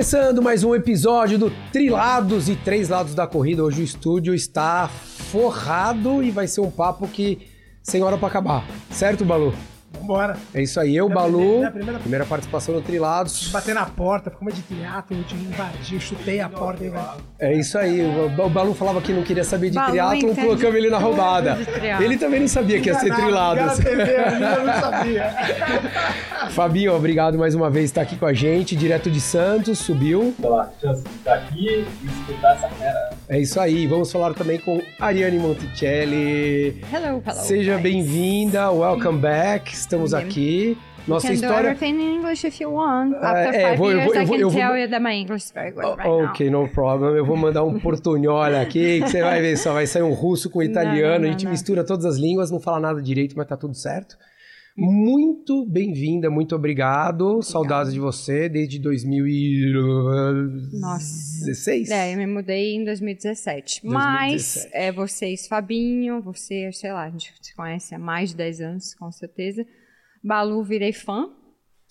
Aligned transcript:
Começando 0.00 0.40
mais 0.40 0.64
um 0.64 0.74
episódio 0.74 1.38
do 1.38 1.52
Trilados 1.70 2.48
e 2.48 2.56
Três 2.56 2.88
Lados 2.88 3.14
da 3.14 3.26
Corrida. 3.26 3.62
Hoje 3.62 3.82
o 3.82 3.84
estúdio 3.84 4.34
está 4.34 4.88
forrado 4.88 6.22
e 6.22 6.30
vai 6.30 6.48
ser 6.48 6.62
um 6.62 6.70
papo 6.70 7.06
que 7.06 7.46
sem 7.82 8.02
hora 8.02 8.16
para 8.16 8.28
acabar. 8.28 8.66
Certo, 8.90 9.26
Balu? 9.26 9.52
Vambora. 9.92 10.36
É 10.54 10.62
isso 10.62 10.78
aí, 10.80 10.96
eu, 10.96 11.06
Minha 11.06 11.14
Balu. 11.16 11.38
primeira- 11.40 11.70
primeira- 11.70 11.98
Primeira 12.00 12.24
participação 12.26 12.74
no 12.74 12.80
Trilados. 12.80 13.48
Bater 13.48 13.74
na 13.74 13.84
porta, 13.86 14.30
como 14.30 14.48
é 14.48 14.52
de 14.52 14.62
teatro, 14.62 15.16
eu 15.16 15.24
te 15.24 15.34
invadi, 15.34 15.94
eu 15.94 16.00
chutei 16.00 16.40
a 16.40 16.48
porta 16.48 16.84
e 16.84 16.88
velho. 16.88 17.02
É 17.38 17.52
isso 17.54 17.76
aí. 17.76 18.00
O 18.00 18.30
o 18.40 18.48
Balu 18.48 18.72
falava 18.74 19.00
que 19.02 19.12
não 19.12 19.22
queria 19.22 19.44
saber 19.44 19.70
de 19.70 19.76
Balu 19.76 19.90
triatlon, 19.90 20.34
colocamos 20.34 20.74
ele 20.76 20.88
na 20.90 20.98
roubada. 20.98 21.58
Ele 22.00 22.16
também 22.16 22.40
não 22.40 22.48
sabia 22.48 22.80
que 22.80 22.88
ia 22.88 22.94
ser 22.98 23.14
Trilados. 23.14 23.78
eu 23.84 24.64
não 24.66 24.80
sabia. 24.80 25.34
Fabinho, 26.50 26.94
obrigado 26.94 27.36
mais 27.38 27.54
uma 27.54 27.68
vez 27.70 27.80
por 27.90 27.90
estar 27.90 28.02
aqui 28.02 28.16
com 28.16 28.26
a 28.26 28.32
gente, 28.32 28.74
direto 28.76 29.10
de 29.10 29.20
Santos, 29.20 29.78
subiu. 29.78 30.34
pela 30.40 30.70
chance 30.80 31.02
de 31.02 31.14
estar 31.16 31.34
aqui 31.34 31.86
e 32.02 32.06
escutar 32.06 32.54
essa 32.56 32.68
fera. 32.68 33.10
É 33.28 33.38
isso 33.38 33.60
aí. 33.60 33.86
Vamos 33.86 34.10
falar 34.10 34.34
também 34.34 34.58
com 34.58 34.80
Ariane 35.00 35.38
Monticelli. 35.38 36.82
Hello, 36.92 37.22
hello. 37.26 37.40
Seja 37.42 37.78
bem-vinda, 37.78 38.70
welcome 38.70 39.18
back. 39.18 39.79
Estamos 39.80 40.14
aqui. 40.14 40.76
Nossa 41.08 41.28
you 41.28 41.32
can 41.34 41.40
do 41.40 41.44
história. 41.46 41.68
everything 41.70 41.98
in 42.00 42.16
English 42.16 42.46
if 42.46 42.60
you 42.60 42.70
want. 42.72 43.14
Ah, 43.20 43.30
After 43.30 43.54
é, 43.54 43.68
five 43.68 43.76
vou- 43.78 43.90
eu 43.90 43.96
years, 43.96 44.04
vou- 44.06 44.14
eu 44.14 44.22
I 44.22 44.26
vou- 44.26 44.36
can 44.36 44.42
eu 44.42 44.50
vou- 44.50 44.60
tell 44.60 44.76
you 44.76 44.90
that 44.90 45.02
my 45.02 45.14
English 45.14 45.46
is 45.46 45.50
very 45.52 45.70
good 45.72 45.86
right 45.86 46.04
now. 46.08 46.24
ok, 46.26 46.50
no 46.50 46.68
problem. 46.68 47.16
Eu 47.16 47.24
vou 47.24 47.36
mandar 47.36 47.64
um 47.64 47.78
portunhola 47.80 48.60
aqui, 48.60 49.00
que 49.00 49.08
você 49.08 49.22
vai 49.22 49.40
ver 49.40 49.56
só. 49.56 49.72
Vai 49.72 49.86
sair 49.86 50.02
um 50.02 50.12
russo 50.12 50.50
com 50.50 50.62
italiano. 50.62 51.14
Não, 51.14 51.20
não, 51.22 51.28
a 51.28 51.32
gente 51.32 51.44
não. 51.46 51.52
mistura 51.52 51.82
todas 51.84 52.04
as 52.04 52.16
línguas, 52.18 52.50
não 52.50 52.60
fala 52.60 52.80
nada 52.80 53.00
direito, 53.02 53.34
mas 53.36 53.46
tá 53.46 53.56
tudo 53.56 53.74
certo. 53.74 54.16
Muito 54.76 55.66
bem-vinda, 55.66 56.30
muito 56.30 56.54
obrigado. 56.54 57.42
Saudades 57.42 57.92
de 57.92 57.98
você 57.98 58.48
desde 58.48 58.78
2016. 58.78 60.80
Nossa. 60.80 61.92
É, 61.94 62.14
eu 62.14 62.18
me 62.18 62.26
mudei 62.26 62.76
em 62.76 62.84
2017. 62.84 63.80
2017. 63.82 63.86
Mas 63.86 64.68
é, 64.72 64.92
vocês, 64.92 65.48
Fabinho, 65.48 66.22
você, 66.22 66.70
sei 66.72 66.92
lá, 66.92 67.04
a 67.04 67.10
gente 67.10 67.32
se 67.42 67.54
conhece 67.54 67.94
há 67.94 67.98
mais 67.98 68.30
de 68.30 68.36
10 68.36 68.60
anos, 68.60 68.94
com 68.94 69.10
certeza. 69.10 69.66
Balu, 70.22 70.62
virei 70.62 70.92
fã. 70.92 71.30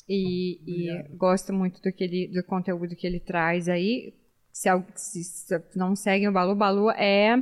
E, 0.07 0.59
e 0.65 1.15
gosto 1.15 1.53
muito 1.53 1.79
do, 1.81 1.91
que 1.91 2.03
ele, 2.03 2.27
do 2.33 2.43
conteúdo 2.43 2.95
que 2.95 3.05
ele 3.05 3.19
traz 3.19 3.69
aí. 3.69 4.13
Se, 4.51 4.67
se- 4.95 5.23
se 5.23 5.77
não 5.77 5.95
seguem 5.95 6.27
o 6.27 6.31
Balu, 6.31 6.55
Balu 6.55 6.89
é, 6.91 7.41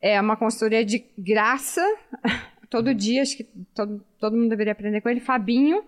é 0.00 0.20
uma 0.20 0.36
consultoria 0.36 0.84
de 0.84 1.04
graça. 1.16 1.80
Todo 2.68 2.94
dia, 2.94 3.20
acho 3.20 3.36
que 3.36 3.44
todo, 3.74 4.02
todo 4.18 4.34
mundo 4.34 4.48
deveria 4.48 4.72
aprender 4.72 5.02
com 5.02 5.08
ele. 5.10 5.20
Fabinho, 5.20 5.84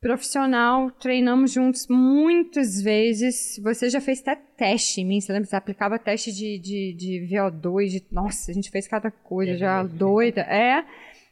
profissional, 0.00 0.88
treinamos 0.92 1.52
juntos 1.52 1.88
muitas 1.88 2.80
vezes. 2.80 3.58
Você 3.62 3.90
já 3.90 4.00
fez 4.00 4.20
até 4.20 4.36
teste 4.36 5.00
em 5.00 5.04
mim, 5.04 5.20
você 5.20 5.32
lembra? 5.32 5.48
Você 5.48 5.56
aplicava 5.56 5.98
teste 5.98 6.32
de, 6.32 6.58
de, 6.60 6.94
de 6.96 7.28
VO2, 7.28 7.88
de, 7.88 8.04
nossa, 8.12 8.52
a 8.52 8.54
gente 8.54 8.70
fez 8.70 8.86
cada 8.86 9.10
coisa 9.10 9.56
já 9.56 9.82
doida. 9.82 10.42
É. 10.42 10.84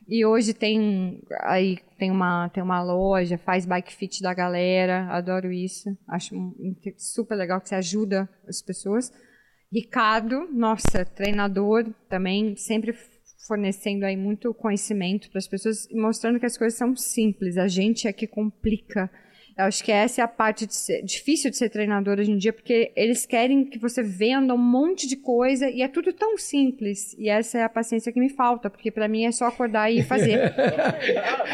E 0.08 0.26
hoje 0.26 0.52
tem 0.52 1.22
aí 1.42 1.78
tem 2.04 2.10
uma, 2.10 2.50
tem 2.50 2.62
uma 2.62 2.82
loja, 2.82 3.38
faz 3.38 3.64
bike 3.64 3.94
fit 3.94 4.20
da 4.20 4.34
galera, 4.34 5.06
adoro 5.08 5.50
isso. 5.50 5.88
Acho 6.06 6.34
super 6.98 7.34
legal 7.34 7.58
que 7.62 7.70
você 7.70 7.76
ajuda 7.76 8.28
as 8.46 8.60
pessoas. 8.60 9.10
Ricardo, 9.72 10.46
nossa, 10.52 11.02
treinador 11.02 11.90
também, 12.06 12.56
sempre 12.56 12.94
fornecendo 13.48 14.04
aí 14.04 14.18
muito 14.18 14.52
conhecimento 14.52 15.30
para 15.30 15.38
as 15.38 15.48
pessoas 15.48 15.86
e 15.90 15.98
mostrando 15.98 16.38
que 16.38 16.44
as 16.44 16.58
coisas 16.58 16.78
são 16.78 16.94
simples. 16.94 17.56
A 17.56 17.68
gente 17.68 18.06
é 18.06 18.12
que 18.12 18.26
complica. 18.26 19.10
Eu 19.56 19.66
acho 19.66 19.84
que 19.84 19.92
essa 19.92 20.20
é 20.20 20.24
a 20.24 20.28
parte 20.28 20.66
de 20.66 20.74
ser- 20.74 21.00
difícil 21.02 21.48
de 21.48 21.56
ser 21.56 21.68
treinador 21.70 22.18
hoje 22.18 22.30
em 22.32 22.36
dia, 22.36 22.52
porque 22.52 22.90
eles 22.96 23.24
querem 23.24 23.64
que 23.64 23.78
você 23.78 24.02
venda 24.02 24.52
um 24.52 24.58
monte 24.58 25.06
de 25.06 25.14
coisa 25.16 25.70
e 25.70 25.80
é 25.80 25.86
tudo 25.86 26.12
tão 26.12 26.36
simples. 26.36 27.14
E 27.16 27.28
essa 27.28 27.58
é 27.58 27.62
a 27.62 27.68
paciência 27.68 28.10
que 28.12 28.18
me 28.18 28.28
falta, 28.30 28.68
porque 28.68 28.90
para 28.90 29.06
mim 29.06 29.24
é 29.24 29.30
só 29.30 29.46
acordar 29.46 29.92
e 29.92 30.02
fazer. 30.02 30.52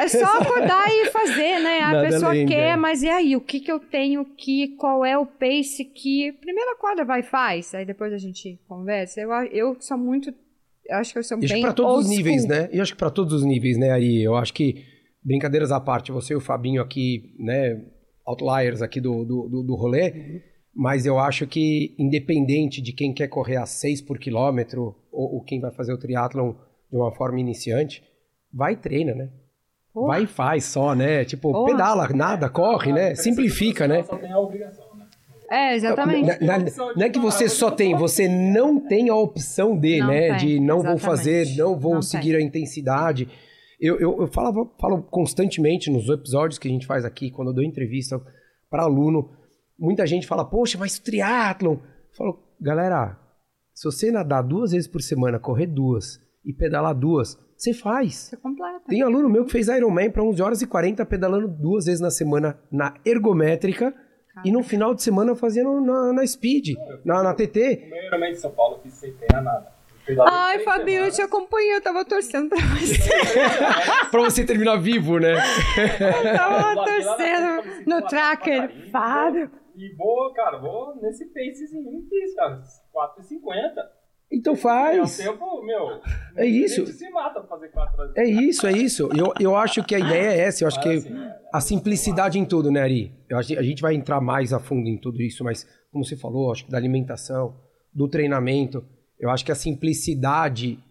É 0.01 0.09
só 0.09 0.39
acordar 0.41 0.89
e 0.91 1.07
fazer, 1.11 1.59
né? 1.61 1.81
A 1.81 1.93
Nada 1.93 2.09
pessoa 2.09 2.31
além, 2.33 2.47
quer, 2.47 2.71
né? 2.71 2.77
mas 2.77 3.03
e 3.03 3.09
aí? 3.09 3.37
O 3.37 3.41
que, 3.41 3.61
que 3.61 3.71
eu 3.71 3.79
tenho 3.79 4.25
que, 4.25 4.69
qual 4.79 5.05
é 5.05 5.19
o 5.19 5.27
pace 5.27 5.85
que. 5.85 6.33
Primeiro 6.41 6.71
acorda, 6.71 7.05
vai 7.05 7.21
e 7.21 7.23
faz. 7.23 7.75
Aí 7.75 7.85
depois 7.85 8.13
a 8.13 8.19
gente 8.19 8.59
conversa. 8.67 9.21
Eu, 9.21 9.31
eu 9.53 9.77
sou 9.79 9.99
muito. 9.99 10.33
Eu 10.87 10.97
acho 10.97 11.13
que 11.13 11.19
eu 11.19 11.23
sou 11.23 11.37
E 11.39 11.45
acho 11.45 11.49
que 11.49 11.53
bem. 11.55 11.63
para 11.63 11.73
todos 11.75 12.05
os 12.07 12.11
níveis, 12.11 12.47
né? 12.47 12.69
E 12.73 12.81
acho 12.81 12.93
que 12.93 12.99
para 12.99 13.11
todos 13.11 13.33
os 13.35 13.45
níveis, 13.45 13.77
né, 13.77 13.91
Ari? 13.91 14.23
Eu 14.23 14.35
acho 14.37 14.55
que, 14.55 14.85
brincadeiras 15.23 15.71
à 15.71 15.81
parte, 15.81 16.13
você 16.13 16.33
e 16.33 16.37
o 16.37 16.41
Fabinho 16.41 16.81
aqui, 16.83 17.35
né, 17.39 17.81
outliers 18.27 18.83
aqui 18.83 19.01
do, 19.01 19.25
do, 19.25 19.49
do, 19.49 19.63
do 19.63 19.75
rolê, 19.75 20.41
mas 20.75 21.05
eu 21.05 21.19
acho 21.19 21.47
que, 21.47 21.95
independente 21.99 22.81
de 22.81 22.93
quem 22.93 23.13
quer 23.13 23.29
correr 23.29 23.57
a 23.57 23.67
6 23.67 24.03
por 24.03 24.19
quilômetro 24.19 24.95
ou, 25.13 25.35
ou 25.35 25.41
quem 25.43 25.61
vai 25.61 25.71
fazer 25.73 25.93
o 25.93 25.99
triatlon 25.99 26.53
de 26.91 26.97
uma 26.97 27.13
forma 27.13 27.39
iniciante, 27.41 28.03
vai 28.53 28.73
e 28.73 28.77
treina, 28.77 29.15
né? 29.15 29.29
Porra. 29.93 30.07
Vai 30.07 30.23
e 30.23 30.27
faz 30.27 30.65
só, 30.65 30.95
né? 30.95 31.25
Tipo, 31.25 31.51
Porra. 31.53 31.67
pedala, 31.73 32.09
nada, 32.09 32.49
corre, 32.49 32.93
né? 32.93 33.15
Simplifica, 33.17 33.89
né? 33.89 34.03
Só 34.05 34.17
tem 34.17 34.31
a 34.33 34.39
obrigação? 34.39 34.85
É, 35.51 35.75
exatamente. 35.75 36.27
Na- 36.45 36.59
na- 36.59 36.65
não 36.97 37.03
é 37.05 37.11
que 37.11 37.19
você 37.19 37.49
só 37.49 37.73
tem, 37.73 37.93
você 37.97 38.29
não 38.29 38.79
tem 38.79 39.09
a 39.09 39.17
opção 39.17 39.77
de, 39.77 39.99
Não 39.99 40.07
né? 40.07 40.29
tem, 40.29 40.37
de 40.37 40.61
não 40.61 40.77
vou 40.77 40.93
exatamente. 40.93 41.05
fazer, 41.05 41.57
não 41.57 41.77
vou 41.77 41.95
Não 41.95 42.03
seguir 42.03 42.37
a 42.37 42.41
intensidade. 42.41 43.29
Eu, 43.81 43.99
eu, 43.99 44.21
eu 44.21 44.27
falava, 44.29 44.69
falo 44.79 45.03
constantemente 45.03 45.91
nos 45.91 46.09
episódios 46.09 46.59
que 46.59 46.69
a 46.69 46.71
gente 46.71 46.87
faz 46.87 47.05
aqui, 47.05 47.31
quando 47.31 47.49
eu 47.49 47.55
dou 47.55 47.65
entrevista 47.65 48.21
para 48.69 48.83
aluno, 48.83 49.31
muita 49.79 50.07
gente 50.07 50.27
fala, 50.27 50.45
poxa, 50.45 50.77
mas 50.79 50.99
triatlon. 50.99 51.75
Eu 51.75 52.17
falo, 52.17 52.39
galera, 52.61 53.19
se 53.73 53.85
você 53.85 54.11
nadar 54.11 54.43
duas 54.43 54.73
vezes 54.73 54.87
por 54.87 55.01
semana, 55.01 55.39
correr 55.39 55.67
duas 55.67 56.21
e 56.45 56.53
pedalar 56.53 56.95
duas, 56.95 57.39
você 57.57 57.73
faz. 57.73 58.15
Você 58.15 58.37
completa. 58.37 58.83
Tem 58.87 59.03
aluno 59.03 59.29
meu 59.29 59.47
que 59.47 59.53
fez 59.53 59.69
Ironman 59.69 60.11
para 60.11 60.23
11 60.23 60.43
horas 60.43 60.63
e 60.63 60.67
40 60.67 61.05
pedalando 61.07 61.49
duas 61.49 61.87
vezes 61.87 62.01
na 62.01 62.11
semana 62.11 62.59
na 62.71 62.95
ergométrica 63.05 63.95
e 64.45 64.53
no 64.53 64.63
final 64.63 64.95
de 64.95 65.03
semana 65.03 65.35
fazendo 65.35 65.81
na, 65.81 66.13
na 66.13 66.27
speed, 66.27 66.77
na, 67.05 67.23
na 67.23 67.35
TT. 67.35 67.87
O 67.87 67.91
meu 67.91 68.05
Ironman 68.05 68.33
de 68.33 68.39
São 68.39 68.51
Paulo 68.51 68.77
eu 68.77 68.81
fiz 68.83 68.95
sem 68.95 69.13
treinar 69.13 69.43
nada. 69.43 69.80
Ai, 70.27 70.59
Fabinho, 70.61 71.05
eu 71.05 71.11
te 71.11 71.23
acompanhei, 71.23 71.75
eu 71.77 71.81
tava 71.83 72.05
torcendo 72.05 72.49
pra 72.49 72.59
você. 72.59 73.09
pra 74.11 74.21
você 74.23 74.45
terminar 74.45 74.77
vivo, 74.77 75.19
né? 75.19 75.35
Eu 75.35 76.37
tava 76.37 76.75
lá 76.75 76.85
torcendo 76.85 77.63
no 77.87 78.01
"Pô, 78.03 78.09
tracker. 78.09 78.91
Fábio. 78.91 79.51
E 79.77 79.95
vou, 79.97 80.33
cara, 80.35 80.59
vou 80.59 80.95
nesse 81.01 81.25
pacezinho 81.27 81.85
que 82.03 82.09
fiz, 82.09 82.35
cara. 82.35 82.61
4,50. 82.95 84.01
Então 84.33 84.53
É 84.53 84.57
um 84.57 84.59
faz. 84.59 85.17
tempo, 85.17 85.63
meu. 85.65 86.01
É 86.37 86.47
isso. 86.47 86.83
A 86.83 86.85
gente 86.85 86.97
se 86.97 87.11
mata 87.11 87.41
pra 87.41 87.49
fazer 87.49 87.69
4 87.71 88.01
horas. 88.01 88.17
É 88.17 88.25
isso, 88.25 88.67
é 88.67 88.73
isso. 88.73 89.09
Eu, 89.17 89.33
eu 89.41 89.57
acho 89.57 89.83
que 89.83 89.95
a 89.95 89.99
ideia 89.99 90.31
é 90.33 90.41
essa. 90.43 90.63
Eu 90.65 90.69
acho 90.69 90.81
que 90.81 90.89
Assim, 90.89 91.15
a 91.53 91.61
simplicidade 91.61 92.39
em 92.39 92.45
tudo, 92.45 92.71
né, 92.71 92.81
Ari? 92.81 93.13
Eu 93.29 93.39
acho 93.39 93.49
que 93.49 93.57
a 93.59 93.63
gente 93.63 93.83
vai 93.83 93.95
entrar 93.95 94.21
mais 94.21 94.53
a 94.53 94.61
fundo 94.61 94.89
em 94.89 94.97
tudo 94.99 95.21
isso, 95.21 95.43
mas 95.43 95.67
como 95.91 96.05
você 96.05 96.17
falou, 96.17 96.53
acho 96.53 96.65
que 96.65 96.71
da 96.71 96.79
alimentação, 96.79 97.57
do 97.93 98.07
treinamento, 98.09 98.85
eu 99.21 99.31
acho 99.31 99.45
que 99.45 99.53
a 99.53 99.57
simplicidade 99.57 100.83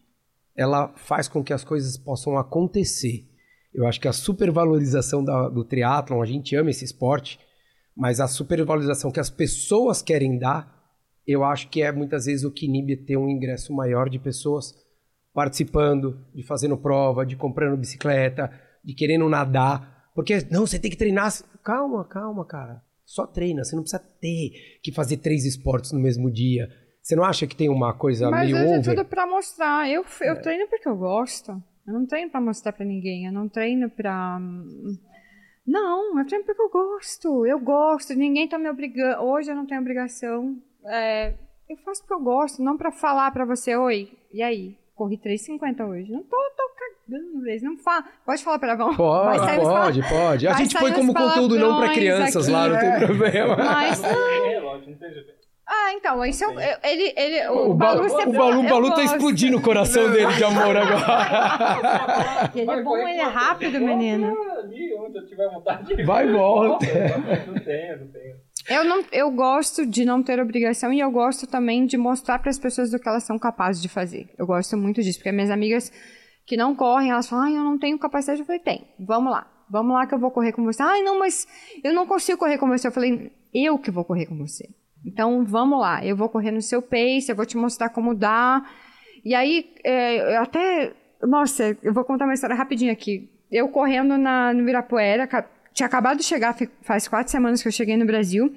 ela 0.56 0.94
faz 0.96 1.28
com 1.28 1.44
que 1.44 1.54
as 1.54 1.64
coisas 1.64 1.98
possam 1.98 2.38
acontecer. 2.38 3.26
Eu 3.74 3.88
acho 3.88 4.00
que 4.00 4.08
a 4.08 4.14
supervalorização 4.14 5.24
da, 5.24 5.50
do 5.50 5.64
triatlon, 5.64 6.22
a 6.22 6.26
gente 6.26 6.56
ama 6.56 6.70
esse 6.70 6.86
esporte, 6.86 7.40
mas 7.96 8.20
a 8.20 8.28
supervalorização 8.28 9.12
que 9.12 9.20
as 9.20 9.30
pessoas 9.30 10.02
querem 10.02 10.38
dar, 10.38 10.80
eu 11.26 11.44
acho 11.44 11.70
que 11.70 11.82
é 11.82 11.92
muitas 11.92 12.26
vezes 12.26 12.44
o 12.44 12.52
que 12.52 12.66
inibe 12.66 12.98
ter 12.98 13.18
um 13.18 13.30
ingresso 13.30 13.74
maior 13.74 14.10
de 14.10 14.20
pessoas 14.20 14.74
participando, 15.34 16.26
de 16.34 16.44
fazendo 16.44 16.78
prova, 16.78 17.26
de 17.26 17.36
comprando 17.36 17.78
bicicleta, 17.78 18.52
de 18.84 18.94
querendo 18.94 19.28
nadar. 19.30 20.10
Porque, 20.14 20.46
não, 20.52 20.66
você 20.66 20.80
tem 20.80 20.92
que 20.92 20.98
treinar. 20.98 21.32
Calma, 21.64 22.04
calma, 22.06 22.46
cara. 22.46 22.82
Só 23.06 23.26
treina. 23.26 23.64
Você 23.64 23.76
não 23.76 23.84
precisa 23.84 24.04
ter 24.20 24.52
que 24.84 24.92
fazer 24.92 25.18
três 25.18 25.46
esportes 25.46 25.92
no 25.92 26.00
mesmo 26.00 26.32
dia. 26.32 26.68
Você 27.10 27.16
não 27.16 27.24
acha 27.24 27.48
que 27.48 27.56
tem 27.56 27.70
uma 27.70 27.92
coisa 27.92 28.30
Mas 28.30 28.52
meio 28.52 28.56
hoje 28.56 28.66
é 28.66 28.78
over? 28.78 28.96
tudo 28.96 29.04
pra 29.04 29.26
mostrar. 29.26 29.90
Eu, 29.90 30.06
eu 30.22 30.40
treino 30.44 30.68
porque 30.68 30.88
eu 30.88 30.96
gosto. 30.96 31.52
Eu 31.88 31.94
não 31.96 32.06
treino 32.06 32.30
pra 32.30 32.40
mostrar 32.40 32.72
pra 32.72 32.86
ninguém. 32.86 33.26
Eu 33.26 33.32
não 33.32 33.50
treino 33.50 33.90
pra. 33.90 34.40
Não, 35.66 36.20
eu 36.20 36.28
treino 36.28 36.46
porque 36.46 36.62
eu 36.62 36.70
gosto. 36.70 37.48
Eu 37.48 37.60
gosto. 37.60 38.14
Ninguém 38.14 38.48
tá 38.48 38.60
me 38.60 38.70
obrigando. 38.70 39.24
Hoje 39.24 39.50
eu 39.50 39.56
não 39.56 39.66
tenho 39.66 39.82
obrigação. 39.82 40.56
É, 40.86 41.34
eu 41.68 41.78
faço 41.78 42.02
porque 42.02 42.14
eu 42.14 42.20
gosto, 42.20 42.62
não 42.62 42.78
pra 42.78 42.92
falar 42.92 43.32
pra 43.32 43.44
você, 43.44 43.76
oi, 43.76 44.12
e 44.32 44.44
aí? 44.44 44.78
Corri 44.94 45.18
3,50 45.18 45.88
hoje. 45.88 46.12
Não 46.12 46.22
tô, 46.22 46.38
tô 46.56 46.64
cagando 46.78 47.42
vezes. 47.42 47.64
Não 47.64 47.76
fala. 47.78 48.06
Pode 48.24 48.44
falar? 48.44 48.60
Vai 48.60 48.78
Pode, 48.78 49.40
os 49.40 49.68
pode, 49.68 50.02
pode. 50.10 50.48
A 50.48 50.54
gente 50.54 50.78
põe 50.78 50.94
como 50.94 51.12
conteúdo 51.12 51.56
não 51.56 51.70
pra 51.70 51.88
palavrões 51.88 51.98
crianças 51.98 52.44
aqui, 52.44 52.54
lá, 52.54 52.68
não 52.68 52.80
tem 52.80 52.90
é. 52.90 53.00
problema. 53.00 53.56
Mas, 53.58 54.00
Tem 54.00 54.50
relógio, 54.50 54.92
não 54.92 54.98
tem 54.98 55.12
GPS. 55.12 55.39
Ah, 55.72 55.94
então, 55.94 56.26
isso 56.26 56.44
é, 56.44 56.48
o- 56.48 56.88
ele, 56.88 57.14
ele, 57.16 57.48
O, 57.50 57.70
o, 57.70 57.74
Balu, 57.76 58.10
sempre 58.10 58.30
o 58.30 58.40
Balu, 58.40 58.60
o 58.62 58.70
Balu 58.70 58.94
tá 58.96 59.04
explodindo 59.04 59.58
o 59.58 59.62
coração 59.62 60.10
dele 60.12 60.34
de 60.34 60.44
amor 60.44 60.76
agora. 60.76 62.50
Ele 62.56 62.72
é 62.72 62.84
bom, 62.84 62.98
ele 62.98 63.20
é 63.20 63.24
rápido, 63.24 63.80
menino. 63.80 64.36
Ali 64.58 64.94
onde 64.98 65.18
eu 65.20 65.26
tiver 65.28 65.48
vontade 65.50 65.86
de 65.96 66.02
ir. 66.02 66.06
Vai 66.06 66.28
e 66.28 66.32
volta. 66.32 66.86
Não 67.48 67.54
tenho, 67.64 68.00
não 68.00 68.08
tenho. 68.08 68.36
Eu, 68.68 68.84
não, 68.84 69.04
eu 69.12 69.32
gosto 69.32 69.86
de 69.86 70.04
não 70.06 70.22
ter 70.24 70.40
obrigação 70.40 70.92
e 70.92 71.00
eu 71.00 71.10
gosto 71.12 71.46
também 71.48 71.86
de 71.86 71.98
mostrar 71.98 72.40
para 72.40 72.50
as 72.50 72.60
pessoas 72.60 72.92
do 72.92 73.00
que 73.00 73.08
elas 73.08 73.24
são 73.24 73.38
capazes 73.40 73.82
de 73.82 73.88
fazer. 73.90 74.30
Eu 74.38 74.46
gosto 74.48 74.76
muito 74.78 75.02
disso, 75.02 75.20
porque 75.20 75.32
minhas 75.32 75.50
amigas 75.50 75.92
que 76.46 76.58
não 76.58 76.76
correm, 76.76 77.12
elas 77.12 77.28
falam, 77.30 77.46
ai, 77.46 77.56
eu 77.56 77.64
não 77.64 77.78
tenho 77.78 77.98
capacidade. 78.00 78.40
Eu 78.42 78.46
falei, 78.46 78.60
tem, 78.62 78.88
vamos 79.00 79.32
lá, 79.32 79.48
vamos 79.70 79.94
lá 79.94 80.06
que 80.08 80.14
eu 80.14 80.20
vou 80.20 80.32
correr 80.32 80.52
com 80.52 80.64
você. 80.64 80.82
Ai, 80.82 81.02
não, 81.04 81.20
mas 81.20 81.48
eu 81.84 81.94
não 81.94 82.06
consigo 82.08 82.38
correr 82.40 82.58
com 82.58 82.68
você. 82.68 82.88
Eu 82.88 82.92
falei, 82.92 83.32
eu 83.54 83.78
que 83.78 83.92
vou 83.92 84.04
correr 84.04 84.26
com 84.26 84.38
você. 84.38 84.68
Então, 85.06 85.44
vamos 85.46 85.80
lá, 85.80 86.06
eu 86.06 86.16
vou 86.16 86.30
correr 86.30 86.52
no 86.52 86.62
seu 86.62 86.82
pace, 86.82 87.28
eu 87.30 87.36
vou 87.36 87.46
te 87.46 87.58
mostrar 87.58 87.90
como 87.90 88.14
dá. 88.14 88.64
E 89.24 89.34
aí, 89.34 89.72
é, 89.84 90.38
eu 90.38 90.42
até. 90.42 90.94
Nossa, 91.22 91.78
eu 91.82 91.94
vou 91.94 92.04
contar 92.04 92.26
uma 92.26 92.34
história 92.34 92.56
rapidinho 92.56 92.92
aqui. 92.92 93.30
Eu 93.52 93.68
correndo 93.70 94.18
na, 94.18 94.54
no 94.54 94.64
Virapuera, 94.64 95.28
tinha 95.74 95.88
acabado 95.88 96.18
de 96.18 96.24
chegar, 96.24 96.56
faz 96.82 97.08
quatro 97.08 97.32
semanas 97.32 97.62
que 97.62 97.68
eu 97.68 97.72
cheguei 97.72 97.98
no 97.98 98.06
Brasil. 98.06 98.54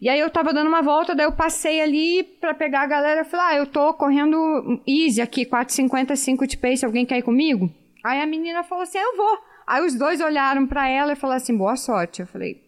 E 0.00 0.08
aí 0.08 0.20
eu 0.20 0.28
tava 0.28 0.52
dando 0.52 0.68
uma 0.68 0.82
volta, 0.82 1.14
daí 1.14 1.26
eu 1.26 1.32
passei 1.32 1.80
ali 1.80 2.22
pra 2.22 2.54
pegar 2.54 2.82
a 2.82 2.86
galera 2.86 3.22
e 3.22 3.24
falei, 3.24 3.46
ah, 3.46 3.56
eu 3.56 3.66
tô 3.66 3.94
correndo 3.94 4.82
easy 4.86 5.22
aqui, 5.22 5.46
4,55 5.46 6.46
de 6.46 6.56
pace, 6.56 6.84
alguém 6.84 7.06
quer 7.06 7.18
ir 7.18 7.22
comigo? 7.22 7.70
Aí 8.04 8.20
a 8.20 8.26
menina 8.26 8.62
falou 8.62 8.82
assim, 8.82 8.98
eu 8.98 9.16
vou. 9.16 9.38
Aí 9.66 9.84
os 9.84 9.94
dois 9.94 10.20
olharam 10.20 10.66
pra 10.66 10.88
ela 10.88 11.12
e 11.12 11.16
falaram 11.16 11.38
assim, 11.38 11.56
boa 11.56 11.76
sorte. 11.76 12.20
Eu 12.20 12.26
falei, 12.26 12.62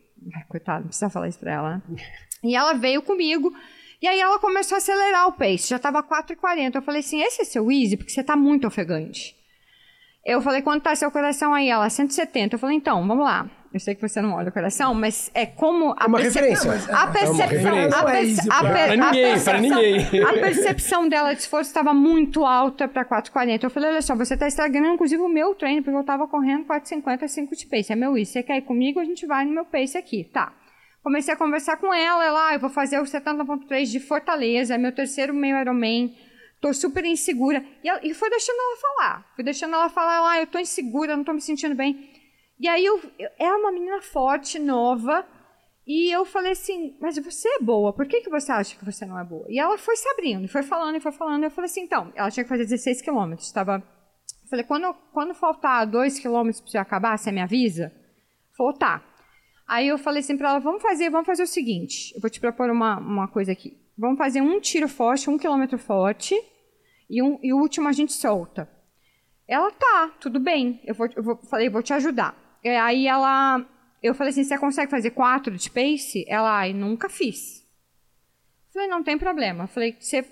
coitado, 0.48 0.80
não 0.80 0.88
precisa 0.88 1.10
falar 1.10 1.28
isso 1.28 1.38
pra 1.38 1.52
ela, 1.52 1.76
né? 1.76 1.82
E 2.42 2.54
ela 2.54 2.72
veio 2.74 3.02
comigo. 3.02 3.52
E 4.00 4.06
aí 4.06 4.20
ela 4.20 4.38
começou 4.38 4.76
a 4.76 4.78
acelerar 4.78 5.26
o 5.26 5.32
pace, 5.32 5.68
já 5.70 5.78
tava 5.78 6.02
4,40. 6.02 6.76
Eu 6.76 6.82
falei 6.82 7.00
assim, 7.00 7.20
esse 7.20 7.42
é 7.42 7.44
seu 7.44 7.70
easy? 7.70 7.96
Porque 7.96 8.12
você 8.12 8.22
tá 8.22 8.36
muito 8.36 8.66
ofegante. 8.66 9.36
Eu 10.24 10.40
falei, 10.42 10.62
quanto 10.62 10.82
tá 10.82 10.94
seu 10.94 11.10
coração 11.10 11.54
aí? 11.54 11.68
Ela, 11.68 11.88
170. 11.88 12.54
Eu 12.54 12.58
falei, 12.58 12.76
então, 12.76 13.06
vamos 13.06 13.24
lá. 13.24 13.50
Eu 13.72 13.80
sei 13.80 13.94
que 13.94 14.00
você 14.00 14.20
não 14.22 14.32
olha 14.34 14.48
o 14.48 14.52
coração, 14.52 14.94
mas 14.94 15.30
é 15.34 15.44
como 15.44 15.92
a 15.98 16.04
é 16.04 16.06
uma 16.06 16.18
referência. 16.18 16.70
A 16.90 17.06
percepção, 17.08 17.76
é 17.76 17.86
a, 17.86 18.04
perce 18.04 18.48
a, 18.50 18.72
per 18.72 18.96
ninguém, 18.96 19.40
para 19.44 19.60
ninguém. 19.60 20.22
A 20.22 20.32
percepção 20.32 21.08
dela 21.08 21.34
de 21.34 21.40
esforço 21.40 21.68
estava 21.68 21.92
muito 21.92 22.46
alta 22.46 22.88
para 22.88 23.04
4,40. 23.04 23.64
Eu 23.64 23.70
falei, 23.70 23.90
olha 23.90 24.02
só, 24.02 24.14
você 24.14 24.34
está 24.34 24.46
estragando 24.46 24.86
inclusive 24.88 25.20
o 25.20 25.28
meu 25.28 25.54
treino, 25.54 25.82
porque 25.82 25.96
eu 25.96 26.00
estava 26.00 26.26
correndo 26.26 26.64
4,50, 26.66 27.28
5 27.28 27.56
de 27.56 27.66
pace. 27.66 27.92
É 27.92 27.96
meu 27.96 28.16
isso. 28.16 28.32
Você 28.32 28.42
quer 28.42 28.56
ir 28.56 28.62
comigo? 28.62 29.00
A 29.00 29.04
gente 29.04 29.26
vai 29.26 29.44
no 29.44 29.52
meu 29.52 29.66
pace 29.66 29.98
aqui. 29.98 30.24
Tá. 30.24 30.52
Comecei 31.08 31.32
a 31.32 31.36
conversar 31.38 31.78
com 31.78 31.94
ela, 31.94 32.22
ela, 32.22 32.48
ah, 32.48 32.52
eu 32.52 32.60
vou 32.60 32.68
fazer 32.68 32.98
o 32.98 33.04
70.3 33.04 33.86
de 33.86 33.98
Fortaleza, 33.98 34.76
meu 34.76 34.94
terceiro 34.94 35.32
meio 35.32 35.58
Ironman. 35.58 36.14
Tô 36.60 36.70
super 36.74 37.02
insegura. 37.02 37.64
E, 37.82 37.88
ela, 37.88 37.98
e 38.02 38.12
foi 38.12 38.28
deixando 38.28 38.58
ela 38.60 38.76
falar. 38.76 39.32
Fui 39.34 39.42
deixando 39.42 39.74
ela 39.74 39.88
falar, 39.88 40.32
ah, 40.32 40.38
eu 40.38 40.46
tô 40.46 40.58
insegura, 40.58 41.16
não 41.16 41.24
tô 41.24 41.32
me 41.32 41.40
sentindo 41.40 41.74
bem. 41.74 42.10
E 42.60 42.68
aí 42.68 42.84
eu, 42.84 43.00
eu 43.18 43.30
é 43.38 43.50
uma 43.54 43.72
menina 43.72 44.02
forte, 44.02 44.58
nova, 44.58 45.26
e 45.86 46.14
eu 46.14 46.26
falei 46.26 46.52
assim, 46.52 46.94
mas 47.00 47.16
você 47.16 47.48
é 47.48 47.60
boa, 47.60 47.90
por 47.94 48.06
que, 48.06 48.20
que 48.20 48.28
você 48.28 48.52
acha 48.52 48.76
que 48.76 48.84
você 48.84 49.06
não 49.06 49.18
é 49.18 49.24
boa? 49.24 49.46
E 49.48 49.58
ela 49.58 49.78
foi 49.78 49.96
se 49.96 50.06
abrindo, 50.10 50.46
foi 50.46 50.62
falando 50.62 50.96
e 50.96 51.00
foi 51.00 51.12
falando. 51.12 51.42
Eu 51.42 51.50
falei 51.50 51.70
assim, 51.70 51.84
então, 51.84 52.12
ela 52.14 52.30
tinha 52.30 52.44
que 52.44 52.50
fazer 52.50 52.64
16 52.64 53.00
quilômetros. 53.00 53.46
Estava. 53.46 53.82
Falei, 54.50 54.66
quando, 54.66 54.92
quando 55.10 55.32
faltar 55.32 55.86
2 55.86 56.18
quilômetros 56.18 56.70
para 56.70 56.82
acabar, 56.82 57.16
você 57.16 57.32
me 57.32 57.40
avisa? 57.40 57.90
Falou, 58.54 58.74
tá. 58.74 59.02
Aí 59.68 59.86
eu 59.86 59.98
falei 59.98 60.20
assim 60.20 60.36
para 60.36 60.48
ela, 60.48 60.58
vamos 60.58 60.80
fazer, 60.80 61.10
vamos 61.10 61.26
fazer 61.26 61.42
o 61.42 61.46
seguinte, 61.46 62.14
eu 62.14 62.20
vou 62.22 62.30
te 62.30 62.40
propor 62.40 62.70
uma, 62.70 62.98
uma 62.98 63.28
coisa 63.28 63.52
aqui. 63.52 63.76
Vamos 63.98 64.16
fazer 64.16 64.40
um 64.40 64.58
tiro 64.58 64.88
forte, 64.88 65.28
um 65.28 65.36
quilômetro 65.36 65.76
forte, 65.76 66.34
e, 67.10 67.22
um, 67.22 67.38
e 67.42 67.52
o 67.52 67.58
último 67.58 67.86
a 67.86 67.92
gente 67.92 68.14
solta. 68.14 68.66
Ela, 69.46 69.70
tá, 69.70 70.14
tudo 70.20 70.40
bem. 70.40 70.80
Eu, 70.84 70.94
vou, 70.94 71.08
eu 71.14 71.22
vou, 71.22 71.36
falei, 71.36 71.68
vou 71.68 71.82
te 71.82 71.92
ajudar. 71.92 72.34
É, 72.62 72.78
aí 72.78 73.06
ela. 73.06 73.66
Eu 74.02 74.14
falei 74.14 74.30
assim: 74.30 74.44
você 74.44 74.58
consegue 74.58 74.90
fazer 74.90 75.10
quatro 75.10 75.56
de 75.56 75.70
pace? 75.70 76.24
Ela, 76.28 76.60
ai, 76.60 76.72
nunca 76.72 77.08
fiz. 77.08 77.66
Falei, 78.72 78.88
não 78.88 79.02
tem 79.02 79.18
problema. 79.18 79.66
Falei, 79.66 79.96
você 79.98 80.24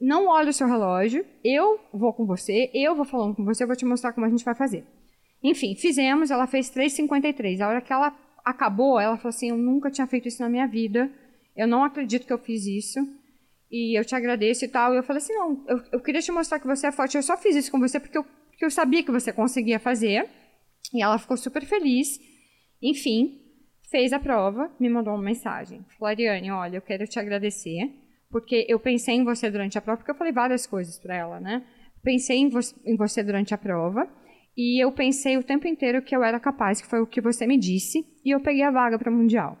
não 0.00 0.26
olha 0.28 0.50
o 0.50 0.52
seu 0.52 0.66
relógio, 0.66 1.24
eu 1.42 1.80
vou 1.92 2.12
com 2.12 2.26
você, 2.26 2.70
eu 2.74 2.94
vou 2.94 3.04
falando 3.04 3.36
com 3.36 3.44
você, 3.44 3.62
eu 3.62 3.68
vou 3.68 3.76
te 3.76 3.84
mostrar 3.84 4.12
como 4.12 4.26
a 4.26 4.30
gente 4.30 4.44
vai 4.44 4.54
fazer. 4.54 4.84
Enfim, 5.42 5.74
fizemos, 5.76 6.30
ela 6.30 6.46
fez 6.46 6.70
3,53. 6.70 7.60
A 7.60 7.68
hora 7.68 7.80
que 7.80 7.92
ela 7.92 8.10
acabou, 8.44 9.00
ela 9.00 9.16
falou 9.16 9.30
assim: 9.30 9.50
eu 9.50 9.56
nunca 9.56 9.90
tinha 9.90 10.06
feito 10.06 10.28
isso 10.28 10.42
na 10.42 10.48
minha 10.48 10.66
vida, 10.66 11.10
eu 11.56 11.66
não 11.66 11.82
acredito 11.82 12.26
que 12.26 12.32
eu 12.32 12.38
fiz 12.38 12.66
isso. 12.66 13.00
E 13.70 13.98
eu 13.98 14.04
te 14.04 14.14
agradeço 14.14 14.64
e 14.64 14.68
tal. 14.68 14.94
E 14.94 14.98
eu 14.98 15.02
falei 15.02 15.22
assim: 15.22 15.32
não, 15.32 15.64
eu, 15.66 15.82
eu 15.92 16.00
queria 16.00 16.20
te 16.20 16.30
mostrar 16.30 16.60
que 16.60 16.66
você 16.66 16.86
é 16.86 16.92
forte. 16.92 17.16
Eu 17.16 17.22
só 17.22 17.36
fiz 17.36 17.56
isso 17.56 17.70
com 17.70 17.80
você 17.80 17.98
porque 17.98 18.18
eu, 18.18 18.24
porque 18.24 18.64
eu 18.64 18.70
sabia 18.70 19.02
que 19.02 19.10
você 19.10 19.32
conseguia 19.32 19.80
fazer. 19.80 20.28
E 20.92 21.02
ela 21.02 21.18
ficou 21.18 21.36
super 21.36 21.64
feliz. 21.64 22.20
Enfim, 22.80 23.40
fez 23.90 24.12
a 24.12 24.18
prova, 24.18 24.70
me 24.78 24.88
mandou 24.88 25.14
uma 25.14 25.22
mensagem. 25.22 25.84
Floriane, 25.98 26.50
olha, 26.50 26.76
eu 26.76 26.82
quero 26.82 27.06
te 27.06 27.18
agradecer, 27.18 27.90
porque 28.30 28.66
eu 28.68 28.78
pensei 28.78 29.14
em 29.14 29.24
você 29.24 29.50
durante 29.50 29.78
a 29.78 29.80
prova, 29.80 29.98
porque 29.98 30.10
eu 30.10 30.16
falei 30.16 30.32
várias 30.32 30.66
coisas 30.66 30.98
para 30.98 31.16
ela, 31.16 31.40
né? 31.40 31.64
Pensei 32.02 32.36
em, 32.36 32.48
vo 32.48 32.60
em 32.84 32.96
você 32.96 33.22
durante 33.22 33.54
a 33.54 33.58
prova, 33.58 34.06
e 34.56 34.82
eu 34.82 34.92
pensei 34.92 35.36
o 35.36 35.42
tempo 35.42 35.66
inteiro 35.66 36.02
que 36.02 36.14
eu 36.14 36.22
era 36.22 36.38
capaz, 36.38 36.80
que 36.80 36.86
foi 36.86 37.00
o 37.00 37.06
que 37.06 37.20
você 37.20 37.46
me 37.46 37.58
disse, 37.58 38.06
e 38.24 38.30
eu 38.30 38.40
peguei 38.40 38.62
a 38.62 38.70
vaga 38.70 38.98
para 38.98 39.10
o 39.10 39.14
Mundial. 39.14 39.58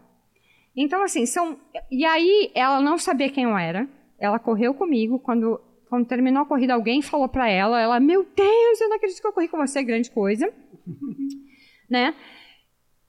Então, 0.76 1.02
assim, 1.02 1.26
são. 1.26 1.58
E 1.90 2.04
aí, 2.04 2.50
ela 2.54 2.80
não 2.80 2.98
sabia 2.98 3.30
quem 3.30 3.44
eu 3.44 3.56
era, 3.56 3.88
ela 4.18 4.38
correu 4.38 4.74
comigo, 4.74 5.18
quando, 5.18 5.60
quando 5.88 6.06
terminou 6.06 6.42
a 6.42 6.46
corrida, 6.46 6.74
alguém 6.74 7.02
falou 7.02 7.28
para 7.28 7.48
ela, 7.48 7.80
ela, 7.80 8.00
meu 8.00 8.24
Deus, 8.24 8.80
eu 8.80 8.88
não 8.88 8.96
acredito 8.96 9.20
que 9.20 9.26
eu 9.26 9.32
corri 9.32 9.48
com 9.48 9.58
você, 9.58 9.82
grande 9.82 10.10
coisa 10.10 10.52
né? 11.88 12.14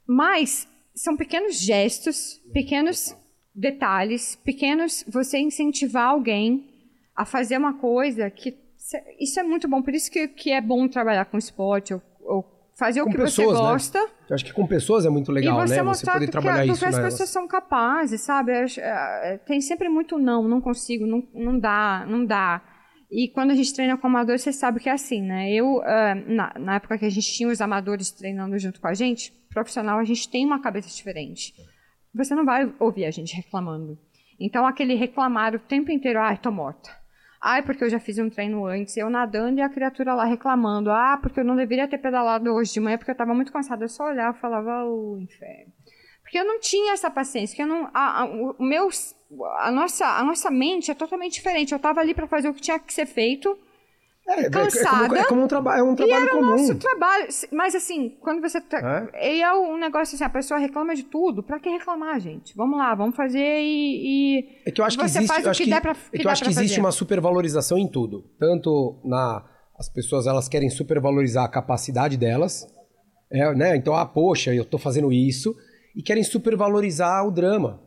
Mas 0.07 0.67
são 0.93 1.17
pequenos 1.17 1.59
gestos, 1.59 2.41
pequenos 2.53 3.15
detalhes, 3.53 4.35
pequenos 4.35 5.03
você 5.07 5.37
incentivar 5.37 6.09
alguém 6.09 6.69
a 7.15 7.25
fazer 7.25 7.57
uma 7.57 7.73
coisa 7.73 8.29
que 8.29 8.51
isso 9.19 9.39
é 9.39 9.43
muito 9.43 9.67
bom, 9.67 9.81
por 9.81 9.93
isso 9.93 10.11
que, 10.11 10.27
que 10.27 10.51
é 10.51 10.61
bom 10.61 10.87
trabalhar 10.87 11.25
com 11.25 11.37
esporte 11.37 11.93
ou, 11.93 12.01
ou 12.21 12.45
fazer 12.77 13.01
com 13.01 13.09
o 13.09 13.11
que 13.11 13.17
pessoas, 13.17 13.47
você 13.47 13.63
né? 13.63 13.69
gosta. 13.69 13.99
Né? 13.99 14.09
Eu 14.29 14.35
acho 14.35 14.45
que 14.45 14.53
com 14.53 14.67
pessoas 14.67 15.05
é 15.05 15.09
muito 15.09 15.31
legal, 15.31 15.63
e 15.63 15.67
você 15.67 15.75
né? 15.77 15.83
Você 15.83 16.05
poder 16.05 16.27
trabalhar 16.29 16.63
que, 16.63 16.71
isso. 16.71 16.79
Porque 16.79 16.95
as 16.95 17.03
pessoas 17.03 17.29
são 17.29 17.47
capazes, 17.47 18.21
sabe? 18.21 18.51
É, 18.51 19.39
tem 19.45 19.61
sempre 19.61 19.89
muito 19.89 20.17
não, 20.17 20.47
não 20.47 20.61
consigo, 20.61 21.05
não, 21.05 21.23
não 21.33 21.59
dá, 21.59 22.05
não 22.07 22.25
dá. 22.25 22.61
E 23.09 23.29
quando 23.29 23.51
a 23.51 23.55
gente 23.55 23.73
treina 23.73 23.97
com 23.97 24.07
amador, 24.07 24.37
você 24.37 24.51
sabe 24.51 24.79
que 24.79 24.89
é 24.89 24.91
assim, 24.91 25.21
né? 25.21 25.51
Eu, 25.51 25.77
uh, 25.77 26.15
na, 26.27 26.53
na, 26.59 26.75
época 26.75 26.97
que 26.97 27.05
a 27.05 27.09
gente 27.09 27.31
tinha 27.31 27.47
os 27.47 27.61
amadores 27.61 28.11
treinando 28.11 28.57
junto 28.57 28.81
com 28.81 28.87
a 28.87 28.93
gente, 28.93 29.31
profissional, 29.53 29.99
a 29.99 30.03
gente 30.03 30.29
tem 30.29 30.45
uma 30.45 30.61
cabeça 30.61 30.89
diferente. 30.89 31.53
Você 32.13 32.33
não 32.33 32.43
vai 32.43 32.73
ouvir 32.79 33.05
a 33.05 33.11
gente 33.11 33.35
reclamando. 33.35 33.97
Então, 34.39 34.65
aquele 34.65 34.95
reclamar 34.95 35.55
o 35.55 35.59
tempo 35.59 35.91
inteiro, 35.91 36.19
ai, 36.19 36.37
tô 36.37 36.51
morta. 36.51 37.04
Ai, 37.47 37.61
porque 37.61 37.83
eu 37.83 37.89
já 37.91 37.99
fiz 37.99 38.17
um 38.17 38.27
treino 38.27 38.65
antes, 38.65 38.97
eu 38.97 39.07
nadando 39.07 39.59
e 39.59 39.61
a 39.61 39.69
criatura 39.69 40.15
lá 40.15 40.25
reclamando. 40.25 40.89
Ah, 40.89 41.19
porque 41.21 41.39
eu 41.39 41.43
não 41.43 41.55
deveria 41.55 41.87
ter 41.87 41.99
pedalado 41.99 42.51
hoje 42.51 42.73
de 42.73 42.79
manhã, 42.79 42.97
porque 42.97 43.11
eu 43.11 43.13
estava 43.13 43.35
muito 43.35 43.53
cansada. 43.53 43.83
Eu 43.83 43.87
só 43.87 44.05
olhava 44.05 44.35
e 44.35 44.41
falava, 44.41 44.83
ô, 44.83 45.13
oh, 45.13 45.19
inferno. 45.19 45.71
Porque 46.23 46.39
eu 46.39 46.43
não 46.43 46.59
tinha 46.59 46.93
essa 46.93 47.07
paciência, 47.07 47.55
que 47.55 47.61
eu 47.61 47.67
não, 47.67 47.87
a, 47.93 48.21
a, 48.21 48.25
o 48.25 48.55
meu 48.59 48.89
a 49.59 49.69
nossa, 49.69 50.07
a 50.07 50.23
nossa 50.23 50.49
mente 50.49 50.89
é 50.89 50.95
totalmente 50.95 51.33
diferente. 51.33 51.71
Eu 51.71 51.75
estava 51.75 51.99
ali 51.99 52.15
para 52.15 52.25
fazer 52.27 52.49
o 52.49 52.53
que 52.53 52.61
tinha 52.61 52.79
que 52.79 52.91
ser 52.91 53.05
feito. 53.05 53.55
É, 54.27 54.49
cansada. 54.49 55.05
É 55.05 55.07
como, 55.07 55.15
é 55.15 55.23
como 55.25 55.43
um, 55.43 55.47
traba 55.47 55.77
é 55.77 55.83
um 55.83 55.95
trabalho 55.95 56.19
e 56.19 56.27
era 56.27 56.31
comum. 56.31 56.53
o 56.53 56.57
nosso 56.57 56.75
trabalho. 56.75 57.27
Mas 57.51 57.75
assim, 57.75 58.17
quando 58.19 58.41
você. 58.41 58.59
Tá, 58.59 59.07
é? 59.13 59.35
E 59.35 59.41
é 59.41 59.53
um 59.53 59.77
negócio 59.77 60.15
assim, 60.15 60.23
a 60.23 60.29
pessoa 60.29 60.59
reclama 60.59 60.95
de 60.95 61.03
tudo. 61.03 61.43
Pra 61.43 61.59
que 61.59 61.69
reclamar, 61.69 62.19
gente? 62.19 62.55
Vamos 62.55 62.77
lá, 62.77 62.95
vamos 62.95 63.15
fazer 63.15 63.61
e. 63.61 64.39
e 64.39 64.61
é 64.65 64.71
que 64.71 64.81
eu 64.81 64.85
acho 64.85 64.97
que 64.97 65.05
existe. 65.05 65.27
Faz 65.27 65.45
o 65.45 65.51
que, 65.51 65.65
que, 65.65 65.69
der 65.69 65.81
pra, 65.81 65.93
que 65.93 65.99
é 66.13 66.19
que 66.19 66.25
eu 66.25 66.31
acho 66.31 66.43
que 66.43 66.49
existe 66.49 66.69
fazer. 66.69 66.81
uma 66.81 66.91
supervalorização 66.91 67.77
em 67.77 67.87
tudo. 67.87 68.23
Tanto 68.39 68.99
na. 69.05 69.45
As 69.77 69.89
pessoas 69.89 70.25
elas 70.25 70.47
querem 70.47 70.69
supervalorizar 70.69 71.43
a 71.43 71.49
capacidade 71.49 72.17
delas. 72.17 72.65
É, 73.29 73.53
né? 73.53 73.75
Então, 73.75 73.93
ah, 73.93 74.05
poxa, 74.05 74.53
eu 74.55 74.65
tô 74.65 74.77
fazendo 74.77 75.11
isso. 75.11 75.55
E 75.95 76.01
querem 76.01 76.23
supervalorizar 76.23 77.27
o 77.27 77.31
drama. 77.31 77.81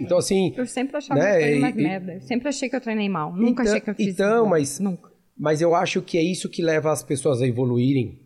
Então, 0.00 0.16
assim. 0.16 0.54
Eu 0.56 0.66
sempre 0.66 0.96
achava 0.96 1.20
né, 1.20 1.30
que 1.30 1.36
eu 1.36 1.40
treinei 1.40 1.60
mais 1.60 1.74
merda. 1.74 2.14
Eu 2.14 2.20
sempre 2.22 2.48
achei 2.48 2.68
que 2.68 2.76
eu 2.76 2.80
treinei 2.80 3.08
mal. 3.08 3.32
Nunca 3.34 3.62
então, 3.62 3.64
achei 3.64 3.80
que 3.80 3.90
eu 3.90 3.94
fiz 3.94 4.14
Então, 4.14 4.46
mas. 4.46 4.80
Nunca. 4.80 5.11
Mas 5.38 5.60
eu 5.60 5.74
acho 5.74 6.02
que 6.02 6.18
é 6.18 6.22
isso 6.22 6.48
que 6.48 6.62
leva 6.62 6.92
as 6.92 7.02
pessoas 7.02 7.40
a 7.40 7.46
evoluírem 7.46 8.20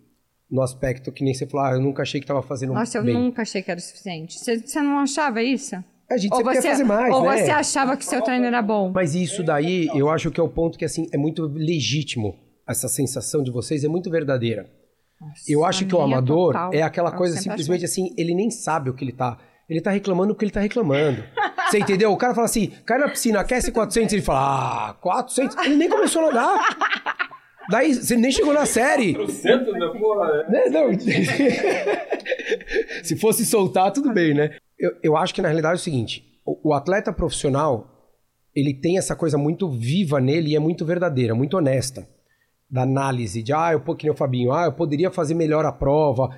no 0.50 0.62
aspecto 0.62 1.10
que 1.10 1.24
nem 1.24 1.34
você 1.34 1.46
falou, 1.46 1.66
ah, 1.66 1.72
eu 1.72 1.80
nunca 1.80 2.02
achei 2.02 2.20
que 2.20 2.24
estava 2.24 2.42
fazendo 2.42 2.72
Nossa, 2.72 3.02
bem. 3.02 3.14
eu 3.14 3.20
nunca 3.20 3.42
achei 3.42 3.62
que 3.62 3.70
era 3.70 3.78
o 3.78 3.82
suficiente. 3.82 4.38
Você, 4.38 4.58
você 4.58 4.80
não 4.80 4.98
achava 4.98 5.42
isso? 5.42 5.76
A 6.08 6.16
gente 6.16 6.32
ou 6.32 6.38
sempre 6.38 6.54
você, 6.54 6.62
quer 6.62 6.70
fazer 6.70 6.84
mais, 6.84 7.12
ou 7.12 7.22
né? 7.22 7.38
você 7.38 7.50
achava 7.50 7.96
que 7.96 8.04
seu 8.04 8.22
treino 8.22 8.44
era 8.44 8.62
bom. 8.62 8.92
Mas 8.94 9.16
isso 9.16 9.42
daí, 9.42 9.88
eu 9.92 10.08
acho 10.08 10.30
que 10.30 10.38
é 10.38 10.42
o 10.42 10.48
ponto 10.48 10.78
que, 10.78 10.84
assim, 10.84 11.08
é 11.12 11.18
muito 11.18 11.46
legítimo. 11.46 12.38
Essa 12.68 12.88
sensação 12.88 13.42
de 13.42 13.50
vocês 13.50 13.82
é 13.82 13.88
muito 13.88 14.08
verdadeira. 14.08 14.70
Nossa, 15.20 15.42
eu 15.48 15.64
acho 15.64 15.86
que 15.86 15.94
o 15.94 16.00
amador 16.00 16.52
total. 16.52 16.74
é 16.74 16.82
aquela 16.82 17.10
coisa 17.10 17.36
simplesmente 17.40 17.84
assim, 17.84 18.12
ele 18.18 18.34
nem 18.34 18.50
sabe 18.50 18.90
o 18.90 18.94
que 18.94 19.02
ele 19.02 19.12
tá 19.12 19.38
ele 19.68 19.80
tá 19.80 19.90
reclamando 19.90 20.34
porque 20.34 20.44
ele 20.44 20.52
tá 20.52 20.60
reclamando. 20.60 21.24
Você 21.68 21.78
entendeu? 21.78 22.12
O 22.12 22.16
cara 22.16 22.34
fala 22.34 22.46
assim, 22.46 22.72
cai 22.84 22.98
na 22.98 23.08
piscina, 23.08 23.40
aquece 23.40 23.72
400, 23.72 24.12
ele 24.12 24.22
fala, 24.22 24.90
ah, 24.90 24.94
400? 24.94 25.56
Ele 25.64 25.76
nem 25.76 25.88
começou 25.88 26.22
a 26.22 26.32
nadar. 26.32 26.76
Daí, 27.68 27.94
você 27.94 28.16
nem 28.16 28.30
chegou 28.30 28.54
na 28.54 28.64
série. 28.64 29.14
400 29.14 29.78
da 29.78 29.90
porra, 29.90 30.44
né? 30.48 30.66
Não. 30.70 30.90
Se 33.02 33.16
fosse 33.16 33.44
soltar, 33.44 33.90
tudo 33.92 34.12
bem, 34.12 34.34
né? 34.34 34.56
Eu, 34.78 34.92
eu 35.02 35.16
acho 35.16 35.34
que 35.34 35.42
na 35.42 35.48
realidade 35.48 35.74
é 35.74 35.80
o 35.80 35.82
seguinte, 35.82 36.24
o, 36.44 36.70
o 36.70 36.72
atleta 36.74 37.12
profissional, 37.12 37.90
ele 38.54 38.72
tem 38.72 38.98
essa 38.98 39.16
coisa 39.16 39.36
muito 39.36 39.68
viva 39.68 40.20
nele 40.20 40.50
e 40.50 40.56
é 40.56 40.60
muito 40.60 40.84
verdadeira, 40.84 41.34
muito 41.34 41.56
honesta. 41.56 42.06
Da 42.70 42.82
análise 42.82 43.42
de, 43.42 43.52
ah, 43.52 43.72
eu, 43.72 43.80
que 43.94 44.04
nem 44.04 44.12
o 44.12 44.16
Fabinho, 44.16 44.52
ah, 44.52 44.66
eu 44.66 44.72
poderia 44.72 45.10
fazer 45.10 45.34
melhor 45.34 45.64
a 45.64 45.72
prova. 45.72 46.28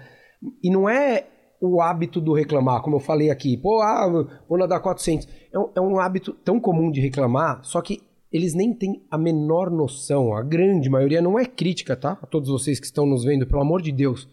E 0.62 0.70
não 0.70 0.88
é 0.88 1.26
o 1.60 1.80
hábito 1.80 2.20
do 2.20 2.32
reclamar, 2.32 2.82
como 2.82 2.96
eu 2.96 3.00
falei 3.00 3.30
aqui, 3.30 3.56
pô, 3.56 3.80
ah, 3.80 4.26
vou 4.48 4.58
nadar 4.58 4.80
400. 4.80 5.26
É 5.52 5.58
um, 5.58 5.70
é 5.76 5.80
um 5.80 5.98
hábito 5.98 6.32
tão 6.32 6.60
comum 6.60 6.90
de 6.90 7.00
reclamar, 7.00 7.64
só 7.64 7.80
que 7.80 8.00
eles 8.30 8.54
nem 8.54 8.74
têm 8.74 9.02
a 9.10 9.16
menor 9.16 9.70
noção, 9.70 10.34
a 10.34 10.42
grande 10.42 10.90
maioria 10.90 11.22
não 11.22 11.38
é 11.38 11.46
crítica, 11.46 11.96
tá? 11.96 12.18
A 12.22 12.26
todos 12.26 12.50
vocês 12.50 12.78
que 12.78 12.86
estão 12.86 13.06
nos 13.06 13.24
vendo, 13.24 13.46
pelo 13.46 13.62
amor 13.62 13.80
de 13.80 13.90
Deus. 13.90 14.28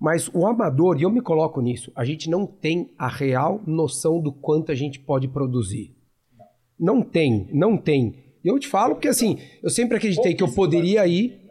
Mas 0.00 0.28
o 0.34 0.46
amador, 0.46 0.98
e 0.98 1.02
eu 1.02 1.10
me 1.10 1.20
coloco 1.20 1.60
nisso, 1.60 1.92
a 1.94 2.04
gente 2.04 2.28
não 2.28 2.46
tem 2.46 2.90
a 2.98 3.08
real 3.08 3.60
noção 3.66 4.20
do 4.20 4.32
quanto 4.32 4.72
a 4.72 4.74
gente 4.74 4.98
pode 4.98 5.28
produzir. 5.28 5.94
Não 6.78 7.02
tem, 7.02 7.48
não 7.52 7.76
tem. 7.76 8.24
E 8.44 8.48
eu 8.48 8.58
te 8.58 8.66
falo 8.66 8.94
porque 8.94 9.08
assim, 9.08 9.38
eu 9.62 9.70
sempre 9.70 9.96
acreditei 9.96 10.34
que 10.34 10.42
eu 10.42 10.52
poderia 10.52 11.06
ir. 11.06 11.42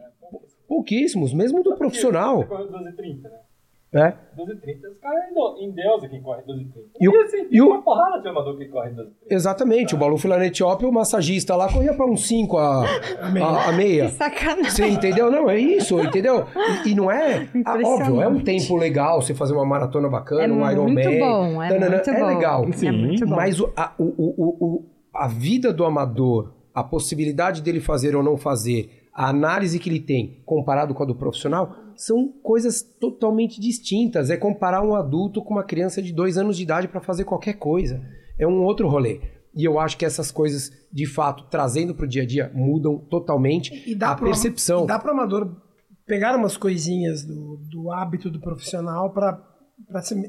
Pouquíssimos, 0.68 1.34
mesmo 1.34 1.62
do 1.62 1.76
profissional. 1.76 2.40
Você 2.40 2.48
correu 2.48 2.72
12 2.72 2.96
30? 2.96 3.43
É. 3.94 4.14
12 4.36 4.56
30, 4.56 4.90
os 4.90 4.98
caras 4.98 5.24
em 5.60 5.72
Deus 5.72 6.04
aqui 6.04 6.20
corre 6.20 6.42
12 6.48 6.66
30. 6.66 6.88
E 7.00 7.08
o- 7.08 7.14
E, 7.14 7.24
assim, 7.24 7.48
e 7.52 7.62
o- 7.62 7.68
uma 7.68 7.82
porrada 7.84 8.20
de 8.22 8.28
amador 8.28 8.58
que 8.58 8.66
corre 8.66 8.90
12 8.90 9.12
30. 9.12 9.36
Exatamente. 9.36 9.94
O 9.94 9.98
Balu 9.98 10.18
foi 10.18 10.30
lá 10.32 10.38
na 10.38 10.48
Etiópia, 10.48 10.88
o 10.88 10.92
massagista 10.92 11.56
lá 11.56 11.72
corria 11.72 11.94
para 11.94 12.06
uns 12.06 12.28
5 12.28 12.58
a, 12.58 12.84
a, 12.86 13.70
a 13.70 13.72
meia. 13.72 14.10
Sacanagem. 14.10 14.64
Você 14.72 14.88
entendeu? 14.88 15.30
Não, 15.30 15.50
é 15.50 15.60
isso, 15.60 16.00
entendeu? 16.00 16.46
E, 16.86 16.90
e 16.90 16.96
não 16.96 17.12
é. 17.12 17.48
ah, 17.66 17.78
óbvio, 17.86 18.22
é 18.22 18.28
um 18.28 18.40
tempo 18.40 18.76
legal 18.78 19.22
você 19.22 19.34
fazer 19.36 19.54
uma 19.54 19.66
maratona 19.66 20.10
bacana, 20.10 20.44
É 20.44 20.48
um 20.52 20.56
muito 20.56 20.72
Ironman. 20.72 21.20
bom, 21.20 21.64
é 21.64 21.68
tanana, 21.70 21.96
muito 21.96 22.10
é 22.10 22.20
bom. 22.20 22.26
legal. 22.28 22.64
É 22.84 22.92
muito 22.92 23.26
bom. 23.28 23.36
Mas 23.36 23.60
o, 23.60 23.72
a, 23.76 23.94
o, 24.00 24.04
o, 24.04 24.34
o, 24.38 24.66
o- 24.66 24.86
a 25.14 25.28
vida 25.28 25.72
do 25.72 25.86
amador, 25.86 26.54
a 26.74 26.84
possibilidade 26.84 27.62
dele 27.62 27.80
fazer 27.80 28.16
ou 28.16 28.24
não 28.24 28.36
fazer, 28.38 28.90
a 29.14 29.30
análise 29.30 29.78
que 29.78 29.88
ele 29.88 30.00
tem 30.00 30.42
comparado 30.44 30.92
com 30.96 31.04
a 31.04 31.06
do 31.06 31.14
profissional, 31.14 31.76
são 31.96 32.30
coisas 32.42 32.82
totalmente 32.82 33.60
distintas. 33.60 34.30
É 34.30 34.38
comparar 34.38 34.82
um 34.84 34.96
adulto 34.96 35.42
com 35.44 35.54
uma 35.54 35.64
criança 35.64 36.02
de 36.02 36.14
dois 36.14 36.38
anos 36.38 36.58
de 36.58 36.64
idade 36.64 36.88
para 36.88 37.02
fazer 37.02 37.24
qualquer 37.24 37.54
coisa. 37.54 38.02
É 38.38 38.48
um 38.48 38.64
outro 38.64 38.88
rolê. 38.88 39.22
E 39.56 39.64
eu 39.64 39.80
acho 39.80 39.98
que 39.98 40.06
essas 40.06 40.32
coisas, 40.32 40.72
de 40.92 41.06
fato, 41.06 41.46
trazendo 41.50 41.94
para 41.94 42.06
o 42.06 42.08
dia 42.08 42.24
a 42.24 42.26
dia, 42.26 42.52
mudam 42.54 42.98
totalmente 42.98 43.84
E 43.90 43.94
dá 43.94 44.12
a 44.12 44.16
percepção. 44.16 44.86
e 44.86 44.88
Dá 44.88 44.98
pro 44.98 45.12
amador 45.12 45.56
pegar 46.06 46.36
umas 46.36 46.58
coisinhas 46.58 47.24
do, 47.24 47.58
do 47.70 47.92
hábito 47.92 48.30
do 48.30 48.40
profissional 48.40 49.12
pra, 49.12 49.34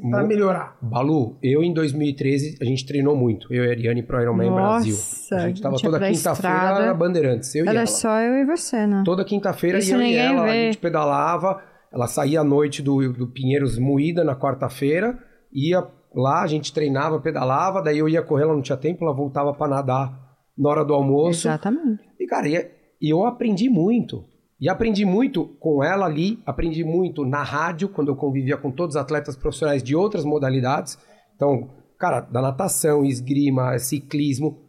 Mu- 0.02 0.26
melhorar. 0.26 0.76
Balu, 0.82 1.38
eu 1.42 1.62
em 1.62 1.72
2013, 1.72 2.58
a 2.60 2.64
gente 2.64 2.84
treinou 2.86 3.16
muito. 3.16 3.52
Eu 3.52 3.64
e 3.64 3.68
a 3.68 3.70
Ariane 3.70 4.02
pro 4.02 4.20
Ironman 4.20 4.50
Nossa, 4.50 4.62
Brasil. 4.84 5.38
A 5.38 5.48
gente 5.48 5.62
tava 5.62 5.74
a 5.74 5.78
gente 5.78 5.84
toda 5.86 6.06
quinta-feira 6.08 6.86
na 6.86 6.94
Bandeirantes, 6.94 7.54
eu 7.54 7.64
e 7.64 7.68
Era 7.68 7.78
ela. 7.78 7.86
só 7.86 8.20
eu 8.20 8.34
e 8.34 8.44
você, 8.44 8.86
né? 8.86 9.02
Toda 9.04 9.24
quinta-feira 9.24 9.78
eu 9.78 10.00
e 10.00 10.14
ela, 10.16 10.42
a 10.42 10.46
vê. 10.46 10.66
gente 10.66 10.78
pedalava. 10.78 11.62
Ela 11.92 12.06
saía 12.08 12.40
à 12.40 12.44
noite 12.44 12.82
do, 12.82 13.12
do 13.12 13.26
Pinheiros 13.28 13.78
moída 13.78 14.24
na 14.24 14.34
quarta-feira, 14.34 15.16
ia 15.52 15.86
lá, 16.12 16.42
a 16.42 16.46
gente 16.48 16.72
treinava, 16.72 17.20
pedalava, 17.20 17.80
daí 17.80 17.98
eu 17.98 18.08
ia 18.08 18.20
correr, 18.22 18.42
ela 18.42 18.54
não 18.54 18.62
tinha 18.62 18.76
tempo, 18.76 19.04
ela 19.04 19.14
voltava 19.14 19.54
para 19.54 19.68
nadar 19.68 20.12
na 20.58 20.68
hora 20.68 20.84
do 20.84 20.92
almoço. 20.92 21.46
Exatamente. 21.46 22.02
E, 22.18 22.26
cara, 22.26 22.48
e 22.48 22.70
e 23.00 23.10
eu 23.10 23.24
aprendi 23.26 23.68
muito. 23.68 24.24
E 24.60 24.68
aprendi 24.68 25.04
muito 25.04 25.46
com 25.58 25.82
ela 25.82 26.06
ali, 26.06 26.40
aprendi 26.46 26.84
muito 26.84 27.24
na 27.24 27.42
rádio, 27.42 27.88
quando 27.88 28.08
eu 28.08 28.16
convivia 28.16 28.56
com 28.56 28.70
todos 28.70 28.96
os 28.96 29.00
atletas 29.00 29.36
profissionais 29.36 29.82
de 29.82 29.96
outras 29.96 30.24
modalidades. 30.24 30.98
Então, 31.34 31.70
cara, 31.98 32.20
da 32.20 32.40
natação, 32.40 33.04
esgrima, 33.04 33.78
ciclismo, 33.78 34.64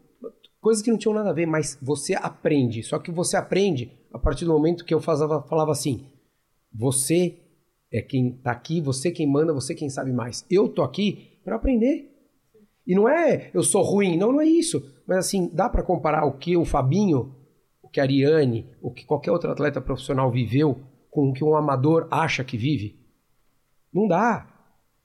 coisas 0.60 0.82
que 0.82 0.89
não 0.89 0.98
tinham 0.98 1.13
nada 1.13 1.30
a 1.30 1.34
ver, 1.34 1.46
mas 1.46 1.77
você 1.80 2.15
aprende. 2.15 2.82
Só 2.82 2.98
que 2.98 3.12
você 3.12 3.38
aprende 3.38 3.92
a 4.12 4.18
partir 4.18 4.46
do 4.46 4.51
momento 4.51 4.84
que 4.84 4.94
eu 4.94 5.00
fazava, 5.00 5.44
falava 5.44 5.72
assim: 5.72 6.08
você 6.74 7.38
é 7.94 8.01
quem 8.01 8.32
tá 8.32 8.51
aqui, 8.51 8.82
você 8.82 9.12
quem 9.12 9.32
manda, 9.32 9.54
você 9.54 9.75
quem 9.75 9.89
sabe 9.89 10.12
mais. 10.12 10.44
Eu 10.50 10.68
tô 10.68 10.82
aqui 10.82 11.39
para 11.44 11.56
aprender. 11.56 12.12
E 12.88 12.96
não 12.96 13.08
é 13.08 13.51
eu 13.54 13.62
sou 13.62 13.84
ruim, 13.84 14.18
não, 14.18 14.32
não 14.32 14.42
é 14.42 14.46
isso. 14.46 14.84
Mas 15.08 15.20
assim, 15.20 15.50
dá 15.54 15.70
para 15.70 15.84
comparar 15.84 16.25
o 16.25 16.38
que 16.38 16.58
o 16.58 16.65
Fabinho, 16.65 17.36
que 17.96 18.02
a 18.02 18.04
Ariane, 18.04 18.70
o 18.82 18.92
que 18.92 19.06
qualquer 19.06 19.32
outro 19.32 19.50
atleta 19.50 19.80
profissional 19.80 20.30
viveu 20.30 20.82
com 21.10 21.30
o 21.30 21.34
que 21.34 21.46
um 21.46 21.56
amador 21.56 22.10
acha 22.12 22.44
que 22.44 22.58
vive? 22.58 23.00
Não 23.94 24.06
dá. 24.06 24.46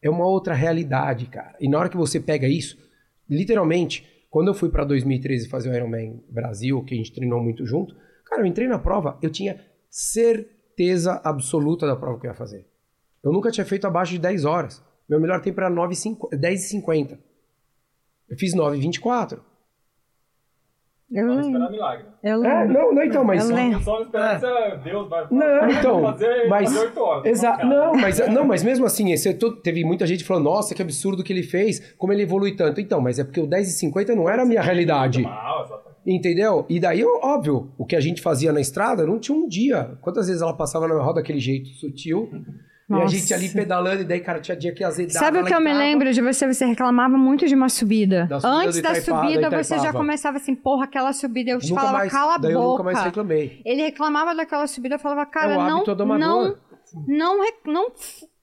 É 0.03 0.11
uma 0.11 0.27
outra 0.27 0.55
realidade, 0.55 1.27
cara. 1.27 1.57
E 1.61 1.69
na 1.69 1.79
hora 1.79 1.89
que 1.89 1.97
você 1.97 2.19
pega 2.19 2.49
isso, 2.49 2.77
literalmente, 3.29 4.05
quando 4.29 4.49
eu 4.49 4.55
fui 4.55 4.71
para 4.71 4.85
2013 4.85 5.49
fazer 5.49 5.71
o 5.71 5.75
Ironman 5.77 6.21
Brasil, 6.29 6.83
que 6.83 6.95
a 6.95 6.97
gente 6.97 7.13
treinou 7.13 7.41
muito 7.41 7.65
junto, 7.65 7.95
cara, 8.25 8.43
eu 8.43 8.47
entrei 8.47 8.67
na 8.67 8.79
prova, 8.79 9.17
eu 9.23 9.31
tinha 9.31 9.65
certeza 9.89 11.21
absoluta 11.23 11.87
da 11.87 11.95
prova 11.95 12.19
que 12.19 12.27
eu 12.27 12.31
ia 12.31 12.37
fazer. 12.37 12.67
Eu 13.23 13.33
nunca 13.33 13.53
tinha 13.53 13.65
feito 13.65 13.87
abaixo 13.87 14.15
de 14.15 14.19
10 14.19 14.45
horas. 14.45 14.83
Meu 15.09 15.21
melhor 15.21 15.41
tempo 15.41 15.61
era 15.61 15.71
9,50 15.71 16.31
10,50. 16.33 17.19
Eu 18.29 18.37
fiz 18.37 18.53
9,24. 18.53 19.39
Eu 21.13 21.27
Só 21.27 21.35
lembro. 21.35 21.47
esperar 21.49 21.71
milagre. 21.73 22.05
Eu 22.23 22.45
É, 22.45 22.67
não, 22.69 22.95
não, 22.95 23.03
então, 23.03 23.25
mas. 23.25 23.51
Eu. 23.51 23.81
Só 23.81 24.01
esperar 24.03 24.39
que 24.41 24.47
você- 24.47 24.77
Deus 24.85 25.09
vai 25.09 25.27
Não, 25.31 25.69
então, 25.71 26.03
fazer, 26.03 26.49
mas- 26.49 26.73
fazer 26.73 26.87
8 26.87 27.01
horas. 27.01 27.25
Exato. 27.27 27.67
Não, 27.67 27.93
mas, 27.95 28.29
não, 28.29 28.45
mas 28.45 28.63
mesmo 28.63 28.87
assim, 28.87 29.11
esse, 29.13 29.35
teve 29.65 29.85
muita 29.85 30.07
gente 30.07 30.23
falando, 30.23 30.45
nossa, 30.45 30.73
que 30.75 30.81
absurdo 30.81 31.25
que 31.25 31.33
ele 31.33 31.43
fez, 31.43 31.95
como 31.99 32.13
ele 32.13 32.23
evolui 32.23 32.55
tanto. 32.55 32.81
Então, 32.81 33.01
mas 33.01 33.19
é 33.19 33.25
porque 33.25 33.41
o 33.41 33.47
10,50 33.49 34.15
não 34.15 34.29
era 34.29 34.43
a 34.43 34.47
minha 34.47 34.63
realidade. 34.63 35.23
Mal, 35.23 35.65
exatamente. 35.65 35.91
Entendeu? 36.07 36.65
E 36.69 36.79
daí, 36.79 37.05
óbvio, 37.05 37.73
o 37.77 37.85
que 37.85 37.97
a 37.97 38.01
gente 38.01 38.23
fazia 38.23 38.53
na 38.53 38.61
estrada 38.61 39.05
não 39.07 39.19
tinha 39.19 39.37
um 39.37 39.49
dia. 39.49 39.99
Quantas 40.01 40.29
vezes 40.29 40.41
ela 40.43 40.55
passava 40.57 40.87
na 40.87 40.95
minha 40.95 41.05
roda 41.05 41.21
daquele 41.21 41.41
jeito 41.41 41.69
sutil? 41.71 42.31
E 42.91 42.93
a 42.93 42.97
Nossa. 42.97 43.15
gente 43.17 43.33
ali 43.33 43.49
pedalando, 43.49 44.03
e 44.03 44.05
daí, 44.05 44.19
cara, 44.21 44.41
tinha 44.41 44.57
dia 44.57 44.75
que 44.75 44.83
azedava. 44.83 45.19
Sabe 45.19 45.39
o 45.39 45.45
que 45.45 45.55
eu 45.55 45.61
me 45.61 45.73
lembro 45.73 46.13
de 46.13 46.21
você? 46.21 46.53
Você 46.53 46.65
reclamava 46.65 47.17
muito 47.17 47.47
de 47.47 47.55
uma 47.55 47.69
subida. 47.69 48.27
Da 48.27 48.41
subida 48.41 48.57
Antes 48.67 48.83
da 48.83 48.95
subida, 48.97 49.49
da 49.49 49.63
você 49.63 49.79
já 49.79 49.93
começava 49.93 50.39
assim, 50.39 50.57
porra, 50.57 50.85
aquela 50.85 51.13
subida. 51.13 51.51
Eu 51.53 51.61
te 51.61 51.71
Nunca 51.71 51.81
falava, 51.83 51.99
mais, 51.99 52.13
cala 52.13 52.35
a 52.35 52.39
boca. 52.39 52.53
eu 52.53 52.61
nunca 52.61 52.83
mais 52.83 53.01
reclamei. 53.03 53.63
Ele 53.65 53.83
reclamava 53.83 54.35
daquela 54.35 54.67
subida, 54.67 54.97
eu 54.97 54.99
falava, 54.99 55.25
cara, 55.25 55.53
É 55.55 55.57
não, 55.57 55.85
não, 56.19 56.57
não, 57.07 57.41
rec- 57.43 57.65
não, 57.67 57.93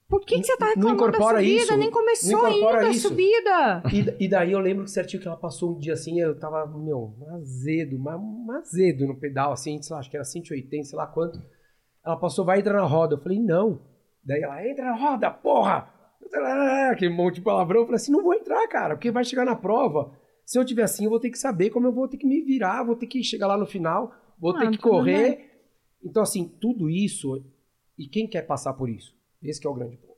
por 0.09 0.21
que, 0.21 0.39
que 0.39 0.45
você 0.45 0.55
tá 0.55 0.67
Não 0.67 0.69
reclamando 0.75 0.97
da 1.01 1.07
incorpora 1.09 1.37
subida? 1.39 1.61
isso, 1.63 1.75
Nem 1.77 1.85
não 1.87 1.91
começou 1.91 2.45
ainda 2.45 2.89
isso. 2.89 3.07
a 3.07 3.09
subida. 3.09 3.83
E, 3.91 4.23
e 4.25 4.29
daí 4.29 4.53
eu 4.53 4.59
lembro 4.59 4.87
certinho 4.87 5.21
que 5.21 5.27
ela 5.27 5.35
passou 5.35 5.75
um 5.75 5.77
dia 5.77 5.91
assim, 5.91 6.19
eu 6.21 6.39
tava, 6.39 6.65
meu, 6.65 7.13
azedo, 7.35 7.99
mas 7.99 8.15
um 8.17 8.47
azedo 8.57 9.05
no 9.05 9.19
pedal, 9.19 9.51
assim, 9.51 9.81
sei 9.81 9.93
lá, 9.93 9.99
acho 9.99 10.09
que 10.09 10.15
era 10.15 10.23
180, 10.23 10.85
sei 10.85 10.97
lá 10.97 11.05
quanto. 11.05 11.37
Ela 12.05 12.15
passou, 12.15 12.45
vai 12.45 12.59
entrar 12.59 12.79
na 12.79 12.87
roda. 12.87 13.15
Eu 13.15 13.19
falei, 13.19 13.37
não. 13.37 13.81
Daí 14.27 14.41
ela, 14.41 14.67
entra 14.67 14.85
na 14.85 14.95
roda, 14.95 15.31
porra! 15.31 15.89
Aquele 16.91 17.13
monte 17.13 17.35
de 17.35 17.41
palavrão. 17.41 17.79
Eu 17.81 17.85
falei 17.85 17.95
assim, 17.95 18.11
não 18.11 18.21
vou 18.23 18.33
entrar, 18.33 18.67
cara, 18.67 18.95
porque 18.95 19.09
vai 19.11 19.23
chegar 19.23 19.45
na 19.45 19.55
prova. 19.55 20.11
Se 20.45 20.59
eu 20.59 20.65
tiver 20.65 20.83
assim, 20.83 21.05
eu 21.05 21.09
vou 21.09 21.19
ter 21.19 21.29
que 21.29 21.37
saber 21.37 21.69
como 21.69 21.87
eu 21.87 21.93
vou 21.93 22.07
ter 22.07 22.17
que 22.17 22.27
me 22.27 22.41
virar, 22.41 22.83
vou 22.83 22.95
ter 22.95 23.07
que 23.07 23.23
chegar 23.23 23.47
lá 23.47 23.57
no 23.57 23.65
final, 23.65 24.11
vou 24.39 24.55
Ah, 24.55 24.59
ter 24.59 24.71
que 24.71 24.77
correr. 24.77 25.51
Então, 26.03 26.21
assim, 26.23 26.47
tudo 26.59 26.89
isso, 26.89 27.43
e 27.97 28.07
quem 28.07 28.27
quer 28.27 28.41
passar 28.43 28.73
por 28.73 28.89
isso? 28.89 29.13
Esse 29.41 29.59
que 29.59 29.67
é 29.67 29.69
o 29.69 29.73
grande 29.73 29.97
ponto. 29.97 30.17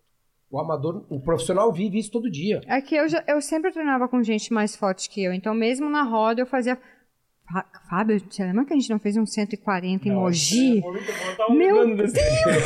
O 0.52 0.60
amador, 0.60 1.06
o 1.10 1.20
profissional 1.22 1.72
vive 1.72 2.00
isso 2.00 2.12
todo 2.12 2.30
dia. 2.30 2.62
É 2.68 2.82
que 2.82 2.96
eu, 2.96 3.08
já- 3.08 3.24
eu 3.28 3.40
sempre 3.40 3.72
treinava 3.72 4.08
com 4.08 4.22
gente 4.24 4.52
mais 4.52 4.76
forte 4.76 5.08
que 5.10 5.24
eu, 5.24 5.32
então 5.32 5.54
mesmo 5.54 5.88
na 5.90 6.02
roda 6.04 6.42
eu 6.42 6.46
fazia. 6.48 6.80
Fá- 7.52 7.66
Fábio, 7.90 8.22
você 8.30 8.44
lembra 8.44 8.64
que 8.66 8.74
a 8.74 8.76
gente 8.76 8.90
não 8.92 9.00
fez 9.00 9.18
um 9.18 9.26
140 9.26 10.08
em 10.08 10.12
Mogi? 10.12 10.84
Eu 10.86 11.36
tava 11.36 11.54
Meu 11.54 11.96
desse 11.96 12.20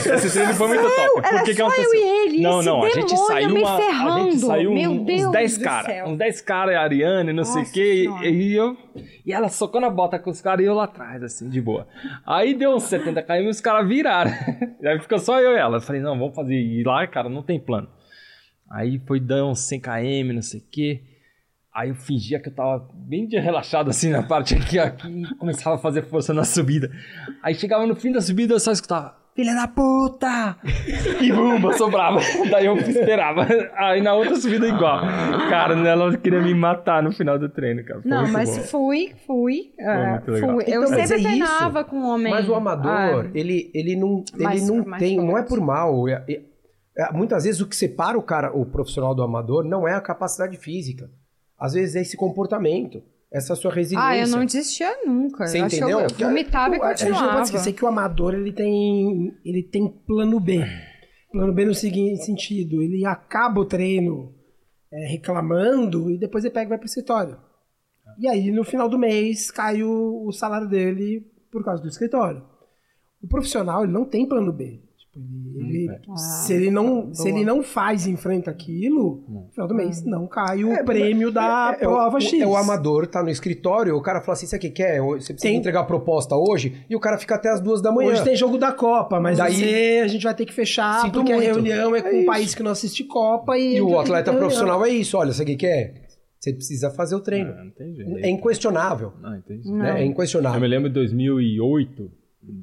Esse 0.10 0.32
treino 0.34 0.54
foi 0.56 0.68
muito 0.68 0.82
top. 0.84 1.20
Era 1.26 1.38
Porque 1.38 1.52
que 1.52 1.54
só 1.56 1.62
eu 1.64 1.68
aconteceu? 1.68 2.00
e 2.00 2.04
ele, 2.28 2.42
Não, 2.42 2.62
não, 2.62 2.84
a 2.84 2.90
gente 2.90 3.16
saiu 3.18 3.56
uma, 3.56 3.76
a 3.76 3.78
gente 3.78 3.86
ferrando. 3.86 4.36
saiu 4.40 4.74
Meu 4.74 4.92
um- 4.92 5.04
Deus 5.06 5.22
uns 5.28 5.32
10 5.32 5.58
do 5.58 5.64
caras, 5.64 6.08
uns 6.10 6.18
10 6.18 6.42
caras, 6.42 6.76
a 6.76 6.82
Ariane, 6.82 7.32
não 7.32 7.46
sei 7.46 7.54
o 7.54 7.60
Nossa 7.60 7.74
quê, 7.74 8.06
e, 8.24 8.30
e 8.30 8.54
eu 8.56 8.78
e 9.26 9.32
ela 9.32 9.48
socando 9.48 9.86
a 9.86 9.90
bota 9.90 10.20
com 10.20 10.30
os 10.30 10.42
caras 10.42 10.66
e 10.66 10.68
eu 10.68 10.74
lá 10.74 10.84
atrás 10.84 11.24
assim, 11.24 11.48
de 11.50 11.62
boa. 11.62 11.88
Aí 12.28 12.54
deu 12.54 12.72
uns 12.76 12.84
70 12.84 13.22
km 13.24 13.34
e 13.46 13.50
os 13.50 13.62
caras 13.62 13.88
viraram. 13.88 14.32
Aí 14.84 15.00
ficou 15.00 15.18
só 15.18 15.40
eu 15.40 15.54
e 15.54 15.58
ela. 15.60 15.78
Eu 15.78 15.82
falei: 15.82 16.02
"Não, 16.02 16.20
vamos 16.20 16.36
fazer 16.36 16.56
e 16.60 16.84
lá, 16.84 17.08
cara, 17.08 17.30
não 17.30 17.42
tem 17.42 17.58
plano". 17.58 17.88
Aí 18.70 19.00
foi 19.08 19.20
dar 19.22 19.46
uns 19.46 19.60
100 19.62 19.80
km, 19.80 20.34
não 20.34 20.42
sei 20.42 20.60
o 20.60 20.64
quê. 20.70 21.02
Aí 21.76 21.90
eu 21.90 21.96
fingia 21.96 22.40
que 22.40 22.50
eu 22.50 22.54
tava 22.54 22.88
bem 22.94 23.28
de 23.28 23.40
relaxado 23.40 23.90
assim 23.90 24.10
na 24.12 24.22
parte 24.22 24.54
aqui, 24.56 24.78
aqui 24.78 25.08
e 25.08 25.36
começava 25.36 25.76
a 25.76 25.80
fazer 25.80 26.04
força 26.04 26.32
na 26.34 26.44
subida. 26.44 26.92
Aí 27.42 27.56
chegava 27.56 27.88
no 27.88 27.96
fim 27.96 28.12
da 28.12 28.22
subida 28.22 28.54
eu 28.54 28.60
só 28.60 28.72
escutava, 28.72 29.16
filha 29.36 29.56
da 29.56 29.68
puta! 29.68 30.56
E 31.20 31.32
bumba, 31.32 31.74
sobrava. 31.74 32.20
Daí 32.52 32.68
eu 32.68 32.78
esperava. 32.78 33.48
Aí 33.76 34.02
na 34.04 34.14
outra 34.14 34.36
subida 34.36 34.68
igual. 34.68 35.00
Cara, 35.50 35.74
ela 35.88 36.16
queria 36.16 36.42
me 36.44 36.54
matar 36.54 37.02
no 37.02 37.12
final 37.12 37.40
do 37.40 37.50
treino, 37.50 37.84
cara. 37.84 38.02
Foi 38.04 38.12
Não, 38.12 38.32
mas 38.32 38.56
bom. 38.56 38.64
fui, 38.66 39.12
fui. 39.26 39.72
muito 40.12 40.32
legal. 40.32 40.56
fui. 40.56 40.64
Eu 40.68 40.84
Então, 40.84 40.96
sempre 40.96 41.20
é 41.22 41.24
treinava 41.24 41.84
com 41.84 42.04
homem. 42.04 42.32
Mas 42.32 42.48
o 42.48 42.54
amador, 42.54 42.92
Ah, 42.92 43.32
ele, 43.34 43.72
ele 43.74 43.96
não, 43.96 44.24
ele 44.36 44.44
Mais- 44.44 44.68
não 44.70 44.86
mais 44.86 45.02
tem, 45.02 45.18
não 45.18 45.30
é 45.38 45.42
forte. 45.42 45.50
por 45.50 45.60
mal. 45.60 46.08
É- 46.08 46.24
é- 46.30 46.42
é- 47.00 47.12
muitas 47.12 47.46
vezes 47.46 47.60
o 47.62 47.68
que 47.68 47.76
separa 47.76 48.16
o 48.16 48.22
cara, 48.22 48.56
o 48.56 48.64
profissional 48.64 49.16
do 49.16 49.24
amador, 49.24 49.64
não 49.64 49.88
é 49.88 49.96
a 49.96 50.02
capacidade 50.02 50.56
física. 50.58 51.10
Às 51.60 51.74
vezes 51.74 51.96
é 51.96 52.02
esse 52.02 52.18
comportamento, 52.18 53.02
essa 53.32 53.56
sua 53.56 53.72
resiliência. 53.72 54.10
Ah, 54.10 54.18
eu 54.18 54.28
não 54.28 54.46
desistia 54.46 54.96
nunca. 55.06 55.48
Você 55.48 55.60
eu 55.60 55.66
entendeu? 55.66 56.00
Eu 56.02 56.10
vomitava 56.10 56.76
e 56.76 56.82
A 56.82 56.90
gente 56.90 57.04
não 57.06 57.10
continuava. 57.10 57.34
pode 57.34 57.48
esquecer 57.48 57.74
que 57.74 57.84
o 57.84 57.88
amador 57.88 58.34
ele 58.34 58.52
tem, 58.52 59.36
ele 59.44 59.64
tem 59.64 59.88
plano 59.88 60.40
B. 60.40 60.64
Plano 61.32 61.54
B 61.54 61.66
no 61.66 61.74
seguinte 61.74 62.24
sentido, 62.24 62.82
ele 62.82 63.06
acaba 63.06 63.60
o 63.60 63.66
treino 63.66 64.36
é, 64.92 65.08
reclamando 65.08 66.12
e 66.12 66.20
depois 66.20 66.44
ele 66.44 66.54
pega 66.54 66.68
e 66.68 66.70
vai 66.70 66.78
pro 66.78 66.86
escritório. 66.86 67.38
E 68.20 68.28
aí 68.28 68.52
no 68.52 68.64
final 68.64 68.88
do 68.88 69.00
mês 69.00 69.50
cai 69.50 69.82
o, 69.82 70.28
o 70.28 70.32
salário 70.32 70.70
dele 70.70 71.26
por 71.52 71.64
causa 71.66 71.82
do 71.82 71.90
escritório. 71.90 72.44
O 73.22 73.28
profissional 73.28 73.84
ele 73.84 73.94
não 73.94 74.06
tem 74.06 74.28
plano 74.28 74.54
B. 74.54 74.84
Tipo, 75.14 75.60
ele- 75.60 75.84
ele- 75.86 76.00
Ah, 76.10 76.18
se 76.18 76.54
ele 76.54 76.72
não 76.72 77.14
se 77.14 77.30
ele 77.30 77.46
não 77.46 77.62
faz 77.62 78.08
e 78.08 78.12
enfrenta 78.12 78.50
aquilo, 78.50 79.24
no 79.30 79.48
final 79.52 79.68
do 79.68 79.76
mês 79.76 80.04
não 80.04 80.26
cai 80.28 80.64
o 80.64 80.84
prêmio 80.84 81.32
da 81.32 81.76
É, 81.80 81.84
é 81.84 81.88
o- 81.88 81.92
prova 81.92 82.18
o, 82.18 82.20
X. 82.22 82.42
É 82.42 82.48
o 82.48 82.56
amador, 82.58 83.06
tá 83.06 83.22
no 83.22 83.30
escritório, 83.30 83.96
o 83.96 84.02
cara 84.02 84.22
fala 84.22 84.34
assim, 84.34 84.48
você 84.48 84.58
que 84.58 84.72
quer? 84.72 85.00
Você 85.02 85.34
precisa 85.34 85.38
Tem- 85.42 85.56
entregar 85.58 85.82
a 85.82 85.84
proposta 85.84 86.36
hoje, 86.36 86.84
e 86.90 86.96
o 86.96 87.00
cara 87.00 87.20
fica 87.20 87.36
até 87.36 87.50
as 87.50 87.62
duas 87.62 87.80
da 87.80 87.92
manhã. 87.92 88.10
Hoje 88.12 88.24
tem 88.24 88.36
jogo 88.36 88.58
da 88.58 88.72
Copa, 88.72 89.20
mas 89.20 89.38
Daí- 89.38 89.54
você, 89.54 90.02
a 90.04 90.08
gente 90.08 90.24
vai 90.24 90.34
ter 90.34 90.48
que 90.48 90.54
fechar 90.54 91.02
Sinto 91.04 91.14
porque 91.20 91.32
muito. 91.34 91.48
a 91.48 91.54
reunião 91.54 91.96
é 91.96 92.02
com 92.02 92.08
É 92.08 92.22
um 92.22 92.26
país 92.26 92.56
que 92.56 92.64
não 92.64 92.72
assiste 92.72 93.04
Copa 93.04 93.56
e, 93.56 93.76
E 93.76 93.82
o 93.82 94.00
atleta 94.00 94.34
profissional 94.34 94.84
é 94.84 94.90
isso, 94.90 95.16
olha, 95.16 95.32
você 95.32 95.46
que 95.46 95.56
quer? 95.56 95.94
Você 96.40 96.52
precisa 96.54 96.90
fazer 96.90 97.16
o 97.16 97.20
treino. 97.22 97.56
Não, 97.56 97.66
não 97.66 97.72
tem 97.72 97.94
jeito. 97.96 98.18
É 98.18 98.30
inquestionável. 98.30 99.14
Não, 99.22 99.38
entendi. 99.38 99.70
Não. 99.70 99.78
Né? 99.78 100.00
É 100.00 100.04
Eu 100.04 100.08
inquestionável. 100.08 100.60
me 100.60 100.68
lembro 100.68 100.90
de 100.90 100.96
2008, 100.96 102.12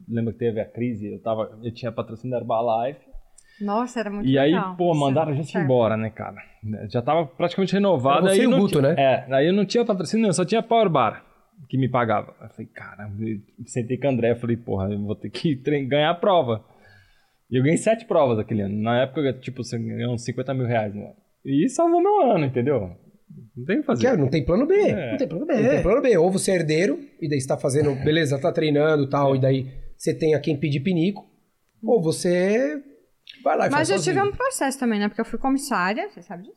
lembro 0.08 0.32
que 0.32 0.38
teve 0.38 0.60
a 0.60 0.64
crise, 0.64 1.12
eu, 1.12 1.20
tava, 1.20 1.58
eu 1.62 1.72
tinha 1.72 1.90
patrocínio 1.92 2.32
da 2.32 2.42
Herbalife, 2.42 3.00
Nossa, 3.60 4.00
era 4.00 4.10
muito 4.10 4.28
e 4.28 4.38
aí, 4.38 4.52
legal. 4.52 4.76
pô, 4.76 4.92
Isso, 4.92 5.00
mandaram 5.00 5.32
a 5.32 5.34
gente 5.34 5.50
certo. 5.50 5.64
embora, 5.64 5.96
né, 5.96 6.10
cara? 6.10 6.36
Já 6.88 7.02
tava 7.02 7.26
praticamente 7.26 7.72
renovado. 7.72 8.26
Era 8.26 8.34
você 8.34 8.40
aí 8.42 8.46
e 8.46 8.46
o 8.46 8.58
Guto, 8.58 8.82
né? 8.82 8.94
É, 8.98 9.26
aí 9.34 9.46
eu 9.46 9.52
não 9.52 9.64
tinha 9.64 9.84
patrocínio, 9.84 10.26
eu 10.26 10.32
só 10.32 10.44
tinha 10.44 10.62
Power 10.62 10.88
Bar 10.88 11.24
que 11.68 11.76
me 11.76 11.88
pagava. 11.88 12.34
Eu 12.40 12.48
falei, 12.48 12.66
cara, 12.66 13.10
eu 13.18 13.66
sentei 13.66 13.96
com 13.98 14.06
o 14.06 14.10
André, 14.10 14.34
falei, 14.34 14.56
porra, 14.56 14.90
eu 14.90 14.98
vou 15.00 15.14
ter 15.14 15.30
que 15.30 15.54
ganhar 15.86 16.10
a 16.10 16.14
prova. 16.14 16.64
E 17.50 17.56
eu 17.56 17.62
ganhei 17.62 17.76
sete 17.76 18.04
provas 18.04 18.38
aquele 18.38 18.62
ano. 18.62 18.76
Na 18.80 19.02
época, 19.02 19.32
tipo, 19.34 19.62
você 19.64 19.78
ganhou 19.78 20.14
uns 20.14 20.24
50 20.24 20.54
mil 20.54 20.66
reais 20.66 20.94
no 20.94 21.02
ano. 21.02 21.16
E 21.44 21.68
salvou 21.68 22.00
meu 22.00 22.30
ano, 22.30 22.44
entendeu? 22.44 22.96
Não 23.56 23.64
tem 23.64 23.76
o 23.76 23.80
que 23.80 23.86
fazer. 23.86 24.16
Não 24.16 24.28
tem 24.28 24.44
plano 24.44 24.66
B. 24.66 24.74
É. 24.74 25.10
Não 25.12 25.18
tem 25.18 25.28
plano 25.28 25.46
Não 25.46 25.54
tem 25.54 25.68
B. 25.68 25.82
plano 25.82 26.02
B. 26.02 26.16
Ou 26.16 26.30
você 26.30 26.52
é 26.52 26.54
herdeiro, 26.56 26.98
e 27.20 27.28
daí 27.28 27.40
você 27.40 27.46
tá 27.48 27.56
fazendo, 27.56 27.94
beleza, 28.04 28.38
tá 28.40 28.52
treinando 28.52 29.04
e 29.04 29.08
tal, 29.10 29.36
e 29.36 29.40
daí 29.40 29.66
você 29.96 30.14
tem 30.14 30.34
a 30.34 30.40
quem 30.40 30.56
pedir 30.58 30.80
pinico. 30.80 31.28
Ou 31.82 32.02
você 32.02 32.82
vai 33.42 33.56
lá 33.56 33.66
e 33.66 33.70
Mas 33.70 33.78
faz 33.78 33.90
eu 33.90 33.96
sozinho. 33.98 34.16
tive 34.16 34.28
um 34.28 34.32
processo 34.36 34.78
também, 34.78 34.98
né? 34.98 35.08
Porque 35.08 35.20
eu 35.20 35.24
fui 35.24 35.38
comissária, 35.38 36.08
você 36.10 36.22
sabe 36.22 36.44
disso? 36.44 36.56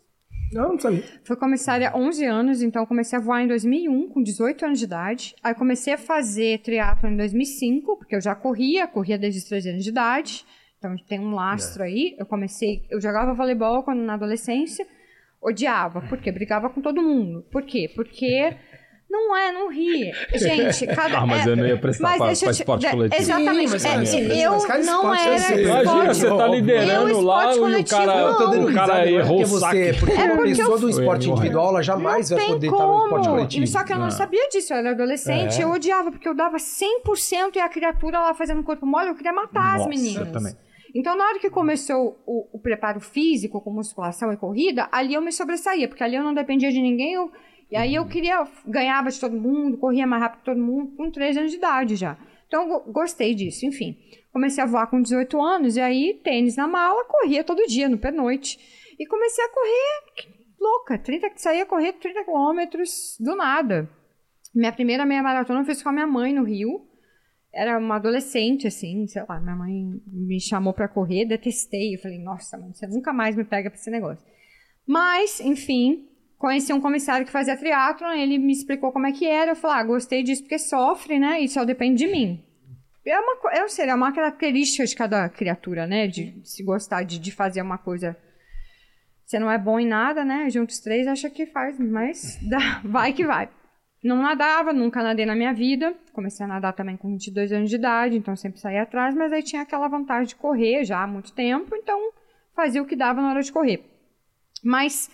Não, 0.51 0.73
não 0.73 0.79
sabia. 0.79 1.03
Fui 1.23 1.35
comissária 1.35 1.89
há 1.89 1.97
11 1.97 2.25
anos, 2.25 2.61
então 2.61 2.85
comecei 2.85 3.17
a 3.17 3.21
voar 3.21 3.41
em 3.41 3.47
2001, 3.47 4.09
com 4.09 4.21
18 4.21 4.65
anos 4.65 4.79
de 4.79 4.85
idade. 4.85 5.35
Aí 5.41 5.55
comecei 5.55 5.93
a 5.93 5.97
fazer 5.97 6.59
triatlo 6.59 7.09
em 7.09 7.17
2005, 7.17 7.97
porque 7.97 8.15
eu 8.15 8.21
já 8.21 8.35
corria, 8.35 8.85
corria 8.87 9.17
desde 9.17 9.39
os 9.39 9.45
13 9.45 9.69
anos 9.71 9.83
de 9.83 9.89
idade. 9.89 10.45
Então 10.77 10.95
tem 11.07 11.19
um 11.19 11.33
lastro 11.33 11.81
aí. 11.83 12.15
Eu 12.19 12.25
comecei, 12.25 12.83
eu 12.91 13.01
jogava 13.01 13.33
voleibol 13.33 13.81
quando 13.83 14.01
na 14.01 14.13
adolescência, 14.13 14.85
odiava, 15.43 16.01
porque 16.09 16.31
brigava 16.31 16.69
com 16.69 16.81
todo 16.81 17.01
mundo. 17.01 17.43
Por 17.51 17.63
quê? 17.63 17.89
Porque 17.95 18.55
não 19.09 19.35
é, 19.37 19.51
não 19.51 19.69
ri. 19.71 20.11
Gente, 20.33 20.87
cada 20.87 21.19
Ah, 21.21 21.25
mas 21.27 21.45
é- 21.45 21.49
eu 21.51 21.55
não 21.55 21.67
ia 21.67 21.77
prestar 21.77 22.03
mas 22.09 22.17
pra- 22.17 22.25
deixa 22.27 22.39
pra 22.45 22.49
eu 22.49 22.53
te- 22.55 22.59
esporte 22.61 22.81
de- 22.81 22.89
coletivo. 22.91 23.21
Exatamente. 23.21 23.67
Sim, 23.69 23.73
mas, 23.73 23.85
é, 23.85 23.97
mas, 23.97 24.13
eu 24.13 24.51
mas 24.67 24.85
não 24.87 24.95
esporte 25.01 25.21
era 25.21 25.31
é 25.31 25.35
assim. 25.35 25.53
Imagina, 25.61 25.81
esporte. 25.83 26.15
você 26.15 26.27
tá 26.37 26.45
Eu, 26.47 26.53
liderando 26.53 27.21
lá 27.21 27.37
esporte 27.51 27.55
e 27.55 27.59
o 27.59 27.61
coletivo, 27.61 27.89
cara, 27.99 28.15
não. 28.21 28.27
Eu 28.29 28.37
tô 28.37 28.47
dando 28.47 28.67
o 28.69 28.73
cara 28.73 28.93
não 28.93 29.01
é 29.01 29.11
errou 29.11 29.37
porque 29.41 29.43
o 29.55 29.59
saque. 29.59 29.77
você, 29.77 29.93
porque 29.99 30.13
É 30.21 30.23
uma 30.23 30.43
pessoa 30.43 30.67
eu- 30.75 30.79
do 30.79 30.89
esporte 30.89 31.29
individual, 31.29 31.69
ela 31.69 31.81
jamais 31.83 32.29
não 32.31 32.37
vai 32.37 32.45
tem 32.45 32.53
poder 32.55 32.69
como. 32.71 32.81
estar 32.81 32.93
no 32.97 33.03
esporte 33.03 33.29
coletivo. 33.29 33.67
Só 33.67 33.83
que 33.83 33.93
eu 33.93 33.99
não 33.99 34.07
Ah. 34.07 34.11
sabia 34.11 34.49
disso, 34.49 34.73
eu 34.73 34.77
era 34.77 34.91
adolescente, 34.91 35.61
É. 35.61 35.63
eu 35.63 35.69
odiava, 35.71 36.11
porque 36.11 36.27
eu 36.27 36.33
dava 36.33 36.57
100% 36.57 37.55
e 37.55 37.59
a 37.59 37.69
criatura 37.69 38.19
lá 38.19 38.33
fazendo 38.33 38.63
corpo 38.63 38.85
mole, 38.85 39.09
eu 39.09 39.15
queria 39.15 39.33
matar 39.33 39.73
as 39.75 39.77
Nossa, 39.85 39.89
meninas. 39.89 40.25
eu 40.27 40.31
também. 40.31 40.55
Então, 40.95 41.15
na 41.17 41.25
hora 41.25 41.39
que 41.39 41.49
começou 41.49 42.21
o, 42.25 42.57
o 42.57 42.59
preparo 42.59 42.99
físico, 42.99 43.59
com 43.61 43.71
musculação 43.73 44.31
e 44.31 44.37
corrida, 44.37 44.87
ali 44.91 45.13
eu 45.15 45.21
me 45.21 45.31
sobressaía, 45.31 45.87
porque 45.87 46.03
ali 46.03 46.15
eu 46.15 46.23
não 46.23 46.33
dependia 46.33 46.71
de 46.71 46.79
ninguém, 46.81 47.13
eu- 47.13 47.31
e 47.71 47.75
aí 47.75 47.95
eu 47.95 48.05
queria, 48.07 48.45
ganhava 48.67 49.09
de 49.09 49.19
todo 49.19 49.35
mundo, 49.35 49.77
corria 49.79 50.05
mais 50.05 50.21
rápido 50.21 50.39
que 50.39 50.45
todo 50.45 50.59
mundo, 50.61 50.95
com 50.95 51.09
13 51.09 51.39
anos 51.39 51.51
de 51.51 51.57
idade 51.57 51.95
já. 51.95 52.15
Então, 52.47 52.63
eu 52.63 52.67
go- 52.69 52.91
gostei 52.91 53.33
disso, 53.33 53.65
enfim. 53.65 53.97
Comecei 54.31 54.63
a 54.63 54.67
voar 54.67 54.85
com 54.87 55.01
18 55.01 55.41
anos, 55.41 55.75
e 55.77 55.81
aí, 55.81 56.21
tênis 56.23 56.55
na 56.55 56.67
mala, 56.67 57.03
corria 57.05 57.43
todo 57.43 57.65
dia, 57.65 57.89
no 57.89 57.97
pernoite. 57.97 58.59
E 58.99 59.07
comecei 59.07 59.43
a 59.43 59.49
correr, 59.49 60.29
louca, 60.59 60.99
30, 60.99 61.31
saía 61.37 61.65
correr 61.65 61.93
30 61.93 62.23
quilômetros 62.23 63.17
do 63.19 63.35
nada. 63.35 63.89
Minha 64.53 64.71
primeira 64.71 65.03
meia 65.03 65.23
maratona 65.23 65.61
eu 65.61 65.65
fiz 65.65 65.81
com 65.81 65.89
a 65.89 65.93
minha 65.93 66.05
mãe 66.05 66.31
no 66.31 66.43
Rio. 66.43 66.87
Era 67.53 67.77
uma 67.77 67.97
adolescente, 67.97 68.65
assim, 68.65 69.05
sei 69.07 69.23
lá, 69.29 69.39
minha 69.39 69.55
mãe 69.55 70.01
me 70.07 70.39
chamou 70.39 70.73
pra 70.73 70.87
correr, 70.87 71.25
detestei. 71.25 71.95
Eu 71.95 71.99
falei, 71.99 72.17
nossa, 72.17 72.57
mãe, 72.57 72.73
você 72.73 72.87
nunca 72.87 73.13
mais 73.13 73.35
me 73.35 73.43
pega 73.43 73.69
pra 73.69 73.79
esse 73.79 73.91
negócio. 73.91 74.25
Mas, 74.87 75.39
enfim, 75.39 76.09
conheci 76.37 76.73
um 76.73 76.81
comissário 76.81 77.25
que 77.25 77.31
fazia 77.31 77.55
triatlon, 77.55 78.11
ele 78.11 78.37
me 78.37 78.51
explicou 78.51 78.91
como 78.91 79.05
é 79.05 79.11
que 79.11 79.25
era. 79.25 79.51
Eu 79.51 79.55
falei, 79.55 79.77
ah, 79.77 79.83
gostei 79.83 80.23
disso 80.23 80.41
porque 80.41 80.57
sofre, 80.57 81.19
né? 81.19 81.39
E 81.41 81.47
só 81.47 81.63
depende 81.63 82.05
de 82.05 82.11
mim. 82.11 82.43
É 83.05 83.19
uma, 83.19 83.37
eu 83.55 83.69
sei, 83.69 83.87
é 83.87 83.93
uma 83.93 84.13
característica 84.13 84.85
de 84.85 84.95
cada 84.95 85.29
criatura, 85.29 85.85
né? 85.85 86.07
De 86.07 86.41
se 86.43 86.63
gostar 86.63 87.03
de, 87.03 87.19
de 87.19 87.31
fazer 87.31 87.61
uma 87.61 87.77
coisa. 87.77 88.17
Você 89.25 89.37
não 89.37 89.51
é 89.51 89.57
bom 89.57 89.79
em 89.79 89.87
nada, 89.87 90.25
né? 90.25 90.49
Junta 90.49 90.71
os 90.71 90.79
três, 90.79 91.05
acha 91.07 91.29
que 91.29 91.45
faz, 91.45 91.77
mas 91.79 92.39
dá, 92.49 92.81
vai 92.83 93.13
que 93.13 93.25
vai. 93.25 93.49
Não 94.03 94.21
nadava, 94.21 94.73
nunca 94.73 95.01
nadei 95.01 95.25
na 95.25 95.35
minha 95.35 95.53
vida. 95.53 95.95
Comecei 96.11 96.43
a 96.45 96.47
nadar 96.49 96.73
também 96.73 96.97
com 96.97 97.09
22 97.09 97.51
anos 97.53 97.69
de 97.69 97.75
idade, 97.77 98.17
então 98.17 98.35
sempre 98.35 98.59
saía 98.59 98.83
atrás, 98.83 99.15
mas 99.15 99.31
aí 99.31 99.41
tinha 99.41 99.61
aquela 99.61 99.87
vantagem 99.87 100.27
de 100.27 100.35
correr 100.35 100.83
já 100.83 101.01
há 101.03 101.07
muito 101.07 101.31
tempo, 101.31 101.75
então 101.75 102.11
fazia 102.55 102.81
o 102.81 102.85
que 102.85 102.95
dava 102.95 103.21
na 103.21 103.29
hora 103.29 103.41
de 103.41 103.51
correr. 103.51 103.83
Mas 104.63 105.09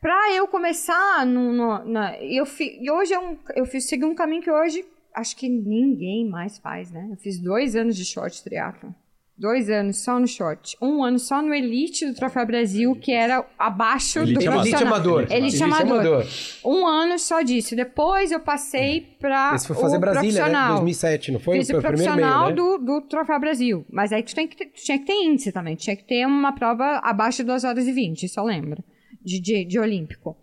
pra 0.00 0.32
eu 0.32 0.46
começar 0.48 1.24
no, 1.26 1.52
no- 1.52 1.84
na, 1.84 2.18
eu 2.22 2.44
fi, 2.46 2.78
hoje 2.90 3.14
é 3.14 3.18
um, 3.18 3.36
eu 3.54 3.64
fiz 3.66 3.88
segui 3.88 4.04
um 4.04 4.14
caminho 4.14 4.42
que 4.42 4.50
hoje 4.50 4.84
acho 5.14 5.36
que 5.36 5.48
ninguém 5.48 6.28
mais 6.28 6.58
faz, 6.58 6.90
né? 6.90 7.08
Eu 7.10 7.16
fiz 7.16 7.38
dois 7.40 7.74
anos 7.76 7.96
de 7.96 8.04
short 8.04 8.42
triathlon. 8.44 8.90
Dois 9.38 9.68
anos 9.68 9.98
só 9.98 10.18
no 10.18 10.26
short. 10.26 10.78
Um 10.80 11.04
ano 11.04 11.18
só 11.18 11.42
no 11.42 11.52
Elite 11.52 12.06
do 12.06 12.14
Troféu 12.14 12.46
Brasil, 12.46 12.96
que 12.96 13.12
era 13.12 13.46
abaixo 13.58 14.20
Elite 14.20 14.44
do 14.44 14.50
amador. 14.50 14.56
Elite 14.66 14.78
profissional. 14.78 14.94
amador. 14.94 15.26
Elite 15.30 15.62
amador. 15.62 16.26
Um 16.64 16.86
ano 16.86 17.18
só 17.18 17.42
disso. 17.42 17.76
Depois 17.76 18.32
eu 18.32 18.40
passei 18.40 19.02
pra 19.20 19.52
Esse 19.54 19.66
foi 19.66 19.76
fazer 19.76 19.98
o 19.98 20.00
Brasília, 20.00 20.32
né? 20.32 20.38
profissional. 20.38 20.74
2007, 20.76 21.32
não 21.32 21.40
foi? 21.40 21.58
Fiz 21.58 21.70
foi 21.70 21.78
o 21.78 21.82
primeiro 21.82 22.16
meio, 22.16 22.26
profissional 22.28 22.48
né? 22.48 22.54
do, 22.54 22.78
do 22.78 23.00
Troféu 23.02 23.38
Brasil. 23.38 23.86
Mas 23.92 24.10
aí 24.10 24.22
tu, 24.22 24.34
tem 24.34 24.48
que 24.48 24.56
ter, 24.56 24.66
tu 24.66 24.82
tinha 24.82 24.98
que 24.98 25.04
ter 25.04 25.12
índice 25.12 25.52
também. 25.52 25.76
Tinha 25.76 25.94
que 25.94 26.04
ter 26.04 26.26
uma 26.26 26.52
prova 26.52 27.00
abaixo 27.04 27.38
de 27.38 27.44
2 27.44 27.64
horas 27.64 27.86
e 27.86 27.92
20, 27.92 28.26
só 28.30 28.42
lembra. 28.42 28.82
De, 29.22 29.38
de, 29.38 29.66
de 29.66 29.78
olímpico. 29.78 30.34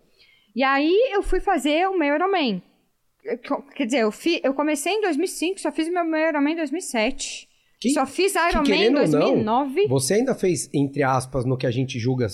E 0.55 0.61
aí 0.61 1.09
eu 1.11 1.23
fui 1.23 1.39
fazer 1.39 1.87
o 1.87 1.97
meu 1.97 2.13
Ironman. 2.13 2.61
Quer 3.75 3.85
dizer, 3.85 3.99
eu, 4.01 4.11
fi, 4.11 4.39
eu 4.43 4.53
comecei 4.53 4.93
em 4.93 5.01
2005, 5.01 5.59
só 5.61 5.71
fiz 5.71 5.87
o 5.87 5.91
meu 5.91 6.05
meu 6.05 6.29
Ironman 6.29 6.53
em 6.53 6.57
2007. 6.57 7.51
Que- 7.83 7.93
só 7.93 8.05
fiz 8.05 8.33
que 8.33 8.39
Ironman 8.39 8.61
em 8.61 8.63
querendo 8.63 8.99
ou 9.01 9.07
não, 9.07 9.19
2009. 9.19 9.87
Você 9.87 10.13
ainda 10.15 10.33
fez, 10.35 10.69
entre 10.73 11.03
aspas, 11.03 11.45
no 11.45 11.57
que 11.57 11.65
a 11.67 11.71
gente 11.71 11.97
julga 11.99 12.27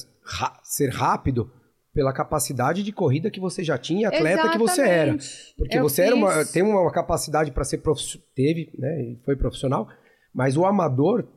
ser 0.63 0.89
rápido, 0.89 1.51
pela 1.93 2.13
capacidade 2.13 2.83
de 2.83 2.91
corrida 2.91 3.31
que 3.31 3.39
você 3.39 3.63
já 3.63 3.77
tinha, 3.77 4.01
e 4.01 4.05
atleta 4.05 4.49
que 4.49 4.57
você 4.59 4.81
era. 4.81 5.15
Exatamente. 5.15 5.53
Porque 5.57 5.77
Eu 5.77 5.83
você 5.83 6.03
era 6.03 6.15
uma, 6.15 6.31
fiz- 6.31 6.51
tem 6.51 6.61
uma 6.63 6.91
capacidade 6.91 7.51
para 7.51 7.63
ser 7.63 7.79
profissional, 7.79 8.27
teve, 8.35 8.71
né? 8.77 9.01
e 9.01 9.19
Foi 9.25 9.35
profissional, 9.35 9.87
mas 10.33 10.55
o 10.55 10.65
amador, 10.65 11.27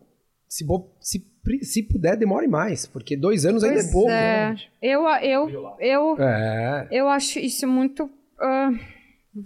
se, 0.46 0.64
se, 1.00 1.24
se 1.62 1.82
puder, 1.82 2.16
demore 2.18 2.46
mais, 2.46 2.86
porque 2.86 3.16
dois 3.16 3.46
anos 3.46 3.64
ainda 3.64 3.76
Pois 3.76 3.88
é 3.88 3.92
pouco. 3.92 4.10
é. 4.10 4.50
né? 4.50 4.56
Eu, 4.82 5.02
eu, 5.08 5.76
eu, 5.80 6.16
É. 6.22 6.88
eu 6.90 7.08
acho 7.08 7.38
isso 7.38 7.66
muito 7.66 8.08
ah, 8.38 8.70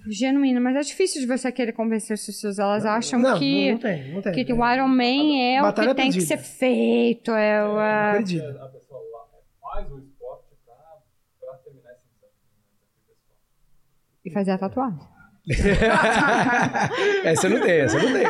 genuíno, 0.08 0.60
mas 0.60 0.76
é 0.76 0.80
difícil 0.80 1.20
de 1.20 1.26
você 1.26 1.50
querer 1.52 1.72
convencer 1.72 2.14
as 2.14 2.26
pessoas. 2.26 2.58
Elas 2.58 2.84
acham 2.84 3.20
não, 3.20 3.38
que, 3.38 3.72
não 3.72 3.78
tem, 3.78 4.12
não 4.14 4.22
tem. 4.22 4.44
que 4.44 4.52
o 4.52 4.72
Iron 4.72 4.88
Man 4.88 5.38
é 5.38 5.62
o 5.62 5.72
que 5.72 5.94
tem 5.94 6.10
que 6.10 6.20
ser 6.20 6.38
feito. 6.38 7.30
É 7.30 7.64
o, 7.64 7.78
ah, 7.78 8.12
Perdido. 8.14 8.58
A 8.60 8.68
pessoa 8.68 9.00
lá 9.12 9.26
faz 9.60 9.92
o 9.92 9.98
esporte 9.98 10.54
pra, 10.64 10.74
pra 11.40 11.54
terminar 11.58 11.92
esse 11.92 12.02
e 14.24 14.30
fazer 14.30 14.50
a 14.52 14.58
tatuagem. 14.58 15.15
essa 17.24 17.46
eu 17.46 17.50
não 17.50 17.60
tenho, 17.60 17.84
essa 17.84 17.96
eu 17.98 18.02
não 18.02 18.12
tenho. 18.12 18.28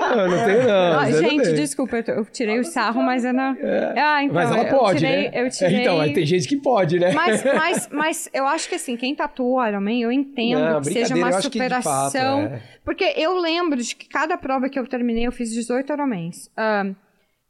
Não, 0.00 0.28
não 0.28 0.44
tenho, 0.44 0.66
não. 0.66 0.98
Ah, 0.98 1.08
não 1.08 1.12
gente, 1.12 1.42
tenho. 1.42 1.54
desculpa, 1.54 1.96
eu, 1.98 2.14
eu 2.14 2.24
tirei 2.24 2.58
o 2.58 2.64
sarro, 2.64 3.00
mas 3.02 3.24
eu 3.24 3.32
não. 3.32 3.56
Ah, 3.96 4.22
então, 4.24 4.34
Mas 4.34 4.50
ela 4.50 4.64
pode, 4.64 4.98
tirei, 4.98 5.30
né? 5.30 5.48
Tirei... 5.50 5.80
Então, 5.80 6.00
aí 6.00 6.12
tem 6.12 6.26
gente 6.26 6.48
que 6.48 6.56
pode, 6.56 6.98
né? 6.98 7.12
Mas, 7.12 7.44
mas, 7.54 7.88
mas 7.92 8.30
eu 8.34 8.46
acho 8.46 8.68
que 8.68 8.74
assim, 8.74 8.96
quem 8.96 9.14
tatua 9.14 9.62
o 9.62 9.68
Iron 9.68 9.80
Man, 9.80 9.98
eu 9.98 10.10
entendo 10.10 10.60
Não, 10.60 10.80
que 10.80 10.92
seja 10.92 11.14
uma 11.14 11.28
de 11.28 11.32
fato, 11.34 11.42
superação. 11.44 12.40
é. 12.40 12.62
Porque 12.84 13.04
eu 13.16 13.38
lembro 13.38 13.80
de 13.80 13.94
que 13.94 14.08
cada 14.08 14.36
prova 14.36 14.68
que 14.68 14.78
eu 14.78 14.86
terminei, 14.86 15.26
eu 15.26 15.32
fiz 15.32 15.50
18 15.52 15.92
Ironmans. 15.92 16.50
Ahn, 16.56 16.94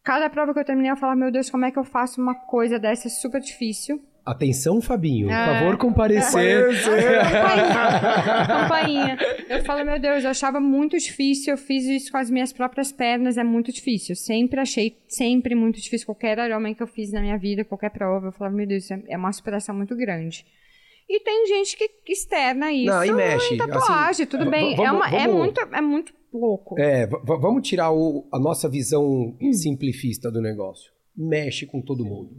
cada 0.04 0.28
prova 0.28 0.52
que 0.52 0.60
eu 0.60 0.64
terminei, 0.64 0.90
eu 0.90 0.96
falava, 0.96 1.18
meu 1.18 1.30
Deus, 1.30 1.48
como 1.48 1.64
é 1.64 1.70
que 1.70 1.78
eu 1.78 1.84
faço 1.84 2.20
uma 2.20 2.34
coisa 2.34 2.78
dessa 2.78 3.08
super 3.08 3.40
difícil? 3.40 4.02
Atenção, 4.30 4.80
Fabinho. 4.80 5.26
Por 5.26 5.34
Ah. 5.34 5.58
favor, 5.58 5.76
comparecer. 5.76 6.66
Campainha. 6.84 8.46
Campainha. 8.46 9.18
Eu 9.48 9.64
falo, 9.64 9.84
meu 9.84 9.98
Deus, 9.98 10.24
eu 10.24 10.30
achava 10.30 10.60
muito 10.60 10.96
difícil. 10.98 11.52
Eu 11.54 11.58
fiz 11.58 11.84
isso 11.84 12.12
com 12.12 12.18
as 12.18 12.30
minhas 12.30 12.52
próprias 12.52 12.92
pernas, 12.92 13.36
é 13.36 13.44
muito 13.44 13.72
difícil. 13.72 14.12
Eu 14.12 14.16
sempre 14.16 14.60
achei, 14.60 14.96
sempre 15.08 15.54
muito 15.54 15.80
difícil. 15.80 16.06
Qualquer 16.06 16.38
Ironman 16.38 16.74
que 16.74 16.82
eu 16.82 16.86
fiz 16.86 17.10
na 17.12 17.20
minha 17.20 17.36
vida, 17.38 17.64
qualquer 17.64 17.90
prova, 17.90 18.28
eu 18.28 18.32
falava, 18.32 18.54
meu 18.56 18.66
Deus, 18.66 18.84
isso 18.84 18.94
é- 18.94 19.02
é 19.08 19.16
uma 19.16 19.32
superação 19.32 19.74
muito 19.74 19.96
grande. 19.96 20.44
E 21.08 21.18
tem 21.20 21.46
gente 21.48 21.76
que 21.76 22.12
externa 22.12 22.70
isso 22.72 22.86
Não, 22.86 23.04
e 23.04 23.12
mexe, 23.12 23.54
em 23.54 23.56
tatuagem, 23.56 24.10
assim, 24.10 24.26
tudo 24.26 24.44
v- 24.44 24.50
bem. 24.50 24.76
vamos- 24.76 24.86
é, 24.86 24.92
uma- 24.92 25.08
é 25.08 25.26
vamos- 25.26 25.36
muito, 25.42 25.60
é 25.60 25.80
muito 25.80 26.14
louco. 26.32 26.78
É, 26.78 27.08
vamos 27.24 27.68
tirar 27.68 27.90
o- 27.90 28.28
a 28.32 28.38
nossa 28.38 28.68
visão 28.68 29.36
simplifista 29.52 30.30
do 30.30 30.40
negócio. 30.40 30.92
Mexe 31.16 31.66
com 31.66 31.82
todo 31.82 32.04
mundo. 32.04 32.30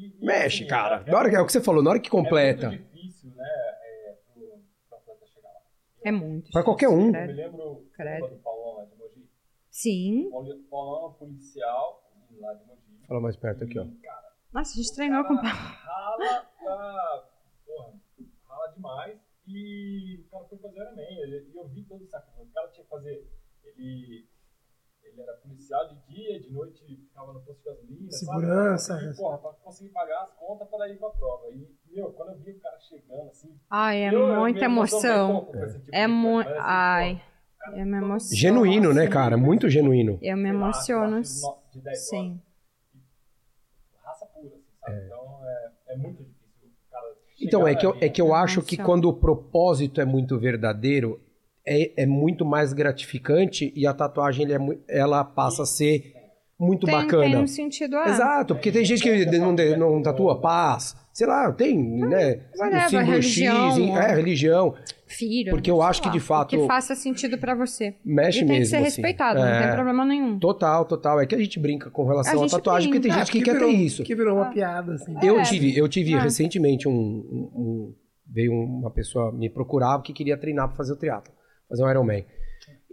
E- 0.00 0.16
e, 0.20 0.24
Mexe, 0.24 0.62
assim, 0.62 0.66
cara. 0.66 1.04
é- 1.06 1.10
Na 1.10 1.18
hora 1.18 1.28
que, 1.30 1.36
é 1.36 1.40
o 1.40 1.46
que 1.46 1.52
você 1.52 1.60
falou, 1.60 1.82
na 1.82 1.90
hora 1.90 2.00
que 2.00 2.08
É 2.08 2.10
completa. 2.10 2.68
muito 2.68 2.84
difícil, 2.94 3.30
né, 3.30 3.44
é, 3.44 4.16
pro, 4.32 4.60
pro 4.88 4.98
atleta 4.98 5.26
chegar 5.26 5.48
lá. 5.50 5.60
É 6.04 6.10
muito. 6.12 6.50
Pra 6.50 6.62
qualquer 6.62 6.88
um. 6.88 7.00
Eu 7.00 7.06
me 7.06 7.12
credo. 7.12 7.32
lembro 7.36 7.86
Credo. 7.92 8.28
do 8.28 8.36
Paulão 8.36 8.76
lá 8.78 8.84
de 8.86 8.96
Mogi. 8.96 9.28
Sim. 9.70 10.26
O 10.32 10.54
Paulão 10.70 11.12
policial 11.14 12.10
lá 12.38 12.54
de 12.54 12.64
Mogi. 12.66 12.80
Fala 13.06 13.20
mais 13.20 13.36
perto 13.36 13.64
aqui, 13.64 13.78
ó. 13.78 13.84
E, 13.84 13.90
cara, 13.96 14.32
Nossa, 14.52 14.72
a 14.72 14.76
gente 14.82 14.94
treinou 14.94 15.24
com. 15.24 15.34
rala 15.34 16.46
pra... 16.58 17.24
Porra, 17.66 17.92
rala 18.48 18.66
demais. 18.74 19.18
E 19.46 20.20
o 20.24 20.30
cara 20.30 20.44
foi 20.44 20.58
fazer 20.58 20.76
Ironman. 20.80 21.04
E 21.04 21.56
eu 21.56 21.68
vi 21.68 21.82
todo 21.84 22.04
o 22.04 22.06
sacrifício. 22.08 22.48
O 22.50 22.52
cara 22.54 22.68
tinha 22.68 22.84
que 22.84 22.90
fazer... 22.90 23.26
Ele... 23.64 24.28
Ele 25.12 25.22
era 25.22 25.32
policial 25.34 25.88
de 25.88 26.14
dia, 26.14 26.40
de 26.40 26.50
noite 26.52 26.84
ficava 26.86 27.32
no 27.32 27.40
posto 27.40 27.58
de 27.62 27.64
gasolina. 27.68 28.10
Segurança, 28.12 28.94
Sabe? 28.98 29.10
E, 29.12 29.16
porra, 29.16 29.38
pra 29.38 29.52
conseguir 29.64 29.90
pagar 29.90 30.22
as 30.22 30.32
contas 30.34 30.68
para 30.68 30.88
ir 30.88 30.96
pra 30.98 31.10
prova. 31.10 31.48
E, 31.50 31.68
meu, 31.94 32.12
quando 32.12 32.32
eu 32.32 32.38
vi 32.38 32.52
o 32.52 32.60
cara 32.60 32.78
chegando 32.80 33.28
assim. 33.30 33.54
Ai, 33.68 34.02
é 34.04 34.08
eu- 34.14 34.28
eu 34.28 34.40
muita 34.40 34.64
emocionei 34.64 35.10
emoção. 35.16 35.44
pouco 35.44 35.56
esse 35.64 35.78
tipo 35.78 35.90
É 35.92 36.06
muito. 36.06 36.48
assim, 36.48 36.58
Ai, 36.60 37.22
cara, 37.58 37.78
eu 37.78 37.86
me 37.86 37.96
emociono. 37.98 38.36
Genuíno, 38.40 38.94
né, 38.94 39.06
cara? 39.08 39.36
Muito 39.36 39.68
genuíno. 39.68 40.18
Eu 40.22 40.36
me 40.36 40.48
emociono. 40.48 41.20
de 41.22 41.40
no- 41.40 41.58
de 41.72 41.80
10 41.80 42.08
Sim. 42.08 42.30
horas, 42.30 42.40
raça 44.04 44.26
pura, 44.26 44.46
assim, 44.56 44.64
sabe? 44.80 45.04
Então 45.06 45.40
é, 45.46 45.70
é 45.92 45.96
muito 45.96 46.22
difícil 46.24 46.68
o 46.88 46.90
cara. 46.90 47.16
Então, 47.40 47.66
é 47.68 47.74
que 47.74 47.86
eu, 47.86 47.96
é 48.00 48.08
que 48.08 48.20
eu 48.20 48.34
acho 48.34 48.62
que 48.62 48.76
quando 48.76 49.08
o 49.08 49.12
propósito 49.14 50.00
é 50.00 50.04
muito 50.04 50.38
verdadeiro, 50.38 51.20
é, 51.70 52.02
é 52.02 52.06
muito 52.06 52.44
mais 52.44 52.72
gratificante 52.72 53.72
e 53.76 53.86
a 53.86 53.94
tatuagem 53.94 54.44
ele 54.44 54.54
é 54.54 54.58
ela 54.98 55.22
passa 55.24 55.62
a 55.62 55.66
ser 55.66 56.12
muito 56.58 56.84
Tem, 56.86 56.94
bacana. 56.94 57.22
tem 57.24 57.36
um 57.38 57.46
sentido. 57.46 57.96
ah, 57.96 58.08
Exato, 58.08 58.54
porque 58.54 58.70
tem 58.70 58.84
gente 58.84 59.02
que 59.02 59.24
não, 59.38 59.54
não 59.78 60.02
tatua 60.02 60.40
paz, 60.40 60.94
sei 61.12 61.26
lá, 61.26 61.50
tem, 61.52 61.78
né? 61.78 62.40
whatever, 62.58 62.84
o 62.86 62.90
símbolo 62.90 63.10
religião, 63.12 63.70
X, 63.70 63.78
em- 63.78 63.96
é, 63.96 64.14
religião, 64.14 64.74
Filho. 65.06 65.50
Porque 65.50 65.68
eu 65.68 65.82
acho 65.82 66.00
que, 66.02 66.08
de 66.10 66.20
fato, 66.20 66.50
que 66.56 66.66
faça 66.68 66.94
sentido 66.94 67.36
pra 67.36 67.52
você. 67.52 67.96
mexe 68.04 68.38
e 68.38 68.46
tem 68.46 68.48
mesmo. 68.48 68.62
que 68.62 68.66
ser 68.70 68.76
assim. 68.76 68.84
respeitado, 68.84 69.40
não 69.40 69.46
É, 69.48 69.62
tem 69.66 69.74
problema 69.74 70.04
nenhum. 70.04 70.38
Total, 70.38 70.84
total. 70.84 71.18
É 71.20 71.26
que 71.26 71.34
a 71.34 71.38
gente 71.38 71.58
brinca 71.58 71.90
com 71.90 72.04
relação 72.06 72.40
A 72.40 72.46
à 72.46 72.48
tatuagem, 72.48 72.88
porque 72.90 73.00
tem 73.00 73.10
brinca. 73.10 73.24
gente 73.26 73.32
que 73.32 73.38
que 73.40 73.44
quer 73.44 73.54
virou, 73.54 73.70
ter 73.70 73.76
isso. 73.76 74.04
Que 74.04 74.14
virou 74.14 74.36
uma 74.36 74.50
piada, 74.52 74.92
assim. 74.94 75.12
Eu 75.20 75.40
É. 75.40 75.42
tive, 75.42 75.76
eu 75.76 75.88
tive 75.88 76.14
Ah. 76.14 76.22
recentemente 76.22 76.86
um, 76.88 76.92
um- 76.92 77.50
um- 77.56 77.94
Veio 78.32 78.52
uma 78.52 78.92
pessoa 78.92 79.32
me 79.32 79.50
procurar 79.50 80.00
que 80.02 80.12
queria 80.12 80.36
treinar 80.36 80.68
pra 80.68 80.76
fazer 80.76 80.92
o 80.92 80.96
triatlo, 80.96 81.34
fazer 81.70 81.82
um 81.84 81.90
Ironman. 81.90 82.26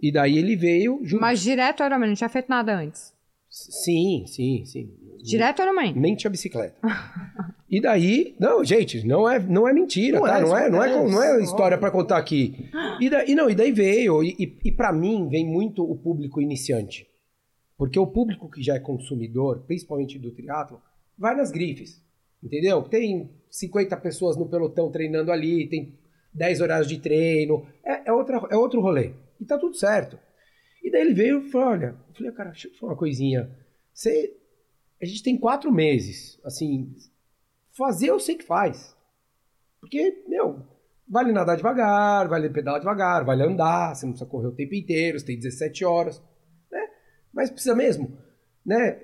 E 0.00 0.10
daí 0.10 0.38
ele 0.38 0.56
veio. 0.56 1.00
Junto. 1.02 1.20
Mas 1.20 1.40
direto 1.40 1.82
Ironman, 1.82 2.08
não 2.08 2.14
tinha 2.14 2.28
feito 2.30 2.48
nada 2.48 2.74
antes. 2.74 3.12
Sim, 3.50 4.24
sim, 4.26 4.64
sim. 4.64 4.90
Direto 5.22 5.60
Ironman. 5.60 5.92
Nem 5.94 6.14
tinha 6.16 6.30
bicicleta. 6.30 6.76
E 7.70 7.82
daí, 7.82 8.34
não, 8.40 8.64
gente, 8.64 9.06
não 9.06 9.28
é, 9.28 9.38
não 9.38 9.68
é 9.68 9.74
mentira, 9.74 10.18
Não 10.18 10.26
tá? 10.26 10.38
é, 10.38 10.40
não, 10.40 10.56
é, 10.56 10.70
não, 10.70 10.82
é, 10.82 10.88
isso 10.88 11.14
não 11.14 11.22
é 11.22 11.38
é 11.38 11.42
história 11.42 11.76
pra 11.76 11.90
contar 11.90 12.16
aqui. 12.16 12.70
E 12.98 13.10
daí, 13.10 13.34
não, 13.34 13.50
e 13.50 13.54
daí 13.54 13.70
veio, 13.70 14.24
e, 14.24 14.34
e, 14.38 14.58
e 14.64 14.72
para 14.72 14.90
mim 14.90 15.28
vem 15.28 15.46
muito 15.46 15.82
o 15.84 15.94
público 15.94 16.40
iniciante. 16.40 17.06
Porque 17.76 17.98
o 17.98 18.06
público 18.06 18.50
que 18.50 18.62
já 18.62 18.74
é 18.76 18.80
consumidor, 18.80 19.64
principalmente 19.66 20.18
do 20.18 20.30
triatlo, 20.30 20.80
vai 21.16 21.36
nas 21.36 21.50
grifes, 21.50 22.02
entendeu? 22.42 22.80
Tem 22.84 23.28
50 23.50 23.98
pessoas 23.98 24.34
no 24.38 24.48
pelotão 24.48 24.90
treinando 24.90 25.30
ali, 25.30 25.68
tem 25.68 25.97
10 26.38 26.60
horários 26.60 26.88
de 26.88 26.98
treino, 26.98 27.66
é, 27.84 28.08
é, 28.08 28.12
outra, 28.12 28.40
é 28.50 28.56
outro 28.56 28.80
rolê. 28.80 29.12
E 29.40 29.44
tá 29.44 29.58
tudo 29.58 29.74
certo. 29.76 30.18
E 30.82 30.90
daí 30.90 31.02
ele 31.02 31.14
veio 31.14 31.44
e 31.46 31.50
falou, 31.50 31.68
olha, 31.68 31.96
eu 32.08 32.14
falei, 32.14 32.32
cara, 32.32 32.50
deixa 32.50 32.68
eu 32.68 32.74
falar 32.74 32.92
uma 32.92 32.98
coisinha. 32.98 33.50
Você, 33.92 34.34
a 35.02 35.04
gente 35.04 35.22
tem 35.22 35.36
quatro 35.36 35.70
meses, 35.72 36.40
assim, 36.44 36.94
fazer 37.76 38.08
eu 38.10 38.18
sei 38.20 38.36
que 38.36 38.44
faz. 38.44 38.96
Porque, 39.80 40.24
meu, 40.26 40.62
vale 41.08 41.32
nadar 41.32 41.56
devagar, 41.56 42.28
vale 42.28 42.48
pedalar 42.48 42.80
devagar, 42.80 43.24
vale 43.24 43.42
andar, 43.42 43.94
você 43.94 44.06
não 44.06 44.12
precisa 44.12 44.30
correr 44.30 44.48
o 44.48 44.54
tempo 44.54 44.74
inteiro, 44.74 45.18
você 45.18 45.26
tem 45.26 45.36
17 45.38 45.84
horas, 45.84 46.22
né? 46.70 46.80
Mas 47.32 47.50
precisa 47.50 47.74
mesmo, 47.74 48.16
né? 48.64 49.02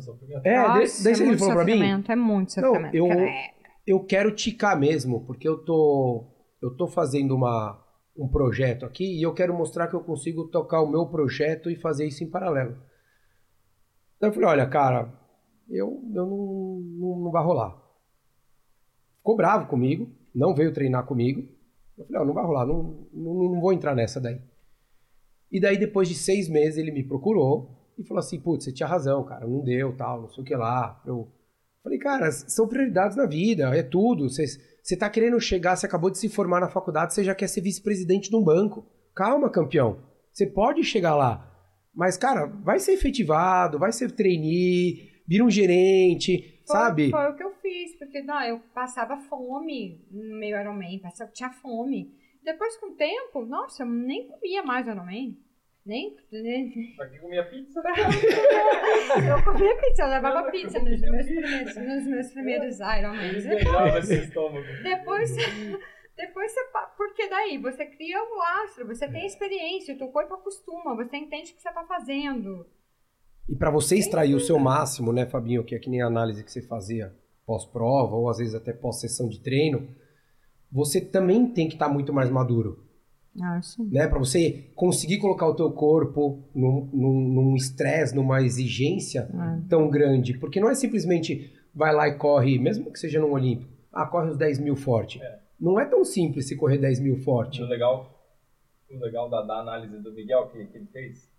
Sofrimento. 0.00 0.44
É, 0.46 0.56
Nossa, 0.58 0.72
daí, 1.04 1.16
daí 1.16 1.22
é 1.24 1.28
ele 1.28 1.38
falou 1.38 1.54
pra 1.54 1.64
mim, 1.64 1.72
sofrimento, 1.72 2.12
É 2.12 2.16
muito 2.16 2.60
Não, 2.60 2.68
sofrimento. 2.70 2.94
eu- 2.96 3.06
Credo. 3.06 3.52
eu 3.86 4.04
quero 4.04 4.34
ticar 4.34 4.78
mesmo, 4.78 5.24
porque 5.24 5.46
eu 5.48 5.58
tô, 5.64 6.26
eu 6.62 6.76
tô 6.76 6.86
fazendo 6.86 7.34
uma, 7.34 7.82
um 8.16 8.28
projeto 8.28 8.86
aqui 8.86 9.18
e 9.18 9.22
eu 9.22 9.34
quero 9.34 9.52
mostrar 9.52 9.88
que 9.88 9.94
eu 9.94 10.04
consigo 10.04 10.48
tocar 10.48 10.80
o 10.80 10.90
meu 10.90 11.06
projeto 11.06 11.68
e 11.68 11.76
fazer 11.76 12.06
isso 12.06 12.22
em 12.22 12.30
paralelo. 12.30 12.76
Daí 14.20 14.30
eu 14.30 14.32
falei, 14.32 14.48
olha, 14.48 14.66
cara, 14.68 15.12
eu, 15.68 16.00
eu 16.14 16.26
não, 16.26 16.80
não, 16.80 17.18
não 17.24 17.30
vai 17.30 17.42
rolar. 17.42 17.76
Ficou 19.18 19.36
bravo 19.36 19.66
comigo, 19.66 20.10
não 20.34 20.54
veio 20.54 20.72
treinar 20.72 21.06
comigo. 21.06 21.48
Eu 21.98 22.04
falei, 22.06 22.22
ó, 22.22 22.24
não 22.24 22.34
vai 22.34 22.44
rolar, 22.44 22.66
não, 22.66 23.08
não, 23.12 23.34
não 23.34 23.60
vou 23.60 23.72
entrar 23.72 23.94
nessa 23.94 24.20
daí. 24.20 24.40
E 25.50 25.60
daí, 25.60 25.76
depois 25.76 26.08
de 26.08 26.14
seis 26.14 26.48
meses, 26.48 26.78
ele 26.78 26.90
me 26.90 27.04
procurou 27.04 27.92
e 27.98 28.04
falou 28.04 28.20
assim, 28.20 28.40
putz, 28.40 28.64
você 28.64 28.72
tinha 28.72 28.88
razão, 28.88 29.24
cara, 29.24 29.46
não 29.46 29.62
deu, 29.62 29.94
tal, 29.96 30.22
não 30.22 30.28
sei 30.30 30.42
o 30.42 30.46
que 30.46 30.54
lá. 30.54 31.02
Eu 31.06 31.30
falei, 31.82 31.98
cara, 31.98 32.30
são 32.32 32.66
prioridades 32.66 33.16
na 33.16 33.26
vida, 33.26 33.76
é 33.76 33.82
tudo. 33.82 34.28
Você, 34.28 34.44
você 34.82 34.96
tá 34.96 35.08
querendo 35.08 35.40
chegar, 35.40 35.76
você 35.76 35.86
acabou 35.86 36.10
de 36.10 36.18
se 36.18 36.28
formar 36.28 36.60
na 36.60 36.68
faculdade, 36.68 37.14
você 37.14 37.22
já 37.22 37.34
quer 37.34 37.46
ser 37.48 37.60
vice-presidente 37.60 38.28
de 38.28 38.36
um 38.36 38.42
banco. 38.42 38.84
Calma, 39.14 39.50
campeão. 39.50 40.02
Você 40.32 40.46
pode 40.46 40.82
chegar 40.82 41.14
lá. 41.14 41.48
Mas, 41.94 42.16
cara, 42.16 42.46
vai 42.46 42.78
ser 42.78 42.92
efetivado, 42.92 43.78
vai 43.78 43.92
ser 43.92 44.10
trainee, 44.12 45.10
vira 45.28 45.44
um 45.44 45.50
gerente, 45.50 46.62
Foi- 46.66 46.76
sabe? 46.76 47.10
Foi 47.10 47.30
o 47.30 47.36
que 47.36 47.44
eu 47.44 47.52
fiz, 47.60 47.96
porque 47.98 48.22
não, 48.22 48.42
eu 48.42 48.60
passava 48.74 49.18
fome 49.28 50.04
no 50.10 50.38
meio 50.38 50.58
Ironman, 50.58 50.98
passava, 51.00 51.30
tinha 51.32 51.50
fome. 51.50 52.14
Depois, 52.42 52.76
com 52.78 52.92
o 52.92 52.96
tempo, 52.96 53.44
nossa, 53.46 53.82
eu 53.84 53.86
nem 53.86 54.26
comia 54.26 54.62
mais 54.62 54.86
Ironman. 54.88 55.36
Nem, 55.84 56.14
que 56.14 57.18
comia 57.20 57.44
pizza? 57.48 57.82
Eu 59.28 59.42
comia 59.42 59.76
pizza, 59.78 60.02
eu 60.02 60.08
levava 60.08 60.50
pizza 60.50 60.78
nos 60.78 61.00
meus 61.00 61.26
primeiros, 61.26 61.76
nos 61.76 62.06
meus 62.06 62.32
primeiros 62.32 62.78
Ironmans. 62.78 63.44
Beijava 63.44 63.98
esse 63.98 64.14
estômago. 64.22 64.64
Depois, 64.82 65.36
depois 66.16 66.52
você. 66.52 66.60
Porque 66.96 67.28
daí 67.28 67.58
você 67.58 67.84
cria 67.86 68.22
o 68.22 68.38
lastro, 68.38 68.86
você 68.86 69.08
tem 69.08 69.26
experiência, 69.26 69.94
o 69.94 69.98
teu 69.98 70.08
corpo 70.08 70.34
acostuma, 70.34 70.94
você 70.94 71.16
entende 71.16 71.50
o 71.50 71.56
que 71.56 71.62
você 71.62 71.68
está 71.68 71.84
fazendo. 71.84 72.64
E 73.48 73.56
para 73.56 73.70
você 73.70 73.96
extrair 73.96 74.34
o 74.34 74.40
seu 74.40 74.58
máximo, 74.58 75.12
né, 75.12 75.26
Fabinho, 75.26 75.64
que 75.64 75.74
é 75.74 75.78
que 75.78 75.90
nem 75.90 76.00
a 76.00 76.06
análise 76.06 76.44
que 76.44 76.52
você 76.52 76.62
fazia 76.62 77.12
pós-prova 77.44 78.14
ou 78.14 78.30
às 78.30 78.38
vezes 78.38 78.54
até 78.54 78.72
pós-sessão 78.72 79.28
de 79.28 79.40
treino, 79.40 79.88
você 80.70 81.00
também 81.00 81.52
tem 81.52 81.66
que 81.66 81.74
estar 81.74 81.88
muito 81.88 82.12
mais 82.12 82.30
maduro, 82.30 82.86
Ah, 83.40 83.58
né? 83.90 84.06
Para 84.06 84.18
você 84.18 84.66
conseguir 84.74 85.18
colocar 85.18 85.46
o 85.46 85.54
teu 85.54 85.70
corpo 85.72 86.42
num- 86.54 86.88
num 86.92 87.28
num 87.28 87.56
estresse, 87.56 88.14
numa 88.14 88.42
exigência 88.42 89.28
tão 89.68 89.88
grande, 89.88 90.36
porque 90.38 90.60
não 90.60 90.68
é 90.68 90.74
simplesmente 90.74 91.52
vai 91.74 91.94
lá 91.94 92.06
e 92.08 92.14
corre, 92.16 92.58
mesmo 92.58 92.92
que 92.92 92.98
seja 92.98 93.18
no 93.20 93.30
Olímpico, 93.32 93.70
ah, 93.92 94.06
corre 94.06 94.28
os 94.30 94.36
10 94.36 94.58
mil 94.58 94.76
forte. 94.76 95.18
Não 95.58 95.80
é 95.80 95.84
tão 95.86 96.04
simples 96.04 96.46
se 96.46 96.56
correr 96.56 96.76
10 96.78 97.00
mil 97.00 97.16
forte. 97.16 97.62
O 97.62 97.66
legal, 97.66 98.22
o 98.90 98.98
legal 98.98 99.30
da, 99.30 99.40
da 99.42 99.60
análise 99.60 99.96
do 99.98 100.12
Miguel 100.12 100.48
que, 100.48 100.66
que 100.66 100.76
ele 100.78 100.86
fez 100.92 101.30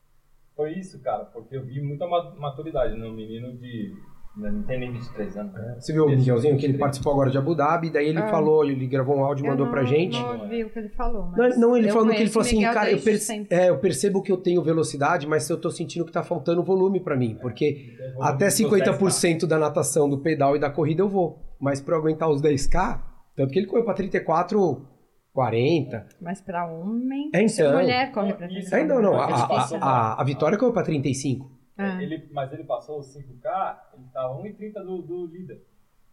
foi 0.55 0.73
isso, 0.73 0.99
cara, 0.99 1.25
porque 1.25 1.55
eu 1.57 1.63
vi 1.63 1.79
muita 1.81 2.07
ma- 2.07 2.33
maturidade 2.35 2.95
no 2.97 3.11
menino 3.13 3.55
de. 3.57 3.93
Não 4.35 4.63
tem 4.63 4.79
nem 4.79 4.91
23 4.91 5.37
anos. 5.37 5.53
né? 5.53 5.75
Você 5.79 5.93
viu 5.93 6.05
o 6.05 6.09
Miguelzinho 6.09 6.57
que 6.57 6.65
ele 6.65 6.77
participou 6.77 7.13
agora 7.13 7.29
de 7.29 7.37
Abu 7.37 7.53
Dhabi, 7.53 7.91
daí 7.91 8.07
ele 8.09 8.17
Ah. 8.17 8.27
falou, 8.29 8.65
ele 8.65 8.87
gravou 8.87 9.15
um 9.17 9.23
áudio 9.23 9.43
e 9.43 9.47
Eu 9.47 9.51
mandou 9.51 9.65
não, 9.67 9.71
pra 9.71 9.83
gente. 9.83 10.19
Não 10.19 10.41
ouvi 10.41 10.63
o 10.63 10.69
que 10.71 10.79
ele 10.79 10.89
falou. 10.89 11.25
Não, 11.25 11.37
Mas 11.37 11.59
não, 11.59 11.77
ele 11.77 11.89
eu 11.89 11.93
falou 11.93 12.09
que 12.09 12.19
ele 12.21 12.29
falou 12.31 12.45
assim, 12.47 12.55
Miguel 12.57 12.73
cara, 12.73 12.91
eu, 12.91 12.99
perce- 12.99 13.47
é, 13.51 13.69
eu 13.69 13.77
percebo 13.77 14.23
que 14.23 14.31
eu 14.31 14.37
tenho 14.37 14.63
velocidade, 14.63 15.27
mas 15.27 15.47
eu 15.49 15.57
tô 15.61 15.69
sentindo 15.69 16.03
que 16.03 16.11
tá 16.11 16.23
faltando 16.23 16.63
volume 16.63 16.99
pra 16.99 17.15
mim, 17.15 17.37
porque 17.41 17.93
até 18.21 18.49
50% 18.49 19.45
da 19.45 19.59
natação, 19.59 20.09
do 20.09 20.17
pedal 20.17 20.55
e 20.55 20.59
da 20.59 20.69
corrida 20.71 21.03
eu 21.03 21.09
vou, 21.09 21.37
mas 21.61 21.79
pra 21.79 21.95
eu 21.95 21.99
aguentar 21.99 22.27
os 22.27 22.41
10k, 22.41 23.01
tanto 23.35 23.51
que 23.53 23.59
ele 23.59 23.67
correu 23.67 23.85
pra 23.85 23.93
34, 23.93 24.87
40. 25.31 26.07
Mas 26.21 26.41
pra 26.41 26.65
homem. 26.67 27.29
É, 27.33 27.47
se 27.47 27.61
então. 27.61 27.73
mulher 27.79 28.11
corre 28.11 28.33
pra 28.33 28.47
Isso, 28.47 28.69
frente. 28.69 28.81
Ainda 28.81 28.99
não, 29.01 29.19
a, 29.19 29.25
Ele 29.25 29.33
a, 29.33 29.47
passou- 29.47 29.77
a, 29.81 30.21
a 30.21 30.23
Vitória 30.23 30.57
correu 30.57 30.73
pra 30.73 30.83
35. 30.83 31.51
Ah. 31.77 32.01
Ele, 32.01 32.27
mas 32.31 32.51
ele 32.53 32.63
passou 32.63 32.99
os 32.99 33.07
5K, 33.15 33.77
ele 33.95 34.05
tava 34.13 34.35
1,30 34.43 34.73
do, 34.83 35.01
do 35.01 35.25
líder. 35.27 35.61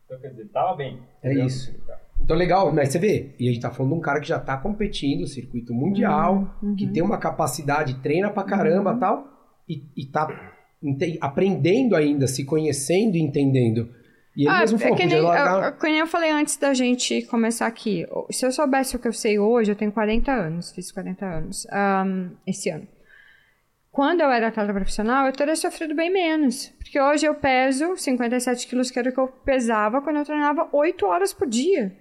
Então, 0.07 0.19
quer 0.21 0.29
dizer, 0.31 0.49
tava 0.49 0.77
bem. 0.77 1.01
É 1.23 1.33
isso. 1.35 1.73
Então, 2.21 2.37
legal, 2.37 2.73
mas 2.73 2.89
você 2.91 2.99
vê, 2.99 3.35
e 3.39 3.49
a 3.49 3.53
gente 3.53 3.63
tá 3.63 3.71
falando 3.71 3.93
de 3.93 3.99
um 3.99 4.01
cara 4.03 4.21
que 4.21 4.27
já 4.29 4.39
tá 4.39 4.57
competindo, 4.57 5.27
circuito 5.27 5.73
mundial, 5.73 6.57
Uhum. 6.63 6.75
que 6.77 6.87
tem 6.87 7.03
uma 7.03 7.19
capacidade, 7.19 7.95
treina 8.03 8.31
pra 8.31 8.43
caramba 8.43 8.95
e 8.95 8.99
tal, 8.99 9.29
e, 9.69 9.83
e 9.97 10.07
tá 10.07 10.29
ente- 10.83 11.19
aprendendo 11.21 11.95
ainda, 11.95 12.27
se 12.27 12.45
conhecendo 12.45 13.17
e 13.17 13.21
entendendo. 13.21 13.95
E 14.37 14.43
ele 14.43 14.49
Ah, 14.49 14.61
mesmo 14.61 14.77
é 14.79 14.81
falou, 14.81 14.97
que 14.97 15.03
podia 15.03 15.19
nem, 15.19 15.27
largar... 15.27 15.65
eu, 15.73 15.79
que 15.79 15.87
nem 15.87 15.99
eu 15.99 16.07
falei 16.07 16.31
antes 16.31 16.57
da 16.57 16.73
gente 16.75 17.23
começar 17.27 17.67
aqui. 17.67 18.07
Se 18.31 18.45
eu 18.47 18.53
soubesse 18.53 18.97
o 18.97 18.99
que 18.99 19.09
eu 19.09 19.13
sei 19.13 19.39
hoje, 19.39 19.71
eu 19.73 19.77
tenho 19.77 19.93
40 19.93 20.33
anos, 20.33 20.73
fiz 20.73 20.91
40 20.93 21.27
anos 21.27 21.67
ahm, 21.71 22.31
esse 22.47 22.71
ano. 22.71 22.87
Quando 23.91 24.21
eu 24.21 24.31
era 24.31 24.49
atleta 24.49 24.73
profissional, 24.73 25.27
eu 25.27 25.33
teria 25.33 25.57
sofrido 25.57 25.95
bem 25.95 26.13
menos. 26.13 26.69
Porque 26.79 27.01
hoje 27.01 27.27
eu 27.27 27.35
peso 27.35 27.97
57 27.97 28.67
quilos, 28.69 28.91
que 28.91 28.99
era 28.99 29.11
o 29.11 29.13
que 29.13 29.19
eu 29.21 29.27
pesava 29.29 30.01
quando 30.01 30.17
eu 30.17 30.25
treinava 30.25 30.69
8 30.73 31.05
horas 31.07 31.33
por 31.33 31.49
dia. 31.49 31.93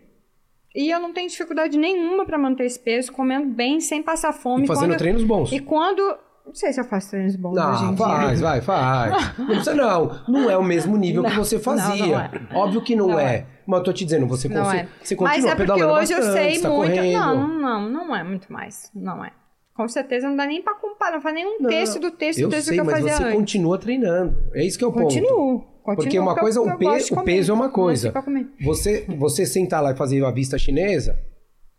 E 0.75 0.89
eu 0.93 0.99
não 0.99 1.12
tenho 1.12 1.28
dificuldade 1.28 1.78
nenhuma 1.80 2.25
para 2.25 2.38
manter 2.38 2.65
esse 2.65 2.80
peso, 2.80 3.12
comendo 3.12 3.47
bem, 3.47 3.80
sem 3.82 4.04
passar 4.04 4.32
fome. 4.34 4.65
E 4.65 4.67
fazendo 4.67 4.89
quando, 4.91 4.97
treinos 4.99 5.23
bons. 5.23 5.52
E 5.52 5.60
quando. 5.60 6.15
Não 6.45 6.54
sei 6.54 6.71
se 6.73 6.80
eu 6.80 6.84
faço 6.84 7.10
treinos 7.12 7.36
bons 7.36 7.52
hoje 7.58 7.84
Não, 7.84 7.91
em 7.91 7.95
dia. 7.95 8.06
faz, 8.06 8.41
vai, 8.41 8.62
faz. 8.62 9.38
Não 9.38 9.45
precisa, 9.47 9.73
não. 9.75 10.21
Não 10.28 10.49
é 10.49 10.58
o 10.58 10.63
mesmo 10.63 10.95
nível 10.95 11.23
que 11.23 11.30
Não, 11.30 11.38
você 11.43 11.56
não, 11.56 11.62
fazia. 11.63 12.06
não 12.08 12.19
é. 12.19 12.32
Óbvio 12.54 12.82
que 12.84 12.95
não, 12.95 13.08
Não 13.10 13.19
é. 13.19 13.36
é. 13.36 13.45
Mas 13.67 13.80
eu 13.80 13.84
tô 13.84 13.93
te 13.93 14.04
dizendo, 14.06 14.25
você, 14.28 14.47
Não 14.47 14.63
consi- 14.63 14.78
é. 14.78 14.88
você 15.02 15.15
continua 15.15 15.38
Mas 15.41 15.45
é 15.45 15.56
porque 15.56 15.84
hoje 15.84 16.13
eu 16.13 16.17
bastante, 16.19 16.34
sei 16.39 16.56
você 16.56 16.62
tá 16.62 16.69
muito. 16.69 16.95
correndo. 16.95 17.13
Não, 17.19 17.47
não, 17.47 17.89
não 17.89 18.15
é 18.15 18.23
muito 18.23 18.52
mais. 18.54 18.91
Não 18.95 19.23
é. 19.25 19.32
Com 19.79 19.87
certeza 19.87 20.27
não 20.27 20.35
dá 20.35 20.45
nem 20.45 20.61
pra 20.61 20.73
comparar. 20.75 21.13
Não 21.13 21.21
faz 21.21 21.33
nenhum 21.33 21.57
Não, 21.61 21.69
terço 21.69 21.99
do 22.01 22.11
texto 22.11 22.39
Eu 22.39 22.49
do 22.49 22.51
texto 22.51 22.65
sei, 22.67 22.75
que 22.75 22.81
eu 22.81 22.85
mas 22.85 22.95
fazia 22.95 23.15
você 23.15 23.23
antes. 23.23 23.35
continua 23.35 23.77
treinando. 23.77 24.37
É 24.53 24.65
isso 24.65 24.77
que 24.77 24.83
é 24.83 24.87
o 24.87 24.91
ponto. 24.91 25.03
Continuo. 25.03 25.29
continuo. 25.31 25.95
Porque 25.95 26.19
uma 26.19 26.31
porque 26.33 26.41
coisa, 26.41 26.59
eu- 26.59 26.63
o, 26.65 26.69
eu 26.69 26.77
pe- 26.77 27.13
o 27.13 27.23
peso 27.23 27.51
é 27.51 27.55
uma 27.55 27.69
coisa. 27.69 28.13
Você, 28.61 29.05
você 29.17 29.45
sentar 29.45 29.81
lá 29.81 29.91
e 29.91 29.95
fazer 29.95 30.21
a 30.25 30.31
vista 30.31 30.57
chinesa, 30.57 31.17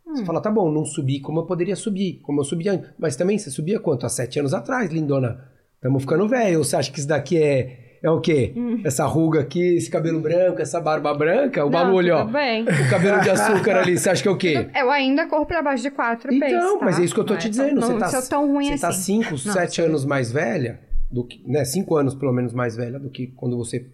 Hum. 0.05 0.15
você 0.15 0.25
fala, 0.25 0.41
tá 0.41 0.49
bom, 0.49 0.71
não 0.71 0.83
subi 0.83 1.19
como 1.19 1.41
eu 1.41 1.45
poderia 1.45 1.75
subir, 1.75 2.19
como 2.23 2.39
eu 2.39 2.43
subia 2.43 2.71
antes. 2.73 2.89
Mas 2.97 3.15
também 3.15 3.37
você 3.37 3.51
subia 3.51 3.79
quanto? 3.79 4.03
Há 4.05 4.09
sete 4.09 4.39
anos 4.39 4.53
atrás, 4.53 4.89
lindona. 4.89 5.47
Estamos 5.75 6.01
ficando 6.01 6.27
velho. 6.27 6.57
Você 6.63 6.75
acha 6.75 6.91
que 6.91 6.97
isso 6.97 7.07
daqui 7.07 7.37
é, 7.37 7.90
é 8.03 8.09
o 8.09 8.19
quê? 8.19 8.53
Essa 8.83 9.05
ruga 9.05 9.41
aqui, 9.41 9.75
esse 9.75 9.89
cabelo 9.89 10.19
branco, 10.19 10.61
essa 10.61 10.79
barba 10.81 11.13
branca, 11.13 11.63
o 11.63 11.67
Hum. 11.67 11.71
Não, 11.71 11.79
barulho, 11.79 12.15
ó. 12.15 12.23
bem. 12.25 12.63
O 12.63 12.89
cabelo 12.89 13.21
de 13.21 13.29
açúcar 13.29 13.77
ali, 13.79 13.97
você 13.97 14.09
acha 14.09 14.21
que 14.23 14.27
é 14.27 14.31
o 14.31 14.37
quê? 14.37 14.69
Eu 14.75 14.89
ainda 14.91 15.27
corro 15.27 15.45
pra 15.45 15.61
baixo 15.61 15.83
de 15.83 15.91
quatro 15.91 16.33
Então, 16.33 16.49
paces, 16.49 16.79
tá? 16.79 16.85
mas 16.85 16.99
é 16.99 17.03
isso 17.03 17.13
que 17.13 17.19
eu 17.19 17.23
tô 17.25 17.33
Não 17.33 17.39
te 17.39 17.47
é 17.47 17.49
dizendo. 17.49 17.79
tão- 17.79 17.81
você 17.87 17.93
não 17.93 17.99
tá, 17.99 18.07
sou 18.09 18.29
tão 18.29 18.51
ruim 18.53 18.65
você 18.75 18.81
tá 18.81 18.87
assim. 18.89 19.21
cinco, 19.23 19.31
Não, 19.31 19.37
sete 19.53 19.75
sou- 19.75 19.85
anos 19.85 20.05
mais 20.05 20.31
velha, 20.31 20.79
do 21.11 21.23
que, 21.25 21.43
né? 21.45 21.63
Cinco 21.65 21.95
anos 21.95 22.15
pelo 22.15 22.31
menos 22.33 22.53
mais 22.53 22.75
velha 22.75 22.97
do 22.99 23.09
que 23.09 23.27
quando 23.27 23.57
você 23.57 23.85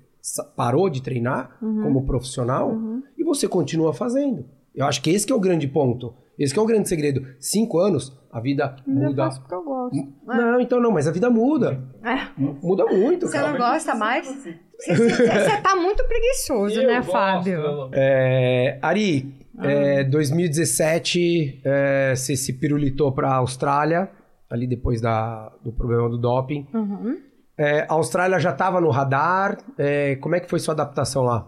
parou 0.55 0.89
de 0.89 1.01
treinar 1.01 1.57
Uhum. 1.61 1.83
como 1.83 2.05
profissional 2.05 2.77
e 3.17 3.23
você 3.23 3.47
continua 3.47 3.93
fazendo. 3.93 4.45
Eu 4.75 4.85
acho 4.85 5.01
que 5.01 5.09
esse 5.09 5.25
que 5.25 5.33
é 5.33 5.35
o 5.35 5.39
grande 5.39 5.67
ponto. 5.67 6.13
Esse 6.37 6.53
que 6.53 6.59
é 6.59 6.61
o 6.61 6.65
grande 6.65 6.87
segredo. 6.87 7.25
Cinco 7.39 7.79
anos, 7.79 8.15
a 8.31 8.39
vida 8.39 8.75
eu 8.87 8.93
muda. 8.93 9.23
faço 9.25 9.39
porque 9.41 9.55
eu 9.55 9.63
gosto. 9.63 9.97
Não, 10.25 10.61
então 10.61 10.79
não, 10.79 10.91
mas 10.91 11.07
a 11.07 11.11
vida 11.11 11.29
muda. 11.29 11.81
É. 12.03 12.27
Muda 12.37 12.85
muito, 12.85 13.25
Você 13.27 13.37
cara. 13.37 13.51
não 13.51 13.57
gosta 13.57 13.95
mais? 13.95 14.27
Você, 14.27 14.55
você- 14.79 15.09
você 15.09 15.61
tá 15.61 15.75
muito 15.75 16.03
preguiçoso, 16.05 16.79
né, 16.85 17.01
Fábio? 17.01 17.89
É, 17.93 18.77
Ari, 18.81 19.35
Ah. 19.57 19.71
é, 19.71 20.03
2017, 20.03 21.61
é, 21.63 22.13
você 22.15 22.35
se 22.35 22.53
pirulitou 22.53 23.11
pra 23.11 23.33
Austrália, 23.35 24.09
ali 24.49 24.67
depois 24.67 25.01
da, 25.01 25.51
do 25.63 25.71
problema 25.71 26.09
do 26.09 26.17
doping. 26.17 26.67
Uhum. 26.73 27.17
É, 27.57 27.81
a 27.89 27.93
Austrália 27.93 28.39
já 28.39 28.51
estava 28.51 28.79
no 28.79 28.89
radar. 28.91 29.57
é, 29.77 30.15
como 30.17 30.35
é 30.35 30.39
que 30.39 30.47
foi 30.49 30.59
sua 30.59 30.73
adaptação 30.75 31.23
lá? 31.23 31.47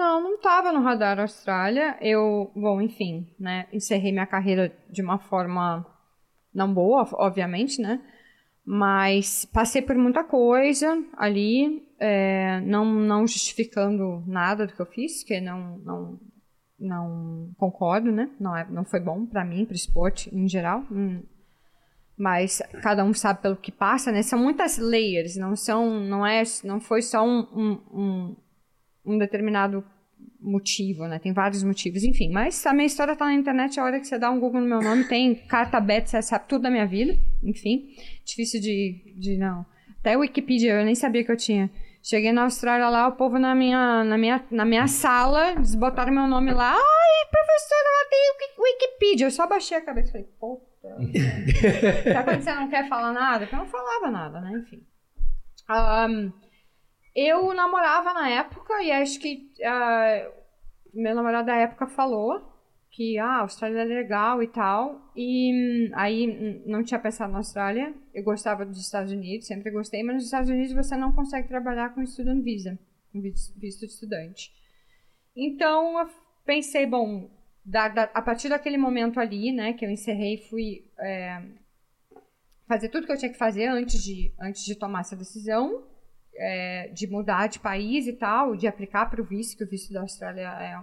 Não, 0.00 0.18
não 0.22 0.36
estava 0.36 0.72
no 0.72 0.80
radar 0.80 1.20
Austrália. 1.20 1.94
Eu, 2.00 2.50
bom, 2.56 2.80
enfim, 2.80 3.28
né, 3.38 3.66
encerrei 3.70 4.10
minha 4.10 4.26
carreira 4.26 4.74
de 4.88 5.02
uma 5.02 5.18
forma 5.18 5.84
não 6.54 6.72
boa, 6.72 7.06
obviamente, 7.12 7.82
né? 7.82 8.00
Mas 8.64 9.44
passei 9.44 9.82
por 9.82 9.94
muita 9.96 10.24
coisa 10.24 11.04
ali, 11.18 11.86
é, 11.98 12.60
não, 12.62 12.86
não 12.86 13.26
justificando 13.26 14.24
nada 14.26 14.66
do 14.66 14.72
que 14.72 14.80
eu 14.80 14.86
fiz, 14.86 15.22
que 15.22 15.38
não, 15.38 15.76
não, 15.84 16.20
não 16.78 17.50
concordo, 17.58 18.10
né? 18.10 18.30
Não, 18.40 18.56
é, 18.56 18.66
não 18.70 18.86
foi 18.86 19.00
bom 19.00 19.26
para 19.26 19.44
mim, 19.44 19.66
para 19.66 19.74
o 19.74 19.76
esporte 19.76 20.34
em 20.34 20.48
geral. 20.48 20.82
Hum. 20.90 21.22
Mas 22.16 22.62
cada 22.82 23.04
um 23.04 23.12
sabe 23.12 23.42
pelo 23.42 23.56
que 23.56 23.70
passa, 23.70 24.10
né? 24.10 24.22
São 24.22 24.38
muitas 24.38 24.78
layers, 24.78 25.36
não 25.36 25.54
são, 25.54 26.00
não 26.00 26.26
é, 26.26 26.42
não 26.64 26.80
foi 26.80 27.02
só 27.02 27.22
um, 27.22 27.40
um, 27.54 27.72
um 27.92 28.36
um 29.04 29.18
determinado 29.18 29.84
motivo, 30.40 31.06
né? 31.06 31.18
Tem 31.18 31.32
vários 31.32 31.62
motivos, 31.62 32.02
enfim. 32.02 32.30
Mas 32.30 32.64
a 32.66 32.72
minha 32.72 32.86
história 32.86 33.16
tá 33.16 33.26
na 33.26 33.34
internet, 33.34 33.78
a 33.78 33.84
hora 33.84 34.00
que 34.00 34.06
você 34.06 34.18
dá 34.18 34.30
um 34.30 34.40
Google 34.40 34.60
no 34.60 34.66
meu 34.66 34.80
nome, 34.80 35.04
tem 35.04 35.34
carta 35.34 35.76
aberta, 35.76 36.08
você 36.08 36.22
sabe 36.22 36.46
tudo 36.48 36.62
da 36.62 36.70
minha 36.70 36.86
vida, 36.86 37.16
enfim. 37.42 37.88
Difícil 38.24 38.60
de, 38.60 39.14
de 39.16 39.36
não. 39.36 39.64
Até 40.00 40.16
Wikipedia, 40.16 40.80
eu 40.80 40.84
nem 40.84 40.94
sabia 40.94 41.24
que 41.24 41.30
eu 41.30 41.36
tinha. 41.36 41.70
Cheguei 42.02 42.32
na 42.32 42.44
Austrália 42.44 42.88
lá, 42.88 43.08
o 43.08 43.12
povo 43.12 43.38
na 43.38 43.54
minha, 43.54 44.02
na 44.04 44.16
minha, 44.16 44.42
na 44.50 44.64
minha 44.64 44.86
sala, 44.86 45.52
eles 45.52 45.74
botaram 45.74 46.12
meu 46.12 46.26
nome 46.26 46.50
lá. 46.50 46.72
Ai, 46.72 47.28
professora, 47.30 47.84
lá 47.84 48.08
tem 48.08 48.64
Wikipedia. 48.64 49.26
Eu 49.26 49.30
só 49.30 49.46
baixei 49.46 49.76
a 49.76 49.82
cabeça 49.82 50.08
e 50.08 50.12
falei, 50.12 50.26
puta. 50.40 50.88
Sabe 52.12 52.24
quando 52.24 52.42
você 52.42 52.54
não 52.54 52.70
quer 52.70 52.88
falar 52.88 53.12
nada? 53.12 53.40
Porque 53.40 53.54
eu 53.54 53.58
não 53.58 53.66
falava 53.66 54.10
nada, 54.10 54.40
né? 54.40 54.52
Enfim. 54.58 54.82
Ahn, 55.68 56.32
eu 57.28 57.52
namorava 57.54 58.12
na 58.14 58.28
época 58.28 58.82
e 58.82 58.90
acho 58.92 59.18
que 59.20 59.50
ah, 59.64 60.30
meu 60.94 61.14
namorado 61.14 61.46
da 61.46 61.56
época 61.56 61.86
falou 61.86 62.48
que 62.90 63.18
ah, 63.18 63.26
a 63.26 63.40
Austrália 63.40 63.80
é 63.80 63.84
legal 63.84 64.42
e 64.42 64.48
tal. 64.48 65.00
E 65.16 65.88
hum, 65.88 65.92
aí 65.94 66.28
hum, 66.28 66.62
não 66.66 66.82
tinha 66.82 66.98
pensado 67.00 67.32
na 67.32 67.38
Austrália. 67.38 67.94
Eu 68.12 68.24
gostava 68.24 68.64
dos 68.66 68.80
Estados 68.80 69.12
Unidos, 69.12 69.46
sempre 69.46 69.70
gostei, 69.70 70.02
mas 70.02 70.16
nos 70.16 70.24
Estados 70.24 70.50
Unidos 70.50 70.72
você 70.72 70.96
não 70.96 71.12
consegue 71.12 71.48
trabalhar 71.48 71.94
com 71.94 72.04
student 72.06 72.42
visa, 72.42 72.78
com 73.12 73.20
vis- 73.20 73.52
visto 73.56 73.80
de 73.80 73.86
estudante. 73.86 74.52
Então 75.36 75.98
eu 76.00 76.10
pensei, 76.44 76.86
bom, 76.86 77.30
da- 77.64 77.88
da- 77.88 78.10
a 78.14 78.22
partir 78.22 78.48
daquele 78.48 78.76
momento 78.76 79.20
ali, 79.20 79.52
né, 79.52 79.72
que 79.72 79.84
eu 79.84 79.90
encerrei, 79.90 80.38
fui 80.48 80.84
é, 80.98 81.42
fazer 82.66 82.88
tudo 82.88 83.06
que 83.06 83.12
eu 83.12 83.18
tinha 83.18 83.30
que 83.30 83.38
fazer 83.38 83.66
antes 83.66 84.02
de, 84.02 84.32
antes 84.40 84.64
de 84.64 84.74
tomar 84.74 85.00
essa 85.00 85.16
decisão 85.16 85.84
é, 86.36 86.88
de 86.92 87.06
mudar 87.06 87.48
de 87.48 87.58
país 87.58 88.06
e 88.06 88.12
tal, 88.12 88.56
de 88.56 88.66
aplicar 88.66 89.06
para 89.10 89.20
o 89.20 89.24
visto, 89.24 89.56
que 89.56 89.64
o 89.64 89.68
visto 89.68 89.92
da 89.92 90.00
Austrália 90.00 90.48
é, 90.48 90.78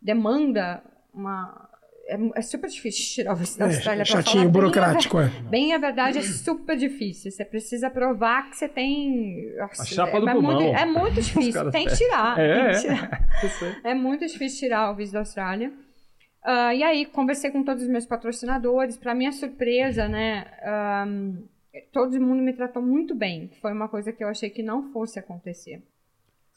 demanda 0.00 0.82
uma. 1.12 1.68
É, 2.08 2.18
é 2.34 2.42
super 2.42 2.68
difícil 2.68 3.14
tirar 3.14 3.32
o 3.32 3.36
visto 3.36 3.58
da 3.58 3.66
Austrália 3.66 4.02
É, 4.02 4.04
chatinho, 4.04 4.24
falar 4.24 4.42
bem 4.44 4.52
burocrático, 4.52 5.20
é. 5.20 5.28
Bem, 5.48 5.72
a 5.72 5.78
verdade 5.78 6.18
é 6.18 6.22
super 6.22 6.76
difícil. 6.76 7.30
Você 7.30 7.44
precisa 7.44 7.88
provar 7.88 8.50
que 8.50 8.56
você 8.56 8.68
tem. 8.68 9.54
Nossa, 9.56 9.82
A 9.82 9.86
chapa 9.86 10.16
é, 10.16 10.20
do 10.20 10.28
é 10.28 10.32
pulmão. 10.32 10.60
muito, 10.60 10.76
é 10.76 10.84
muito 10.84 11.14
difícil. 11.22 11.52
caras 11.52 11.72
Tem 11.72 11.86
que 11.86 11.96
tirar. 11.96 12.38
É, 12.38 12.54
tem 12.54 12.72
que 12.72 12.76
é. 12.76 12.80
tirar. 12.80 13.28
É 13.84 13.94
muito 13.94 14.26
difícil 14.26 14.58
tirar 14.58 14.90
o 14.90 14.96
visto 14.96 15.12
da 15.12 15.20
Austrália. 15.20 15.72
Ah, 16.44 16.74
e 16.74 16.82
aí, 16.82 17.06
conversei 17.06 17.50
com 17.50 17.62
todos 17.62 17.84
os 17.84 17.88
meus 17.88 18.04
patrocinadores. 18.04 18.96
Para 18.96 19.14
minha 19.14 19.30
surpresa, 19.30 20.08
né? 20.08 20.44
ahm, 20.64 21.36
todo 21.92 22.20
mundo 22.20 22.42
me 22.42 22.52
tratou 22.52 22.82
muito 22.82 23.14
bem. 23.14 23.50
Foi 23.60 23.72
uma 23.72 23.88
coisa 23.88 24.12
que 24.12 24.22
eu 24.22 24.28
achei 24.28 24.50
que 24.50 24.62
não 24.62 24.92
fosse 24.92 25.18
acontecer. 25.18 25.82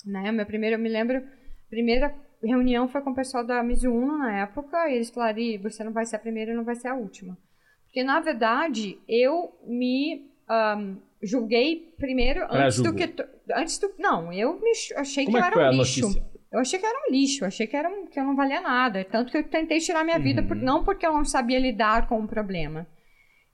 Né? 0.05 0.31
Meu 0.31 0.45
primeiro, 0.45 0.75
eu 0.75 0.79
me 0.79 0.89
lembro, 0.89 1.17
a 1.17 1.69
primeira 1.69 2.13
reunião 2.43 2.87
foi 2.87 3.01
com 3.01 3.11
o 3.11 3.15
pessoal 3.15 3.45
da 3.45 3.63
Mizuno 3.63 4.17
na 4.17 4.41
época. 4.41 4.89
E 4.89 4.95
eles 4.95 5.09
falaram: 5.09 5.39
"Ih, 5.39 5.57
você 5.57 5.83
não 5.83 5.91
vai 5.93 6.05
ser 6.05 6.17
a 6.17 6.19
primeira 6.19 6.51
e 6.51 6.55
não 6.55 6.63
vai 6.63 6.75
ser 6.75 6.89
a 6.89 6.95
última. 6.95 7.37
Porque, 7.85 8.03
na 8.03 8.19
verdade, 8.19 8.99
eu 9.07 9.57
me 9.65 10.29
ahm, 10.49 10.97
julguei 11.23 11.93
primeiro 11.97 12.45
antes 12.51 12.81
do 12.81 12.93
que. 12.93 13.13
Antes 13.53 13.77
do. 13.79 13.93
Não, 13.97 14.31
eu 14.33 14.59
me 14.59 14.75
ch- 14.75 14.93
achei 14.93 15.25
Como 15.25 15.37
que 15.37 15.43
é 15.43 15.47
eu 15.47 15.51
que 15.53 15.59
era 15.59 15.69
um 15.71 15.77
lixo. 15.77 16.01
notícia? 16.01 16.35
Eu 16.51 16.59
achei 16.59 16.79
que 16.79 16.85
era 16.85 16.99
um 17.07 17.11
lixo, 17.11 17.43
eu 17.43 17.47
achei 17.47 17.67
que, 17.67 17.75
era 17.75 17.89
um- 17.89 18.05
que 18.05 18.19
eu 18.19 18.23
não 18.23 18.35
valia 18.35 18.61
nada. 18.61 19.03
Tanto 19.05 19.31
que 19.31 19.37
eu 19.37 19.43
tentei 19.43 19.79
tirar 19.79 20.03
minha 20.05 20.19
vida, 20.19 20.41
Uhum. 20.41 20.47
por- 20.47 20.55
não 20.57 20.83
porque 20.83 21.05
eu 21.05 21.11
não 21.13 21.25
sabia 21.25 21.59
lidar 21.59 22.07
com 22.07 22.19
o 22.21 22.27
problema. 22.27 22.85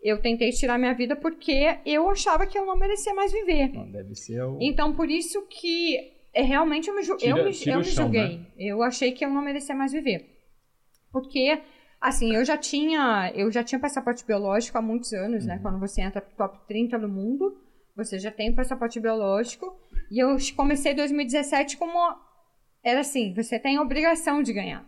Eu 0.03 0.19
tentei 0.19 0.49
tirar 0.51 0.77
minha 0.79 0.93
vida 0.93 1.15
porque 1.15 1.77
eu 1.85 2.09
achava 2.09 2.45
que 2.47 2.57
eu 2.57 2.65
não 2.65 2.75
merecia 2.75 3.13
mais 3.13 3.31
viver. 3.31 3.69
Não, 3.71 3.89
deve 3.91 4.15
ser 4.15 4.41
o... 4.43 4.57
Então, 4.59 4.93
por 4.95 5.09
isso 5.09 5.43
que 5.47 5.97
é, 6.33 6.41
realmente 6.41 6.87
eu 6.89 6.95
me, 6.95 7.03
ju- 7.03 7.17
Tira- 7.17 7.29
eu 7.31 7.35
me, 7.45 7.51
eu 7.51 7.77
me 7.77 7.83
chão, 7.83 8.03
julguei. 8.05 8.37
né? 8.39 8.45
Eu 8.57 8.81
achei 8.81 9.11
que 9.11 9.23
eu 9.23 9.29
não 9.29 9.41
merecia 9.43 9.75
mais 9.75 9.91
viver. 9.91 10.27
Porque, 11.11 11.61
assim, 11.99 12.33
eu 12.35 12.43
já 12.43 12.57
tinha, 12.57 13.31
eu 13.35 13.51
já 13.51 13.63
tinha 13.63 13.79
passaporte 13.79 14.25
biológico 14.25 14.77
há 14.77 14.81
muitos 14.81 15.13
anos, 15.13 15.43
Uhum. 15.43 15.49
né? 15.49 15.59
Quando 15.61 15.79
você 15.79 16.01
entra 16.01 16.21
pro 16.21 16.35
top 16.35 16.59
30 16.67 16.97
do 16.97 17.07
mundo, 17.09 17.61
você 17.95 18.17
já 18.17 18.31
tem 18.31 18.53
passaporte 18.55 18.99
biológico. 18.99 19.77
E 20.09 20.19
eu 20.19 20.35
comecei 20.55 20.93
2017 20.93 21.77
como 21.77 21.93
era 22.83 23.01
assim, 23.01 23.33
você 23.35 23.59
tem 23.59 23.77
a 23.77 23.81
obrigação 23.81 24.41
de 24.41 24.51
ganhar. 24.51 24.83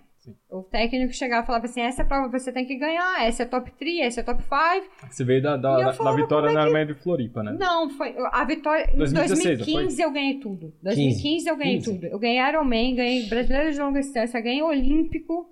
O 0.49 0.63
técnico 0.63 1.13
chegava 1.13 1.43
e 1.43 1.45
falava 1.47 1.65
assim: 1.65 1.81
essa 1.81 2.03
prova 2.05 2.29
você 2.29 2.51
tem 2.51 2.65
que 2.65 2.75
ganhar, 2.77 3.23
essa 3.25 3.43
é 3.43 3.45
top 3.45 3.71
3, 3.77 3.99
essa 4.07 4.21
é 4.21 4.23
top 4.23 4.41
5. 4.43 4.53
Você 5.12 5.23
veio 5.23 5.41
da, 5.41 5.57
da, 5.57 5.77
da- 5.77 5.91
da 5.91 6.12
vitória 6.13 6.49
é 6.49 6.53
na 6.53 6.62
que- 6.62 6.67
Arménia 6.67 6.93
de 6.95 7.01
Floripa, 7.01 7.43
né? 7.43 7.55
Não, 7.59 7.89
foi 7.89 8.15
a 8.31 8.43
vitória. 8.45 8.89
Em 8.93 8.97
2016, 8.97 9.57
2015 9.59 9.97
não 10.01 10.05
eu 10.07 10.13
ganhei 10.13 10.39
tudo. 10.39 10.73
2015 10.83 11.49
eu 11.49 11.57
ganhei 11.57 11.77
15. 11.77 11.91
tudo. 11.93 12.05
Eu 12.05 12.19
ganhei 12.19 12.39
Ironman, 12.49 12.95
ganhei 12.95 13.27
Brasileiro 13.27 13.71
de 13.71 13.79
Longa 13.79 13.99
Distância, 14.01 14.39
ganhei 14.41 14.62
Olímpico, 14.62 15.45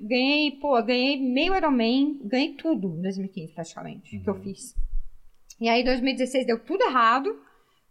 ganhei, 0.00 0.52
pô, 0.52 0.82
ganhei 0.82 1.20
meio 1.20 1.54
Ironman, 1.56 2.20
ganhei 2.24 2.54
tudo 2.54 2.96
em 2.98 3.02
2015 3.02 3.52
praticamente, 3.54 4.18
que 4.18 4.28
eu 4.30 4.34
fiz. 4.36 4.74
E 5.60 5.68
aí 5.68 5.84
2016 5.84 6.46
deu 6.46 6.58
tudo 6.58 6.82
errado, 6.82 7.34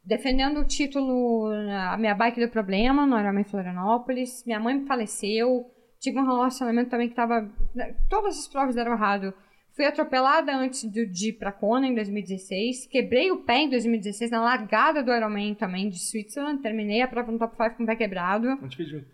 defendendo 0.06 0.60
o 0.60 0.66
título, 0.66 1.48
a 1.92 1.98
minha 1.98 2.14
bike 2.14 2.38
deu 2.40 2.50
problema 2.50 3.06
no 3.06 3.18
Ironman 3.20 3.46
Florianópolis, 3.46 4.44
minha 4.46 4.60
mãe 4.60 4.86
faleceu, 4.86 5.66
tive 6.04 6.20
um 6.20 6.26
relacionamento 6.26 6.90
também 6.90 7.08
que 7.08 7.16
tava, 7.16 7.50
todas 8.10 8.38
as 8.38 8.48
provas 8.48 8.76
deram 8.76 8.92
errado. 8.92 9.34
Fui 9.74 9.86
atropelada 9.86 10.56
antes 10.56 10.84
do, 10.84 11.08
de 11.08 11.30
ir 11.30 11.34
pra 11.34 11.52
Kona 11.52 11.88
em 11.88 11.96
2016. 11.96 12.86
Quebrei 12.88 13.32
o 13.32 13.44
pé 13.44 13.60
em 13.60 13.70
2016 13.70 14.30
na 14.30 14.42
largada 14.42 15.02
do 15.02 15.12
Ironman 15.12 15.56
também 15.56 15.90
de 15.90 15.98
Switzerland. 15.98 16.62
Terminei 16.62 17.02
a 17.02 17.08
prova 17.08 17.32
no 17.32 17.40
top 17.40 17.56
5 17.56 17.78
com 17.78 17.84
o 17.84 17.86
pé 17.88 17.96
quebrado. 17.96 18.48
Fez 18.76 18.90
junto. 18.90 19.08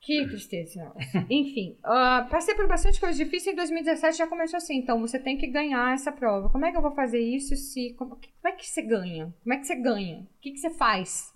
Que 0.00 0.26
tristeza. 0.28 0.92
Enfim, 1.30 1.76
ah, 1.82 2.26
passei 2.30 2.54
por 2.54 2.68
bastante 2.68 3.00
coisa 3.00 3.16
difícil. 3.16 3.52
Em 3.52 3.56
2017 3.56 4.18
já 4.18 4.26
começou 4.28 4.58
assim. 4.58 4.76
Então, 4.76 5.00
você 5.00 5.18
tem 5.18 5.36
que 5.36 5.46
ganhar 5.46 5.94
essa 5.94 6.12
prova. 6.12 6.50
Como 6.50 6.64
é 6.64 6.70
que 6.70 6.76
eu 6.76 6.82
vou 6.82 6.94
fazer 6.94 7.20
isso 7.20 7.56
se... 7.56 7.94
Como, 7.94 8.10
como 8.10 8.22
é 8.44 8.52
que 8.52 8.66
você 8.66 8.82
ganha? 8.82 9.34
Como 9.42 9.54
é 9.54 9.58
que 9.58 9.66
você 9.66 9.76
ganha? 9.76 10.20
O 10.20 10.40
que, 10.40 10.52
que 10.52 10.58
você 10.58 10.70
faz? 10.70 11.32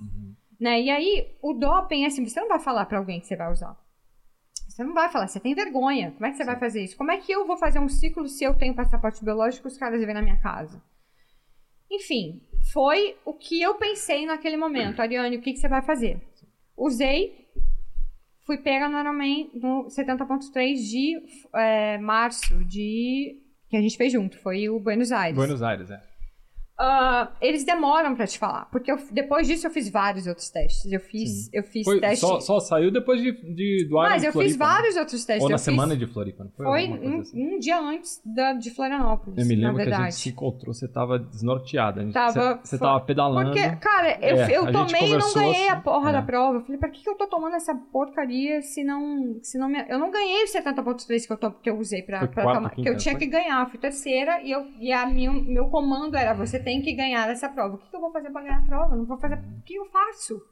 Né? 0.61 0.83
E 0.83 0.91
aí, 0.91 1.37
o 1.43 1.55
doping 1.55 2.05
é 2.05 2.07
assim, 2.07 2.25
você 2.25 2.41
não 2.41 2.49
vai 2.49 2.61
falar 2.61 2.87
pra 2.87 2.99
alguém 2.99 3.21
que 3.21 3.27
você 3.27 3.37
vai 3.37 3.51
usar. 3.51 3.77
Você 4.77 4.85
não 4.85 4.93
vai 4.93 5.09
falar, 5.09 5.27
você 5.27 5.41
tem 5.41 5.55
vergonha. 5.55 6.11
Como 6.11 6.27
é 6.27 6.31
que 6.31 6.37
você 6.37 6.45
vai 6.45 6.59
fazer 6.59 6.85
isso? 6.85 6.99
Como 6.99 7.11
é 7.11 7.17
que 7.17 7.33
eu 7.33 7.47
vou 7.47 7.57
fazer 7.57 7.79
um 7.79 7.89
ciclo 7.89 8.29
se 8.29 8.45
eu 8.45 8.53
tenho 8.53 8.75
passaporte 8.75 9.25
biológico 9.25 9.67
e 9.67 9.71
os 9.71 9.79
caras 9.79 10.05
vêm 10.05 10.13
na 10.13 10.21
minha 10.21 10.37
casa? 10.37 10.83
Enfim, 11.91 12.43
foi 12.75 13.17
o 13.25 13.33
que 13.33 13.63
eu 13.63 13.77
pensei 13.77 14.27
naquele 14.27 14.59
momento. 14.59 15.01
Ariane, 15.01 15.39
o 15.39 15.41
que, 15.41 15.55
que 15.55 15.59
você 15.59 15.67
vai 15.67 15.81
fazer? 15.81 16.21
Usei, 16.77 17.49
fui 18.45 18.59
pega 18.59 18.87
no 18.87 19.01
Ironman 19.01 19.51
no 19.55 19.87
70.3 19.87 20.75
de 20.75 21.23
é, 21.55 21.97
março 21.97 22.63
de... 22.67 23.41
Que 23.71 23.79
a 23.79 23.81
gente 23.81 23.97
fez 23.97 24.13
junto, 24.13 24.39
foi 24.41 24.69
o 24.69 24.79
Buenos 24.79 25.11
Aires. 25.11 25.39
Buenos 25.39 25.63
Aires, 25.63 25.91
é. 25.91 26.03
Ah, 26.79 27.31
eles 27.41 27.65
demoram 27.65 28.15
pra 28.15 28.27
te 28.27 28.39
falar, 28.39 28.67
porque 28.71 28.93
eu- 28.93 28.99
depois 29.11 29.47
disso 29.47 29.67
eu 29.67 29.71
fiz 29.71 29.89
vários 29.89 30.27
outros 30.27 30.51
testes. 30.51 30.91
Eu 30.93 31.01
fiz, 31.01 31.49
eu 31.53 31.63
fiz 31.63 31.85
Foi, 31.85 32.01
teste. 32.01 32.21
só, 32.21 32.39
só 32.41 32.61
saiu 32.61 32.91
depois 32.93 33.21
de, 33.23 33.33
de, 33.55 33.87
do 33.89 33.95
Mas 33.97 34.23
Iron 34.23 34.29
eu 34.29 34.33
Floripa, 34.33 34.51
fiz 34.53 34.59
né? 34.59 34.67
vários 34.67 34.97
outros 34.97 35.25
testes. 35.25 35.43
Ou 35.43 35.49
na 35.49 35.55
eu 35.55 35.59
fiz- 35.59 35.65
semana 35.65 35.97
de 35.97 36.07
Floripa, 36.07 36.45
não 36.45 36.51
foi? 36.53 36.67
Foi 36.67 36.89
um, 37.09 37.21
assim. 37.21 37.47
um 37.55 37.59
dia 37.59 37.81
antes 37.81 38.21
da, 38.25 38.53
de 38.53 38.71
Florianópolis. 38.71 39.39
Eu 39.39 39.47
me 39.47 39.55
lembro 39.55 39.83
que 39.83 39.89
a 39.91 40.03
gente 40.03 40.15
se 40.17 40.29
encontrou, 40.29 40.75
você 40.75 40.87
tava 40.87 41.19
desnorteada. 41.19 42.01
A 42.01 42.05
gente- 42.05 42.13
Tava- 42.13 42.57
Você, 42.63 42.69
você 42.77 42.79
tava 42.79 43.01
pedalando. 43.01 43.51
Porque, 43.53 43.77
cara, 43.77 44.19
eu, 44.21 44.37
É, 44.37 44.57
eu 44.57 44.67
a 44.67 44.73
tomei 44.73 45.13
e 45.13 45.17
não 45.17 45.33
ganhei 45.33 45.69
a 45.69 45.73
assim, 45.75 45.83
porra 45.83 46.11
é. 46.11 46.13
da 46.13 46.23
prova. 46.23 46.59
Eu 46.59 46.63
falei, 46.63 46.79
pra 46.79 46.91
que, 46.91 47.03
que 47.03 47.09
eu 47.09 47.15
tô 47.17 47.27
tomando 47.27 47.57
essa 47.57 47.75
porcaria 47.75 48.61
se 48.61 48.85
não. 48.85 49.39
Se 49.43 49.57
não 49.59 49.69
me... 49.69 49.83
Eu 49.89 49.99
não 49.99 50.11
ganhei 50.11 50.45
os 50.45 50.53
70.3 50.53 51.27
que 51.27 51.33
eu, 51.33 51.37
to... 51.39 51.51
que 51.63 51.71
eu 51.71 51.79
usei 51.79 52.03
pra, 52.03 52.19
pra 52.27 52.29
quarta, 52.45 52.55
tomar. 52.55 52.71
quinta, 52.71 52.83
que 52.83 52.89
eu 52.89 52.93
não 52.93 52.99
tinha 52.99 53.15
foi? 53.15 53.21
que 53.21 53.27
ganhar. 53.31 53.63
Eu 53.65 53.71
fui 53.71 53.79
terceira 53.79 54.43
e, 54.43 54.51
eu, 54.51 54.67
e 54.79 54.93
a 54.93 55.07
minha, 55.07 55.33
meu 55.33 55.67
comando 55.71 56.17
era: 56.17 56.35
você 56.35 56.59
tem 56.67 56.83
que 56.83 56.93
ganhar 56.95 57.31
essa 57.31 57.49
prova. 57.49 57.77
O 57.77 57.79
que, 57.79 57.89
que 57.89 57.95
eu 57.95 58.01
vou 58.01 58.11
fazer 58.11 58.29
pra 58.31 58.43
ganhar 58.43 58.59
a 58.59 58.67
prova? 58.67 58.97
Não 58.97 59.05
vou 59.07 59.17
fazer. 59.17 59.37
O 59.37 59.63
que 59.65 59.75
eu 59.77 59.87
faço? 59.87 60.43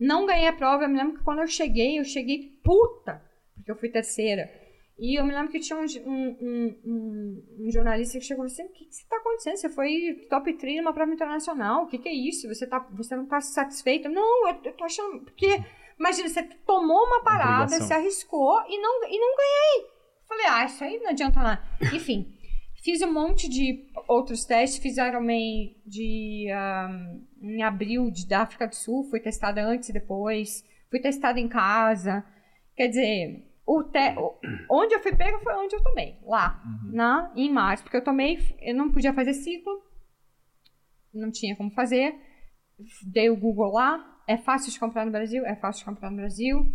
Não 0.00 0.24
ganhei 0.24 0.48
a 0.48 0.52
prova. 0.54 0.84
Eu 0.84 0.88
me 0.88 0.96
lembro 0.96 1.18
que 1.18 1.24
quando 1.24 1.40
eu 1.40 1.46
cheguei, 1.46 1.98
eu 2.00 2.04
cheguei 2.04 2.58
puta, 2.64 3.22
porque 3.54 3.70
eu 3.70 3.76
fui 3.76 3.90
terceira. 3.90 4.50
E 4.98 5.20
eu 5.20 5.26
me 5.26 5.34
lembro 5.34 5.52
que 5.52 5.60
tinha 5.60 5.78
um, 5.78 5.84
um, 6.06 6.36
um- 6.40 7.42
um- 7.66 7.70
jornalista 7.70 8.18
que 8.18 8.24
chegou 8.24 8.46
assim: 8.46 8.64
o 8.64 8.68
que, 8.72 8.86
que 8.86 8.94
você 8.94 9.06
tá 9.06 9.16
acontecendo? 9.18 9.56
Você 9.58 9.68
foi 9.68 10.26
top 10.30 10.54
3 10.54 10.78
numa 10.78 10.94
prova 10.94 11.12
internacional. 11.12 11.82
O 11.84 11.86
que, 11.86 11.98
que 11.98 12.08
é 12.08 12.14
isso? 12.14 12.48
Você, 12.48 12.66
tá, 12.66 12.78
você 12.92 13.14
não 13.14 13.26
tá 13.26 13.38
satisfeito? 13.42 14.08
Não, 14.08 14.48
eu, 14.48 14.56
eu 14.64 14.72
tô 14.72 14.84
achando. 14.84 15.20
Porque, 15.20 15.62
imagina, 16.00 16.30
você 16.30 16.42
tomou 16.66 17.04
uma 17.08 17.22
parada, 17.22 17.66
se 17.86 17.92
arriscou 17.92 18.58
e 18.70 18.80
não, 18.80 19.04
e 19.04 19.18
não 19.18 19.36
ganhei. 19.36 19.90
Falei, 20.26 20.46
ah, 20.48 20.64
isso 20.64 20.82
aí 20.82 20.98
não 20.98 21.10
adianta 21.10 21.40
nada. 21.40 21.62
Enfim, 21.94 22.35
fiz 22.86 23.02
um 23.02 23.12
monte 23.12 23.48
de 23.48 23.84
outros 24.06 24.44
testes. 24.44 24.80
Fiz 24.80 24.96
Ironman 24.96 25.74
de, 25.84 26.48
ah, 26.52 26.88
em 27.42 27.60
abril 27.64 28.12
de, 28.12 28.28
da 28.28 28.42
África 28.42 28.68
do 28.68 28.76
Sul. 28.76 29.02
Fui 29.10 29.18
testada 29.18 29.60
antes 29.66 29.88
e 29.88 29.92
depois. 29.92 30.64
Fui 30.88 31.00
testada 31.00 31.40
em 31.40 31.48
casa. 31.48 32.24
Quer 32.76 32.86
dizer, 32.86 33.44
o 33.66 33.82
te, 33.82 34.14
onde 34.70 34.94
eu 34.94 35.00
fui 35.00 35.16
pega 35.16 35.40
foi 35.40 35.52
onde 35.56 35.74
eu 35.74 35.82
tomei. 35.82 36.20
Lá, 36.22 36.62
na, 36.84 37.32
em 37.34 37.52
março. 37.52 37.82
Porque 37.82 37.96
eu 37.96 38.04
tomei, 38.04 38.38
eu 38.62 38.76
não 38.76 38.92
podia 38.92 39.12
fazer 39.12 39.34
ciclo. 39.34 39.82
Não 41.12 41.32
tinha 41.32 41.56
como 41.56 41.72
fazer. 41.72 42.14
Dei 43.02 43.28
o 43.28 43.36
Google 43.36 43.72
lá. 43.72 44.22
É 44.28 44.36
fácil 44.36 44.70
de 44.70 44.78
comprar 44.78 45.04
no 45.04 45.10
Brasil? 45.10 45.44
É 45.44 45.56
fácil 45.56 45.80
de 45.80 45.86
comprar 45.86 46.10
no 46.10 46.16
Brasil. 46.18 46.72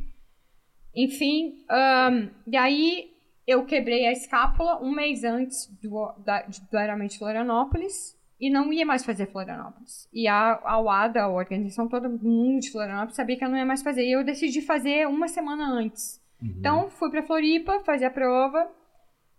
Enfim, 0.93 1.63
ahn, 1.69 2.29
e 2.47 2.57
aí 2.57 3.10
eu 3.45 3.65
quebrei 3.65 4.05
a 4.07 4.11
escápula 4.11 4.81
um 4.81 4.91
mês 4.91 5.23
antes 5.23 5.67
do, 5.81 6.13
da, 6.23 6.43
do 6.43 7.07
de 7.07 7.17
Florianópolis 7.17 8.17
e 8.39 8.49
não 8.49 8.73
ia 8.73 8.85
mais 8.85 9.05
fazer 9.05 9.27
Florianópolis. 9.27 10.07
E 10.11 10.27
a, 10.27 10.59
a 10.63 10.79
UADA, 10.79 11.23
a 11.23 11.29
organização 11.29 11.87
todo 11.87 12.09
mundo 12.09 12.59
de 12.59 12.71
Florianópolis, 12.71 13.15
sabia 13.15 13.37
que 13.37 13.45
eu 13.45 13.49
não 13.49 13.57
ia 13.57 13.65
mais 13.65 13.83
fazer. 13.83 14.03
E 14.03 14.11
eu 14.11 14.23
decidi 14.23 14.61
fazer 14.61 15.07
uma 15.07 15.27
semana 15.27 15.69
antes. 15.69 16.19
Então, 16.41 16.89
fui 16.89 17.11
pra 17.11 17.21
Floripa, 17.21 17.79
fazer 17.81 18.05
a 18.05 18.11
prova, 18.11 18.67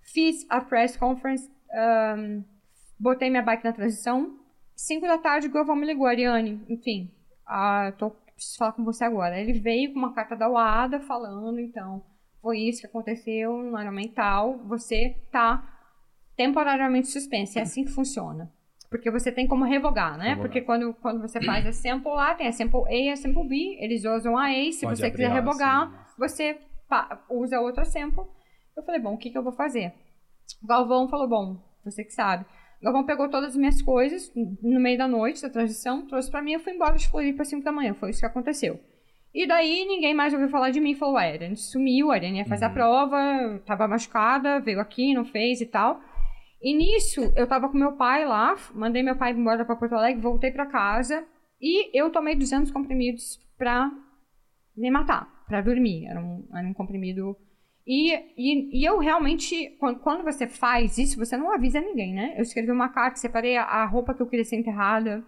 fiz 0.03 0.47
a 0.49 0.61
press 0.61 0.97
conference, 0.97 1.51
ahn, 1.73 2.45
botei 2.99 3.29
minha 3.29 3.43
bike 3.43 3.65
na 3.65 3.73
transição. 3.73 4.39
Cinco 4.77 5.07
da 5.07 5.19
tarde, 5.19 5.49
o 5.49 5.51
Govão 5.51 5.75
me 5.75 5.85
ligou, 5.85 6.07
Ariane, 6.07 6.65
enfim, 6.69 7.11
ah, 7.45 7.93
tô, 7.99 8.11
preciso 8.11 8.57
falar 8.57 8.73
com 8.73 8.85
você 8.85 9.05
agora. 9.05 9.39
Ele 9.39 9.53
veio 9.53 9.93
com 9.93 9.99
uma 9.99 10.15
carta 10.15 10.37
da 10.37 10.49
UADA 10.49 11.01
falando, 11.01 11.59
então, 11.59 12.05
foi 12.43 12.59
isso 12.59 12.81
que 12.81 12.87
aconteceu 12.87 13.57
no 13.57 13.81
Ironman 13.81 14.09
tal, 14.09 14.59
você 14.67 15.17
tá 15.31 15.65
temporariamente 16.37 17.07
suspenso. 17.07 17.59
É 17.59 17.63
assim 17.63 17.85
que 17.85 17.93
funciona. 17.93 18.53
Porque 18.91 19.11
você 19.11 19.31
tem 19.33 19.47
como 19.47 19.65
revogar, 19.65 20.19
né? 20.19 20.31
Revogar. 20.31 20.43
Porque 20.43 20.61
quando, 20.61 20.93
quando 20.95 21.21
você 21.21 21.41
faz 21.43 21.65
a 21.65 21.73
sample 21.73 22.11
lá, 22.11 22.35
tem 22.35 22.49
a 22.49 22.53
sample 22.53 22.85
A 22.89 22.93
e 22.93 23.11
a 23.11 23.17
sample 23.17 23.49
B, 23.49 23.79
eles 23.81 24.05
usam 24.05 24.37
a 24.37 24.49
A, 24.49 24.73
se 24.73 24.83
Pode 24.85 24.99
você 24.99 25.11
quiser 25.11 25.31
revogar, 25.31 25.85
assim. 25.85 26.15
você 26.19 26.59
usa 27.31 27.61
outra 27.61 27.85
sample. 27.85 28.25
Eu 28.77 28.83
falei, 28.83 29.01
bom, 29.01 29.15
o 29.15 29.19
que, 29.19 29.31
que 29.31 29.39
eu 29.39 29.43
vou 29.43 29.53
fazer? 29.53 29.95
O 30.63 30.67
Galvão 30.67 31.09
falou, 31.09 31.29
bom, 31.29 31.63
você 31.85 32.05
que 32.05 32.13
sabe. 32.13 32.45
O 32.81 32.85
Galvão 32.85 33.07
pegou 33.07 33.31
todas 33.31 33.51
as 33.51 33.57
minhas 33.57 33.81
coisas 33.81 34.31
no 34.35 34.81
meio 34.81 34.99
da 34.99 35.07
noite 35.07 35.41
da 35.41 35.49
transição, 35.49 36.07
trouxe 36.07 36.31
pra 36.31 36.43
mim, 36.43 36.55
eu 36.55 36.61
fui 36.61 36.75
embora 36.75 36.97
de 36.97 37.09
Floripa 37.09 37.43
às 37.43 37.49
5 37.49 37.63
da 37.63 37.73
manhã. 37.73 37.95
Foi 37.95 38.11
isso 38.11 38.21
que 38.21 38.27
aconteceu. 38.27 38.79
E 39.35 39.47
daí 39.47 39.87
ninguém 39.87 40.13
mais 40.13 40.35
ouviu 40.35 40.49
falar 40.49 40.71
de 40.71 40.81
mim, 40.81 40.95
falou, 40.95 41.15
ué, 41.15 41.31
a 41.31 41.33
Ariane 41.33 41.57
sumiu, 41.57 42.11
a 42.11 42.15
Ariane 42.15 42.39
ia 42.39 42.45
fazer 42.45 42.67
a 42.67 42.71
prova, 42.71 43.63
tava 43.65 43.89
machucada, 43.89 44.61
veio 44.61 44.81
aqui, 44.81 45.15
não 45.15 45.25
fez 45.25 45.61
e 45.61 45.67
tal. 45.67 46.01
E 46.61 46.75
nisso, 46.75 47.33
eu 47.35 47.47
tava 47.47 47.69
com 47.69 47.79
meu 47.79 47.93
pai 47.93 48.27
lá, 48.27 48.57
mandei 48.75 49.03
meu 49.03 49.17
pai 49.17 49.33
embora 49.33 49.65
pra 49.65 49.75
Porto 49.75 49.95
Alegre, 49.95 50.21
voltei 50.21 50.51
pra 50.51 50.67
casa 50.67 51.25
e 51.61 51.91
eu 51.99 52.11
tomei 52.11 52.35
200 52.35 52.71
comprimidos 52.71 53.41
pra 53.57 53.91
me 54.77 54.91
matar, 54.91 55.45
pra 55.47 55.61
dormir. 55.61 56.07
Era 56.07 56.21
um, 56.21 56.47
era 56.55 56.69
um 56.69 56.75
comprimido. 56.75 57.37
E, 57.87 58.15
e, 58.37 58.81
e 58.81 58.85
eu 58.85 58.99
realmente, 58.99 59.71
quando, 59.81 60.01
quando 60.01 60.25
você 60.25 60.47
faz 60.47 60.99
isso, 60.99 61.19
você 61.19 61.37
não 61.37 61.53
avisa 61.53 61.81
ninguém, 61.81 62.15
né? 62.15 62.35
Eu 62.37 62.43
escrevi 62.43 62.71
uma 62.71 62.91
carta, 62.91 63.19
separei 63.19 63.57
a, 63.57 63.65
a 63.65 63.87
roupa 63.87 64.15
que 64.15 64.23
eu 64.23 64.29
queria 64.29 64.45
ser 64.45 64.57
enterrada. 64.57 65.25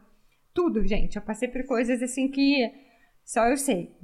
Tudo, 0.52 0.86
gente. 0.86 1.16
Eu 1.16 1.22
passei 1.22 1.48
por 1.48 1.64
coisas 1.66 2.02
assim 2.02 2.28
que 2.28 2.70
só 3.24 3.46
eu 3.48 3.56
sei. 3.56 3.94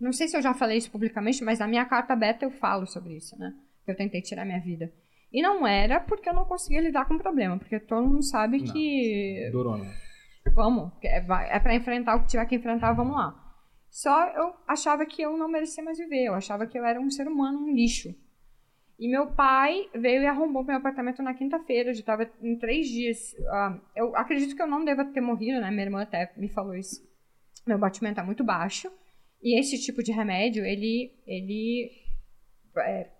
Não 0.00 0.12
sei 0.12 0.28
se 0.28 0.36
eu 0.36 0.42
já 0.42 0.52
falei 0.52 0.78
isso 0.78 0.90
publicamente, 0.90 1.42
mas 1.44 1.58
na 1.58 1.68
minha 1.68 1.84
carta 1.84 2.14
beta 2.14 2.44
eu 2.44 2.50
falo 2.50 2.86
sobre 2.86 3.16
isso, 3.16 3.38
né? 3.38 3.54
Eu 3.86 3.96
tentei 3.96 4.20
tirar 4.20 4.44
minha 4.44 4.60
vida. 4.60 4.92
E 5.32 5.42
não 5.42 5.66
era 5.66 6.00
porque 6.00 6.28
eu 6.28 6.34
não 6.34 6.44
conseguia 6.44 6.80
lidar 6.80 7.06
com 7.06 7.14
o 7.14 7.18
problema, 7.18 7.58
porque 7.58 7.80
todo 7.80 8.06
mundo 8.06 8.22
sabe 8.22 8.58
Não. 8.58 8.72
que 8.72 9.48
Durou, 9.50 9.76
né? 9.76 9.92
vamos, 10.54 10.92
é, 11.02 11.16
é 11.16 11.60
para 11.60 11.74
enfrentar 11.74 12.16
o 12.16 12.22
que 12.22 12.28
tiver 12.28 12.46
que 12.46 12.54
enfrentar, 12.54 12.92
vamos 12.92 13.16
lá. 13.16 13.40
Só 13.90 14.26
eu 14.28 14.54
achava 14.66 15.04
que 15.06 15.22
eu 15.22 15.36
não 15.36 15.48
merecia 15.48 15.82
mais 15.82 15.98
viver, 15.98 16.26
eu 16.26 16.34
achava 16.34 16.66
que 16.66 16.78
eu 16.78 16.84
era 16.84 17.00
um 17.00 17.10
ser 17.10 17.26
humano, 17.26 17.60
um 17.60 17.74
lixo. 17.74 18.14
E 18.98 19.08
meu 19.08 19.32
pai 19.32 19.88
veio 19.94 20.22
e 20.22 20.26
arrombou 20.26 20.62
meu 20.62 20.76
apartamento 20.76 21.22
na 21.22 21.34
quinta-feira, 21.34 21.90
eu 21.90 21.94
já 21.94 22.02
tava 22.04 22.30
em 22.40 22.56
três 22.56 22.86
dias. 22.86 23.34
Ah, 23.50 23.80
eu 23.96 24.14
acredito 24.16 24.54
que 24.54 24.62
eu 24.62 24.68
não 24.68 24.84
deva 24.84 25.04
ter 25.04 25.20
morrido, 25.20 25.60
né? 25.60 25.70
Minha 25.70 25.84
irmã 25.86 26.02
até 26.02 26.32
me 26.36 26.48
falou 26.48 26.74
isso. 26.74 27.02
Meu 27.66 27.78
batimento 27.78 28.16
tá 28.16 28.24
muito 28.24 28.44
baixo. 28.44 28.90
E 29.42 29.58
esse 29.58 29.78
tipo 29.78 30.02
de 30.02 30.12
remédio, 30.12 30.64
ele. 30.64 31.12
ele 31.26 31.90
é, 32.78 33.10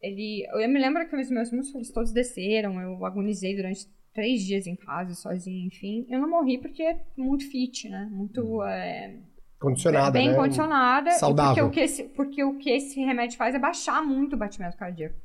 ele, 0.00 0.46
eu 0.52 0.68
me 0.68 0.78
lembro 0.78 1.08
que 1.08 1.16
os 1.16 1.30
meus 1.30 1.50
músculos 1.50 1.90
todos 1.90 2.12
desceram, 2.12 2.80
eu 2.80 3.04
agonizei 3.04 3.56
durante 3.56 3.88
três 4.12 4.44
dias 4.44 4.66
em 4.66 4.76
casa, 4.76 5.14
sozinha, 5.14 5.66
enfim. 5.66 6.06
Eu 6.08 6.20
não 6.20 6.28
morri 6.28 6.58
porque 6.58 6.82
é 6.82 7.00
muito 7.16 7.48
fit, 7.48 7.88
né? 7.88 8.08
Muito. 8.10 8.62
é, 8.64 9.16
Condicionada, 9.58 10.12
bem 10.12 10.30
né? 10.30 10.36
condicionada. 10.36 11.10
Saudável. 11.12 11.64
Porque 11.64 11.68
o, 11.68 11.70
que 11.70 11.80
esse, 11.80 12.04
porque 12.04 12.44
o 12.44 12.58
que 12.58 12.70
esse 12.70 13.00
remédio 13.00 13.36
faz 13.36 13.54
é 13.54 13.58
baixar 13.58 14.02
muito 14.02 14.34
o 14.34 14.38
batimento 14.38 14.76
cardíaco. 14.76 15.16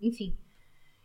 Enfim. 0.00 0.36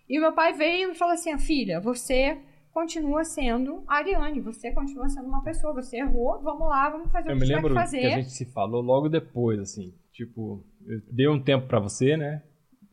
E 0.07 0.17
o 0.17 0.21
meu 0.21 0.34
pai 0.34 0.53
veio 0.53 0.91
e 0.91 0.95
falou 0.95 1.13
assim: 1.13 1.32
"Ah, 1.32 1.38
filha, 1.38 1.80
você 1.80 2.39
continua 2.74 3.24
sendo 3.24 3.84
a 3.88 3.95
Ariane, 3.97 4.39
você 4.39 4.72
continua 4.72 5.09
sendo 5.09 5.28
uma 5.28 5.43
pessoa, 5.43 5.74
você 5.74 5.97
errou, 5.97 6.41
vamos 6.41 6.67
lá, 6.70 6.89
vamos 6.89 7.11
fazer 7.11 7.30
Eu 7.30 7.36
o 7.36 7.36
que 7.36 7.41
me 7.41 7.45
tiver 7.47 7.55
lembro 7.57 7.70
que 7.70 7.76
que, 7.76 7.82
fazer. 7.82 8.05
a 8.05 8.09
gente 8.22 8.32
se 8.32 8.45
falou 8.45 8.82
logo 8.82 9.09
depois, 9.09 9.59
assim. 9.59 9.93
Tipo, 10.13 10.63
eu 10.86 11.01
dei 11.11 11.28
um 11.28 11.41
tempo 11.41 11.67
pra 11.67 11.80
você, 11.80 12.15
né? 12.17 12.43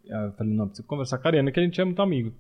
Eu 0.05 0.33
falei, 0.33 0.55
não, 0.55 0.67
preciso 0.69 0.87
conversar 0.87 1.19
com 1.19 1.27
a 1.27 1.31
Ariana, 1.31 1.51
que 1.51 1.59
a 1.59 1.63
gente 1.63 1.81
é 1.81 1.85
muito 1.85 2.01
amigo. 2.01 2.33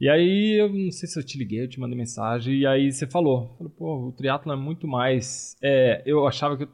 E 0.00 0.08
aí, 0.08 0.58
eu 0.58 0.72
não 0.72 0.90
sei 0.90 1.06
se 1.06 1.18
eu 1.20 1.22
te 1.22 1.36
liguei, 1.36 1.62
eu 1.64 1.68
te 1.68 1.78
mandei 1.78 1.94
mensagem, 1.98 2.54
e 2.60 2.66
aí 2.66 2.90
você 2.90 3.06
falou. 3.06 3.54
Falei, 3.58 3.70
pô, 3.76 4.08
o 4.08 4.12
triatlo 4.12 4.50
é 4.50 4.56
muito 4.56 4.88
mais... 4.88 5.54
É, 5.62 6.02
eu 6.06 6.26
achava 6.26 6.56
que... 6.56 6.62
eu- 6.62 6.68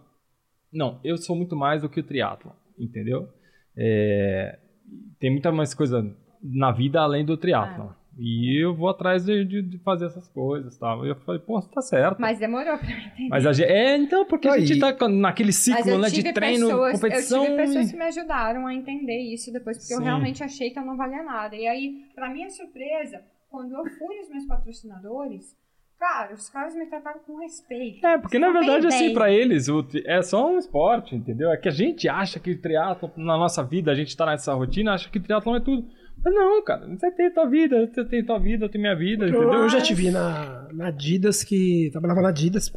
Não, 0.73 1.01
eu 1.03 1.17
sou 1.17 1.35
muito 1.35 1.57
mais 1.57 1.83
do 1.83 1.89
que 1.89 1.99
o 1.99 2.05
triatlo, 2.05 2.53
entendeu? 2.79 3.29
É, 3.77 4.61
tem 5.19 5.29
muita 5.33 5.51
mais 5.51 5.75
coisa 5.75 6.17
na 6.41 6.71
vida 6.71 7.01
além 7.01 7.25
do 7.25 7.37
triatlo. 7.37 7.96
E 8.19 8.65
eu 8.65 8.75
vou 8.75 8.89
atrás 8.89 9.25
de, 9.27 9.45
de- 9.45 9.61
de 9.63 9.79
fazer 9.81 10.07
essas 10.07 10.27
coisas 10.29 10.75
e 10.75 10.81
tal. 10.81 11.05
E 11.05 11.11
eu 11.11 11.17
falei, 11.17 11.41
pô, 11.41 11.61
tá 11.61 11.83
certo. 11.83 12.19
Mas 12.19 12.39
demorou 12.39 12.79
pra 12.79 12.91
eu 12.91 12.97
entender. 12.97 13.29
Mas 13.29 13.45
a 13.47 13.53
gente, 13.53 13.69
é, 13.71 13.97
então, 13.97 14.25
porque 14.25 14.49
a 14.49 14.55
Aí- 14.55 14.65
gente 14.67 14.81
tá 14.81 15.09
naquele 15.09 15.53
ciclo 15.53 15.89
eu 15.91 15.99
né, 15.99 16.09
de 16.09 16.33
treino, 16.33 16.67
pessoas, 16.67 16.93
competição. 17.01 17.45
Eu 17.45 17.51
tive 17.51 17.57
pessoas 17.67 17.91
que 17.91 17.97
me 17.99 18.05
ajudaram 18.05 18.67
a 18.67 18.75
entender 18.75 19.19
isso 19.35 19.53
depois, 19.53 19.77
porque 19.79 19.93
eu 19.93 19.99
Sim. 19.99 20.05
realmente 20.05 20.43
achei 20.43 20.71
que 20.71 20.79
eu 20.79 20.85
não 20.85 20.97
valia 20.97 21.23
nada. 21.23 21.55
E 21.55 21.67
aí, 21.67 22.05
pra 22.15 22.31
minha 22.31 22.49
surpresa, 22.49 23.21
quando 23.51 23.73
eu 23.75 23.85
fui 23.85 24.17
nos 24.17 24.31
meus 24.31 24.47
patrocinadores, 24.47 25.55
cara, 25.99 26.33
os 26.35 26.49
caras 26.49 26.75
me 26.75 26.87
trataram 26.87 27.21
com 27.27 27.39
respeito. 27.41 28.07
É, 28.07 28.17
porque 28.19 28.39
na 28.39 28.47
Super 28.49 28.59
verdade, 28.61 28.87
assim, 28.87 29.13
pra 29.13 29.31
eles, 29.31 29.69
o 29.69 29.85
é 30.07 30.23
só 30.23 30.51
um 30.51 30.59
esporte, 30.59 31.15
entendeu? 31.15 31.51
É 31.51 31.57
que 31.57 31.69
a 31.69 31.73
gente 31.73 32.09
acha 32.09 32.39
que 32.41 32.51
o 32.53 32.61
triatlo, 32.61 33.11
na 33.17 33.37
nossa 33.37 33.63
vida, 33.63 33.91
a 33.91 33.95
gente 33.95 34.17
tá 34.17 34.25
nessa 34.27 34.55
rotina, 34.55 34.95
acha 34.95 35.11
que 35.11 35.21
triatlon 35.21 35.57
é 35.57 35.61
tudo. 35.61 35.87
Não, 36.25 36.63
cara, 36.65 36.87
você 36.89 37.11
tem 37.13 37.33
tua 37.33 37.49
vida, 37.49 37.87
você 37.87 38.05
tem 38.05 38.25
tua 38.25 38.39
vida, 38.39 38.65
eu 38.65 38.69
tenho 38.69 38.83
minha 38.83 38.97
vida, 38.97 39.25
Eu, 39.25 39.29
entendeu? 39.29 39.53
eu 39.53 39.69
já 39.69 39.81
te 39.81 39.95
vi 39.95 40.11
na, 40.11 40.69
na 40.73 40.89
Adidas, 40.89 41.45
que 41.45 41.89
trabalhava 41.93 42.21
na 42.23 42.31
Adidas, 42.31 42.73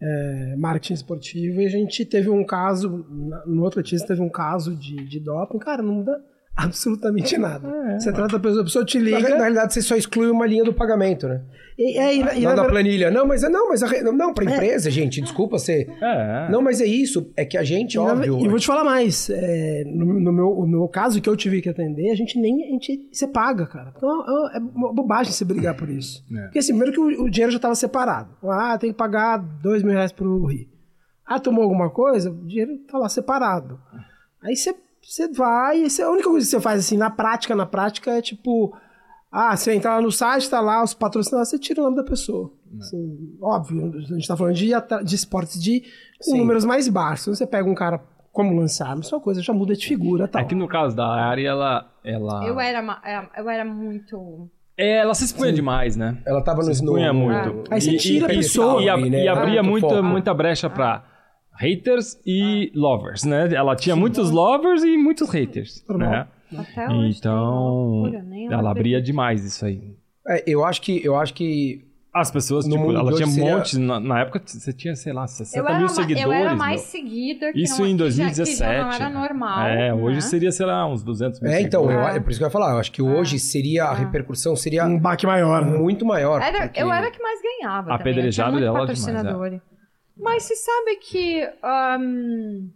é, 0.00 0.54
marketing 0.56 0.94
esportivo, 0.94 1.60
e 1.60 1.66
a 1.66 1.68
gente 1.68 2.04
teve 2.04 2.30
um 2.30 2.44
caso, 2.44 2.88
no 3.46 3.66
atletismo 3.66 4.06
teve 4.06 4.20
um 4.22 4.28
caso 4.28 4.76
de, 4.76 4.94
de 5.08 5.18
doping, 5.18 5.58
cara, 5.58 5.82
não 5.82 6.04
dá 6.04 6.16
absolutamente 6.56 7.36
nada. 7.36 7.68
É. 7.68 7.98
Você 7.98 8.12
trata 8.12 8.36
a 8.36 8.40
pessoa, 8.40 8.62
a 8.62 8.64
pessoa 8.64 8.84
te 8.84 8.98
Na, 8.98 9.04
liga, 9.04 9.18
re- 9.18 9.28
na 9.34 9.40
realidade, 9.42 9.74
você 9.74 9.82
só 9.82 9.94
exclui 9.94 10.30
uma 10.30 10.46
linha 10.46 10.64
do 10.64 10.72
pagamento, 10.72 11.28
né? 11.28 11.42
e, 11.78 11.98
é, 11.98 12.14
e, 12.14 12.18
e, 12.40 12.44
Lá 12.44 12.50
na 12.50 12.56
na 12.56 12.62
ver- 12.62 12.68
planilha. 12.70 13.10
Não, 13.10 13.26
mas 13.26 13.42
não, 13.42 13.68
mas 13.68 13.82
a 13.82 14.02
não, 14.12 14.32
pra 14.32 14.44
empresa, 14.44 14.90
gente, 14.90 15.20
desculpa 15.20 15.58
ser. 15.58 15.88
É. 16.02 16.48
Não, 16.50 16.62
mas 16.62 16.80
é 16.80 16.86
isso. 16.86 17.30
É 17.36 17.44
que 17.44 17.58
a 17.58 17.62
gente, 17.62 17.94
E, 17.94 17.96
na- 17.98 18.12
óbvio. 18.12 18.38
e 18.40 18.44
eu 18.46 18.50
vou 18.50 18.58
te 18.58 18.66
falar 18.66 18.82
mais. 18.84 19.28
é, 19.28 19.84
no, 19.86 20.06
no 20.18 20.32
meu, 20.32 20.54
no 20.60 20.66
meu 20.66 20.88
caso 20.88 21.20
que 21.20 21.28
eu 21.28 21.36
tive 21.36 21.60
que 21.60 21.68
atender, 21.68 22.10
a 22.10 22.14
gente 22.14 22.40
nem. 22.40 22.64
A 22.64 22.68
gente, 22.72 23.08
você 23.12 23.26
paga, 23.28 23.66
cara. 23.66 23.92
Então 23.94 24.08
é, 24.52 24.56
é 24.56 24.60
uma 24.60 24.92
bobagem 24.94 25.32
você 25.32 25.44
brigar 25.44 25.76
por 25.76 25.90
isso. 25.90 26.24
É. 26.34 26.42
Porque 26.44 26.60
assim, 26.60 26.72
primeiro 26.72 26.92
que 26.92 27.00
o, 27.00 27.24
o 27.26 27.30
dinheiro 27.30 27.52
já 27.52 27.56
estava 27.58 27.74
separado. 27.74 28.30
Ah, 28.44 28.78
tem 28.78 28.90
que 28.90 28.96
pagar 28.96 29.36
dois 29.36 29.82
mil 29.82 29.92
reais 29.92 30.12
pro 30.12 30.46
Rio. 30.46 30.66
Ah, 31.26 31.38
tomou 31.40 31.62
alguma 31.64 31.90
coisa? 31.90 32.30
O 32.30 32.46
dinheiro 32.46 32.72
tá 32.90 32.96
lá 32.96 33.08
separado. 33.10 33.78
Aí 34.42 34.54
você, 34.56 34.72
você 35.12 35.28
vai. 35.32 35.82
e 35.82 35.90
você- 35.90 36.02
a 36.02 36.10
única 36.10 36.28
coisa 36.28 36.44
que 36.46 36.50
você 36.50 36.60
faz 36.60 36.80
assim, 36.80 36.96
na 36.96 37.10
prática, 37.10 37.54
na 37.54 37.66
prática, 37.66 38.10
é 38.12 38.20
tipo. 38.22 38.76
Ah, 39.30 39.54
você 39.56 39.74
entra 39.74 39.96
lá 39.96 40.00
no 40.00 40.10
site, 40.10 40.48
tá 40.48 40.60
lá 40.60 40.82
os 40.82 40.94
patrocinadores, 40.94 41.50
você 41.50 41.58
tira 41.58 41.80
o 41.80 41.84
nome 41.84 41.96
da 41.96 42.04
pessoa. 42.04 42.50
Assim, 42.78 43.36
óbvio, 43.42 43.92
a 43.94 44.14
gente 44.14 44.26
tá 44.26 44.36
falando 44.36 44.54
de, 44.54 44.70
de 45.04 45.14
esportes 45.14 45.62
de 45.62 45.80
com 46.18 46.30
Sim. 46.30 46.38
números 46.38 46.64
mais 46.64 46.88
baixos. 46.88 47.36
Você 47.36 47.46
pega 47.46 47.68
um 47.68 47.74
cara 47.74 48.00
como 48.32 48.54
lançar, 48.58 48.92
a 48.92 48.96
mesma 48.96 49.20
coisa, 49.20 49.42
já 49.42 49.52
muda 49.52 49.74
de 49.74 49.86
figura 49.86 50.24
e 50.24 50.28
tal. 50.28 50.40
É 50.42 50.44
que 50.44 50.54
no 50.54 50.68
caso 50.68 50.94
da 50.96 51.06
Ari, 51.06 51.44
ela. 51.44 51.90
Ela, 52.04 52.46
Eu 52.46 52.58
era, 52.60 52.78
era- 53.04 53.30
eu 53.36 53.50
era 53.50 53.64
muito. 53.64 54.48
é, 54.78 54.98
ela 54.98 55.12
se 55.12 55.24
expunha 55.24 55.52
demais, 55.52 55.96
né? 55.96 56.22
Ela 56.24 56.40
tava 56.42 56.58
no 56.58 56.64
Se 56.64 56.72
expunha 56.72 57.12
no- 57.12 57.18
muito. 57.18 57.48
no- 57.52 57.64
Aí 57.70 57.80
você 57.80 57.90
E- 57.92 57.96
tira 57.98 58.28
a 58.28 58.32
e- 58.32 58.36
pessoa 58.36 58.80
E, 58.82 58.88
a- 58.88 58.94
ali, 58.94 59.10
né? 59.10 59.24
e 59.24 59.28
abria 59.28 59.62
Muito 59.62 59.82
muita, 59.82 59.96
foco. 59.96 60.02
muita 60.08 60.32
brecha 60.32 60.70
pra 60.70 61.04
haters 61.58 62.18
e 62.26 62.70
lovers, 62.74 63.24
né? 63.24 63.52
Ela 63.54 63.74
tinha 63.76 63.96
muitos 63.96 64.30
lovers 64.30 64.82
e 64.84 64.96
muitos 64.96 65.28
haters, 65.30 65.84
Normal. 65.88 66.10
né? 66.10 66.26
Até 66.58 66.88
hoje. 66.88 67.18
Então, 67.18 67.44
loucura, 68.02 68.22
nem 68.22 68.46
eu 68.46 68.52
ela 68.52 68.70
abria 68.70 68.98
acredito. 68.98 69.06
demais 69.06 69.44
isso 69.44 69.64
aí. 69.66 69.96
É, 70.28 70.44
eu 70.46 70.64
acho 70.64 70.80
que 70.82 71.04
eu 71.04 71.16
acho 71.16 71.34
que 71.34 71.84
As 72.18 72.30
pessoas, 72.30 72.66
No 72.66 72.76
tipo, 72.78 72.92
ela 72.92 73.12
tinha 73.12 73.26
um 73.26 73.30
hoje 73.30 73.34
seria- 73.34 73.56
monte. 73.58 73.78
Na, 73.78 74.00
na 74.00 74.20
época 74.20 74.40
você 74.42 74.72
tinha, 74.72 74.96
sei 74.96 75.12
lá, 75.12 75.26
60 75.26 75.58
Eu 75.58 75.68
era, 75.68 75.78
mil 75.78 75.88
seguidores. 75.90 76.22
eu 76.24 76.32
era 76.32 76.56
mais 76.56 76.80
meu. 76.80 76.90
seguida 76.90 77.52
que 77.52 77.62
Isso 77.62 77.82
não, 77.82 77.88
em 77.88 77.92
que 77.92 77.98
já- 78.10 78.24
2017. 78.24 78.56
Que 78.56 78.56
já, 78.56 78.84
não 78.86 78.92
era 78.94 79.08
normal. 79.10 79.66
É, 79.66 79.92
hoje 79.92 80.14
né? 80.14 80.20
seria, 80.22 80.50
sei 80.50 80.64
lá, 80.64 80.86
uns 80.90 81.02
200 81.02 81.40
mil 81.42 81.50
é, 81.52 81.60
então, 81.60 81.82
eu, 81.82 81.88
seguidores. 81.88 82.14
Ah. 82.14 82.16
é 82.16 82.20
por 82.20 82.30
isso 82.30 82.40
que 82.40 82.44
eu 82.44 82.46
ia 82.46 82.50
falar, 82.50 82.72
eu 82.72 82.78
acho 82.78 82.90
que 82.90 83.02
hoje 83.02 83.38
seria 83.38 83.84
a 83.84 83.92
repercussão 83.94 84.56
seria 84.56 84.86
Um 84.86 84.98
baque 84.98 85.26
maior, 85.26 85.62
né? 85.66 85.76
muito 85.76 86.06
maior. 86.06 86.40
Era, 86.40 86.62
porque- 86.62 86.80
Eu 86.82 86.90
era 86.90 87.06
a 87.06 87.10
que 87.10 87.22
mais 87.22 87.38
ganhava. 87.42 87.92
A 87.92 87.98
também. 87.98 88.12
apedrejada 88.12 88.48
eu 88.48 88.56
tinha 88.56 88.64
dela 88.72 88.78
é 88.78 88.86
demais, 88.94 89.04
patrocinador. 89.04 89.60
Mas 90.16 90.44
você 90.44 90.56
sabe 90.56 90.96
que 90.96 91.42
ahn, 91.62 92.68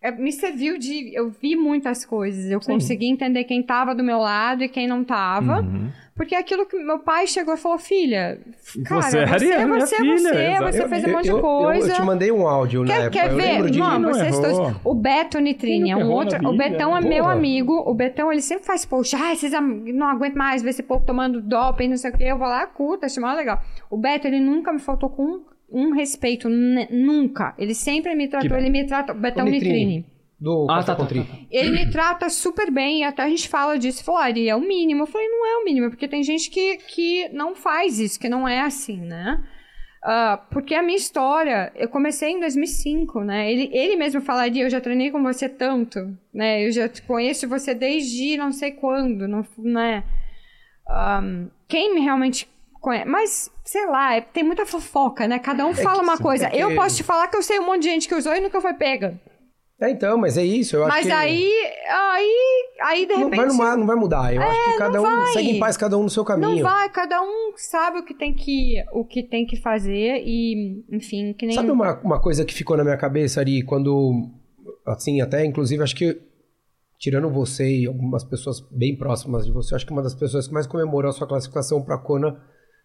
é, 0.00 0.10
me 0.10 0.30
serviu 0.30 0.78
de. 0.78 1.12
Eu 1.14 1.30
vi 1.30 1.56
muitas 1.56 2.04
coisas. 2.04 2.50
Eu 2.50 2.60
consegui 2.60 3.06
entender 3.06 3.44
quem 3.44 3.62
tava 3.62 3.94
do 3.94 4.04
meu 4.04 4.18
lado 4.18 4.62
e 4.62 4.68
quem 4.68 4.86
não 4.86 5.02
tava. 5.02 5.60
Uhum. 5.62 5.90
Porque 6.14 6.34
é 6.36 6.38
aquilo 6.38 6.64
que 6.66 6.76
meu 6.78 7.00
pai 7.00 7.26
chegou 7.26 7.54
e 7.54 7.56
falou: 7.56 7.78
filha, 7.78 8.38
cara, 8.84 9.02
Você 9.02 9.26
você, 9.26 9.52
é 9.52 9.66
você, 9.66 9.66
minha 9.66 9.80
você, 9.80 9.96
filha, 9.96 10.60
você, 10.60 10.82
você 10.82 10.88
fez 10.88 11.04
um 11.04 11.10
monte 11.10 11.28
eu- 11.28 11.36
de 11.36 11.40
coisa. 11.42 11.86
Eu, 11.86 11.90
eu 11.90 11.94
te 11.96 12.02
mandei 12.02 12.30
um 12.30 12.46
áudio 12.46 12.84
na 12.84 12.94
Quer, 12.94 13.10
quer 13.10 13.30
eu 13.30 13.36
ver? 13.36 13.70
de... 13.70 13.78
Não 13.78 14.02
vocês 14.02 14.38
dois. 14.38 14.76
O 14.84 14.94
Beto 14.94 15.40
Nitrini 15.40 15.90
é 15.90 15.96
Quem 15.96 16.04
um 16.04 16.12
outro. 16.12 16.48
O? 16.48 16.56
Betão 16.56 16.96
é 16.96 17.00
meu 17.00 17.24
Porra. 17.24 17.32
amigo. 17.32 17.72
O 17.84 17.94
Betão, 17.94 18.30
ele 18.30 18.42
sempre 18.42 18.64
faz 18.64 18.84
post. 18.84 19.16
Ai, 19.16 19.34
vocês 19.34 19.52
não 19.52 20.06
aguentam 20.06 20.38
mais 20.38 20.62
ver 20.62 20.70
esse 20.70 20.82
povo 20.84 21.04
tomando 21.04 21.40
doping, 21.40 21.88
não 21.88 21.96
sei 21.96 22.10
o 22.10 22.16
quê. 22.16 22.24
Eu 22.24 22.38
vou 22.38 22.46
lá, 22.46 22.64
curta, 22.66 23.06
acho 23.06 23.20
mó 23.20 23.32
legal. 23.32 23.58
O 23.90 23.96
Beto, 23.96 24.28
ele 24.28 24.38
nunca 24.38 24.72
me 24.72 24.78
faltou 24.78 25.08
com 25.10 25.24
um, 25.24 25.42
um 25.74 25.92
respeito. 25.92 26.48
Nunca. 26.48 27.54
Ele 27.58 27.74
sempre 27.74 28.14
me 28.14 28.28
tratou, 28.28 28.48
Que 28.48 28.56
ele 28.56 28.70
me 28.70 28.86
trata. 28.86 29.12
Betão 29.12 29.44
Nitrini. 29.44 30.06
Do 30.40 30.66
Ah, 30.68 30.82
tá, 30.82 30.94
tá, 30.94 31.06
Tri. 31.06 31.24
tá. 31.24 31.38
Ele 31.50 31.70
me 31.70 31.90
trata 31.90 32.28
super 32.28 32.70
bem, 32.70 33.00
e 33.00 33.04
até 33.04 33.22
a 33.22 33.28
gente 33.28 33.48
fala 33.48 33.78
disso. 33.78 34.04
Falou, 34.04 34.20
Ari, 34.20 34.48
é 34.48 34.54
o 34.54 34.60
mínimo. 34.60 35.02
Eu 35.02 35.06
falei, 35.06 35.28
não 35.28 35.46
é 35.46 35.56
o 35.58 35.64
mínimo, 35.64 35.90
porque 35.90 36.08
tem 36.08 36.22
gente 36.22 36.50
que, 36.50 36.76
que 36.76 37.28
não 37.30 37.54
faz 37.54 37.98
isso, 37.98 38.18
que 38.20 38.28
não 38.28 38.46
é 38.46 38.60
assim, 38.60 39.00
né? 39.00 39.42
Ah, 40.02 40.38
porque 40.50 40.74
a 40.74 40.82
minha 40.82 40.98
história, 40.98 41.72
eu 41.74 41.88
comecei 41.88 42.30
em 42.30 42.40
2005, 42.40 43.20
né? 43.22 43.50
Ele, 43.50 43.70
ele 43.72 43.96
mesmo 43.96 44.20
falaria, 44.20 44.64
eu 44.64 44.70
já 44.70 44.80
treinei 44.80 45.10
com 45.10 45.22
você 45.22 45.48
tanto, 45.48 45.98
né? 46.32 46.66
Eu 46.66 46.70
já 46.72 46.88
te 46.88 47.00
conheço 47.02 47.48
você 47.48 47.74
desde 47.74 48.36
não 48.36 48.52
sei 48.52 48.72
quando, 48.72 49.26
não, 49.26 49.46
né? 49.56 50.04
Ahm, 50.86 51.46
quem 51.66 51.94
me 51.94 52.00
realmente 52.02 52.46
conhece... 52.82 53.08
Mas, 53.08 53.50
sei 53.64 53.86
lá, 53.86 54.14
é- 54.14 54.20
tem 54.20 54.44
muita 54.44 54.66
fofoca, 54.66 55.26
né? 55.26 55.38
Cada 55.38 55.66
um 55.66 55.74
fala 55.74 55.98
que 56.00 56.04
uma 56.04 56.18
coisa. 56.18 56.46
é 56.48 56.56
Eu 56.62 56.74
posso 56.74 56.96
te 56.96 57.02
falar 57.02 57.28
que 57.28 57.36
eu 57.36 57.42
sei 57.42 57.58
um 57.58 57.66
monte 57.66 57.82
de 57.82 57.88
gente 57.88 58.06
que 58.08 58.14
usou 58.14 58.34
e 58.34 58.40
nunca 58.40 58.60
foi 58.60 58.74
pega. 58.74 59.18
É, 59.80 59.90
então, 59.90 60.16
mas 60.16 60.38
é 60.38 60.44
isso. 60.44 60.76
Eu 60.76 60.84
acho 60.84 60.94
Mas 60.96 61.06
que 61.06 61.12
aí, 61.12 61.50
aí, 61.90 62.34
aí 62.80 63.06
de 63.06 63.12
não 63.14 63.24
repente... 63.24 63.36
vai, 63.36 63.46
não, 63.48 63.56
vai- 63.56 63.76
não 63.76 63.86
vai 63.86 63.96
mudar. 63.96 64.32
Eu 64.34 64.40
acho 64.40 64.64
que 64.72 64.78
cada 64.78 65.00
um 65.00 65.02
vai. 65.02 65.32
segue 65.32 65.50
em 65.50 65.58
paz, 65.58 65.76
cada 65.76 65.98
um 65.98 66.04
no 66.04 66.08
seu 66.10 66.22
Não 66.22 66.26
caminho. 66.28 66.62
vai, 66.62 66.88
cada 66.90 67.20
um 67.20 67.52
sabe 67.56 67.98
o 67.98 68.04
que 68.04 68.14
tem 68.14 68.32
que, 68.32 68.76
o 68.92 69.04
que, 69.04 69.22
tem 69.24 69.44
que 69.44 69.56
fazer 69.60 70.22
e, 70.24 70.84
enfim, 70.92 71.34
que 71.34 71.44
nem... 71.44 71.56
Sabe 71.56 71.72
uma, 71.72 72.00
uma 72.02 72.20
coisa 72.20 72.44
que 72.44 72.54
ficou 72.54 72.76
na 72.76 72.84
minha 72.84 72.96
cabeça, 72.96 73.40
Ari, 73.40 73.62
quando, 73.64 74.30
assim, 74.86 75.20
até 75.20 75.44
inclusive, 75.44 75.82
acho 75.82 75.96
que, 75.96 76.20
tirando 76.98 77.28
você 77.28 77.68
e 77.80 77.86
algumas 77.86 78.22
pessoas 78.22 78.60
bem 78.70 78.96
próximas 78.96 79.44
de 79.44 79.50
você, 79.52 79.74
acho 79.74 79.84
que 79.84 79.92
uma 79.92 80.02
das 80.02 80.14
pessoas 80.14 80.46
que 80.46 80.54
mais 80.54 80.68
comemorou 80.68 81.10
a 81.10 81.12
sua 81.12 81.26
classificação 81.26 81.82
pra 81.82 81.98
Kona, 81.98 82.40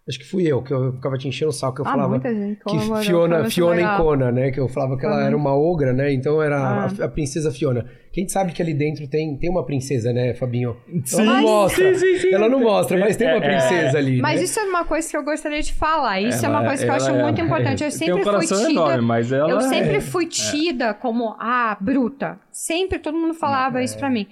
acho 0.07 0.17
que 0.19 0.25
fui 0.25 0.43
eu, 0.47 0.61
que 0.63 0.73
eu 0.73 0.93
ficava 0.93 1.17
te 1.17 1.27
enchendo 1.27 1.49
o 1.49 1.53
saco, 1.53 1.75
que 1.75 1.81
eu 1.81 1.85
Ah, 1.87 1.91
falava 1.91 2.09
muita 2.09 2.33
gente 2.33 2.59
que 2.63 2.79
Fiona, 3.05 3.49
Fiona. 3.49 3.97
Kona, 3.97 4.31
né, 4.31 4.51
que 4.51 4.59
eu 4.59 4.67
falava 4.67 4.97
que 4.97 5.05
ela 5.05 5.17
Uhum. 5.17 5.21
era 5.27 5.37
uma 5.37 5.55
ogra, 5.55 5.93
né, 5.93 6.11
então 6.13 6.41
era 6.41 6.57
Ah. 6.57 6.89
a, 6.99 7.05
a 7.05 7.07
princesa 7.07 7.51
Fiona. 7.51 7.85
Quem 8.11 8.27
sabe 8.27 8.51
que 8.53 8.61
ali 8.61 8.73
dentro 8.73 9.07
tem, 9.07 9.37
tem 9.37 9.49
uma 9.51 9.63
princesa, 9.63 10.11
né, 10.11 10.33
Fabinho? 10.33 10.75
Sim, 11.05 11.21
ela 11.21 11.33
não 11.35 11.41
mostra, 11.43 11.93
sim, 11.93 11.99
sim, 11.99 12.17
sim. 12.21 12.33
ela 12.33 12.49
não 12.49 12.59
mostra, 12.59 12.97
mas 12.97 13.15
tem 13.15 13.27
uma 13.27 13.35
É, 13.35 13.37
é, 13.37 13.41
princesa 13.67 13.97
ali, 13.99 14.19
Mas 14.19 14.39
né? 14.39 14.45
isso 14.45 14.59
é 14.59 14.63
uma 14.63 14.83
coisa 14.83 15.07
que 15.07 15.15
eu 15.15 15.23
gostaria 15.23 15.61
de 15.61 15.73
falar. 15.73 16.19
Isso 16.19 16.43
é 16.43 16.49
uma 16.49 16.57
Ela- 16.59 16.67
coisa 16.69 16.83
que 16.85 16.89
eu 16.89 16.95
acho 16.95 17.09
ela 17.09 17.19
é- 17.19 17.23
muito 17.23 17.41
importante. 17.41 17.83
Eu 17.83 17.89
tem 17.89 17.97
sempre 17.99 18.21
um 18.21 18.23
fui 18.33 18.47
tida. 18.47 18.69
enorme, 18.71 19.01
mas 19.05 19.31
ela 19.31 19.51
eu 19.51 19.61
sempre 19.61 19.97
é- 19.97 20.01
fui 20.01 20.25
tida 20.25 20.93
como 20.95 21.35
ah, 21.39 21.77
bruta. 21.79 22.39
Sempre 22.51 22.97
todo 22.97 23.15
mundo 23.15 23.35
falava 23.35 23.83
isso 23.83 23.95
É. 23.95 23.99
pra 23.99 24.09
mim. 24.09 24.27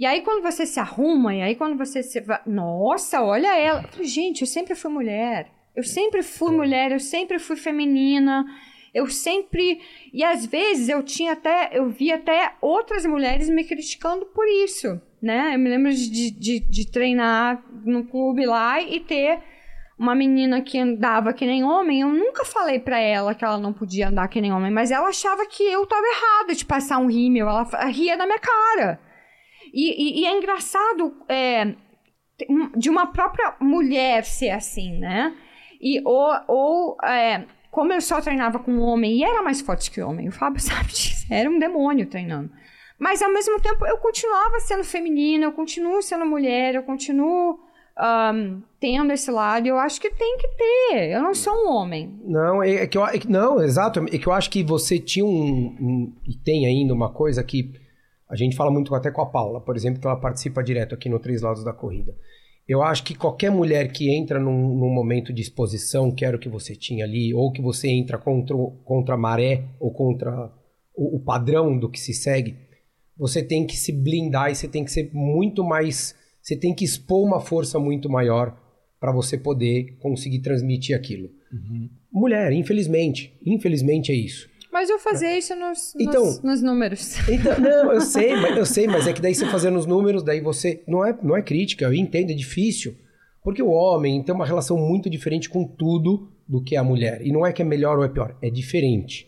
E 0.00 0.06
aí 0.06 0.22
quando 0.22 0.42
você 0.42 0.64
se 0.64 0.80
arruma, 0.80 1.34
e 1.34 1.42
aí 1.42 1.54
quando 1.54 1.76
você 1.76 2.02
se 2.02 2.24
nossa, 2.46 3.22
olha 3.22 3.54
ela. 3.54 3.82
Eu 3.82 3.88
falei, 3.88 4.06
gente, 4.06 4.40
eu 4.40 4.46
sempre 4.46 4.74
fui 4.74 4.90
mulher. 4.90 5.50
Eu 5.76 5.84
sempre 5.84 6.22
fui 6.22 6.56
mulher, 6.56 6.90
eu 6.90 6.98
sempre 6.98 7.38
fui 7.38 7.54
feminina. 7.54 8.46
Eu 8.94 9.08
sempre 9.08 9.78
e 10.10 10.24
às 10.24 10.46
vezes 10.46 10.88
eu 10.88 11.02
tinha 11.02 11.34
até 11.34 11.68
eu 11.74 11.90
vi 11.90 12.10
até 12.10 12.54
outras 12.62 13.04
mulheres 13.04 13.50
me 13.50 13.62
criticando 13.62 14.24
por 14.24 14.48
isso, 14.48 14.98
né? 15.20 15.54
Eu 15.54 15.58
me 15.58 15.68
lembro 15.68 15.92
de, 15.92 16.30
de, 16.30 16.60
de 16.60 16.90
treinar 16.90 17.62
no 17.84 18.02
clube 18.04 18.46
lá 18.46 18.80
e 18.80 19.00
ter 19.00 19.38
uma 19.98 20.14
menina 20.14 20.62
que 20.62 20.78
andava 20.78 21.34
que 21.34 21.44
nem 21.44 21.62
homem, 21.62 22.00
eu 22.00 22.08
nunca 22.08 22.42
falei 22.42 22.78
pra 22.78 22.98
ela 22.98 23.34
que 23.34 23.44
ela 23.44 23.58
não 23.58 23.74
podia 23.74 24.08
andar 24.08 24.28
que 24.28 24.40
nem 24.40 24.50
homem, 24.50 24.70
mas 24.70 24.90
ela 24.90 25.08
achava 25.08 25.44
que 25.46 25.62
eu 25.62 25.86
tava 25.86 26.06
errada 26.06 26.54
de 26.54 26.64
passar 26.64 26.96
um 26.96 27.06
rímel, 27.06 27.46
ela 27.46 27.64
ria 27.84 28.16
da 28.16 28.24
minha 28.24 28.38
cara. 28.38 29.09
E, 29.72 30.20
e- 30.20 30.20
e 30.22 30.26
é 30.26 30.36
engraçado 30.36 31.14
é, 31.28 31.74
um- 32.48 32.70
de 32.78 32.88
uma 32.90 33.06
própria 33.06 33.54
mulher 33.60 34.24
ser 34.24 34.50
assim, 34.50 34.98
né? 34.98 35.34
E 35.80 36.00
ou, 36.04 36.30
ou 36.48 36.96
é, 37.04 37.44
como 37.70 37.92
eu 37.92 38.00
só 38.00 38.20
treinava 38.20 38.58
com 38.58 38.72
um 38.72 38.82
homem 38.82 39.18
e 39.18 39.24
era 39.24 39.42
mais 39.42 39.60
forte 39.60 39.90
que 39.90 40.00
homem, 40.02 40.28
o 40.28 40.32
Fábio 40.32 40.60
sabe 40.60 40.88
disso, 40.88 41.26
era 41.30 41.48
um 41.50 41.58
demônio 41.58 42.06
treinando. 42.06 42.50
Mas 42.98 43.22
ao 43.22 43.32
mesmo 43.32 43.58
tempo 43.60 43.86
eu 43.86 43.96
continuava 43.96 44.60
sendo 44.60 44.84
feminina, 44.84 45.44
eu 45.46 45.52
continuo 45.52 46.02
sendo 46.02 46.26
mulher, 46.26 46.74
eu 46.74 46.82
continuo 46.82 47.58
ahn, 47.96 48.60
tendo 48.78 49.10
esse 49.12 49.30
lado. 49.30 49.66
Eu 49.66 49.78
acho 49.78 49.98
que 50.00 50.10
tem 50.10 50.36
que 50.36 50.48
ter. 50.48 51.10
Eu 51.12 51.22
não 51.22 51.32
sou 51.34 51.54
um 51.54 51.70
homem. 51.72 52.18
Não, 52.24 52.62
é, 52.62 52.74
é 52.82 52.86
que 52.86 52.98
eu, 52.98 53.06
é 53.06 53.12
não, 53.26 53.62
exato. 53.62 54.00
É 54.12 54.18
que 54.18 54.26
eu 54.26 54.32
acho 54.32 54.50
que 54.50 54.62
você 54.62 54.98
tinha 54.98 55.24
um, 55.24 55.30
um- 55.80 56.14
e 56.28 56.34
tem 56.44 56.66
ainda 56.66 56.92
uma 56.92 57.10
coisa 57.10 57.42
que 57.42 57.72
a 58.30 58.36
gente 58.36 58.54
fala 58.54 58.70
muito 58.70 58.94
até 58.94 59.10
com 59.10 59.20
a 59.20 59.26
Paula, 59.26 59.60
por 59.60 59.76
exemplo, 59.76 60.00
que 60.00 60.06
ela 60.06 60.16
participa 60.16 60.62
direto 60.62 60.94
aqui 60.94 61.08
no 61.08 61.18
Três 61.18 61.42
Lados 61.42 61.64
da 61.64 61.72
Corrida. 61.72 62.14
Eu 62.68 62.80
acho 62.80 63.02
que 63.02 63.16
qualquer 63.16 63.50
mulher 63.50 63.90
que 63.90 64.14
entra 64.14 64.38
num, 64.38 64.76
num 64.76 64.94
momento 64.94 65.32
de 65.32 65.42
exposição, 65.42 66.14
que 66.14 66.24
era 66.24 66.36
o 66.36 66.40
que 66.40 66.48
você 66.48 66.76
tinha 66.76 67.04
ali, 67.04 67.34
ou 67.34 67.50
que 67.50 67.60
você 67.60 67.88
entra 67.88 68.16
contra, 68.16 68.56
contra 68.84 69.16
a 69.16 69.18
maré 69.18 69.64
ou 69.80 69.92
contra 69.92 70.52
o, 70.94 71.16
o 71.16 71.20
padrão 71.20 71.76
do 71.76 71.90
que 71.90 71.98
se 71.98 72.14
segue, 72.14 72.56
você 73.18 73.42
tem 73.42 73.66
que 73.66 73.76
se 73.76 73.90
blindar 73.90 74.52
e 74.52 74.54
você 74.54 74.68
tem 74.68 74.84
que 74.84 74.92
ser 74.92 75.10
muito 75.12 75.64
mais. 75.64 76.14
Você 76.40 76.56
tem 76.56 76.72
que 76.72 76.84
expor 76.84 77.26
uma 77.26 77.40
força 77.40 77.80
muito 77.80 78.08
maior 78.08 78.56
para 79.00 79.12
você 79.12 79.36
poder 79.36 79.96
conseguir 79.98 80.38
transmitir 80.38 80.96
aquilo. 80.96 81.28
Mulher, 82.12 82.52
infelizmente. 82.52 83.36
Infelizmente 83.44 84.12
é 84.12 84.14
isso. 84.14 84.48
Mas 84.72 84.88
eu 84.88 84.98
fazia 84.98 85.36
isso 85.36 85.54
nos, 85.56 85.94
nos, 85.94 85.94
Então- 85.98 86.40
nos 86.42 86.62
números. 86.62 87.16
Então, 87.28 87.58
não, 87.60 87.92
eu 87.92 88.00
sei, 88.00 88.36
mas, 88.36 88.56
eu 88.56 88.66
sei, 88.66 88.86
mas 88.86 89.06
é 89.06 89.12
que 89.12 89.20
daí 89.20 89.34
você 89.34 89.46
fazendo 89.46 89.78
os 89.78 89.86
números, 89.86 90.22
daí 90.22 90.40
você. 90.40 90.82
Não 90.86 91.04
é, 91.04 91.16
não 91.22 91.36
é 91.36 91.42
crítica, 91.42 91.84
eu 91.84 91.94
entendo, 91.94 92.30
é 92.30 92.34
difícil. 92.34 92.96
Porque 93.42 93.62
o 93.62 93.70
homem 93.70 94.22
tem 94.22 94.34
uma 94.34 94.46
relação 94.46 94.76
muito 94.76 95.08
diferente 95.08 95.48
com 95.48 95.64
tudo 95.64 96.30
do 96.46 96.62
que 96.62 96.76
a 96.76 96.84
mulher. 96.84 97.24
E 97.26 97.32
não 97.32 97.46
é 97.46 97.52
que 97.52 97.62
é 97.62 97.64
melhor 97.64 97.98
ou 97.98 98.04
é 98.04 98.08
pior, 98.08 98.36
é 98.42 98.50
diferente. 98.50 99.26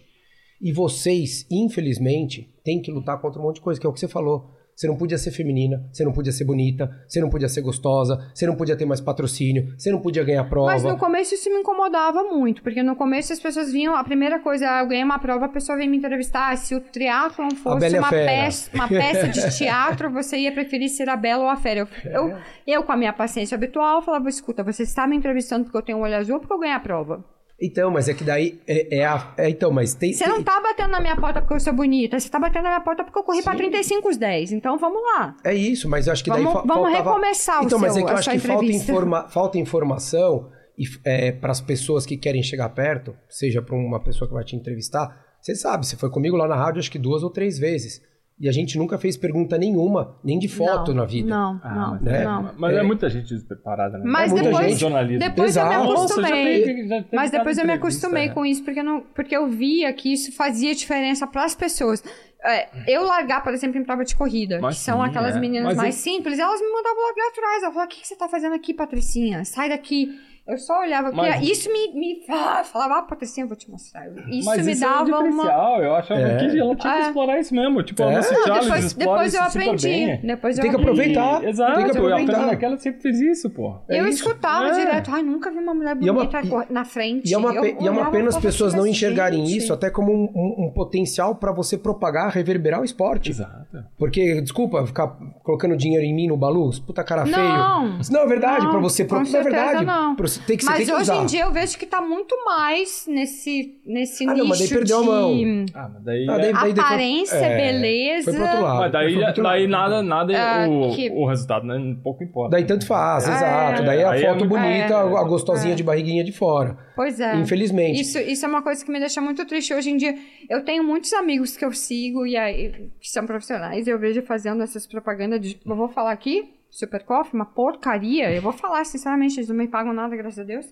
E 0.61 0.71
vocês, 0.73 1.47
infelizmente, 1.51 2.49
têm 2.63 2.81
que 2.81 2.93
lutar 2.93 3.21
contra 3.21 3.41
um 3.41 3.45
monte 3.45 3.57
de 3.57 3.63
coisa, 3.63 3.81
que 3.81 3.87
é 3.87 3.91
o 3.91 3.93
que 3.93 3.99
você 4.01 4.07
falou. 4.09 4.51
Você 4.75 4.87
não 4.87 4.97
podia 4.97 5.19
ser 5.19 5.31
feminina, 5.31 5.85
você 5.93 6.05
não 6.05 6.13
podia 6.13 6.33
ser 6.33 6.45
bonita, 6.45 6.91
você 7.07 7.21
não 7.21 7.29
podia 7.29 7.49
ser 7.49 7.61
gostosa, 7.61 8.31
você 8.35 8.47
não 8.47 8.57
podia 8.57 8.77
ter 8.77 8.85
mais 8.85 9.01
patrocínio, 9.01 9.75
você 9.77 9.91
não 9.93 10.01
podia 10.01 10.25
ganhar 10.25 10.45
prova. 10.45 10.73
Mas 10.73 10.83
no 10.83 10.97
começo 10.97 11.35
isso 11.35 11.49
me 11.51 11.61
incomodava 11.61 12.25
muito, 12.25 12.63
porque 12.63 12.83
no 12.83 12.97
começo 12.97 13.33
as 13.33 13.41
pessoas 13.41 13.71
vinham, 13.71 13.95
a 13.95 14.03
primeira 14.03 14.41
coisa, 14.41 14.69
ah, 14.69 14.81
eu 14.81 14.89
ganhei 14.89 15.05
uma 15.05 15.19
prova, 15.19 15.47
a 15.47 15.49
pessoa 15.49 15.77
veio 15.77 15.91
me 15.91 15.99
entrevistar, 15.99 16.57
se 16.57 16.75
o 16.75 16.81
triatlon 16.81 17.51
fosse 17.51 17.97
a 17.97 18.01
uma 18.01 18.11
peça, 18.11 18.71
uma 18.75 18.89
peça 18.89 19.29
de 19.29 19.41
teatro, 19.57 20.11
você 20.11 20.39
ia 20.39 20.53
preferir 20.53 20.89
ser 20.89 21.09
a 21.09 21.17
Bela 21.17 21.45
ou 21.45 21.51
a 21.51 21.57
Fera. 21.57 21.81
Eu, 21.81 21.89
eu, 22.11 22.37
eu, 22.67 22.83
com 22.83 22.93
a 22.93 22.97
minha 22.97 23.13
paciência 23.13 23.55
habitual, 23.55 24.03
falava, 24.03 24.29
escuta, 24.29 24.63
você 24.63 24.83
está 24.83 25.07
me 25.07 25.17
entrevistando 25.17 25.65
porque 25.65 25.77
eu 25.77 25.83
tenho 25.83 25.99
um 25.99 26.03
olho 26.03 26.17
azul 26.17 26.35
ou 26.35 26.41
porque 26.41 26.55
eu 26.55 26.59
ganhei 26.59 26.75
a 26.75 26.81
prova? 26.81 27.25
Então, 27.65 27.91
mas 27.93 28.09
é 28.09 28.15
que 28.15 28.25
daí 28.25 28.61
é, 28.67 28.99
é 28.99 29.05
a. 29.07 29.33
é, 29.37 29.49
então, 29.49 29.71
mas 29.71 29.95
tem. 29.95 30.13
Você 30.13 30.27
não 30.27 30.43
tá 30.43 30.61
batendo 30.61 30.91
na 30.91 31.01
minha 31.01 31.17
porta 31.17 31.41
porque 31.41 31.55
eu 31.55 31.61
sou 31.61 31.73
bonita, 31.73 32.19
você 32.19 32.29
tá 32.29 32.41
batendo 32.41 32.65
na 32.65 32.71
minha 32.71 32.81
porta 32.81 33.05
porque 33.05 33.17
eu 33.19 33.23
corri 33.23 33.41
pra 33.43 33.55
35 33.55 34.09
os 34.09 34.17
10, 34.17 34.53
então 34.53 34.77
vamos 34.79 35.01
lá. 35.03 35.37
É 35.45 35.55
isso, 35.55 35.89
mas 35.89 36.09
eu 36.09 36.13
acho 36.13 36.25
que 36.25 36.31
daí 36.31 36.43
Vamos- 36.43 36.61
fa- 36.61 36.67
vamos 36.67 36.91
faltava... 36.91 37.11
recomeçar 37.11 37.63
o 37.63 37.67
Então, 37.67 37.79
mas 37.79 37.97
é 37.97 38.03
que 38.03 38.11
eu 38.11 38.17
acho 38.17 38.31
que 38.31 38.39
falta, 38.41 38.65
informa... 38.65 39.29
falta 39.29 39.59
informação 39.59 40.51
e 40.77 41.33
para 41.41 41.53
as 41.53 41.61
pessoas 41.61 42.05
que 42.05 42.17
querem 42.17 42.43
chegar 42.43 42.69
perto, 42.71 43.15
seja 43.29 43.63
para 43.63 43.77
uma 43.77 44.03
pessoa 44.03 44.27
que 44.27 44.35
vai 44.35 44.43
te 44.45 44.57
entrevistar. 44.57 45.09
Você 45.41 45.55
sabe, 45.55 45.87
você 45.87 45.97
foi 45.97 46.11
comigo 46.11 46.37
lá 46.37 46.49
na 46.49 46.57
rádio 46.57 46.81
acho 46.81 46.91
que 46.91 46.99
duas 46.99 47.23
ou 47.23 47.31
três 47.31 47.59
vezes. 47.59 48.03
E 48.43 48.49
a 48.49 48.53
gente 48.53 48.77
nunca 48.77 48.99
fez 48.99 49.17
pergunta 49.17 49.57
nenhuma, 49.57 50.17
nem 50.25 50.37
de 50.37 50.49
foto 50.49 50.89
Não, 50.93 51.03
na 51.03 51.05
vida. 51.07 51.29
Não, 51.29 51.61
Ah, 51.63 51.75
não, 51.75 51.91
mas, 51.93 52.03
né? 52.03 52.25
não. 52.25 52.51
mas 52.59 52.75
é. 52.75 52.79
É. 52.79 52.83
muita 52.83 53.09
gente 53.09 53.33
despreparada, 53.33 53.99
né? 53.99 54.05
Mas 54.05 54.33
É 54.33 54.35
muita 54.35 54.49
depois, 54.51 54.67
gente. 54.71 54.81
jornalismo. 54.81 55.19
depois 55.21 55.57
eu 55.57 55.63
me 55.65 55.69
Exato. 55.71 55.85
Nossa, 55.87 56.15
já 56.15 56.21
acostumei. 56.27 56.59
já 56.89 56.97
teve 57.05 57.17
Mas 57.17 57.31
depois 57.31 57.59
eu 57.59 57.65
me 57.65 57.73
acostumei 57.73 58.27
né? 58.27 58.35
com 58.35 58.45
isso, 58.45 58.65
porque, 58.65 58.83
não, 58.83 59.01
porque 59.15 59.37
eu 59.37 59.47
via 59.49 59.93
que 59.93 60.13
isso 60.13 60.33
fazia 60.33 60.75
diferença 60.75 61.25
para 61.25 61.45
as 61.45 61.55
pessoas. 61.55 62.03
É, 62.45 62.69
eu 62.93 63.05
largar, 63.05 63.45
por 63.45 63.55
exemplo, 63.55 63.79
em 63.81 63.85
prova 63.85 64.05
de 64.05 64.17
corrida, 64.17 64.59
Mas 64.61 64.79
que 64.79 64.83
são 64.83 65.01
sim, 65.01 65.09
aquelas 65.09 65.37
é. 65.37 65.39
meninas 65.39 65.69
Mas 65.69 65.77
mais 65.77 65.95
eu- 65.97 66.03
simples, 66.13 66.37
elas 66.41 66.61
me 66.61 66.67
mandavam 66.73 67.01
largar 67.01 67.29
atrás. 67.29 67.63
Ela 67.63 67.73
falava, 67.73 67.87
o 67.87 67.95
que, 67.95 68.01
que 68.01 68.09
você 68.09 68.17
tá 68.17 68.29
fazendo 68.29 68.57
aqui, 68.57 68.75
Patricinha? 68.75 69.45
Sai 69.45 69.69
daqui. 69.69 70.09
Eu 70.47 70.59
só 70.59 70.81
olhava, 70.81 71.13
porque 71.13 71.29
Mas- 71.29 71.49
isso 71.49 71.73
me, 71.73 71.93
me 71.95 72.21
ah, 72.29 72.65
falava, 72.65 72.99
ah, 72.99 73.03
Patricinha, 73.03 73.45
eu 73.45 73.49
vou 73.49 73.57
te 73.57 73.71
mostrar. 73.71 74.09
Isso 74.29 74.45
Mas 74.45 74.67
me 74.67 74.73
isso 74.73 74.85
é 74.85 74.89
um 74.89 74.91
dava 74.91 75.05
uma... 75.05 75.23
diferencial. 75.23 75.83
Eu 75.83 75.95
achava 75.95 76.21
É. 76.21 76.25
que 76.51 76.59
ela 76.59 76.75
tinha 76.77 76.93
que 76.93 76.99
É. 76.99 77.07
explorar 77.07 77.39
isso 77.39 77.55
mesmo. 77.55 77.83
Tipo, 77.85 78.03
a 78.03 78.13
É. 78.13 78.17
Lucy 78.17 78.35
Não, 78.35 78.43
Charles 78.47 78.93
depois, 78.95 79.35
eu 79.35 79.43
aprendi. 79.43 79.87
bem. 79.89 80.21
Depois 80.21 80.59
eu 80.59 80.63
Tem 80.63 80.71
que 80.73 80.77
aprendi. 80.77 81.01
aproveitar. 81.01 81.45
Exato, 81.49 81.75
Tem 81.77 81.85
que 81.85 81.91
a 81.91 81.95
aproveitar. 82.01 82.33
Fernanda 82.33 82.57
Keller 82.57 82.79
sempre 82.81 83.01
fez 83.03 83.21
isso, 83.21 83.51
pô. 83.51 83.77
É 83.89 84.01
eu 84.01 84.07
isso. 84.09 84.27
escutava 84.27 84.67
É. 84.67 84.75
direto, 84.85 85.11
ai, 85.13 85.23
nunca 85.23 85.49
vi 85.49 85.59
uma 85.59 85.75
mulher 85.75 85.91
é 85.97 86.11
uma- 86.11 86.13
bonita 86.25 86.47
cor- 86.49 86.67
na 86.71 86.85
frente. 86.85 87.31
E 87.31 87.35
é 87.35 87.39
uma, 87.39 87.53
pe- 87.61 87.77
e 87.81 87.87
é 87.87 87.91
uma 87.91 88.11
pena 88.11 88.29
as 88.29 88.37
pessoas 88.37 88.75
não 88.75 88.85
"Gente, 88.85 88.97
enxergarem 88.97 89.45
isso 89.45 89.73
até 89.73 89.91
como 89.91 90.13
um, 90.13 90.25
um- 90.35 90.67
um 90.67 90.71
potencial 90.75 91.37
para 91.37 91.53
você 91.53 91.79
propagar, 91.79 92.31
reverberar 92.33 92.81
o 92.81 92.85
esporte. 92.85 93.31
Exato. 93.31 93.63
Porque, 93.97 94.41
desculpa, 94.41 94.85
ficar 94.87 95.17
colocando 95.45 95.77
dinheiro 95.77 96.05
em 96.05 96.13
mim 96.13 96.27
no 96.27 96.37
Balu, 96.37 96.69
puta 96.85 97.05
cara 97.05 97.25
feio. 97.25 97.37
Não. 97.37 97.99
Não 98.11 98.21
é 98.23 98.27
verdade 98.27 98.65
Não, 98.65 98.71
pra 98.73 98.81
você. 98.81 99.05
Não 99.09 99.21
é 99.21 99.43
verdade. 99.43 99.85
não. 99.85 100.17
Tem 100.41 100.57
que, 100.57 100.65
você 100.65 100.71
Mas 100.71 100.79
tem 100.79 100.87
que 100.87 100.93
hoje 100.93 101.03
usar. 101.03 101.23
em 101.23 101.27
dia 101.27 101.43
eu 101.43 101.53
vejo 101.53 101.79
que 101.79 101.87
tá 101.87 102.01
muito 102.01 102.35
mais 102.45 103.05
nesse, 103.09 103.79
nesse 103.85 104.25
Ah, 104.25 104.33
nicho 104.33 104.39
não, 104.43 104.49
mas 104.49 104.59
daí 104.59 104.69
perdeu 104.69 104.99
a 104.99 105.01
de 105.01 105.07
mão. 105.07 105.67
Ah, 105.75 105.91
mas 105.95 106.05
daí... 106.05 106.27
Ah, 106.29 106.35
é- 106.35 106.39
daí- 106.53 106.53
daí- 106.53 106.71
aparência, 106.85 107.35
é, 107.37 107.57
beleza. 107.57 108.25
Foi 108.31 108.35
pro 108.41 108.43
outro 108.49 108.63
lado. 108.63 108.79
Mas 108.81 108.93
daí, 108.93 109.35
daí 109.43 109.67
nada, 109.67 110.03
nada 110.03 110.33
Ah, 110.37 110.69
o, 110.69 110.95
que- 110.95 111.11
o 111.11 111.27
resultado 111.27 111.67
né, 111.67 111.97
pouco 112.03 112.23
importa. 112.25 112.51
Daí 112.53 112.65
tanto 112.65 112.87
faz, 112.87 113.27
É. 113.29 113.33
exato. 113.33 113.83
Daí 113.85 114.03
a 114.05 114.17
é 114.17 114.21
foto 114.23 114.45
bonita, 114.47 114.95
é. 114.95 115.17
a 115.19 115.23
gostosinha 115.25 115.75
de 115.75 115.83
barriguinha 115.83 116.25
de 116.25 116.33
fora. 116.33 116.77
Pois 116.95 117.19
é. 117.21 117.35
Infelizmente. 117.37 118.01
Isso, 118.01 118.19
isso 118.19 118.45
é 118.45 118.49
uma 118.49 118.63
coisa 118.63 118.85
que 118.85 118.91
me 118.91 118.99
deixa 119.01 119.21
muito 119.21 119.45
triste. 119.47 119.73
Hoje 119.73 119.91
em 119.91 119.97
dia, 119.97 120.15
eu 120.49 120.63
tenho 120.65 120.85
muitos 120.85 121.13
amigos 121.13 121.57
que 121.57 121.65
eu 121.65 121.73
sigo 121.73 122.27
e 122.27 122.37
aí, 122.37 122.73
que 123.01 123.09
são 123.09 123.27
profissionais 123.27 123.87
e 123.87 123.91
eu 123.91 123.99
vejo 123.99 124.23
fazendo 124.23 124.63
essas 124.63 124.87
propagandas 124.87 125.41
de. 125.41 125.59
Eu 125.65 125.75
vou 125.77 125.89
falar 125.89 126.13
aqui, 126.13 126.51
Super 126.73 127.05
Coffee, 127.05 127.35
uma 127.35 127.45
porcaria. 127.45 128.35
Eu 128.35 128.41
vou 128.41 128.53
falar, 128.53 128.85
sinceramente, 128.87 129.39
eles 129.39 129.49
não 129.49 129.55
me 129.57 129.69
pagam 129.69 129.93
nada, 129.93 130.17
graças 130.17 130.39
a 130.39 130.43
Deus. 130.43 130.67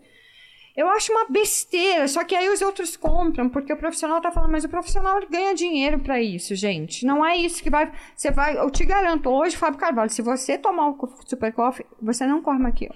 Eu 0.74 0.88
acho 0.88 1.12
uma 1.12 1.26
besteira, 1.28 2.08
só 2.08 2.24
que 2.24 2.34
aí 2.34 2.48
os 2.48 2.62
outros 2.62 2.96
compram, 2.96 3.50
porque 3.50 3.72
o 3.72 3.76
profissional 3.76 4.20
tá 4.20 4.30
falando, 4.32 4.52
mas 4.52 4.64
o 4.64 4.68
profissional 4.68 5.20
ganha 5.28 5.54
dinheiro 5.54 5.98
pra 5.98 6.22
isso, 6.22 6.54
gente. 6.54 7.04
Não 7.04 7.26
é 7.26 7.36
isso 7.36 7.62
que 7.62 7.68
vai. 7.68 7.92
Você 8.16 8.30
vai. 8.30 8.56
Eu 8.56 8.70
te 8.70 8.84
garanto, 8.86 9.28
hoje, 9.28 9.56
Fábio 9.56 9.78
Carvalho, 9.78 10.08
se 10.10 10.22
você 10.22 10.56
tomar 10.56 10.88
o 10.90 11.08
Super 11.26 11.52
Coffee, 11.52 11.84
você 12.00 12.26
não 12.26 12.40
corre 12.40 12.66
aqui. 12.66 12.88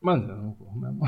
Mano, 0.00 0.28
eu 0.30 0.36
não 0.36 0.52
vou 0.52 0.72
mesmo. 0.76 1.00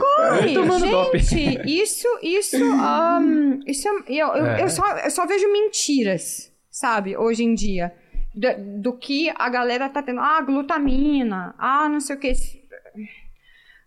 Corre, 0.00 0.54
tomando 0.54 1.18
gente, 1.18 1.82
isso, 1.82 2.08
isso, 2.20 2.56
ahn, 2.56 3.60
isso 3.66 3.88
é, 3.88 3.92
eu, 4.08 4.26
eu, 4.28 4.46
É. 4.46 4.62
eu 4.64 4.68
só, 4.68 4.84
eu 4.98 5.10
só 5.10 5.24
vejo 5.24 5.50
mentiras, 5.52 6.52
sabe, 6.68 7.16
hoje 7.16 7.44
em 7.44 7.54
dia, 7.54 7.94
do, 8.34 8.80
do 8.82 8.92
que 8.98 9.32
a 9.36 9.48
galera 9.48 9.88
tá 9.88 10.02
tendo, 10.02 10.20
ah, 10.20 10.40
glutamina, 10.40 11.54
ah, 11.58 11.88
não 11.88 12.00
sei 12.00 12.16
o 12.16 12.18
que, 12.18 12.32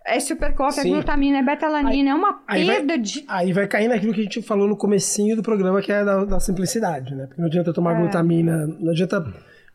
é 0.08 0.20
super 0.20 0.54
coffee, 0.54 0.82
é 0.82 0.94
glutamina, 0.94 1.40
é 1.40 1.44
betalanina, 1.44 2.12
é 2.12 2.14
uma 2.14 2.44
aí 2.48 2.64
vai- 2.66 2.76
perda 2.76 2.98
de... 2.98 3.26
Aí 3.28 3.52
vai 3.54 3.68
cair 3.68 3.88
naquilo 3.88 4.14
que 4.14 4.20
a 4.20 4.24
gente 4.24 4.42
falou 4.44 4.68
no 4.68 4.78
comecinho 4.78 5.36
do 5.36 5.42
programa, 5.42 5.82
que 5.82 5.92
é 5.92 6.04
da, 6.06 6.24
da 6.26 6.40
simplicidade, 6.40 7.16
né? 7.16 7.26
Porque 7.26 7.42
não 7.42 7.48
adianta 7.48 7.74
tomar 7.74 7.96
É. 7.96 8.00
glutamina, 8.02 8.68
não 8.80 8.92
adianta 8.92 9.26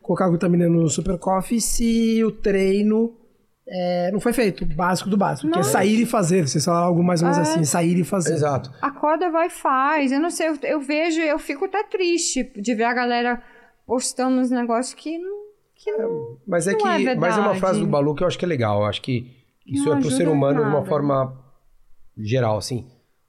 colocar 0.01 0.29
glutamina 0.29 0.69
no 0.69 0.87
super 0.89 1.17
coffee 1.17 1.59
se 1.59 2.23
o 2.23 2.31
treino 2.31 3.17
é, 3.67 4.09
não 4.11 4.19
foi 4.19 4.33
feito, 4.33 4.65
básico 4.65 5.09
do 5.09 5.15
básico, 5.17 5.47
que 5.49 5.53
é 5.53 5.61
Não. 5.61 5.63
sair 5.63 6.01
e 6.01 6.05
fazer. 6.05 6.47
Vocês 6.47 6.63
falaram 6.65 6.87
algo 6.87 7.03
mais 7.03 7.21
ou 7.21 7.29
menos 7.29 7.37
É. 7.47 7.51
assim, 7.51 7.63
sair 7.63 7.97
e 7.99 8.03
fazer. 8.03 8.33
Exato. 8.33 8.71
Acorda, 8.81 9.29
vai 9.29 9.47
e 9.47 9.49
faz. 9.49 10.11
Eu 10.11 10.19
não 10.19 10.29
sei, 10.29 10.47
eu, 10.49 10.57
eu 10.63 10.81
vejo, 10.81 11.21
eu 11.21 11.37
fico 11.39 11.65
até 11.65 11.83
triste 11.83 12.51
de 12.55 12.73
ver 12.73 12.85
a 12.85 12.93
galera 12.93 13.41
postando 13.91 14.39
uns 14.39 14.49
negócios 14.49 14.93
que 14.93 15.17
não... 15.17 15.41
Que 15.75 15.91
não 15.91 16.37
Mas 16.47 16.65
é 16.65 16.71
Não 16.71 16.77
que. 16.77 16.87
é 16.87 17.15
mas 17.15 17.33
é 17.33 17.39
uma 17.39 17.41
verdade. 17.51 17.59
frase 17.59 17.79
do 17.81 17.87
Balu 17.87 18.15
que 18.15 18.23
eu 18.23 18.27
acho 18.27 18.39
que 18.39 18.45
é 18.45 18.47
legal. 18.47 18.79
Eu 18.81 18.85
acho 18.85 19.01
que 19.01 19.35
isso 19.67 19.83
Não 19.83 19.91
é 19.93 19.99
pro 19.99 20.07
ajuda 20.07 20.15
ser 20.15 20.27
humano 20.29 20.63
de 20.63 20.69
uma 20.69 20.85
forma 20.85 21.43
geral, 22.17 22.57
assim. 22.57 22.87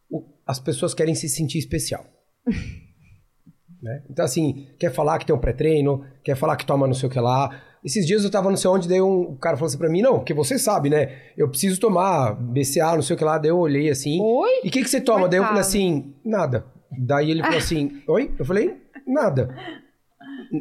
O- 0.09 0.23
as 0.47 0.61
pessoas 0.61 0.95
querem 0.95 1.17
se 1.17 1.29
sentir 1.29 1.59
especial. 1.59 2.05
né? 3.83 4.05
Então, 4.09 4.25
assim, 4.25 4.69
quer 4.79 4.93
falar 4.93 5.19
que 5.19 5.27
tem 5.27 5.35
um 5.35 5.39
pré-treino, 5.41 6.05
quer 6.23 6.37
falar 6.37 6.57
que 6.57 6.65
toma 6.65 6.87
não 6.87 6.95
sei 6.95 7.09
o 7.09 7.13
que 7.13 7.19
lá. 7.19 7.51
Esses 7.85 8.07
dias 8.07 8.23
eu 8.23 8.31
tava 8.31 8.49
não 8.49 8.57
sei 8.57 8.71
onde, 8.71 8.89
daí 8.89 9.01
um 9.01 9.35
cara 9.37 9.57
falou 9.57 9.67
assim 9.67 9.79
pra 9.79 9.89
mim, 9.89 10.03
não, 10.03 10.19
porque 10.19 10.33
você 10.33 10.57
sabe, 10.59 10.89
né? 10.89 11.33
Eu 11.37 11.49
preciso 11.49 11.81
tomar 11.81 12.33
BCA, 12.35 12.95
não 12.95 13.03
sei 13.03 13.17
o 13.17 13.19
que 13.19 13.25
lá. 13.25 13.39
Daí 13.39 13.51
eu 13.51 13.59
olhei 13.59 13.91
assim. 13.91 14.21
Oi? 14.21 14.61
E 14.63 14.69
o 14.69 14.71
que, 14.71 14.83
que 14.83 14.89
você 14.89 15.01
toma? 15.01 15.29
Daí 15.29 15.39
eu 15.41 15.45
falei 15.45 15.61
Coitado. 15.63 15.69
assim, 15.69 16.15
nada. 16.25 16.65
Daí 16.97 17.31
ele 17.31 17.43
falou 17.43 17.59
assim, 17.59 18.03
oi? 18.07 18.31
Eu 18.39 18.45
falei, 18.45 18.77
nada. 19.07 19.53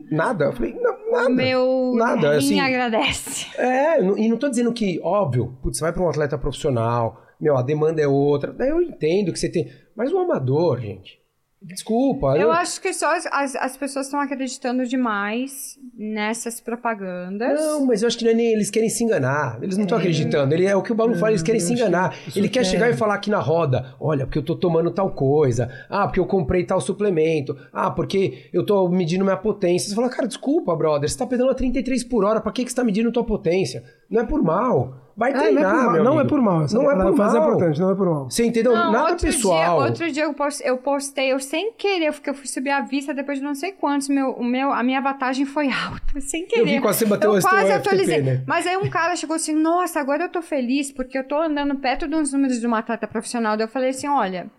Nada? 0.09 0.45
Eu 0.45 0.53
falei, 0.53 0.73
não, 0.73 1.25
o 1.25 1.29
meu 1.29 1.93
nada, 1.95 2.37
assim- 2.37 2.59
agradece. 2.59 3.47
É, 3.59 4.01
e 4.01 4.29
não 4.29 4.37
tô 4.37 4.49
dizendo 4.49 4.71
que, 4.73 4.99
óbvio, 5.03 5.57
putz, 5.61 5.77
você 5.77 5.83
vai 5.83 5.91
pra 5.93 6.01
um 6.01 6.09
atleta 6.09 6.37
profissional, 6.37 7.21
meu, 7.39 7.57
a 7.57 7.61
demanda 7.61 8.01
é 8.01 8.07
outra. 8.07 8.53
Daí 8.53 8.69
eu 8.69 8.81
entendo 8.81 9.31
que 9.33 9.39
você 9.39 9.49
tem. 9.49 9.69
Mas 9.95 10.11
o 10.13 10.17
amador, 10.19 10.79
gente. 10.79 11.20
Desculpa. 11.63 12.35
Eu 12.37 12.51
acho 12.51 12.81
que 12.81 12.91
só 12.91 13.15
as, 13.15 13.27
as, 13.27 13.55
as 13.55 13.77
pessoas 13.77 14.07
estão 14.07 14.19
acreditando 14.19 14.83
demais 14.83 15.77
nessas 15.95 16.59
propagandas. 16.59 17.59
Não, 17.59 17.85
mas 17.85 18.01
eu 18.01 18.07
acho 18.07 18.17
que 18.17 18.25
não 18.25 18.31
é 18.31 18.33
nem 18.33 18.51
eles 18.51 18.71
querem 18.71 18.89
se 18.89 19.03
enganar. 19.03 19.59
Eles 19.61 19.77
não 19.77 19.83
estão 19.83 19.99
acreditando. 19.99 20.55
Ele 20.55 20.65
é 20.65 20.75
o 20.75 20.81
que 20.81 20.91
o 20.91 20.95
Balu 20.95 21.13
fala, 21.15 21.31
eles 21.31 21.43
querem 21.43 21.61
se 21.61 21.73
enganar. 21.73 22.15
Ele 22.35 22.49
quer 22.49 22.65
chegar 22.65 22.89
e 22.89 22.93
falar 22.93 23.13
aqui 23.13 23.29
na 23.29 23.39
roda: 23.39 23.95
olha, 23.99 24.25
porque 24.25 24.39
eu 24.39 24.43
tô 24.43 24.55
tomando 24.55 24.89
tal 24.89 25.11
coisa. 25.11 25.69
Ah, 25.87 26.07
porque 26.07 26.19
eu 26.19 26.25
comprei 26.25 26.65
tal 26.65 26.81
suplemento. 26.81 27.55
Ah, 27.71 27.91
porque 27.91 28.49
eu 28.51 28.65
tô 28.65 28.89
medindo 28.89 29.23
minha 29.23 29.37
potência. 29.37 29.87
Você 29.87 29.95
fala, 29.95 30.09
cara, 30.09 30.27
desculpa, 30.27 30.75
brother. 30.75 31.07
Você 31.07 31.17
tá 31.17 31.27
pedalando 31.27 31.53
a 31.53 31.55
33 31.55 32.03
por 32.05 32.23
hora. 32.23 32.41
Pra 32.41 32.51
que, 32.51 32.63
que 32.63 32.71
você 32.71 32.75
tá 32.75 32.83
medindo 32.83 33.11
tua 33.11 33.23
potência? 33.23 33.83
Não 34.11 34.21
é 34.21 34.25
por 34.25 34.43
mal. 34.43 35.01
Vai 35.15 35.31
É, 35.31 35.33
não, 35.33 35.41
treinar, 35.41 35.61
é 35.61 35.69
por 35.69 35.83
mal, 35.83 35.91
meu 35.91 36.03
não 36.03 36.19
é 36.19 36.25
por 36.25 36.41
mal. 36.41 36.65
Não 36.71 36.91
é 36.91 36.95
por 36.95 37.15
mal. 37.15 37.35
é 37.35 37.39
importante, 37.39 37.79
não 37.79 37.91
é 37.91 37.95
por 37.95 38.05
mal. 38.09 38.29
Você 38.29 38.45
entendeu? 38.45 38.73
Não, 38.73 38.91
Nada 38.91 39.11
outro 39.11 39.27
pessoal. 39.27 39.77
Dia, 39.77 39.87
outro 39.87 40.11
dia 40.11 40.23
eu 40.23 40.33
postei, 40.33 40.69
eu 40.69 40.77
postei, 40.77 41.31
eu 41.33 41.39
sem 41.39 41.73
querer, 41.73 42.11
porque 42.11 42.29
eu 42.29 42.33
fui 42.33 42.47
subir 42.47 42.71
a 42.71 42.81
vista 42.81 43.13
depois 43.13 43.37
de 43.37 43.43
não 43.43 43.53
sei 43.53 43.73
quantos, 43.73 44.07
meu, 44.09 44.31
o 44.31 44.43
meu, 44.43 44.71
a 44.71 44.81
minha 44.81 45.01
watagem 45.01 45.45
foi 45.45 45.69
alta, 45.69 46.19
sem 46.21 46.45
querer. 46.47 46.61
Eu 46.61 46.65
vi 46.65 46.81
quase 46.81 47.05
bateu 47.05 47.33
eu 47.33 47.39
o 47.39 47.41
quase 47.41 47.67
FTP, 47.67 47.75
atualizei. 47.75 48.21
né? 48.21 48.43
Mas 48.47 48.65
aí 48.65 48.77
um 48.77 48.89
cara 48.89 49.15
chegou 49.15 49.35
assim, 49.35 49.53
nossa, 49.53 49.99
agora 49.99 50.23
eu 50.23 50.29
tô 50.29 50.41
feliz, 50.41 50.91
porque 50.91 51.17
eu 51.17 51.27
tô 51.27 51.35
andando 51.39 51.75
perto 51.75 52.07
dos 52.07 52.33
números 52.33 52.59
de 52.59 52.65
uma 52.65 52.79
atleta 52.79 53.07
profissional. 53.07 53.55
Daí 53.55 53.65
eu 53.65 53.71
falei 53.71 53.89
assim, 53.89 54.07
olha, 54.07 54.49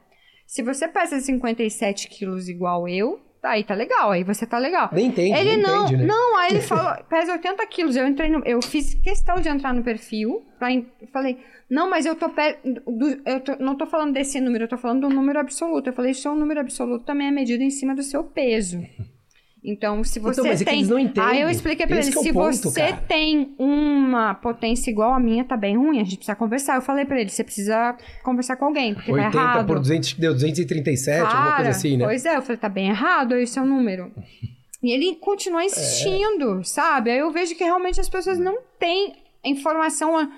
se 0.47 0.63
você 0.63 0.87
pesa 0.87 1.19
57 1.19 2.09
quilos 2.09 2.49
igual 2.49 2.87
eu, 2.87 3.19
aí 3.51 3.65
tá 3.65 3.75
legal, 3.75 4.11
aí 4.11 4.23
você 4.25 4.47
tá 4.47 4.59
legal. 4.59 4.89
Nem 4.93 5.07
entende, 5.07 5.37
Ele 5.39 5.57
nem 5.57 5.63
não, 5.63 5.85
entende, 5.85 5.97
né? 6.03 6.07
não, 6.07 6.37
aí 6.39 6.51
ele 6.53 6.61
falou, 6.63 6.95
pesa 7.09 7.33
80 7.33 7.67
quilos. 7.67 7.97
Eu 7.97 8.07
entrei 8.07 8.29
no, 8.31 8.43
eu 8.47 8.63
fiz 8.63 8.95
questão 8.95 9.41
de 9.41 9.49
entrar 9.49 9.73
no 9.75 9.83
perfil, 9.83 10.45
pra, 10.59 10.69
falei, 11.13 11.39
não, 11.69 11.89
mas 11.91 12.05
eu 12.07 12.15
tô, 12.15 12.29
pe- 12.29 12.59
do- 12.65 13.23
eu 13.27 13.41
tô- 13.41 13.57
não 13.59 13.77
tô 13.77 13.87
falando 13.87 14.13
desse 14.13 14.41
número, 14.41 14.65
eu 14.65 14.69
tô 14.69 14.77
falando 14.77 15.09
do 15.09 15.15
número 15.15 15.39
absoluto. 15.39 15.87
Eu 15.89 15.93
falei, 15.93 16.13
seu 16.15 16.35
número 16.35 16.61
absoluto 16.61 17.05
também 17.05 17.29
é 17.29 17.31
medido 17.31 17.63
em 17.63 17.71
cima 17.71 17.95
do 17.95 18.03
seu 18.03 18.23
peso. 18.25 18.79
Então, 19.65 20.03
se 20.03 20.19
você 20.19 20.41
Então, 20.41 20.51
mas 20.51 20.61
é 20.61 20.65
que 20.65 20.71
tem. 20.71 20.81
eles 20.81 20.91
não 20.91 20.99
entendem. 20.99 21.23
Aí 21.31 21.41
eu 21.41 21.49
expliquei 21.49 21.87
pra 21.87 21.97
Esse 21.99 22.09
ele: 22.09 22.15
que 22.15 22.19
é 22.21 22.23
se 22.25 22.33
ponto, 22.33 22.57
você 22.71 22.81
cara. 22.81 22.97
tem 23.09 23.55
uma 23.57 24.35
potência 24.35 24.91
igual 24.91 25.13
a 25.15 25.21
minha, 25.21 25.45
tá 25.45 25.57
bem 25.57 25.77
ruim, 25.77 26.01
a 26.01 26.05
gente 26.05 26.17
precisa 26.17 26.35
conversar. 26.35 26.75
Eu 26.77 26.83
falei 26.83 27.05
pra 27.05 27.21
ele: 27.21 27.31
você 27.31 27.45
precisa 27.45 27.97
conversar 28.25 28.57
com 28.57 28.65
alguém, 28.65 28.93
porque 28.95 29.13
80 29.13 29.31
tá 29.31 29.39
errado. 29.39 29.67
por 29.67 29.79
200, 29.79 30.15
deu 30.15 30.33
237, 30.33 31.21
alguma 31.21 31.33
coisa 31.43 31.57
Cara, 31.57 31.69
assim, 31.69 31.97
né? 31.97 32.05
Pois 32.05 32.27
é, 32.27 32.37
eu 32.37 32.43
falei, 32.43 32.57
tá 32.57 32.69
bem 32.69 32.89
errado 32.89 33.37
esse 33.37 33.57
é 33.59 33.63
o 33.63 33.67
número. 33.67 34.11
E 34.83 34.91
ele 34.91 35.15
continua 35.21 35.65
insistindo, 35.65 36.65
sabe? 36.65 37.11
Aí 37.13 37.19
eu 37.19 37.31
vejo 37.31 37.55
que 37.55 37.63
realmente 37.63 38.01
as 38.01 38.09
pessoas 38.09 38.41
não 38.41 38.59
têm 38.81 39.15
informação, 39.45 40.29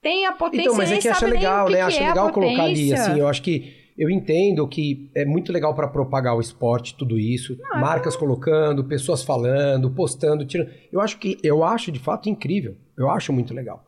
têm 0.00 0.24
a 0.24 0.32
potência 0.32 0.62
Então, 0.68 0.74
mas 0.76 0.90
é 0.90 0.96
que 0.96 1.08
acha 1.08 1.26
legal, 1.26 1.66
que 1.66 1.72
né? 1.72 1.78
que 1.80 1.84
Acha 1.84 2.02
é 2.02 2.08
legal 2.08 2.32
colocar 2.32 2.62
ali, 2.62 2.94
assim, 2.94 3.18
eu 3.18 3.28
acho 3.28 3.42
que 3.42 3.79
eu 4.02 4.08
entendo 4.10 4.66
que 4.66 5.10
é 5.14 5.24
muito 5.24 5.52
legal 5.52 5.74
para 5.74 5.86
propagar 5.86 6.34
o 6.36 6.40
esporte, 6.40 6.96
tudo 6.96 7.18
isso, 7.18 7.56
é 7.74 7.78
marcas 7.78 8.16
colocando, 8.16 8.82
pessoas 8.84 9.22
falando, 9.22 9.90
postando, 9.90 10.44
tirando. 10.46 10.70
Eu 10.92 11.00
acho 11.00 11.18
que 11.18 11.36
eu 11.42 11.62
acho 11.62 11.92
de 11.92 11.98
fato 12.00 12.28
incrível. 12.28 12.76
Eu 12.98 13.10
acho 13.10 13.32
muito 13.32 13.52
legal. 13.54 13.84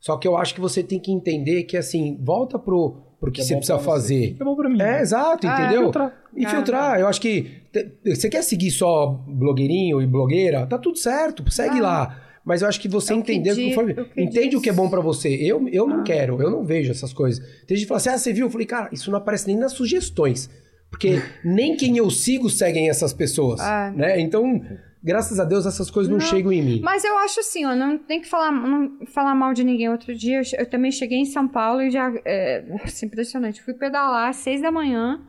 Só 0.00 0.16
que 0.16 0.26
eu 0.26 0.36
acho 0.36 0.54
que 0.54 0.60
você 0.60 0.82
tem 0.82 0.98
que 0.98 1.12
entender 1.12 1.62
que 1.62 1.76
assim, 1.76 2.18
volta 2.22 2.58
pro 2.58 3.08
pro 3.20 3.30
que, 3.30 3.40
é 3.40 3.44
você 3.44 3.54
precisa 3.54 3.78
você. 3.78 3.84
fazer. 3.84 4.36
É 4.40 4.44
bom 4.44 4.56
pra 4.56 4.68
mim. 4.68 4.82
É, 4.82 5.00
exato, 5.00 5.46
Ah, 5.46 5.60
entendeu? 5.60 5.82
filtrar. 5.82 6.12
E 6.36 6.44
Ah, 6.44 6.48
filtrar. 6.48 6.98
Eu 6.98 7.06
acho 7.06 7.20
que 7.20 7.42
te- 7.72 7.92
você 8.16 8.28
quer 8.28 8.42
seguir 8.42 8.72
só 8.72 9.06
blogueirinho 9.28 10.02
e 10.02 10.06
blogueira, 10.08 10.66
tá 10.66 10.76
tudo 10.76 10.98
certo, 10.98 11.48
segue 11.48 11.78
Ah. 11.78 11.82
lá. 11.82 12.21
Mas 12.44 12.62
eu 12.62 12.68
acho 12.68 12.80
que 12.80 12.88
você 12.88 13.12
que 13.14 13.20
entender, 13.20 13.54
di- 13.54 13.68
conforme- 13.68 13.94
entende 14.16 14.56
o 14.56 14.60
que 14.60 14.68
é 14.68 14.72
bom 14.72 14.88
pra 14.90 15.00
você. 15.00 15.28
Eu, 15.28 15.68
eu 15.68 15.86
não 15.86 16.00
Ah. 16.00 16.02
quero, 16.02 16.42
eu 16.42 16.50
não 16.50 16.64
vejo 16.64 16.90
essas 16.90 17.12
coisas. 17.12 17.38
Tem 17.66 17.76
gente 17.76 17.84
que 17.84 17.88
fala 17.88 17.98
assim, 17.98 18.08
ah, 18.10 18.18
você 18.18 18.32
viu? 18.32 18.46
Eu 18.46 18.50
falei, 18.50 18.66
cara, 18.66 18.88
isso 18.92 19.10
não 19.10 19.18
aparece 19.18 19.46
nem 19.46 19.56
nas 19.56 19.72
sugestões. 19.72 20.50
Porque 20.90 21.22
nem 21.44 21.76
quem 21.76 21.96
eu 21.96 22.10
sigo 22.10 22.50
seguem 22.50 22.88
essas 22.90 23.12
pessoas, 23.12 23.60
Ah. 23.60 23.92
né? 23.94 24.20
Então, 24.20 24.60
graças 25.02 25.38
a 25.40 25.44
Deus, 25.44 25.64
essas 25.66 25.90
coisas 25.90 26.10
não, 26.10 26.18
Não, 26.18 26.26
chegam 26.26 26.52
em 26.52 26.60
mim. 26.62 26.80
Mas 26.82 27.04
eu 27.04 27.16
acho 27.18 27.40
assim, 27.40 27.64
ó, 27.64 27.74
não 27.76 27.96
tem 27.96 28.20
que 28.20 28.28
falar, 28.28 28.50
não 28.50 29.06
falar 29.06 29.34
mal 29.34 29.54
de 29.54 29.62
ninguém. 29.64 29.88
Outro 29.88 30.14
dia 30.14 30.38
eu, 30.40 30.42
eu 30.58 30.66
também 30.68 30.90
cheguei 30.90 31.18
em 31.18 31.24
São 31.24 31.46
Paulo 31.48 31.80
e 31.80 31.90
já. 31.90 32.12
É, 32.24 32.62
nossa, 32.68 33.06
impressionante. 33.06 33.62
Fui 33.62 33.72
pedalar 33.74 34.28
às 34.30 34.36
seis 34.36 34.60
da 34.60 34.70
manhã, 34.72 35.20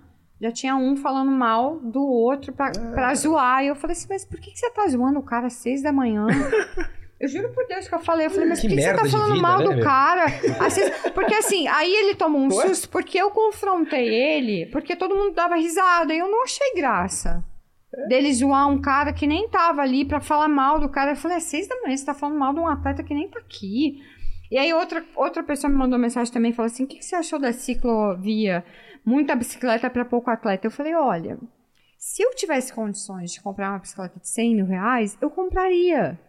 já 0.41 0.51
tinha 0.51 0.75
um 0.75 0.97
falando 0.97 1.31
mal 1.31 1.79
do 1.79 2.01
outro 2.01 2.51
pra, 2.51 2.71
pra 2.71 3.13
zoar. 3.15 3.63
E 3.63 3.67
eu 3.67 3.75
falei 3.75 3.95
assim, 3.95 4.07
mas 4.09 4.25
por 4.25 4.39
que, 4.39 4.51
que 4.51 4.59
você 4.59 4.69
tá 4.71 4.85
zoando 4.87 5.19
o 5.19 5.23
cara 5.23 5.45
às 5.47 5.53
seis 5.53 5.81
da 5.83 5.93
manhã? 5.93 6.25
Eu 7.23 7.27
juro 7.29 7.49
por 7.53 7.65
Deus 7.67 7.87
que 7.87 7.95
eu 7.95 7.99
falei. 7.99 8.25
Eu 8.25 8.31
falei, 8.31 8.49
mas 8.49 8.59
Que 8.59 8.67
por 8.67 8.75
que, 8.75 8.81
você 8.81 8.93
tá 8.93 9.05
falando 9.05 9.35
vida, 9.35 9.41
mal 9.41 9.59
né, 9.59 9.63
do 9.65 9.75
meu? 9.75 9.83
cara? 9.83 10.25
Às 10.59 10.73
seis- 10.73 10.91
Porque 11.13 11.33
assim, 11.33 11.67
aí 11.69 11.89
ele 11.93 12.15
tomou 12.15 12.41
um 12.41 12.51
susto 12.51 12.89
porque 12.89 13.17
eu 13.17 13.31
confrontei 13.31 14.13
ele, 14.13 14.65
porque 14.67 14.93
todo 14.95 15.15
mundo 15.15 15.33
dava 15.33 15.55
risada 15.55 16.13
e 16.13 16.19
eu 16.19 16.29
não 16.29 16.43
achei 16.43 16.73
graça 16.75 17.41
dele 18.09 18.33
zoar 18.33 18.67
um 18.67 18.81
cara 18.81 19.13
que 19.13 19.25
nem 19.25 19.47
tava 19.47 19.81
ali 19.81 20.03
pra 20.03 20.19
falar 20.19 20.47
mal 20.49 20.79
do 20.79 20.89
cara. 20.89 21.11
Eu 21.11 21.15
falei, 21.15 21.37
é 21.37 21.39
seis 21.39 21.67
da 21.67 21.79
manhã, 21.81 21.95
você 21.95 22.05
tá 22.05 22.13
falando 22.13 22.37
mal 22.37 22.53
de 22.53 22.59
um 22.59 22.67
atleta 22.67 23.03
que 23.03 23.13
nem 23.13 23.29
tá 23.29 23.39
aqui. 23.39 24.01
E 24.51 24.57
aí 24.57 24.73
outra, 24.73 25.03
outra 25.15 25.41
pessoa 25.43 25.71
me 25.71 25.77
mandou 25.77 25.97
mensagem 25.97 26.31
também, 26.33 26.51
falou 26.51 26.67
assim, 26.67 26.83
o 26.83 26.87
que, 26.87 26.97
que 26.97 27.05
você 27.05 27.15
achou 27.15 27.39
da 27.39 27.53
ciclovia? 27.53 28.63
Muita 29.05 29.35
bicicleta 29.35 29.89
pra 29.89 30.03
pouco 30.05 30.29
atleta. 30.29 30.67
Eu 30.67 30.71
falei, 30.71 30.93
olha, 30.93 31.37
se 31.97 32.21
eu 32.21 32.31
tivesse 32.35 32.73
condições 32.73 33.31
de 33.31 33.41
comprar 33.41 33.69
uma 33.69 33.79
bicicleta 33.79 34.19
de 34.19 34.27
100 34.27 34.55
mil 34.55 34.65
reais, 34.65 35.17
eu 35.21 35.29
compraria. 35.29 36.19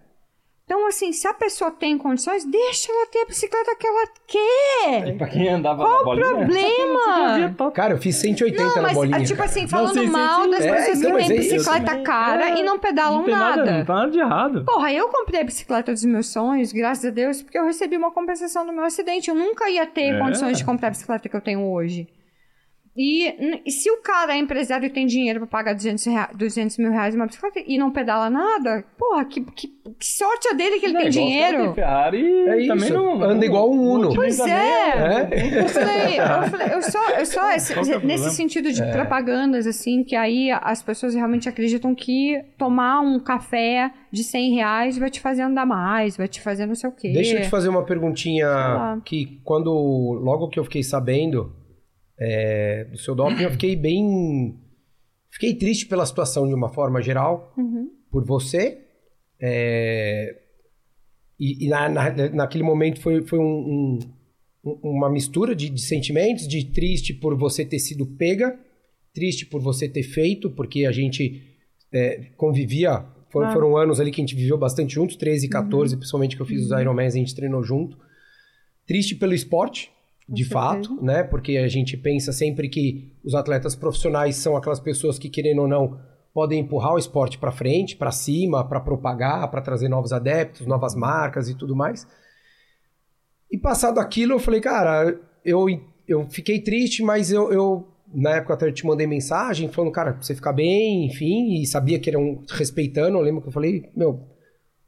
Então, 0.67 0.87
assim, 0.89 1.13
se 1.13 1.29
a 1.29 1.35
pessoa 1.35 1.71
tem 1.71 1.99
condições, 1.99 2.43
deixa 2.47 2.91
ela 2.91 3.07
ter 3.09 3.19
a 3.19 3.27
bicicleta 3.27 3.77
que 3.77 3.87
ela 3.87 4.07
quer. 4.27 5.09
E 5.09 5.13
pra 5.19 5.29
quem 5.29 5.47
andava 5.51 5.85
Qual 5.85 5.93
na 5.97 6.01
o 6.01 6.05
bolinha... 6.07 6.27
problema? 6.27 7.71
Cara, 7.73 7.93
eu 7.93 7.99
fiz 7.99 8.17
180 8.17 8.63
Não, 8.63 8.75
na 8.77 8.83
mas 8.83 8.95
bolinha. 8.95 9.21
tipo 9.25 9.37
cara. 9.37 9.51
assim, 9.51 9.67
falando 9.69 9.93
sim, 10.01 10.07
mal 10.07 10.49
das 10.51 10.65
É, 10.65 10.73
pessoas 10.75 10.99
então, 11.03 11.17
que 11.19 11.27
têm 11.27 11.37
bicicleta 11.39 11.99
cara 12.03 12.49
É, 12.49 12.61
e 12.61 12.63
não 12.63 12.79
pedalam 12.79 13.19
Não 13.19 13.25
tem 13.27 13.35
nada, 13.35 13.65
não 13.79 13.85
tá 13.85 13.95
nada 13.95 14.11
de 14.11 14.19
errado. 14.19 14.65
Porra, 14.65 14.91
eu 14.91 15.07
comprei 15.09 15.43
a 15.43 15.45
bicicleta 15.45 15.93
dos 15.93 16.05
meus 16.07 16.29
sonhos, 16.29 16.73
graças 16.73 17.05
a 17.05 17.11
Deus, 17.11 17.43
porque 17.43 17.59
eu 17.59 17.67
recebi 17.67 17.99
uma 17.99 18.11
compensação 18.11 18.65
do 18.65 18.73
meu 18.73 18.85
acidente. 18.85 19.29
Eu 19.29 19.35
nunca 19.35 19.69
ia 19.69 19.85
ter 19.87 20.15
É. 20.15 20.19
condições 20.19 20.57
de 20.57 20.65
comprar 20.65 20.89
a 20.89 20.91
bicicleta 20.93 21.29
que 21.29 21.37
eu 21.37 21.43
tenho 21.43 21.61
hoje. 21.71 22.09
E, 22.97 23.61
e 23.67 23.71
se 23.73 23.91
o 23.91 23.97
cara 24.03 24.35
é 24.35 24.39
empresário 24.39 24.87
e 24.87 24.91
tem 24.91 25.05
dinheiro 25.05 25.41
pra 25.41 25.49
pagar 25.49 25.75
200, 25.75 26.05
rea- 26.07 26.31
200 26.33 26.79
mil 26.79 26.93
reais 26.93 27.13
numa 27.15 27.27
bicicleta 27.27 27.61
e 27.67 27.77
não 27.77 27.91
pedala 27.91 28.31
nada, 28.31 28.85
porra, 28.97 29.25
que, 29.25 29.41
que, 29.41 29.67
que 29.99 30.07
sorte 30.07 30.47
a 30.49 30.53
dele 30.53 30.79
que 30.79 30.87
ele 30.87 30.93
Não, 30.95 31.01
tem 31.01 31.09
os 31.09 31.17
caras 31.17 31.29
dinheiro. 31.29 31.65
têm 31.65 31.75
Ferrari 31.75 32.41
É 32.43 32.67
também 32.69 32.77
isso, 32.77 32.93
não... 32.95 33.23
anda 33.23 33.45
igual 33.45 33.69
um 33.73 33.91
Uno. 33.95 34.15
Pois 34.15 34.39
é. 34.39 34.93
a- 34.93 35.29
Eu 35.61 35.69
falei, 35.69 36.19
eu 36.21 36.51
falei, 36.51 36.75
eu 36.75 36.83
só, 36.83 37.11
eu 37.19 37.27
só 37.27 37.51
esse- 37.55 37.73
é 37.93 37.99
nesse 37.99 38.31
sentido 38.31 38.71
de 38.73 38.81
propagandas, 38.93 39.67
assim, 39.67 40.05
que 40.05 40.15
aí 40.15 40.51
as 40.53 40.81
pessoas 40.83 41.15
realmente 41.17 41.49
acreditam 41.49 41.95
que 41.97 42.41
tomar 42.57 43.01
um 43.01 43.19
café 43.19 43.91
de 44.13 44.23
100 44.23 44.55
reais 44.55 44.97
vai 44.99 45.11
te 45.11 45.19
fazer 45.21 45.43
andar 45.43 45.67
mais, 45.67 46.17
vai 46.17 46.29
te 46.29 46.41
fazer 46.41 46.65
não 46.67 46.77
sei 46.77 46.89
o 46.89 46.93
quê. 46.93 47.11
Deixa 47.13 47.37
eu 47.39 47.43
te 47.43 47.49
fazer 47.51 47.69
uma 47.69 47.83
perguntinha 47.83 48.47
que 49.05 49.41
quando 49.43 49.73
logo 50.23 50.49
que 50.49 50.61
eu 50.61 50.65
fiquei 50.65 50.85
sabendo 50.85 51.53
é, 52.19 52.85
do 52.85 52.97
seu 52.99 53.15
doping, 53.15 53.43
eu 53.43 53.51
fiquei 53.51 53.75
bem 53.77 54.59
fiquei 55.31 55.55
triste 55.55 55.87
pela 55.87 56.07
situação 56.07 56.47
de 56.47 56.55
uma 56.55 56.69
forma 56.73 57.03
geral 57.03 57.53
Uhum. 57.59 57.91
por 58.11 58.25
você 58.25 58.79
é, 59.41 60.41
e, 61.39 61.67
e 61.67 61.69
na, 61.69 61.89
na- 61.89 62.29
naquele 62.31 62.63
momento 62.65 63.01
foi, 63.01 63.23
foi 63.27 63.39
um- 63.39 63.99
um- 64.65 64.79
uma 64.83 65.11
mistura 65.11 65.55
de, 65.55 65.69
de 65.69 65.81
sentimentos 65.81 66.47
de 66.47 66.65
triste 66.67 67.13
por 67.13 67.37
você 67.37 67.65
ter 67.65 67.79
sido 67.81 68.07
pega 68.07 68.59
triste 69.13 69.45
por 69.47 69.61
você 69.61 69.89
ter 69.89 70.03
feito 70.05 70.51
porque 70.51 70.87
a 70.87 70.93
gente 70.93 71.43
é, 71.93 72.31
convivia 72.37 73.05
foram, 73.31 73.49
Ah. 73.49 73.53
foram 73.53 73.77
anos 73.77 73.99
ali 74.01 74.11
que 74.13 74.21
a 74.21 74.25
gente 74.25 74.37
viveu 74.37 74.57
bastante 74.57 74.95
juntos 74.95 75.17
13 75.17 75.47
e 75.47 75.49
14 75.51 75.97
principalmente 75.97 76.37
que 76.37 76.43
eu 76.43 76.47
fiz 76.47 76.65
os 76.65 76.71
Ironmans 76.71 77.15
a 77.15 77.19
gente 77.19 77.35
treinou 77.35 77.63
junto 77.63 77.99
triste 78.87 79.15
pelo 79.17 79.35
esporte 79.35 79.91
de 80.29 80.45
fato, 80.45 81.03
né? 81.03 81.23
Porque 81.23 81.59
a 81.59 81.69
gente 81.69 81.97
pensa 81.97 82.33
sempre 82.33 82.69
que 82.69 83.13
os 83.23 83.35
atletas 83.35 83.77
profissionais 83.77 84.37
são 84.37 84.57
aquelas 84.57 84.81
pessoas 84.81 85.19
que, 85.19 85.29
querendo 85.29 85.63
ou 85.63 85.69
não, 85.69 85.99
podem 86.33 86.61
empurrar 86.61 86.95
o 86.95 86.99
esporte 86.99 87.39
para 87.39 87.53
frente, 87.53 87.97
para 87.97 88.11
cima, 88.11 88.67
para 88.67 88.81
propagar, 88.81 89.51
para 89.51 89.61
trazer 89.61 89.89
novos 89.89 90.13
adeptos, 90.13 90.67
novas 90.67 90.95
marcas 90.95 91.49
e 91.49 91.55
tudo 91.55 91.77
mais. 91.77 92.07
E 93.51 93.59
passado 93.59 94.01
aquilo, 94.01 94.33
eu 94.33 94.41
falei, 94.41 94.61
cara, 94.61 95.21
eu, 95.45 95.67
eu 96.09 96.29
fiquei 96.29 96.61
triste, 96.61 97.03
mas 97.03 97.31
eu, 97.31 97.53
eu 97.53 97.89
na 98.13 98.37
época 98.37 98.55
até 98.55 98.73
te 98.73 98.87
mandei 98.87 99.07
mensagem 99.07 99.69
falando, 99.69 99.93
cara, 99.93 100.13
pra 100.13 100.23
você 100.23 100.35
ficar 100.35 100.53
bem, 100.53 101.07
enfim, 101.07 101.61
e 101.61 101.67
sabia 101.67 101.99
que 101.99 102.11
eram 102.11 102.43
respeitando. 102.49 103.19
Eu 103.19 103.23
lembro 103.23 103.43
que 103.43 103.49
eu 103.49 103.53
falei, 103.53 103.91
meu, 103.95 104.27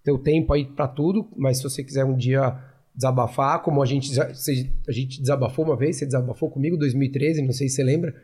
teu 0.02 0.18
tempo 0.18 0.52
aí 0.52 0.64
pra 0.64 0.88
tudo, 0.88 1.28
mas 1.36 1.58
se 1.58 1.62
você 1.62 1.84
quiser 1.84 2.04
um 2.04 2.16
dia 2.16 2.58
desabafar, 2.96 3.62
como 3.62 3.82
a 3.82 3.86
gente, 3.86 4.10
a 4.20 4.92
gente 4.92 5.20
desabafou 5.20 5.64
uma 5.64 5.76
vez, 5.76 5.96
você 5.96 6.06
desabafou 6.06 6.50
comigo 6.50 6.76
em 6.76 6.78
2013, 6.78 7.42
não 7.42 7.52
sei 7.52 7.68
se 7.68 7.76
você 7.76 7.84
lembra, 7.84 8.14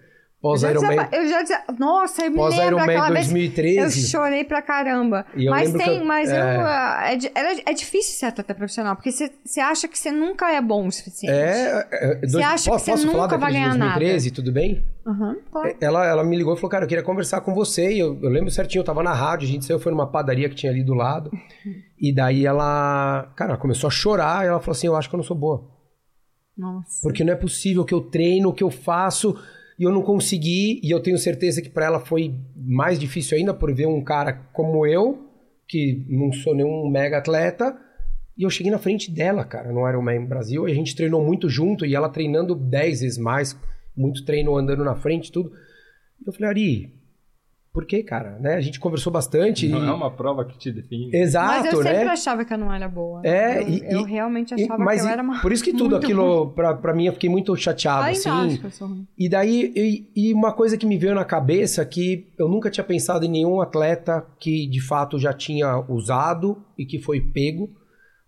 Pós-Ironman. 0.43 1.09
Eu 1.13 1.29
já 1.29 1.43
dizia, 1.43 1.63
nossa, 1.79 2.25
eu 2.25 2.31
me 2.33 2.49
lembro 2.49 2.79
aquela 2.81 3.11
vez. 3.11 3.29
2013. 3.29 3.79
Eu 3.79 4.09
chorei 4.09 4.43
pra 4.43 4.61
caramba. 4.61 5.25
Mas 5.49 5.69
lembro 5.73 5.79
tem, 5.87 6.01
que 6.01 6.05
mas 6.05 6.31
eu, 6.31 6.37
é. 6.37 6.57
ah, 6.57 7.05
é, 7.13 7.39
é, 7.41 7.63
é 7.71 7.73
difícil 7.73 8.19
ser 8.19 8.27
atleta 8.27 8.53
profissional, 8.53 8.97
porque 8.97 9.13
você 9.13 9.31
você 9.45 9.61
acha 9.61 9.87
que 9.87 9.97
você 9.97 10.11
nunca 10.11 10.51
é 10.53 10.61
bom 10.61 10.89
o 10.89 10.91
suficiente. 10.91 11.33
É, 11.33 11.87
é, 11.93 12.15
dois- 12.17 12.35
acha 12.45 12.65
que 12.65 12.71
posso, 12.71 12.85
você 12.85 12.91
posso 12.91 13.11
falar 13.11 13.23
nunca 13.23 13.39
vai 13.39 13.53
ganhar 13.53 13.69
2013, 13.79 14.31
tudo 14.33 14.51
bem? 14.51 14.85
Aham, 15.07 15.37
claro. 15.51 15.77
Ela, 15.81 16.07
ela 16.07 16.25
me 16.25 16.37
ligou 16.37 16.55
e 16.55 16.57
falou, 16.57 16.71
cara, 16.71 16.85
eu 16.85 16.89
queria 16.89 17.05
conversar 17.05 17.41
com 17.43 17.55
você. 17.55 17.93
E 17.93 18.01
eu, 18.01 18.19
eu 18.21 18.29
lembro 18.29 18.51
certinho, 18.51 18.81
eu 18.81 18.85
tava 18.85 19.03
na 19.03 19.15
rádio, 19.15 19.47
a 19.47 19.51
gente 19.51 19.65
saiu, 19.65 19.79
foi 19.79 19.93
numa 19.93 20.11
padaria 20.11 20.49
que 20.49 20.57
tinha 20.57 20.73
ali 20.73 20.83
do 20.83 20.95
lado. 20.95 21.31
E 22.01 22.13
daí 22.13 22.45
ela, 22.45 23.33
cara, 23.37 23.53
ela 23.53 23.61
começou 23.61 23.87
a 23.87 23.91
chorar 23.93 24.45
e 24.45 24.49
ela 24.49 24.59
falou 24.59 24.73
assim, 24.73 24.89
eu 24.89 24.97
acho 24.97 25.09
que 25.09 25.15
eu 25.15 25.19
não 25.19 25.25
sou 25.25 25.37
boa. 25.37 25.71
Nossa. 26.59 27.01
Porque 27.03 27.23
não 27.25 27.33
é 27.33 27.37
possível 27.37 27.85
que 27.85 27.95
eu 27.95 28.01
treino, 28.01 28.53
que 28.53 28.63
eu 28.65 28.71
faço 28.71 29.37
e 29.83 29.85
eu 29.85 29.91
não 29.91 30.01
consegui. 30.01 30.81
E 30.81 30.93
eu 30.93 31.01
tenho 31.01 31.19
certeza 31.19 31.61
que 31.61 31.69
pra 31.69 31.87
ela 31.87 31.99
foi 31.99 32.33
mais 32.55 33.01
difícil 33.01 33.37
ainda 33.37 33.53
por 33.53 33.75
ver 33.75 33.87
um 33.87 34.01
cara 34.01 34.33
como 34.53 34.87
eu, 34.87 35.29
que 35.67 36.07
não 36.09 36.33
sou 36.33 36.55
nenhum 36.55 36.89
mega 36.89 37.19
atleta. 37.19 37.77
E 38.39 38.45
eu 38.45 38.51
cheguei 38.51 38.71
na 38.71 38.79
frente 38.79 39.11
dela, 39.11 39.45
cara, 39.45 39.73
no 39.73 39.89
Ironman 39.89 40.25
Brasil. 40.25 40.69
E 40.69 40.71
a 40.71 40.75
gente 40.75 40.95
treinou 40.95 41.21
muito 41.25 41.49
junto 41.49 41.85
e 41.85 41.97
ela 41.97 42.09
treinando 42.09 42.55
10 42.55 43.01
vezes 43.01 43.19
mais, 43.19 43.59
muito 43.97 44.25
treino 44.25 44.57
andando 44.57 44.85
na 44.85 44.95
frente, 44.95 45.33
tudo. 45.33 45.51
Eu 46.25 46.33
falei, 46.33 46.49
Ari, 46.49 46.95
por 47.73 47.87
que, 47.87 48.03
cara? 48.03 48.39
Né? 48.39 48.55
A 48.55 48.61
gente 48.61 48.79
conversou 48.79 49.11
bastante. 49.13 49.67
Não 49.67 49.83
e- 49.83 49.89
é 49.89 49.93
uma 49.93 50.11
prova 50.11 50.45
que 50.45 50.59
te 50.59 50.71
define. 50.71 51.11
Exato, 51.17 51.47
Mas 51.65 51.73
eu 51.73 51.83
né? 51.83 51.91
sempre 51.95 52.09
achava 52.11 52.45
que 52.45 52.53
eu 52.53 52.59
não 52.59 52.73
era 52.73 52.87
boa. 52.89 53.23
É, 53.25 53.63
eu, 53.63 53.69
e- 53.69 53.83
eu 53.95 54.05
realmente 54.05 54.53
E- 54.55 54.63
achava 54.65 54.85
mas 54.85 55.01
que 55.01 55.07
eu 55.07 55.11
era 55.11 55.23
uma. 55.23 55.41
por 55.41 55.51
isso 55.53 55.65
que 55.65 55.73
tudo 55.73 55.93
muito 55.93 56.05
aquilo, 56.05 56.51
pra, 56.51 56.75
pra 56.75 56.95
mim, 56.95 57.07
eu 57.07 57.13
fiquei 57.15 57.31
muito 57.31 57.57
chateado, 57.57 58.05
Ainda 58.05 58.19
assim. 58.19 58.29
acho 58.31 58.61
que 58.61 58.67
eu 58.67 58.71
sou 58.71 58.89
ruim. 58.89 59.07
E 59.19 59.29
daí, 59.29 59.73
e, 59.75 60.11
e 60.31 60.35
uma 60.35 60.53
coisa 60.53 60.77
que 60.77 60.85
me 60.85 60.99
veio 60.99 61.15
na 61.15 61.25
cabeça 61.25 61.85
que 61.87 62.31
eu 62.39 62.49
nunca 62.49 62.71
tinha 62.71 62.85
pensado 62.85 63.25
em 63.25 63.29
nenhum 63.31 63.61
atleta 63.61 64.27
que 64.39 64.67
de 64.69 64.81
fato 64.81 65.19
já 65.19 65.33
tinha 65.33 65.79
usado 65.91 66.63
e 66.77 66.85
que 66.85 66.99
foi 66.99 67.21
pego, 67.23 67.71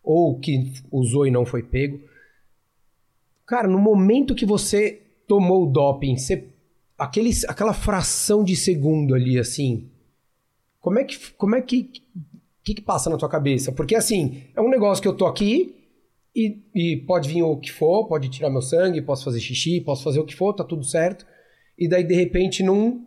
ou 0.03 0.39
que 0.39 0.73
usou 0.91 1.27
e 1.27 1.31
não 1.31 1.45
foi 1.45 1.63
pego. 1.63 2.01
Cara, 3.47 3.69
no 3.69 3.79
momento 3.79 4.35
que 4.35 4.47
você 4.47 5.03
tomou 5.29 5.65
o 5.65 5.71
doping, 5.71 6.17
você, 6.17 6.49
aquele, 6.99 7.31
aquela 7.49 7.75
fração 7.75 8.45
de 8.45 8.57
segundo 8.57 9.15
ali, 9.15 9.39
assim, 9.39 9.91
como 10.81 10.99
é 10.99 11.05
que, 11.05 11.33
como 11.33 11.55
é 11.55 11.63
que, 11.63 11.91
que, 12.63 12.75
que 12.75 12.83
passa 12.83 13.11
na 13.11 13.17
tua 13.17 13.29
cabeça? 13.29 13.73
Porque 13.73 13.95
assim, 13.95 14.45
é 14.55 14.61
um 14.61 14.69
negócio 14.69 15.03
que 15.03 15.09
eu 15.09 15.17
tô 15.17 15.27
aqui, 15.27 15.75
e, 16.37 16.63
e 16.75 16.97
pode 17.07 17.29
vir 17.29 17.43
o 17.43 17.57
que 17.57 17.71
for, 17.71 18.09
pode 18.09 18.29
tirar 18.29 18.51
meu 18.51 18.63
sangue, 18.63 19.01
posso 19.01 19.25
fazer 19.25 19.39
xixi, 19.39 19.81
posso 19.81 20.03
fazer 20.03 20.19
o 20.19 20.27
que 20.27 20.35
for, 20.35 20.53
tá 20.53 20.65
tudo 20.65 20.85
certo. 20.85 21.25
E 21.79 21.89
daí, 21.89 22.03
de 22.03 22.15
repente, 22.15 22.63
num, 22.63 23.07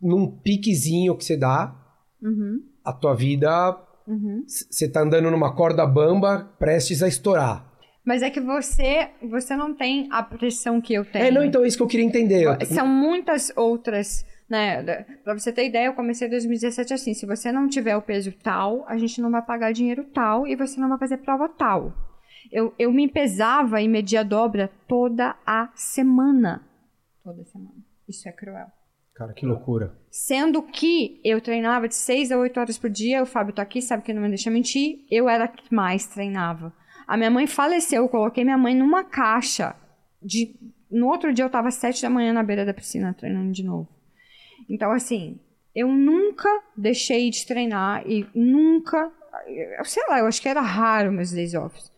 num 0.00 0.26
piquezinho 0.26 1.16
que 1.16 1.24
você 1.24 1.34
dá, 1.34 1.74
Uhum, 2.20 2.62
a 2.84 2.92
tua 2.92 3.14
vida, 3.14 3.76
uhum. 4.06 4.44
você 4.46 4.88
tá 4.88 5.02
andando 5.02 5.30
numa 5.30 5.54
corda 5.54 5.86
bamba 5.86 6.50
prestes 6.58 7.02
a 7.02 7.08
estourar. 7.08 7.67
Mas 8.08 8.22
é 8.22 8.30
que 8.30 8.40
você, 8.40 9.10
você 9.22 9.54
não 9.54 9.74
tem 9.74 10.08
a 10.10 10.22
pressão 10.22 10.80
que 10.80 10.94
eu 10.94 11.04
tenho. 11.04 11.26
É, 11.26 11.30
não, 11.30 11.44
então 11.44 11.62
é 11.62 11.68
isso 11.68 11.76
que 11.76 11.82
eu 11.82 11.86
queria 11.86 12.06
entender. 12.06 12.46
São 12.64 12.86
muitas 12.86 13.52
outras, 13.54 14.24
né? 14.48 14.82
Pra 15.22 15.38
você 15.38 15.52
ter 15.52 15.66
ideia, 15.66 15.88
eu 15.88 15.92
comecei 15.92 16.26
em 16.26 16.30
2017 16.30 16.94
assim: 16.94 17.12
se 17.12 17.26
você 17.26 17.52
não 17.52 17.68
tiver 17.68 17.94
o 17.98 18.00
peso 18.00 18.32
tal, 18.42 18.82
a 18.88 18.96
gente 18.96 19.20
não 19.20 19.30
vai 19.30 19.42
pagar 19.42 19.72
dinheiro 19.72 20.04
tal 20.04 20.46
e 20.46 20.56
você 20.56 20.80
não 20.80 20.88
vai 20.88 20.96
fazer 20.96 21.18
prova 21.18 21.50
tal. 21.50 21.92
Eu, 22.50 22.72
eu 22.78 22.90
me 22.90 23.08
pesava 23.08 23.82
e 23.82 23.86
media 23.86 24.24
dobra 24.24 24.70
toda 24.88 25.36
a 25.44 25.68
semana. 25.74 26.66
Toda 27.22 27.44
semana. 27.44 27.76
Isso 28.08 28.26
é 28.26 28.32
cruel. 28.32 28.68
Cara, 29.14 29.34
que 29.34 29.44
loucura. 29.44 29.92
Sendo 30.10 30.62
que 30.62 31.20
eu 31.22 31.42
treinava 31.42 31.86
de 31.88 31.94
6 31.94 32.32
a 32.32 32.38
8 32.38 32.58
horas 32.58 32.78
por 32.78 32.88
dia, 32.88 33.22
o 33.22 33.26
Fábio 33.26 33.52
tá 33.52 33.60
aqui, 33.60 33.82
sabe 33.82 34.02
que 34.02 34.14
não 34.14 34.22
me 34.22 34.28
deixa 34.28 34.50
mentir, 34.50 35.04
eu 35.10 35.28
era 35.28 35.44
a 35.44 35.48
que 35.48 35.74
mais 35.74 36.06
treinava. 36.06 36.72
A 37.08 37.16
minha 37.16 37.30
mãe 37.30 37.46
faleceu, 37.46 38.02
eu 38.02 38.08
coloquei 38.08 38.44
minha 38.44 38.58
mãe 38.58 38.74
numa 38.74 39.02
caixa. 39.02 39.74
De... 40.22 40.54
No 40.90 41.08
outro 41.08 41.32
dia 41.32 41.42
eu 41.42 41.50
tava 41.50 41.68
às 41.68 41.76
7 41.76 42.02
da 42.02 42.10
manhã 42.10 42.34
na 42.34 42.42
beira 42.42 42.66
da 42.66 42.74
piscina 42.74 43.14
treinando 43.14 43.50
de 43.50 43.64
novo. 43.64 43.88
Então, 44.68 44.92
assim, 44.92 45.40
eu 45.74 45.88
nunca 45.88 46.48
deixei 46.76 47.30
de 47.30 47.46
treinar 47.46 48.06
e 48.06 48.26
nunca. 48.34 49.10
eu 49.78 49.84
Sei 49.86 50.02
lá, 50.06 50.18
eu 50.18 50.26
acho 50.26 50.42
que 50.42 50.48
era 50.48 50.60
raro 50.60 51.10
meus 51.10 51.30
days 51.30 51.54
offs. 51.54 51.90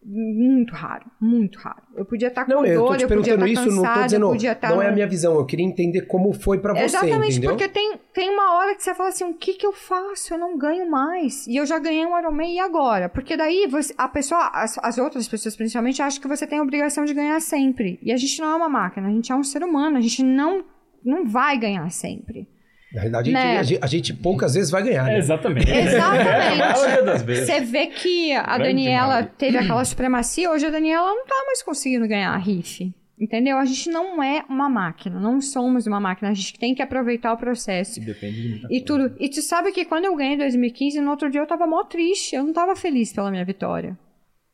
Muito 0.00 0.74
raro, 0.74 1.04
muito 1.20 1.58
raro. 1.58 1.82
Eu 1.94 2.04
podia 2.04 2.28
estar 2.28 2.44
com 2.44 2.52
Não, 2.52 2.64
eu 2.64 2.80
tô 2.80 2.86
dor, 2.86 2.96
te 2.96 3.02
eu 3.02 3.08
podia 3.08 3.36
perguntando 3.36 3.46
estar 3.46 3.66
isso, 3.66 3.70
não 3.70 3.82
tô 3.82 3.88
cansada, 3.88 4.00
eu 4.00 4.06
dizendo. 4.06 4.28
podia 4.28 4.52
estar. 4.52 4.70
Não 4.70 4.80
é 4.80 4.88
a 4.88 4.92
minha 4.92 5.06
visão, 5.08 5.34
eu 5.34 5.44
queria 5.44 5.66
entender 5.66 6.02
como 6.02 6.32
foi 6.32 6.58
pra 6.58 6.72
você, 6.72 6.84
Exatamente, 6.84 7.32
entendeu? 7.32 7.50
porque 7.50 7.68
tem, 7.68 7.98
tem 8.14 8.30
uma 8.30 8.54
hora 8.54 8.74
que 8.76 8.82
você 8.82 8.94
fala 8.94 9.08
assim, 9.08 9.24
o 9.24 9.34
que 9.34 9.54
que 9.54 9.66
eu 9.66 9.72
faço? 9.72 10.32
Eu 10.32 10.38
não 10.38 10.56
ganho 10.56 10.88
mais. 10.88 11.46
E 11.48 11.56
eu 11.56 11.66
já 11.66 11.78
ganhei 11.78 12.06
um 12.06 12.16
Ironman, 12.16 12.54
e 12.54 12.58
agora? 12.60 13.08
Porque 13.08 13.36
daí 13.36 13.66
você, 13.66 13.92
a 13.98 14.08
pessoa, 14.08 14.50
as, 14.54 14.78
as 14.78 14.98
outras 14.98 15.26
pessoas 15.26 15.56
principalmente, 15.56 16.00
acham 16.00 16.22
que 16.22 16.28
você 16.28 16.46
tem 16.46 16.58
a 16.58 16.62
obrigação 16.62 17.04
de 17.04 17.12
ganhar 17.12 17.40
sempre. 17.40 17.98
E 18.00 18.12
a 18.12 18.16
gente 18.16 18.40
não 18.40 18.52
é 18.52 18.54
uma 18.54 18.68
máquina, 18.68 19.08
a 19.08 19.10
gente 19.10 19.32
é 19.32 19.34
um 19.34 19.44
ser 19.44 19.64
humano, 19.64 19.98
a 19.98 20.00
gente 20.00 20.22
não, 20.22 20.64
não 21.04 21.26
vai 21.26 21.58
ganhar 21.58 21.90
sempre. 21.90 22.48
Na 22.92 23.00
realidade, 23.00 23.30
Né? 23.30 23.58
a, 23.58 23.62
gente, 23.62 23.84
a 23.84 23.86
gente 23.86 24.14
poucas 24.14 24.54
vezes 24.54 24.70
vai 24.70 24.82
ganhar. 24.82 25.08
É, 25.08 25.12
né? 25.12 25.18
exatamente. 25.18 25.68
Exatamente. 25.70 27.22
Vezes. 27.24 27.46
Você 27.46 27.60
vê 27.60 27.86
que 27.88 28.32
a 28.32 28.56
Grande 28.58 28.62
Daniela 28.84 29.22
teve 29.24 29.58
aquela 29.58 29.84
supremacia, 29.84 30.50
hoje 30.50 30.66
a 30.66 30.70
Daniela 30.70 31.08
não 31.08 31.26
tá 31.26 31.34
mais 31.46 31.62
conseguindo 31.62 32.06
ganhar 32.08 32.30
a 32.32 32.36
riff. 32.38 32.92
Entendeu? 33.20 33.58
A 33.58 33.64
gente 33.64 33.90
não 33.90 34.22
é 34.22 34.44
uma 34.48 34.68
máquina, 34.68 35.18
não 35.18 35.40
somos 35.40 35.86
uma 35.88 35.98
máquina, 35.98 36.30
a 36.30 36.34
gente 36.34 36.56
tem 36.58 36.72
que 36.74 36.80
aproveitar 36.80 37.32
o 37.32 37.36
processo. 37.36 38.00
Depende 38.00 38.40
de 38.42 38.48
muita 38.48 38.66
E 38.66 38.80
coisa. 38.80 38.84
tudo. 38.84 39.16
E 39.18 39.28
tu 39.28 39.42
sabe 39.42 39.72
que 39.72 39.84
quando 39.84 40.04
eu 40.04 40.14
ganhei 40.14 40.34
em 40.34 40.38
2015, 40.38 41.00
no 41.00 41.10
outro 41.10 41.28
dia 41.28 41.40
eu 41.40 41.46
tava 41.46 41.66
mó 41.66 41.82
triste. 41.82 42.36
Eu 42.36 42.44
não 42.44 42.52
tava 42.52 42.76
feliz 42.76 43.12
pela 43.12 43.30
minha 43.30 43.44
vitória. 43.44 43.98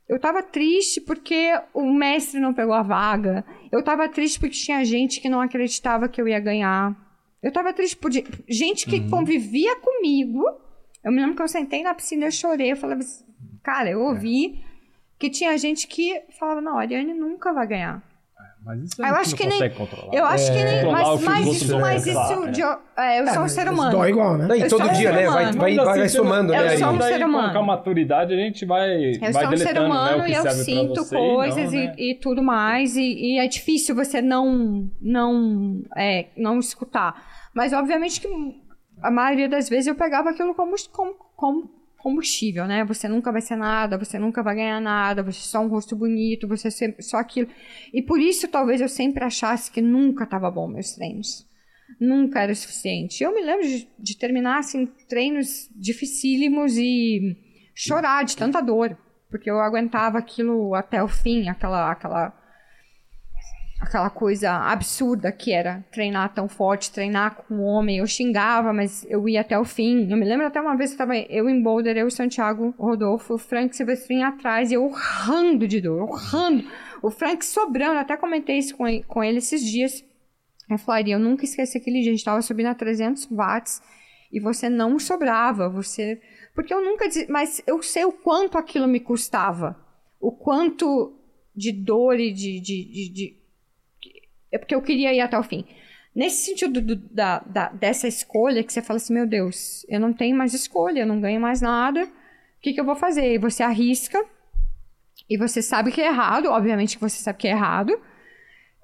Eu 0.08 0.18
tava 0.18 0.42
triste 0.42 1.00
porque 1.00 1.52
o 1.74 1.92
mestre 1.92 2.40
não 2.40 2.54
pegou 2.54 2.74
a 2.74 2.82
vaga. 2.82 3.44
Eu 3.70 3.82
tava 3.82 4.08
triste 4.08 4.40
porque 4.40 4.54
tinha 4.56 4.82
gente 4.84 5.20
que 5.20 5.28
não 5.28 5.40
acreditava 5.42 6.08
que 6.08 6.20
eu 6.20 6.26
ia 6.26 6.40
ganhar. 6.40 6.96
Eu 7.44 7.52
tava 7.52 7.72
triste 7.74 7.96
por 7.96 8.10
gente 8.48 8.86
que 8.86 9.08
convivia 9.10 9.76
comigo. 9.76 10.42
Eu 11.04 11.12
me 11.12 11.20
lembro 11.20 11.36
que 11.36 11.42
eu 11.42 11.48
sentei 11.48 11.82
na 11.82 11.92
piscina 11.94 12.24
e 12.24 12.28
eu 12.28 12.32
chorei. 12.32 12.72
Eu 12.72 12.76
falava 12.76 13.00
assim, 13.00 13.22
cara, 13.62 13.90
eu 13.90 14.00
ouvi 14.00 14.64
que 15.18 15.28
tinha 15.28 15.56
gente 15.58 15.86
que 15.86 16.22
falava, 16.38 16.62
não, 16.62 16.78
a 16.78 16.80
Ariane 16.80 17.12
nunca 17.12 17.52
vai 17.52 17.66
ganhar. 17.66 18.02
Mas 18.64 18.80
isso 18.80 19.02
Eu 19.02 19.14
acho 19.14 19.30
não 19.32 19.36
que 19.36 19.42
nem- 19.46 19.52
consegue 19.58 19.74
controlar. 19.74 20.14
Eu 20.14 20.24
acho 20.24 20.46
que 20.50 20.64
nem. 20.64 20.84
Mas, 20.90 21.22
mas 21.22 21.46
isso, 21.48 21.78
mas 21.78 22.06
isso. 22.06 22.18
é. 22.18 22.50
de- 22.50 22.62
é, 22.96 23.20
eu 23.20 23.26
sou 23.28 23.42
um 23.42 23.48
ser 23.48 23.68
humano. 23.68 23.90
Dói 23.90 24.08
igual, 24.08 24.38
né? 24.38 24.56
E 24.56 24.62
Eu 24.62 24.68
todo 24.70 24.88
um 24.88 24.92
dia, 24.94 25.12
né? 25.12 25.26
Vai, 25.28 25.52
vai, 25.52 25.74
vai, 25.76 26.08
somando, 26.08 26.54
eu 26.54 26.64
né, 26.64 26.76
sou 26.78 26.88
um 26.88 26.98
ser 27.02 27.18
com- 27.18 27.24
humano. 27.26 27.52
Com 27.52 27.58
a 27.58 27.62
maturidade, 27.62 28.32
a 28.32 28.36
gente 28.38 28.64
vai, 28.64 29.16
Eu 29.16 29.20
vai 29.20 29.32
sou 29.44 29.52
um 29.52 29.56
ser 29.58 29.74
né, 29.74 29.80
humano 29.82 30.26
e 30.26 30.32
eu 30.32 30.50
sinto 30.50 30.94
você 31.04 31.14
e 31.14 31.18
não, 31.18 31.34
coisas 31.34 31.72
e, 31.74 31.76
né? 31.76 31.94
e 31.98 32.14
tudo 32.14 32.42
mais. 32.42 32.96
E, 32.96 33.02
e 33.02 33.38
é 33.38 33.46
difícil 33.46 33.94
você 33.94 34.22
não, 34.22 34.88
não, 34.98 35.82
é, 35.94 36.28
não 36.34 36.58
escutar. 36.58 37.33
Mas, 37.54 37.72
obviamente, 37.72 38.20
que 38.20 38.28
a 39.00 39.10
maioria 39.10 39.48
das 39.48 39.68
vezes 39.68 39.86
eu 39.86 39.94
pegava 39.94 40.30
aquilo 40.30 40.54
como, 40.54 40.74
como, 41.36 41.70
combustível, 42.04 42.66
né? 42.66 42.84
Você 42.84 43.08
nunca 43.08 43.32
vai 43.32 43.40
ser 43.40 43.56
nada, 43.56 43.96
você 43.96 44.18
nunca 44.18 44.42
vai 44.42 44.56
ganhar 44.56 44.78
nada, 44.78 45.22
você 45.22 45.38
é 45.38 45.42
só 45.42 45.60
um 45.60 45.68
rosto 45.68 45.96
bonito, 45.96 46.46
você 46.46 46.68
é 46.68 47.00
só 47.00 47.16
aquilo. 47.16 47.48
E 47.94 48.02
por 48.02 48.20
isso, 48.20 48.46
talvez, 48.46 48.82
eu 48.82 48.88
sempre 48.90 49.24
achasse 49.24 49.70
que 49.70 49.80
nunca 49.80 50.24
estava 50.24 50.50
bom 50.50 50.68
meus 50.68 50.92
treinos. 50.92 51.48
Nunca 51.98 52.42
era 52.42 52.54
suficiente. 52.54 53.24
Eu 53.24 53.32
me 53.32 53.42
lembro 53.42 53.66
de, 53.66 53.88
de 53.98 54.18
terminar, 54.18 54.58
assim, 54.58 54.86
treinos 55.08 55.70
dificílimos 55.74 56.76
e 56.76 57.36
chorar 57.74 58.22
de 58.24 58.36
tanta 58.36 58.60
dor. 58.60 58.98
Porque 59.30 59.50
eu 59.50 59.58
aguentava 59.58 60.18
aquilo 60.18 60.74
até 60.74 61.02
o 61.02 61.08
fim, 61.08 61.48
aquela, 61.48 61.90
aquela, 61.90 62.34
aquela 63.84 64.10
coisa 64.10 64.50
absurda 64.50 65.30
que 65.30 65.52
era 65.52 65.84
treinar 65.90 66.32
tão 66.34 66.48
forte, 66.48 66.90
treinar 66.90 67.36
com 67.36 67.54
um 67.54 67.62
homem. 67.62 67.98
Eu 67.98 68.06
xingava, 68.06 68.72
mas 68.72 69.06
eu 69.08 69.28
ia 69.28 69.40
até 69.40 69.58
o 69.58 69.64
fim. 69.64 70.10
Eu 70.10 70.16
me 70.16 70.24
lembro 70.24 70.46
até 70.46 70.60
uma 70.60 70.76
vez 70.76 70.90
que 70.90 70.94
estava 70.94 71.16
eu 71.16 71.48
em 71.48 71.62
Boulder, 71.62 71.96
eu, 71.96 72.10
Santiago, 72.10 72.74
Rodolfo, 72.78 73.34
o 73.34 73.38
Frank 73.38 73.74
Silvestrin 73.74 74.22
atrás, 74.22 74.70
e 74.70 74.74
eu 74.74 74.84
urrando 74.84 75.68
de 75.68 75.80
dor, 75.80 76.02
urrando. 76.02 76.64
O 77.02 77.10
Frank 77.10 77.44
sobrando, 77.44 77.98
até 77.98 78.16
comentei 78.16 78.58
isso 78.58 78.76
com 78.76 78.88
ele, 78.88 79.02
com 79.04 79.22
ele 79.22 79.38
esses 79.38 79.62
dias. 79.62 80.04
Eu 80.70 80.78
falaria, 80.78 81.14
eu 81.14 81.20
nunca 81.20 81.44
esqueci 81.44 81.76
aquele 81.76 82.00
dia, 82.00 82.08
a 82.08 82.12
gente 82.12 82.20
estava 82.20 82.40
subindo 82.40 82.66
a 82.66 82.74
300 82.74 83.26
watts 83.26 83.82
e 84.32 84.40
você 84.40 84.68
não 84.68 84.98
sobrava, 84.98 85.68
você... 85.68 86.20
Porque 86.54 86.72
eu 86.72 86.84
nunca... 86.84 87.04
Mas 87.28 87.62
eu 87.66 87.82
sei 87.82 88.04
o 88.04 88.12
quanto 88.12 88.58
aquilo 88.58 88.88
me 88.88 89.00
custava. 89.00 89.76
O 90.20 90.32
quanto 90.32 91.16
de 91.54 91.70
dor 91.70 92.18
e 92.18 92.32
de... 92.32 92.60
de, 92.60 92.84
de, 92.84 93.12
de... 93.12 93.43
É 94.54 94.58
porque 94.58 94.74
eu 94.74 94.80
queria 94.80 95.12
ir 95.12 95.20
até 95.20 95.36
o 95.36 95.42
fim. 95.42 95.66
Nesse 96.14 96.46
sentido 96.46 96.80
do, 96.80 96.94
da, 96.94 97.40
da, 97.40 97.68
dessa 97.70 98.06
escolha, 98.06 98.62
que 98.62 98.72
você 98.72 98.80
fala 98.80 98.98
assim, 98.98 99.12
meu 99.12 99.26
Deus, 99.26 99.84
eu 99.88 99.98
não 99.98 100.12
tenho 100.12 100.36
mais 100.36 100.54
escolha, 100.54 101.00
eu 101.00 101.06
não 101.06 101.20
ganho 101.20 101.40
mais 101.40 101.60
nada, 101.60 102.04
o 102.04 102.10
que, 102.62 102.72
que 102.72 102.80
eu 102.80 102.84
vou 102.84 102.94
fazer? 102.94 103.34
E 103.34 103.38
você 103.38 103.64
arrisca, 103.64 104.24
e 105.28 105.36
você 105.36 105.60
sabe 105.60 105.90
que 105.90 106.00
é 106.00 106.06
errado, 106.06 106.46
obviamente 106.46 106.96
que 106.96 107.02
você 107.02 107.16
sabe 107.20 107.38
que 107.38 107.48
é 107.48 107.50
errado, 107.50 108.00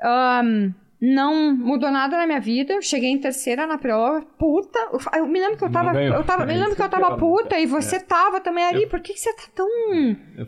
Ahn, 0.02 0.74
não 1.00 1.54
mudou 1.56 1.90
nada 1.90 2.16
na 2.16 2.26
minha 2.26 2.40
vida. 2.40 2.74
Eu 2.74 2.82
cheguei 2.82 3.08
em 3.10 3.18
terceira 3.18 3.66
na 3.66 3.78
prova, 3.78 4.20
puta. 4.38 4.78
Eu 5.16 5.26
me 5.26 5.40
lembro 5.40 5.56
que 5.56 5.64
eu 5.64 5.70
tava. 5.72 5.94
Eu 6.02 6.22
tava 6.24 6.44
me 6.44 6.52
É, 6.52 6.56
lembro 6.56 6.76
que 6.76 6.82
eu 6.82 6.86
é 6.86 6.88
tava 6.88 7.06
pior, 7.06 7.18
puta 7.18 7.56
né? 7.56 7.62
e 7.62 7.66
você 7.66 7.98
tava 7.98 8.40
também 8.40 8.64
ali. 8.64 8.86
Por 8.86 9.00
que, 9.00 9.14
que 9.14 9.20
você 9.20 9.32
tá 9.34 9.44
tão 9.54 9.68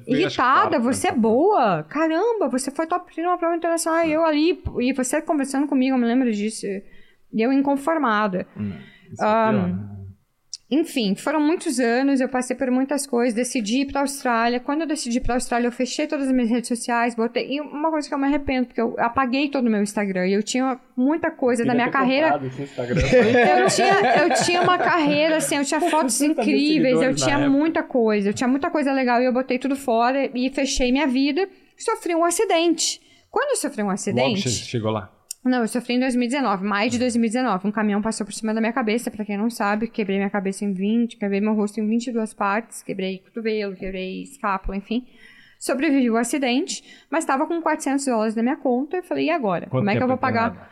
irritada? 0.07 0.78
Você 0.78 1.09
é 1.09 1.12
boa. 1.12 1.82
Caramba, 1.84 2.48
você 2.48 2.70
foi 2.70 2.86
top 2.86 3.12
3 3.12 3.26
numa 3.26 3.38
prova 3.38 3.57
internacional. 3.57 4.05
E 4.07 4.12
eu 4.12 4.24
ali. 4.24 4.62
E 4.80 4.92
você 4.92 5.22
conversando 5.22 5.66
comigo, 5.66 5.94
eu 5.96 6.00
me 6.00 6.07
lembro 6.07 6.30
disso. 6.30 6.66
E 6.66 7.40
eu 7.40 7.53
inconformada. 7.53 8.46
Hum, 8.57 8.72
isso 9.11 9.22
é 9.24 9.26
Ah, 9.26 9.48
pior, 9.50 9.68
né? 9.68 9.88
Enfim, 10.75 11.14
foram 11.14 11.39
muitos 11.39 11.79
anos, 11.79 12.18
eu 12.18 12.29
passei 12.31 12.57
por 12.57 12.70
muitas 12.70 13.07
coisas, 13.07 13.35
decidi 13.35 13.83
ir 13.83 13.93
pra 13.93 14.01
Austrália. 14.01 14.59
Quando 14.59 14.81
eu 14.81 14.87
decidi 14.87 15.18
ir 15.18 15.20
pra 15.20 15.35
Austrália, 15.35 15.66
eu 15.66 15.73
fechei 15.73 16.07
todas 16.07 16.27
as 16.29 16.33
minhas 16.33 16.49
redes 16.49 16.66
sociais, 16.68 17.14
botei. 17.14 17.47
E 17.57 17.61
uma 17.61 17.91
coisa 17.91 18.09
que 18.09 18.14
eu 18.14 18.18
me 18.18 18.25
arrependo, 18.25 18.68
porque 18.68 18.81
eu 18.81 18.95
apaguei 18.99 19.51
todo 19.51 19.66
o 19.66 19.70
meu 19.70 19.83
Instagram. 19.83 20.27
E 20.29 20.33
eu 20.33 20.43
tinha 20.43 20.81
muita 20.97 21.31
coisa 21.31 21.62
da 21.62 21.73
Queria 21.73 21.85
minha 21.85 21.93
carreira. 21.93 22.41
Eu 23.62 23.66
tinha, 23.68 24.16
eu 24.23 24.45
tinha 24.45 24.62
uma 24.62 24.79
carreira, 24.79 25.37
assim, 25.37 25.57
eu 25.57 25.64
tinha 25.64 25.81
fotos 25.81 26.20
incríveis, 26.23 27.01
eu 27.03 27.14
tinha 27.14 27.35
época. 27.37 27.51
muita 27.51 27.83
coisa, 27.83 28.31
eu 28.31 28.35
tinha 28.35 28.49
muita 28.49 28.70
coisa 28.70 28.93
legal 28.93 29.20
e 29.20 29.27
eu 29.27 29.33
botei 29.33 29.59
tudo 29.59 29.77
fora 29.77 30.31
e 30.35 30.51
fechei 30.51 30.91
minha 30.91 31.07
vida. 31.07 31.47
Sofri 31.77 32.14
um 32.14 32.25
acidente. 32.25 33.01
Quando 33.31 33.51
eu 33.51 33.57
sofri 33.57 33.83
um 33.83 33.87
Logo 33.87 33.95
acidente. 33.95 34.43
che- 34.43 34.64
chegou 34.64 34.91
lá. 34.91 35.11
Não, 35.45 35.62
eu 35.62 35.68
sofri 35.68 35.95
em 35.95 36.01
2019, 36.01 36.64
mais 36.64 36.93
de 36.93 36.99
2019. 37.01 37.66
Um 37.66 37.72
caminhão 37.72 38.01
passou 38.01 38.24
por 38.24 38.32
cima 38.32 38.55
da 38.55 38.61
minha 38.61 38.72
cabeça, 38.72 39.11
pra 39.11 39.24
quem 39.24 39.36
não 39.36 39.51
sabe, 39.51 39.88
quebrei 39.88 40.16
minha 40.16 40.30
cabeça 40.30 40.64
em 40.64 40.72
20, 40.72 41.16
quebrei 41.16 41.40
meu 41.40 41.53
rosto 41.55 41.80
em 41.80 41.86
22 41.86 42.32
partes, 42.32 42.82
quebrei 42.82 43.18
cotovelo, 43.18 43.74
quebrei 43.74 44.22
escápula, 44.22 44.76
enfim. 44.76 45.05
Sobrevivi 45.59 46.09
ao 46.09 46.16
acidente, 46.16 46.82
mas 47.11 47.24
estava 47.24 47.47
com 47.47 47.61
400 47.61 48.05
dólares 48.05 48.34
na 48.36 48.43
minha 48.43 48.57
conta. 48.57 48.99
Eu 48.99 49.03
falei, 49.03 49.26
e 49.26 49.30
agora? 49.30 49.66
Quanto 49.66 49.80
Como 49.80 49.90
é 49.90 49.97
que 49.97 50.03
eu 50.03 50.09
vou 50.09 50.18
pagar? 50.18 50.70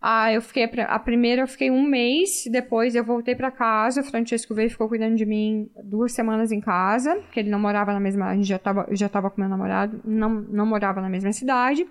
Ah, 0.00 0.32
eu 0.32 0.40
fiquei. 0.40 0.70
A 0.86 0.98
primeira 0.98 1.42
eu 1.42 1.48
fiquei 1.48 1.70
um 1.70 1.82
mês, 1.82 2.44
depois 2.50 2.94
eu 2.94 3.02
voltei 3.02 3.34
pra 3.34 3.50
casa. 3.50 4.02
O 4.02 4.04
Francesco 4.04 4.54
veio 4.54 4.66
e 4.66 4.70
ficou 4.70 4.88
cuidando 4.88 5.16
de 5.16 5.26
mim 5.26 5.70
duas 5.84 6.12
semanas 6.12 6.52
em 6.52 6.60
casa, 6.60 7.16
porque 7.16 7.40
ele 7.40 7.50
não 7.50 7.58
morava 7.58 7.92
na 7.92 8.00
mesma. 8.00 8.26
A 8.26 8.34
gente 8.34 8.46
já 8.46 8.58
tava, 8.58 8.86
eu 8.88 8.96
já 8.96 9.08
tava 9.08 9.30
com 9.30 9.40
meu 9.40 9.48
namorado, 9.48 10.00
não, 10.04 10.30
não 10.30 10.66
morava 10.66 11.00
na 11.00 11.08
mesma 11.08 11.32
cidade. 11.32 11.86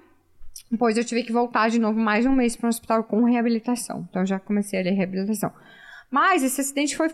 Depois 0.70 0.98
eu 0.98 1.06
tive 1.06 1.24
que 1.24 1.32
voltar 1.32 1.70
de 1.70 1.80
novo 1.80 2.00
mais 2.00 2.26
um 2.26 2.34
mês 2.34 2.56
para 2.56 2.68
um 2.68 2.70
hospital 2.70 3.04
com 3.04 3.24
reabilitação. 3.24 4.06
Então 4.10 4.24
eu 4.24 4.26
já 4.26 4.40
comecei 4.40 4.80
ali 4.80 4.90
a 4.90 4.94
reabilitação. 4.94 5.52
Mas 6.10 6.44
esse 6.44 6.62
acidente 6.62 6.96
foi 6.96 7.10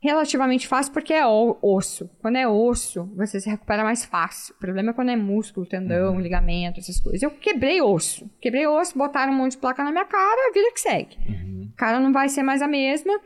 relativamente 0.00 0.68
fácil 0.68 0.92
porque 0.92 1.12
é 1.12 1.26
osso. 1.26 2.08
Quando 2.20 2.36
é 2.36 2.46
osso, 2.46 3.04
você 3.16 3.40
se 3.40 3.48
recupera 3.48 3.82
mais 3.82 4.04
fácil. 4.04 4.54
O 4.54 4.58
problema 4.58 4.90
é 4.90 4.92
quando 4.92 5.10
é 5.10 5.16
músculo, 5.16 5.66
tendão, 5.66 6.20
ligamento, 6.20 6.78
essas 6.78 7.00
coisas. 7.00 7.22
Eu 7.22 7.30
quebrei 7.30 7.80
osso. 7.80 8.30
Quebrei 8.40 8.66
osso, 8.66 8.96
botaram 8.96 9.32
um 9.32 9.36
monte 9.36 9.52
de 9.52 9.58
placa 9.58 9.82
na 9.82 9.90
minha 9.90 10.04
cara, 10.04 10.50
a 10.50 10.52
vida 10.52 10.72
que 10.72 10.80
segue. 10.80 11.16
A 11.74 11.76
cara 11.76 12.00
não 12.00 12.12
vai 12.12 12.28
ser 12.28 12.42
mais 12.42 12.62
a 12.62 12.68
mesma. 12.68 13.18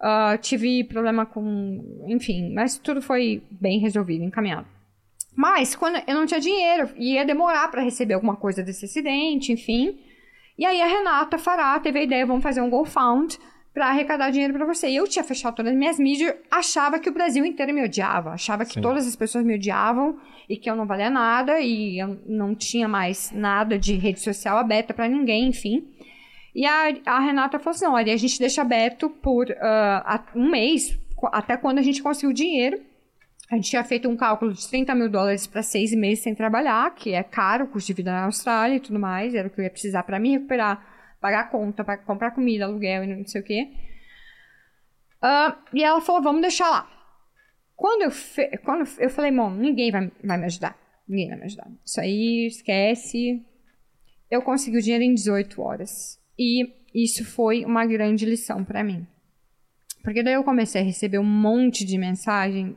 Ah, 0.00 0.36
tive 0.36 0.84
problema 0.84 1.26
com. 1.26 2.04
Enfim, 2.08 2.52
mas 2.52 2.76
tudo 2.78 3.00
foi 3.00 3.42
bem 3.50 3.78
resolvido, 3.78 4.24
encaminhado. 4.24 4.66
Mas 5.34 5.74
quando 5.74 5.96
eu 6.06 6.14
não 6.14 6.26
tinha 6.26 6.40
dinheiro, 6.40 6.90
ia 6.96 7.24
demorar 7.24 7.68
para 7.70 7.82
receber 7.82 8.14
alguma 8.14 8.36
coisa 8.36 8.62
desse 8.62 8.84
acidente, 8.84 9.52
enfim. 9.52 9.98
E 10.58 10.66
aí 10.66 10.80
a 10.82 10.86
Renata 10.86 11.38
Fará 11.38 11.78
teve 11.80 11.98
a 11.98 12.02
ideia, 12.02 12.26
vamos 12.26 12.42
fazer 12.42 12.60
um 12.60 12.68
GoFund 12.68 13.38
para 13.72 13.86
arrecadar 13.88 14.30
dinheiro 14.30 14.52
para 14.52 14.66
você. 14.66 14.88
E 14.90 14.96
eu 14.96 15.08
tinha 15.08 15.24
fechado 15.24 15.56
todas 15.56 15.72
as 15.72 15.78
minhas 15.78 15.98
mídias, 15.98 16.34
achava 16.50 16.98
que 16.98 17.08
o 17.08 17.12
Brasil 17.14 17.44
inteiro 17.46 17.72
me 17.72 17.82
odiava, 17.82 18.30
achava 18.32 18.66
que 18.66 18.74
Sim. 18.74 18.82
todas 18.82 19.06
as 19.06 19.16
pessoas 19.16 19.44
me 19.44 19.54
odiavam 19.54 20.18
e 20.46 20.56
que 20.58 20.68
eu 20.68 20.76
não 20.76 20.86
valia 20.86 21.08
nada 21.08 21.58
e 21.60 21.98
eu 21.98 22.20
não 22.26 22.54
tinha 22.54 22.86
mais 22.86 23.32
nada 23.32 23.78
de 23.78 23.94
rede 23.94 24.20
social 24.20 24.58
aberta 24.58 24.92
para 24.92 25.08
ninguém, 25.08 25.48
enfim. 25.48 25.88
E 26.54 26.66
a, 26.66 26.92
a 27.06 27.18
Renata 27.20 27.58
falou 27.58 27.74
assim: 27.74 27.86
não, 27.86 27.96
Ari, 27.96 28.10
a 28.10 28.16
gente 28.18 28.38
deixa 28.38 28.60
aberto 28.60 29.08
por 29.08 29.50
a- 29.58 30.22
um 30.36 30.50
mês, 30.50 30.98
até 31.32 31.56
quando 31.56 31.78
a 31.78 31.82
gente 31.82 32.02
conseguir 32.02 32.26
o 32.30 32.34
dinheiro. 32.34 32.78
A 33.52 33.56
gente 33.56 33.68
tinha 33.68 33.84
feito 33.84 34.08
um 34.08 34.16
cálculo 34.16 34.50
de 34.54 34.66
30 34.66 34.94
mil 34.94 35.10
dólares 35.10 35.46
para 35.46 35.62
seis 35.62 35.92
meses 35.92 36.24
sem 36.24 36.34
trabalhar, 36.34 36.94
que 36.94 37.12
é 37.12 37.22
caro, 37.22 37.66
custo 37.66 37.88
de 37.88 37.92
vida 37.92 38.10
na 38.10 38.24
Austrália 38.24 38.76
e 38.76 38.80
tudo 38.80 38.98
mais, 38.98 39.34
era 39.34 39.46
o 39.46 39.50
que 39.50 39.60
eu 39.60 39.64
ia 39.64 39.68
precisar 39.70 40.04
para 40.04 40.18
me 40.18 40.30
recuperar, 40.30 41.16
pagar 41.20 41.40
a 41.40 41.44
conta, 41.48 41.84
para 41.84 41.98
comprar 41.98 42.30
comida, 42.30 42.64
aluguel 42.64 43.04
e 43.04 43.08
não 43.14 43.26
sei 43.26 43.42
o 43.42 43.44
quê. 43.44 43.68
Ah, 45.20 45.58
e 45.74 45.84
ela 45.84 46.00
falou: 46.00 46.22
vamos 46.22 46.40
deixar 46.40 46.70
lá. 46.70 46.90
Quando 47.76 48.02
eu, 48.02 48.10
fe- 48.10 48.56
quando 48.64 48.88
eu 48.98 49.10
falei, 49.10 49.30
bom, 49.30 49.50
ninguém 49.50 49.90
vai, 49.90 50.10
vai 50.24 50.38
me 50.38 50.46
ajudar. 50.46 50.74
Ninguém 51.06 51.28
vai 51.28 51.36
me 51.36 51.44
ajudar. 51.44 51.70
Isso 51.84 52.00
aí, 52.00 52.46
esquece. 52.46 53.44
Eu 54.30 54.40
consegui 54.40 54.78
o 54.78 54.82
dinheiro 54.82 55.04
em 55.04 55.12
18 55.12 55.60
horas. 55.60 56.18
E 56.38 56.72
isso 56.94 57.22
foi 57.22 57.66
uma 57.66 57.84
grande 57.84 58.24
lição 58.24 58.64
para 58.64 58.82
mim. 58.82 59.06
Porque 60.02 60.22
daí 60.22 60.34
eu 60.34 60.42
comecei 60.42 60.80
a 60.80 60.84
receber 60.84 61.18
um 61.18 61.24
monte 61.24 61.84
de 61.84 61.98
mensagem, 61.98 62.76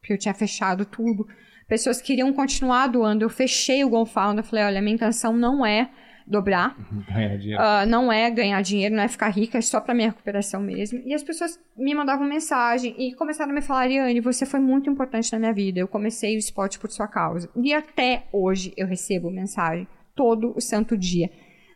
porque 0.00 0.12
eu 0.12 0.18
tinha 0.18 0.34
fechado 0.34 0.84
tudo. 0.84 1.26
Pessoas 1.68 2.00
queriam 2.00 2.32
continuar 2.32 2.88
doando. 2.88 3.24
Eu 3.24 3.30
fechei 3.30 3.84
o 3.84 3.88
GoFund. 3.88 4.38
Eu 4.38 4.44
falei, 4.44 4.64
olha, 4.64 4.82
minha 4.82 4.94
intenção 4.94 5.36
não 5.36 5.64
é 5.64 5.90
dobrar. 6.26 6.76
Ganhar 7.08 7.36
dinheiro. 7.36 7.62
Ah, 7.62 7.84
não 7.84 8.12
é 8.12 8.30
ganhar 8.30 8.62
dinheiro, 8.62 8.94
não 8.94 9.02
é 9.02 9.08
ficar 9.08 9.28
rica, 9.28 9.58
é 9.58 9.60
só 9.60 9.80
pra 9.80 9.94
minha 9.94 10.08
recuperação 10.08 10.60
mesmo. 10.60 11.00
E 11.04 11.12
as 11.12 11.22
pessoas 11.22 11.58
me 11.76 11.92
mandavam 11.94 12.26
mensagem 12.26 12.94
e 12.96 13.14
começaram 13.14 13.50
a 13.50 13.54
me 13.54 13.60
falar, 13.60 13.80
Ariane, 13.80 14.20
você 14.20 14.46
foi 14.46 14.60
muito 14.60 14.88
importante 14.88 15.32
na 15.32 15.38
minha 15.38 15.52
vida. 15.52 15.80
Eu 15.80 15.88
comecei 15.88 16.36
o 16.36 16.38
esporte 16.38 16.78
por 16.78 16.90
sua 16.90 17.08
causa. 17.08 17.50
E 17.56 17.74
até 17.74 18.26
hoje 18.32 18.72
eu 18.76 18.86
recebo 18.86 19.30
mensagem 19.30 19.88
todo 20.14 20.52
o 20.56 20.60
santo 20.60 20.96
dia. 20.96 21.30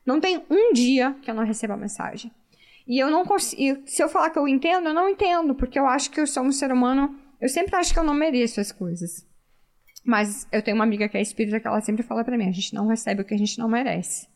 Não 0.07 0.21
tem 0.21 0.45
um 0.49 0.73
dia 0.73 1.17
que 1.23 1.31
eu 1.31 1.35
não 1.35 1.45
receba 1.45 1.77
mensagem. 1.77 2.31
E 2.87 3.03
eu 3.03 3.11
não 3.11 3.25
consigo. 3.25 3.83
Se 3.87 4.03
eu 4.03 4.09
falar 4.09 4.31
que 4.31 4.39
eu 4.39 4.47
entendo, 4.47 4.89
eu 4.89 4.95
não 4.95 5.09
entendo, 5.09 5.55
porque 5.55 5.79
eu 5.79 5.87
acho 5.87 6.11
que 6.11 6.21
eu 6.21 6.27
sou 6.27 6.45
um 6.45 6.53
ser 6.53 6.71
humano. 6.71 7.19
Eu 7.45 7.51
sempre 7.51 7.77
acho 7.77 7.93
que 7.93 7.99
eu 7.99 8.05
não 8.05 8.15
mereço 8.15 8.59
as 8.59 8.73
coisas. 8.73 9.29
Mas 10.03 10.49
eu 10.51 10.63
tenho 10.63 10.75
uma 10.75 10.85
amiga 10.85 11.07
que 11.11 11.19
é 11.19 11.21
espírita 11.21 11.61
que 11.61 11.67
ela 11.67 11.83
sempre 11.83 12.03
fala 12.03 12.25
pra 12.25 12.39
mim: 12.39 12.49
a 12.49 12.53
gente 12.53 12.73
não 12.73 12.87
recebe 12.87 13.21
o 13.21 13.25
que 13.25 13.35
a 13.35 13.39
gente 13.39 13.59
não 13.59 13.69
merece. 13.69 14.27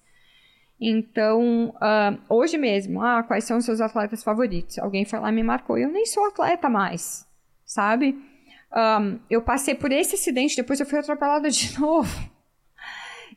Então, 0.78 1.74
ah, 1.80 2.18
hoje 2.28 2.58
mesmo, 2.58 3.02
ah, 3.02 3.22
quais 3.22 3.44
são 3.44 3.56
os 3.56 3.64
seus 3.64 3.80
atletas 3.80 4.22
favoritos? 4.22 4.78
Alguém 4.78 5.06
foi 5.06 5.18
lá 5.20 5.30
e 5.30 5.34
me 5.34 5.42
marcou. 5.42 5.78
Eu 5.78 5.88
nem 5.88 6.04
sou 6.04 6.22
atleta 6.26 6.68
mais, 6.68 7.26
sabe? 7.64 8.14
Ah, 8.70 9.16
eu 9.30 9.40
passei 9.40 9.74
por 9.74 9.90
esse 9.90 10.14
acidente, 10.14 10.54
depois 10.54 10.78
eu 10.78 10.84
fui 10.84 10.98
atropelada 10.98 11.48
de 11.48 11.76
novo. 11.80 12.30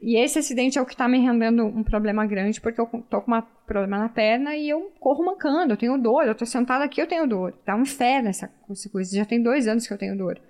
E 0.01 0.17
esse 0.17 0.39
acidente 0.39 0.79
é 0.79 0.81
o 0.81 0.85
que 0.85 0.95
tá 0.97 1.07
me 1.07 1.19
rendendo 1.19 1.63
um 1.63 1.83
problema 1.83 2.25
grande, 2.25 2.59
porque 2.59 2.81
eu 2.81 2.87
tô 3.07 3.21
com 3.21 3.37
um 3.37 3.41
problema 3.67 3.99
na 3.99 4.09
perna 4.09 4.55
e 4.55 4.67
eu 4.67 4.91
corro 4.99 5.23
mancando, 5.23 5.73
eu 5.73 5.77
tenho 5.77 5.97
dor, 5.97 6.25
eu 6.25 6.33
tô 6.33 6.45
sentada 6.45 6.83
aqui, 6.83 6.99
eu 6.99 7.07
tenho 7.07 7.27
dor. 7.27 7.51
Tá 7.63 7.75
um 7.75 7.83
inferno 7.83 8.29
essa, 8.29 8.51
coisa, 8.91 9.15
já 9.15 9.25
tem 9.25 9.41
dois 9.41 9.67
anos 9.67 9.85
que 9.85 9.93
eu 9.93 9.97
tenho 9.99 10.17
dor. 10.17 10.41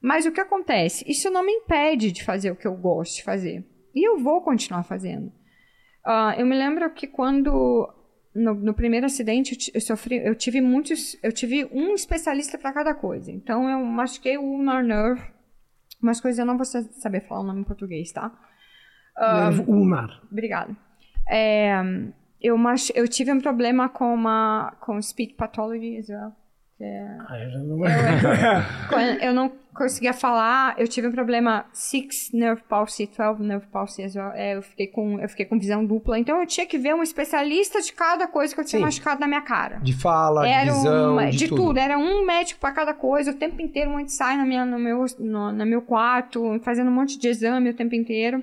Mas 0.00 0.24
o 0.24 0.32
que 0.32 0.40
acontece? 0.40 1.04
Isso 1.06 1.30
não 1.30 1.44
me 1.44 1.52
impede 1.52 2.10
de 2.10 2.24
fazer 2.24 2.50
o 2.50 2.56
que 2.56 2.66
eu 2.66 2.74
gosto 2.74 3.16
de 3.16 3.22
fazer. 3.22 3.64
E 3.94 4.06
eu 4.08 4.18
vou 4.18 4.40
continuar 4.40 4.82
fazendo. 4.82 5.30
Ah, 6.04 6.34
eu 6.38 6.46
me 6.46 6.56
lembro 6.56 6.88
que 6.94 7.06
quando 7.06 7.92
no, 8.34 8.54
no 8.54 8.74
primeiro 8.74 9.06
acidente 9.06 9.70
eu, 9.74 9.80
sofri, 9.80 10.24
eu 10.24 10.34
tive 10.34 10.60
muitos, 10.60 11.18
eu 11.22 11.32
tive 11.32 11.64
um 11.72 11.94
especialista 11.94 12.56
para 12.56 12.72
cada 12.72 12.94
coisa. 12.94 13.30
Então 13.30 13.68
eu 13.68 13.84
machuquei 13.84 14.38
o 14.38 14.42
ulnar 14.42 14.82
nerve, 14.84 15.22
umas 16.02 16.20
coisas 16.20 16.38
eu 16.38 16.46
não 16.46 16.56
vou 16.56 16.64
sa- 16.64 16.82
saber 16.92 17.26
falar 17.26 17.40
o 17.40 17.46
nome 17.46 17.60
em 17.60 17.64
português, 17.64 18.12
tá? 18.12 18.32
Nervo 19.18 19.64
ulnar. 19.70 20.20
Obrigada. 20.30 20.74
É, 21.28 21.82
eu, 22.40 22.56
machu, 22.56 22.92
eu 22.94 23.08
tive 23.08 23.32
um 23.32 23.40
problema 23.40 23.88
com 23.88 24.14
uma 24.14 24.72
com 24.80 25.00
speech 25.02 25.34
pathology 25.34 25.98
as 25.98 26.08
well. 26.08 26.32
é- 26.80 27.16
Ah, 27.28 27.38
eu 27.38 27.58
não... 27.64 27.78
quando 28.88 29.22
eu 29.22 29.32
não 29.34 29.50
conseguia 29.74 30.12
falar, 30.14 30.74
eu 30.78 30.86
tive 30.88 31.08
um 31.08 31.12
problema 31.12 31.66
six 31.72 32.30
nerve 32.32 32.62
palsy, 32.68 33.06
12 33.14 33.42
nerve 33.42 33.66
palsy 33.66 34.04
as 34.04 34.14
well. 34.14 34.30
É, 34.34 34.54
eu 34.56 34.62
fiquei 34.62 34.86
com 34.86 35.18
eu 35.20 35.28
fiquei 35.28 35.44
com 35.46 35.58
visão 35.58 35.84
dupla, 35.84 36.18
então 36.18 36.38
eu 36.40 36.46
tinha 36.46 36.66
que 36.66 36.78
ver 36.78 36.94
um 36.94 37.02
especialista 37.02 37.80
de 37.82 37.92
cada 37.92 38.26
coisa 38.28 38.54
que 38.54 38.60
eu 38.60 38.64
tinha 38.64 38.78
Sim. 38.80 38.84
machucado 38.84 39.20
na 39.20 39.26
minha 39.26 39.42
cara. 39.42 39.78
De 39.82 39.92
fala, 39.94 40.42
de 40.42 40.48
Era 40.50 40.72
visão, 40.72 41.12
uma- 41.14 41.30
de, 41.30 41.48
tudo. 41.48 41.78
era 41.78 41.98
um 41.98 42.24
médico 42.24 42.60
para 42.60 42.72
cada 42.72 42.94
coisa, 42.94 43.32
o 43.32 43.34
tempo 43.34 43.60
inteiro 43.60 43.90
um 43.90 43.98
ensaio 44.00 44.38
na 44.38 44.44
minha, 44.44 44.64
no, 44.64 44.78
meu, 44.78 45.04
no, 45.18 45.50
no 45.52 45.66
meu 45.66 45.82
quarto, 45.82 46.60
fazendo 46.62 46.88
um 46.90 46.94
monte 46.94 47.18
de 47.18 47.26
exame 47.28 47.70
o 47.70 47.74
tempo 47.74 47.94
inteiro. 47.94 48.42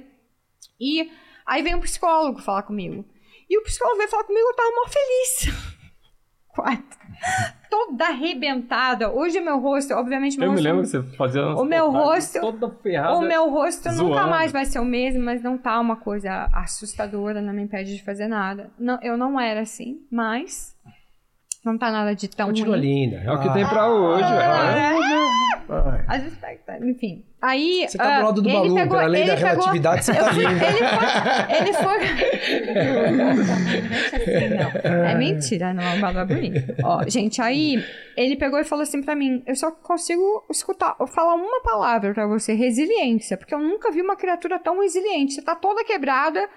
E 0.80 1.10
aí 1.46 1.62
veio 1.62 1.78
um 1.78 1.82
psicólogo 1.82 2.42
falar 2.42 2.64
comigo. 2.64 3.06
E 3.50 3.58
o 3.58 3.64
psicólogo 3.64 3.98
veio 3.98 4.10
falar 4.10 4.24
comigo, 4.24 4.46
eu 4.48 4.56
tava 4.56 4.70
mó 4.70 4.88
feliz. 4.88 5.56
Quarto. 6.50 6.98
Toda 7.70 8.06
arrebentada. 8.10 9.12
Hoje 9.12 9.40
o 9.40 9.44
meu 9.44 9.60
rosto, 9.60 9.92
obviamente, 9.96 10.38
meu 10.38 10.48
Eu 10.48 10.52
me 10.52 10.58
rosto. 10.58 10.64
lembro 10.68 10.82
que 10.84 10.88
você 10.90 11.04
fazia 11.18 11.42
umas 11.48 11.60
O 11.60 11.66
meu 11.66 11.90
rosto- 11.92 12.40
Toda 12.40 12.70
ferrada. 12.70 13.16
O 13.18 13.22
meu 13.22 13.50
rosto 13.50 13.90
nunca 13.90 13.96
zoando. 14.16 14.30
mais 14.30 14.52
vai 14.52 14.66
ser 14.66 14.80
o 14.80 14.86
mesmo, 14.86 15.24
mas 15.24 15.42
não 15.42 15.58
tá 15.58 15.80
uma 15.80 15.96
coisa 15.96 16.48
assustadora, 16.54 17.42
não 17.42 17.54
me 17.54 17.64
impede 17.64 17.96
de 17.98 18.04
fazer 18.04 18.28
nada. 18.28 18.70
Não, 18.78 19.00
eu 19.02 19.18
não 19.18 19.40
era 19.40 19.62
assim, 19.62 20.06
mas 20.12 20.76
não 21.66 21.76
tá 21.76 21.90
nada 21.90 22.14
de 22.16 22.28
tão 22.30 22.48
Continua 22.50 22.78
ruim. 22.78 22.86
linda. 23.06 23.18
É 23.26 23.32
o 23.32 23.42
que 23.42 23.52
tem 23.52 23.68
pra 23.68 23.88
hoje, 23.90 24.22
velho. 24.30 24.42
É, 24.42 24.94
Ai. 25.70 26.22
Pega, 26.42 26.60
tá, 26.66 26.80
enfim. 26.80 27.24
Aí. 27.42 27.86
Você 27.88 27.98
tá 27.98 28.18
ah, 28.18 28.20
do 28.20 28.26
lado 28.26 28.42
do 28.42 28.50
ele 28.50 28.58
Balu, 28.58 28.76
pegou- 28.76 28.98
pela 28.98 29.08
lei 29.10 29.26
da 29.26 29.36
pegou- 29.36 29.50
relatividade, 29.50 30.06
você 30.06 30.14
tá 30.14 30.34
fui-. 30.34 30.46
Ele 30.46 30.54
foi. 30.94 31.58
Ele 31.58 31.74
foi. 31.74 33.14
Não. 34.84 35.06
É 35.06 35.16
mentira, 35.16 35.74
não. 35.74 35.98
O 35.98 36.00
Balu 36.00 36.20
é 36.20 36.26
bonito. 36.26 36.76
Ó, 36.84 37.04
gente, 37.08 37.42
aí 37.42 37.84
ele 38.16 38.36
pegou 38.36 38.60
e 38.60 38.64
falou 38.64 38.84
assim 38.84 39.02
pra 39.02 39.16
mim: 39.16 39.44
eu 39.46 39.56
só 39.56 39.72
consigo 39.72 40.44
escutar, 40.50 40.96
falar 41.08 41.36
uma 41.36 41.62
palavra 41.62 42.14
pra 42.14 42.28
você, 42.28 42.54
resiliência. 42.54 43.38
Porque 43.38 43.54
eu 43.54 43.60
nunca 43.60 43.92
vi 43.92 44.02
uma 44.02 44.16
criatura 44.16 44.60
tão 44.60 44.82
resiliente. 44.82 45.34
Você 45.34 45.42
tá 45.42 45.56
toda 45.56 45.84
quebrada 45.84 46.48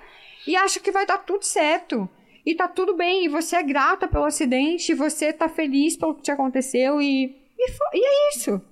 e 0.46 0.56
acha 0.56 0.80
que 0.80 0.90
vai 0.92 1.06
dar 1.06 1.18
tudo 1.18 1.44
certo. 1.44 2.08
E 2.44 2.54
tá 2.54 2.68
tudo 2.68 2.96
bem, 2.96 3.24
e 3.24 3.28
você 3.28 3.56
é 3.56 3.62
grata 3.62 4.06
pelo 4.06 4.24
acidente, 4.24 4.92
e 4.92 4.94
você 4.94 5.32
tá 5.32 5.48
feliz 5.48 5.96
pelo 5.96 6.14
que 6.14 6.22
te 6.22 6.30
aconteceu, 6.30 7.02
e, 7.02 7.24
e, 7.58 7.70
fo- 7.72 7.90
e 7.92 7.98
é 8.06 8.28
isso. 8.36 8.62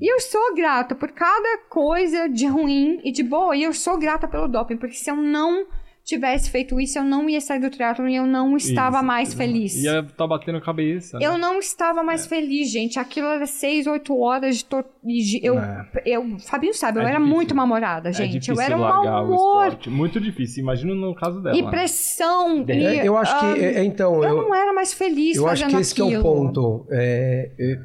E 0.00 0.12
eu 0.12 0.20
sou 0.20 0.54
grata 0.54 0.94
por 0.94 1.10
cada 1.10 1.58
coisa 1.68 2.28
de 2.28 2.46
ruim 2.46 3.00
e 3.02 3.10
de 3.10 3.22
boa, 3.22 3.56
e 3.56 3.64
eu 3.64 3.72
sou 3.72 3.98
grata 3.98 4.28
pelo 4.28 4.48
doping, 4.48 4.76
porque 4.76 4.94
se 4.94 5.10
eu 5.10 5.16
não 5.16 5.66
tivesse 6.06 6.48
feito 6.50 6.78
isso, 6.80 6.98
eu 6.98 7.02
não 7.04 7.28
ia 7.28 7.40
sair 7.40 7.58
do 7.60 7.68
triatlon 7.68 8.06
e 8.06 8.14
eu 8.16 8.26
não 8.26 8.56
estava 8.56 8.98
Isso. 8.98 9.04
mais 9.06 9.34
feliz. 9.34 9.74
Ia 9.82 10.04
tá 10.16 10.24
batendo 10.26 10.60
cabeça. 10.60 11.18
né? 11.18 11.26
Eu 11.26 11.36
não 11.36 11.58
estava 11.58 12.02
mais 12.04 12.26
feliz, 12.26 12.70
gente. 12.70 12.96
Aquilo 12.98 13.26
era 13.26 13.44
seis, 13.44 13.88
oito 13.88 14.16
horas 14.18 14.58
de, 14.58 14.64
tor- 14.66 14.84
e 15.04 15.18
de- 15.22 15.40
eu, 15.44 15.56
eu, 16.04 16.38
Fabinho 16.48 16.72
sabe, 16.72 16.98
eu 16.98 17.02
É 17.02 17.06
era 17.06 17.14
difícil. 17.18 17.34
muito 17.34 17.54
mal-humorada, 17.56 18.10
É 18.10 18.12
gente. 18.12 18.48
eu 18.50 18.60
era 18.60 18.76
um 18.78 18.84
amor. 18.84 19.76
Muito 19.88 20.20
difícil. 20.20 20.62
Imagina 20.62 20.94
no 20.94 21.12
caso 21.14 21.42
dela. 21.42 21.56
e 21.56 21.62
né? 21.62 21.70
pressão. 21.70 22.64
É, 22.68 22.74
e, 23.02 23.06
eu 23.06 23.16
acho 23.18 23.38
que, 23.40 23.60
é, 23.60 23.74
é, 23.80 23.84
então, 23.84 24.22
eu, 24.22 24.28
eu, 24.30 24.36
não 24.42 24.54
era 24.54 24.72
mais 24.72 24.94
feliz 24.94 25.36
eu 25.36 25.48
acho 25.48 25.66
que 25.66 25.74
esse 25.76 25.92
que 25.92 26.00
é 26.00 26.04
o 26.04 26.06
aquilo. 26.06 26.22
ponto. 26.22 26.86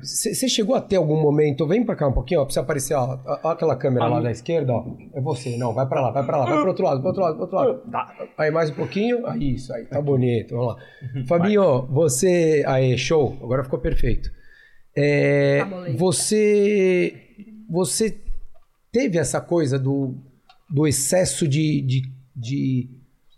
Você 0.03 0.47
chegou 0.47 0.76
a 0.76 0.82
ter 0.82 0.97
algum 0.97 1.19
momento, 1.19 1.65
vem 1.67 1.84
pra 1.84 1.95
cá 1.95 2.07
um 2.07 2.13
pouquinho, 2.13 2.41
ó, 2.41 2.45
pra 2.45 2.53
você 2.53 2.59
aparecer, 2.59 2.93
ó, 2.93 3.17
ó, 3.43 3.49
aquela 3.49 3.76
câmera 3.76 4.07
lá 4.07 4.17
Ah, 4.19 4.22
da 4.22 4.32
esquerda, 4.32 4.74
ó, 4.74 4.84
é 5.15 5.22
você, 5.22 5.57
não, 5.57 5.74
vai 5.74 5.88
pra 5.88 6.01
lá, 6.01 6.11
vai 6.11 6.24
pra 6.24 6.38
lá, 6.38 6.45
vai 6.45 6.59
pro 6.59 6.67
outro 6.67 6.86
lado, 6.86 6.99
pro 6.99 7.07
outro 7.09 7.24
lado, 7.24 7.34
pro 7.36 7.41
outro 7.43 7.55
lado. 7.57 7.82
Tá. 7.91 8.11
Aí 8.38 8.51
mais 8.51 8.70
um 8.70 8.74
pouquinho, 8.74 9.26
aí 9.28 9.55
isso, 9.55 9.74
aí, 9.74 9.86
tá 9.86 10.01
bonito, 10.01 10.55
vamos 10.55 10.76
lá. 10.76 10.78
Fabinho, 11.28 11.84
você, 11.88 12.64
aí, 12.68 12.97
show, 12.97 13.38
agora 13.41 13.64
ficou 13.64 13.80
perfeito. 13.80 14.32
É, 14.95 15.59
Tá 15.64 15.70
você, 15.95 17.14
você 17.70 18.18
teve 18.91 19.18
essa 19.18 19.39
coisa 19.39 19.80
do, 19.80 20.16
do 20.70 20.86
excesso 20.88 21.47
de, 21.47 21.82
de, 21.82 22.01
de 22.36 22.89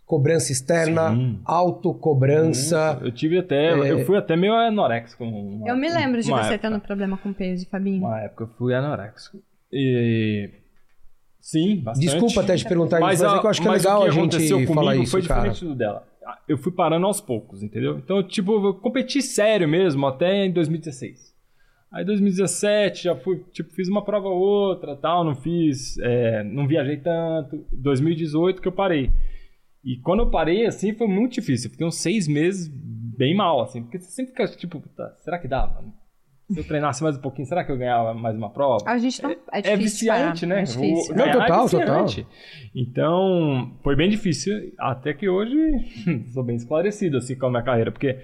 cobrança 0.04 0.50
externa, 0.52 1.10
Sim. 1.10 1.40
autocobrança. 1.44 2.98
Eu 3.02 3.12
tive 3.12 3.38
até. 3.38 3.70
É. 3.70 3.92
Eu 3.92 4.04
fui 4.04 4.16
até 4.16 4.36
meio 4.36 4.54
anoréxico. 4.54 5.24
Uma, 5.24 5.68
Eu 5.68 5.76
me 5.76 5.88
lembro 5.88 6.20
de 6.20 6.30
você 6.30 6.54
época. 6.54 6.58
tendo 6.58 6.80
problema 6.80 7.16
com 7.16 7.32
peso, 7.32 7.66
Fabinho. 7.70 7.98
Uma 7.98 8.20
época 8.22 8.44
eu 8.44 8.48
fui 8.58 8.74
anoréxico. 8.74 9.38
E. 9.72 10.50
Sim, 11.44 11.76
bastante. 11.82 12.06
Desculpa 12.10 12.40
até 12.40 12.56
te 12.56 12.64
perguntar 12.66 12.98
Mas, 13.00 13.16
isso, 13.20 13.24
mas 13.24 13.34
é 13.34 13.36
a- 13.36 13.40
que 13.40 13.46
eu 13.46 13.50
acho 13.50 13.60
que 13.60 13.68
é 13.68 13.70
legal 13.70 14.00
que 14.02 14.08
a 14.08 14.10
gente 14.12 14.66
falar 14.66 14.96
isso, 14.96 15.10
foi 15.10 15.22
cara. 15.22 15.50
diferente 15.50 15.64
do 15.66 15.74
dela. 15.74 16.08
Eu 16.48 16.56
fui 16.56 16.72
parando 16.72 17.04
aos 17.04 17.20
poucos, 17.20 17.62
entendeu? 17.62 17.98
Então, 17.98 18.22
tipo, 18.22 18.66
eu 18.68 18.72
competi 18.72 19.20
sério 19.20 19.68
mesmo 19.68 20.06
até 20.06 20.46
em 20.46 20.50
2016. 20.50 21.34
Aí 21.92 22.02
2017 22.02 23.04
já 23.04 23.14
fui, 23.14 23.44
tipo, 23.52 23.70
fiz 23.74 23.88
uma 23.90 24.02
prova 24.02 24.26
ou 24.28 24.38
outra, 24.38 24.96
tal, 24.96 25.22
não 25.22 25.34
fiz, 25.34 25.98
é, 25.98 26.42
não 26.44 26.66
viajei 26.66 26.96
tanto. 26.96 27.62
2018 27.74 28.62
que 28.62 28.66
eu 28.68 28.72
parei. 28.72 29.10
E 29.84 29.98
quando 29.98 30.20
eu 30.20 30.30
parei, 30.30 30.64
assim, 30.64 30.94
foi 30.94 31.06
muito 31.06 31.34
difícil. 31.34 31.68
Eu 31.68 31.72
fiquei 31.72 31.86
uns 31.86 31.96
seis 31.96 32.26
meses 32.26 32.68
bem 32.72 33.36
mal, 33.36 33.60
assim, 33.60 33.82
porque 33.82 33.98
você 33.98 34.10
sempre 34.10 34.32
fica, 34.32 34.48
tipo, 34.48 34.80
"Puta, 34.80 35.14
será 35.22 35.38
que 35.38 35.46
dava? 35.46 35.84
Se 36.54 36.60
eu 36.60 36.64
treinasse 36.64 37.02
mais 37.02 37.16
um 37.16 37.20
pouquinho, 37.20 37.46
será 37.46 37.64
que 37.64 37.72
eu 37.72 37.76
ganhava 37.76 38.14
mais 38.14 38.36
uma 38.36 38.50
prova? 38.50 38.84
A 38.86 38.96
gente 38.98 39.22
não. 39.22 39.30
É, 39.30 39.36
é 39.52 39.60
difícil 39.76 40.12
viciante, 40.12 40.46
parar, 40.46 40.54
né? 40.54 40.60
É 40.60 40.64
difícil. 40.64 41.14
O- 41.14 41.16
Não, 41.18 41.24
ganhar 41.24 41.32
total, 41.40 41.60
é 41.60 41.68
viciante. 41.68 42.26
Então, 42.74 43.72
foi 43.82 43.96
bem 43.96 44.08
difícil. 44.08 44.54
Até 44.78 45.12
que 45.14 45.28
hoje, 45.28 45.54
sou 46.32 46.42
bem 46.44 46.56
esclarecido, 46.56 47.18
assim, 47.18 47.36
com 47.36 47.46
a 47.46 47.50
minha 47.50 47.62
carreira. 47.62 47.90
Porque 47.92 48.18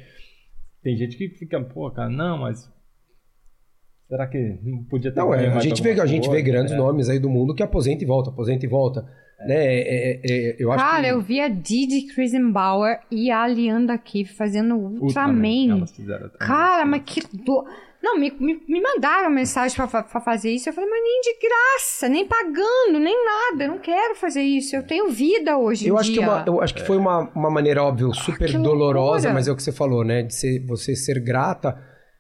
tem 0.83 0.97
gente 0.97 1.17
que 1.17 1.29
fica, 1.31 1.61
pô, 1.63 1.91
cara, 1.91 2.09
não, 2.09 2.39
mas... 2.39 2.71
Será 4.09 4.27
que 4.27 4.59
não 4.65 4.83
podia 4.85 5.13
ter 5.13 5.21
Não, 5.21 5.33
é, 5.33 5.47
a 5.47 5.61
gente, 5.61 5.81
vê, 5.83 5.93
a 6.01 6.07
gente 6.07 6.29
vê 6.29 6.43
grandes 6.43 6.73
É. 6.73 6.77
nomes 6.77 7.09
aí 7.09 7.21
do 7.21 7.31
mundo 7.31 7.55
que 7.55 7.63
aposenta 7.63 8.03
e 8.03 8.07
volta, 8.07 8.31
aposenta 8.31 8.67
e 8.67 8.69
volta. 8.69 9.03
Né? 9.47 9.55
É, 9.55 9.81
é, 10.15 10.21
é, 10.25 10.57
eu 10.59 10.73
acho 10.73 10.85
Cara, 10.85 11.05
que... 11.05 11.09
eu 11.11 11.21
vi 11.21 11.41
a 11.41 11.49
Didi 11.49 12.13
Krisenbauer 12.13 13.01
e 13.11 13.31
a 13.31 13.43
Alianda 13.43 13.97
Keefe 13.97 14.35
fazendo 14.35 14.75
Ultraman, 14.75 15.77
Ultraman. 15.77 16.29
Cara, 16.41 16.85
mas 16.85 17.03
que 17.07 17.21
dor. 17.45 17.65
Não, 18.03 18.19
me, 18.19 18.31
me, 18.41 18.63
me 18.67 18.81
mandaram 18.81 19.29
mensagem 19.31 19.77
pra 19.77 19.87
fazer 20.21 20.51
isso. 20.51 20.69
Eu 20.69 20.73
falei, 20.73 20.89
mas 20.89 21.03
nem 21.03 21.21
de 21.21 21.39
graça, 21.39 22.09
nem 22.09 22.27
pagando, 22.27 22.99
nem 22.99 23.25
nada. 23.25 23.65
Eu 23.65 23.69
não 23.73 23.79
quero 23.79 24.15
fazer 24.15 24.41
isso. 24.43 24.75
Eu 24.75 24.83
tenho 24.87 25.11
vida 25.11 25.59
hoje 25.59 25.87
Eu 25.87 25.95
em 25.97 25.99
acho, 25.99 26.11
que 26.11 26.19
dia. 26.19 26.27
uma- 26.29 26.45
eu 26.47 26.61
acho 26.63 26.75
que 26.75 26.83
foi 26.87 26.97
uma, 26.97 27.31
uma 27.35 27.51
maneira, 27.51 27.83
óbvio, 27.85 28.15
super 28.15 28.49
que 28.51 28.57
dolorosa, 28.57 29.29
loucura. 29.29 29.35
mas 29.35 29.49
é 29.49 29.53
o 29.53 29.57
que 29.57 29.63
você 29.63 29.73
falou, 29.73 30.03
né? 30.05 30.23
De 30.23 30.35
ser, 30.35 30.65
você 30.67 30.97
ser 30.97 31.21
grata. 31.21 31.77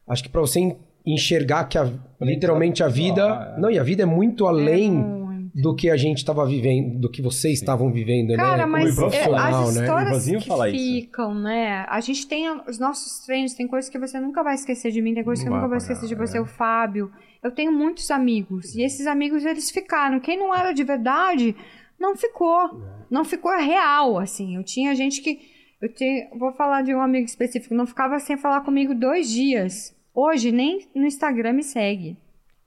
Acho 0.06 0.22
que 0.22 0.28
pra 0.28 0.40
você 0.42 0.60
en- 0.60 0.76
enxergar 1.06 1.64
que 1.64 1.78
a- 1.78 1.90
literalmente 2.20 2.82
a 2.82 2.88
vida. 2.88 3.24
Ah, 3.24 3.54
é. 3.56 3.60
Não, 3.60 3.70
e 3.70 3.78
a 3.78 3.82
vida 3.82 4.02
é 4.02 4.06
muito 4.06 4.46
além 4.46 4.90
muito. 4.92 5.19
Do 5.54 5.74
que 5.74 5.90
a 5.90 5.96
gente 5.96 6.18
estava 6.18 6.46
vivendo, 6.46 6.98
do 6.98 7.10
que 7.10 7.20
vocês 7.20 7.54
estavam 7.58 7.92
vivendo, 7.92 8.34
Cara, 8.36 8.58
né? 8.58 8.66
Mas 8.66 8.92
é, 8.92 9.00
profissional, 9.00 9.64
as 9.64 9.76
né? 9.76 9.82
Histórias 9.82 10.08
Ivanzinho 10.08 10.40
que 10.40 10.46
fala 10.46 10.68
isso. 10.68 10.78
ficam, 10.78 11.34
né? 11.34 11.84
A 11.88 12.00
gente 12.00 12.26
tem 12.26 12.50
os 12.68 12.78
nossos 12.78 13.24
treinos, 13.24 13.54
tem 13.54 13.66
coisas 13.66 13.90
que 13.90 13.98
você 13.98 14.20
nunca 14.20 14.42
vai 14.42 14.54
esquecer 14.54 14.90
de 14.90 15.02
mim, 15.02 15.14
tem 15.14 15.24
coisas 15.24 15.42
que 15.42 15.48
eu 15.48 15.54
nunca 15.54 15.68
vai 15.68 15.78
vou 15.78 15.78
esquecer 15.78 16.08
de 16.08 16.14
você, 16.14 16.38
é. 16.38 16.40
o 16.40 16.46
Fábio. 16.46 17.10
Eu 17.42 17.50
tenho 17.50 17.72
muitos 17.72 18.10
amigos, 18.10 18.74
e 18.74 18.82
esses 18.82 19.06
amigos 19.06 19.44
eles 19.44 19.70
ficaram. 19.70 20.20
Quem 20.20 20.38
não 20.38 20.54
era 20.54 20.72
de 20.72 20.84
verdade, 20.84 21.56
não 21.98 22.16
ficou. 22.16 22.82
Não 23.10 23.24
ficou 23.24 23.56
real, 23.56 24.18
assim. 24.18 24.56
Eu 24.56 24.64
tinha 24.64 24.94
gente 24.94 25.20
que. 25.20 25.40
Eu 25.80 25.92
tenho, 25.92 26.38
vou 26.38 26.52
falar 26.52 26.82
de 26.82 26.94
um 26.94 27.00
amigo 27.00 27.24
específico, 27.24 27.74
não 27.74 27.86
ficava 27.86 28.18
sem 28.18 28.36
falar 28.36 28.60
comigo 28.60 28.94
dois 28.94 29.30
dias. 29.30 29.96
Hoje, 30.14 30.52
nem 30.52 30.86
no 30.94 31.06
Instagram 31.06 31.54
me 31.54 31.62
segue. 31.62 32.16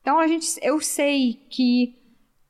Então, 0.01 0.19
a 0.19 0.27
gente, 0.27 0.47
eu 0.61 0.81
sei 0.81 1.39
que 1.49 1.95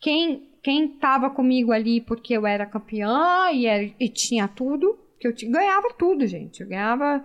quem 0.03 0.49
quem 0.61 0.87
tava 0.87 1.29
comigo 1.29 1.71
ali 1.73 1.99
porque 1.99 2.33
eu 2.33 2.45
era 2.47 2.65
campeã 2.65 3.49
e, 3.51 3.65
era- 3.65 3.89
e 3.99 4.07
tinha 4.07 4.47
tudo, 4.47 4.97
que 5.19 5.27
eu 5.27 5.35
ti- 5.35 5.45
ganhava 5.47 5.89
tudo, 5.97 6.25
gente. 6.25 6.61
Eu 6.61 6.69
ganhava 6.69 7.21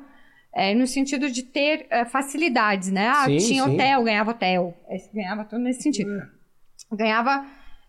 é, 0.53 0.75
no 0.75 0.87
sentido 0.89 1.31
de 1.31 1.43
ter 1.45 1.87
é, 1.91 2.05
facilidades, 2.05 2.91
né? 2.91 3.09
Ah, 3.09 3.27
Sim, 3.27 3.37
tinha 3.37 3.65
sim. 3.65 3.71
hotel, 3.75 4.03
ganhava 4.03 4.31
hotel. 4.33 4.77
Esse- 4.91 5.13
Ganhava 5.15 5.45
tudo 5.45 5.61
nesse 5.63 5.83
sentido. 5.83 6.11
Ganhava, 6.93 7.47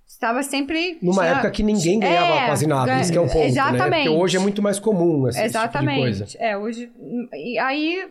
estava 0.10 0.42
sempre... 0.42 0.98
Numa 1.02 1.22
tinha- 1.22 1.34
época 1.36 1.52
que 1.52 1.62
ninguém 1.64 2.00
ganhava 2.00 2.34
É, 2.42 2.46
quase 2.48 2.68
nada, 2.68 2.88
ganha- 2.88 3.02
isso 3.02 3.12
que 3.12 3.18
é 3.18 3.22
um 3.22 3.28
ponto, 3.28 3.38
né? 3.38 3.46
Exatamente. 3.46 4.06
Porque 4.08 4.22
hoje 4.22 4.38
é 4.38 4.40
muito 4.40 4.62
mais 4.62 4.80
comum 4.80 5.28
esse 5.28 5.38
tipo 5.38 5.48
de 5.48 5.54
coisa. 5.54 6.24
Exatamente. 6.26 6.38
É, 6.40 6.58
hoje. 6.58 6.92
E 7.34 7.60
aí, 7.60 8.08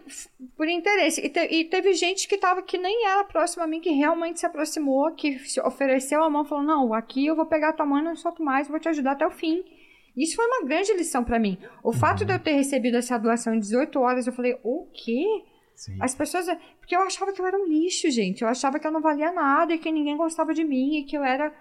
por 0.56 0.68
interesse. 0.68 1.20
E, 1.26 1.28
te- 1.28 1.48
e 1.50 1.64
teve 1.64 1.92
gente 1.94 2.28
que 2.28 2.38
tava 2.38 2.62
que 2.62 2.78
nem 2.78 3.04
era 3.06 3.24
próxima 3.24 3.64
a 3.64 3.66
mim, 3.66 3.80
que 3.80 3.90
realmente 3.90 4.38
se 4.38 4.46
aproximou, 4.46 5.12
que 5.14 5.38
se 5.40 5.60
ofereceu 5.60 6.22
a 6.22 6.30
mão, 6.30 6.44
falou: 6.44 6.64
Não, 6.64 6.94
aqui 6.94 7.26
eu 7.26 7.34
vou 7.34 7.46
pegar 7.46 7.70
a 7.70 7.72
tua 7.72 7.84
mão 7.84 7.98
e 7.98 8.02
não 8.02 8.14
solto 8.16 8.42
mais, 8.42 8.68
vou 8.68 8.78
te 8.78 8.88
ajudar 8.88 9.12
até 9.12 9.26
o 9.26 9.30
fim. 9.30 9.62
Isso 10.16 10.36
foi 10.36 10.46
uma 10.46 10.64
grande 10.66 10.92
lição 10.94 11.22
pra 11.24 11.38
mim. 11.38 11.58
O 11.82 11.92
fato 11.92 12.24
de 12.24 12.32
eu 12.32 12.38
ter 12.38 12.52
recebido 12.52 12.96
essa 12.96 13.18
doação 13.18 13.54
em 13.54 13.60
18 13.60 13.98
horas, 14.00 14.26
eu 14.26 14.32
falei: 14.32 14.56
O 14.62 14.86
quê? 14.94 15.24
Sim. 15.74 15.96
As 16.00 16.14
pessoas. 16.14 16.46
Porque 16.80 16.94
eu 16.96 17.02
achava 17.02 17.32
que 17.32 17.40
eu 17.40 17.46
era 17.46 17.56
um 17.58 17.66
lixo, 17.66 18.08
gente. 18.10 18.42
Eu 18.42 18.48
achava 18.48 18.78
que 18.78 18.86
eu 18.86 18.90
não 18.92 19.00
valia 19.00 19.30
nada 19.32 19.74
e 19.74 19.78
que 19.78 19.90
ninguém 19.92 20.16
gostava 20.16 20.54
de 20.54 20.64
mim 20.64 20.98
e 20.98 21.04
que 21.04 21.16
eu 21.16 21.22
era 21.24 21.52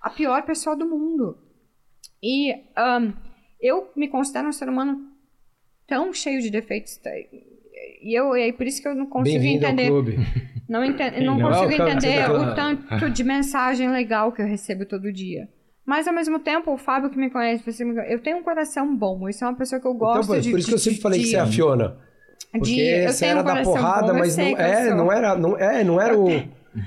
a 0.00 0.10
pior 0.10 0.42
pessoa 0.42 0.76
do 0.76 0.86
mundo. 0.86 1.36
E 2.22 2.52
ahn, 2.76 3.12
eu 3.60 3.90
me 3.96 4.08
considero 4.08 4.48
um 4.48 4.52
ser 4.52 4.68
humano 4.68 4.98
tão 5.86 6.12
cheio 6.12 6.40
de 6.40 6.50
defeitos. 6.50 6.96
tá? 6.98 7.10
E 8.02 8.18
eu, 8.18 8.36
e 8.36 8.48
é 8.48 8.52
por 8.52 8.66
isso 8.66 8.80
que 8.82 8.88
eu 8.88 8.94
não 8.94 9.06
consigo 9.06 9.44
entender. 9.44 9.90
Não, 10.68 10.84
enten- 10.84 11.24
não 11.24 11.38
Não, 11.38 11.48
consigo 11.50 11.82
entender 11.82 12.24
tá- 12.26 12.32
o 12.32 12.54
tanto 12.54 13.10
de 13.10 13.24
mensagem 13.24 13.90
legal 13.90 14.32
que 14.32 14.40
eu 14.42 14.46
recebo 14.46 14.84
todo 14.86 15.12
dia. 15.12 15.48
Mas 15.84 16.06
ao 16.06 16.14
mesmo 16.14 16.38
tempo, 16.38 16.72
o 16.72 16.78
Fábio 16.78 17.10
que 17.10 17.18
me 17.18 17.28
conhece, 17.30 17.64
eu 18.08 18.20
tenho 18.22 18.36
um 18.38 18.42
coração 18.44 18.94
bom. 18.94 19.28
Isso 19.28 19.44
é 19.44 19.48
uma 19.48 19.56
pessoa 19.56 19.80
que 19.80 19.86
eu 19.86 19.92
Então, 19.94 20.06
gosto 20.06 20.28
por, 20.28 20.40
de. 20.40 20.50
por 20.50 20.58
isso 20.60 20.68
que 20.68 20.74
eu 20.74 20.78
de- 20.78 20.84
sempre 20.84 21.00
falei 21.00 21.18
que 21.18 21.24
de- 21.24 21.30
você 21.32 21.36
é 21.36 21.40
a 21.40 21.46
Fiona. 21.46 21.88
de- 21.88 22.58
Porque 22.58 22.70
eu 22.80 23.08
você 23.12 23.18
tenho 23.26 23.30
era 23.38 23.40
um 23.40 23.44
da 23.54 23.62
porrada, 23.62 24.06
bom, 24.06 24.12
eu 24.12 24.18
mas 24.20 24.36
não 24.36 24.44
que 24.44 24.52
eu 24.52 24.56
é, 24.58 24.94
não 24.94 25.12
era, 25.12 25.34
não 25.36 25.56
é, 25.58 25.84
não 25.84 26.00
era 26.00 26.16
o 26.18 26.28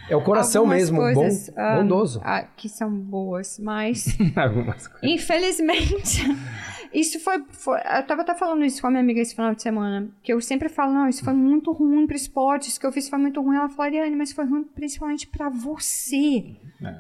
é 0.10 0.16
o 0.16 0.22
coração 0.22 0.62
Algumas 0.64 0.80
mesmo, 0.82 0.98
coisas, 0.98 1.50
bom, 1.50 1.62
ah, 1.62 1.76
bondoso. 1.78 2.22
ah, 2.24 2.44
que 2.56 2.70
são 2.70 2.90
boas, 2.90 3.60
mas 3.60 4.06
Algumas 4.36 4.88
coisas. 4.88 5.04
Infelizmente, 5.04 6.24
isso 6.94 7.20
foi, 7.20 7.44
foi- 7.52 7.80
Eu 7.80 8.04
tava 8.04 8.22
até 8.22 8.34
falando 8.36 8.64
isso 8.64 8.82
com 8.82 8.88
a 8.88 8.90
minha 8.92 9.02
amiga 9.02 9.20
esse 9.22 9.36
final 9.36 9.54
de 9.54 9.62
semana. 9.62 10.08
Que 10.24 10.32
eu 10.34 10.40
sempre 10.42 10.70
falo, 10.70 10.94
não, 10.94 11.08
isso 11.08 11.24
foi 11.24 11.34
muito 11.34 11.72
ruim 11.72 12.06
pro 12.08 12.16
esporte, 12.16 12.70
isso 12.70 12.80
que 12.80 12.86
eu 12.86 12.92
fiz 12.92 13.10
foi 13.10 13.20
muito 13.20 13.42
ruim. 13.42 13.56
Ela 13.58 13.70
falou, 13.70 13.84
Ariane, 13.86 14.16
mas 14.16 14.32
foi 14.32 14.46
ruim 14.46 14.64
principalmente 14.64 15.28
pra 15.28 15.50
você. 15.50 16.46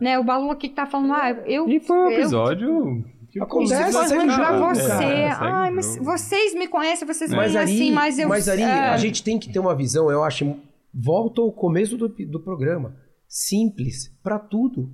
Né? 0.01 0.17
O 0.19 0.23
Balu 0.23 0.51
aqui 0.51 0.69
que 0.69 0.75
tá 0.75 0.85
falando, 0.85 1.13
ah, 1.13 1.29
eu. 1.45 1.67
E 1.69 1.79
foi 1.79 1.97
um 1.97 2.09
eu- 2.09 2.19
episódio. 2.19 3.05
que 3.31 3.39
Acontece, 3.41 3.89
Isso 3.89 4.07
foi 4.07 4.17
ruim 4.17 4.29
o 4.29 4.35
pra 4.35 4.51
você. 4.59 4.87
cara, 4.87 4.97
segue 4.99 5.35
Ai, 5.41 5.71
mas 5.71 5.97
vocês 5.97 6.53
me 6.53 6.67
conhecem, 6.67 7.07
vocês 7.07 7.31
veem 7.31 7.41
Ari, 7.41 7.57
assim, 7.57 7.91
mas 7.91 8.19
eu. 8.19 8.29
mas 8.29 8.47
Ari, 8.47 8.61
é, 8.61 8.89
a 8.89 8.97
gente 8.97 9.23
tem 9.23 9.39
que 9.39 9.51
ter 9.51 9.57
uma 9.59 9.75
visão, 9.75 10.11
eu 10.11 10.23
acho, 10.23 10.55
volta 10.93 11.41
ao 11.41 11.51
começo 11.51 11.97
do, 11.97 12.07
do 12.07 12.39
programa. 12.43 12.95
simples 13.27 14.11
pra 14.23 14.37
tudo. 14.37 14.91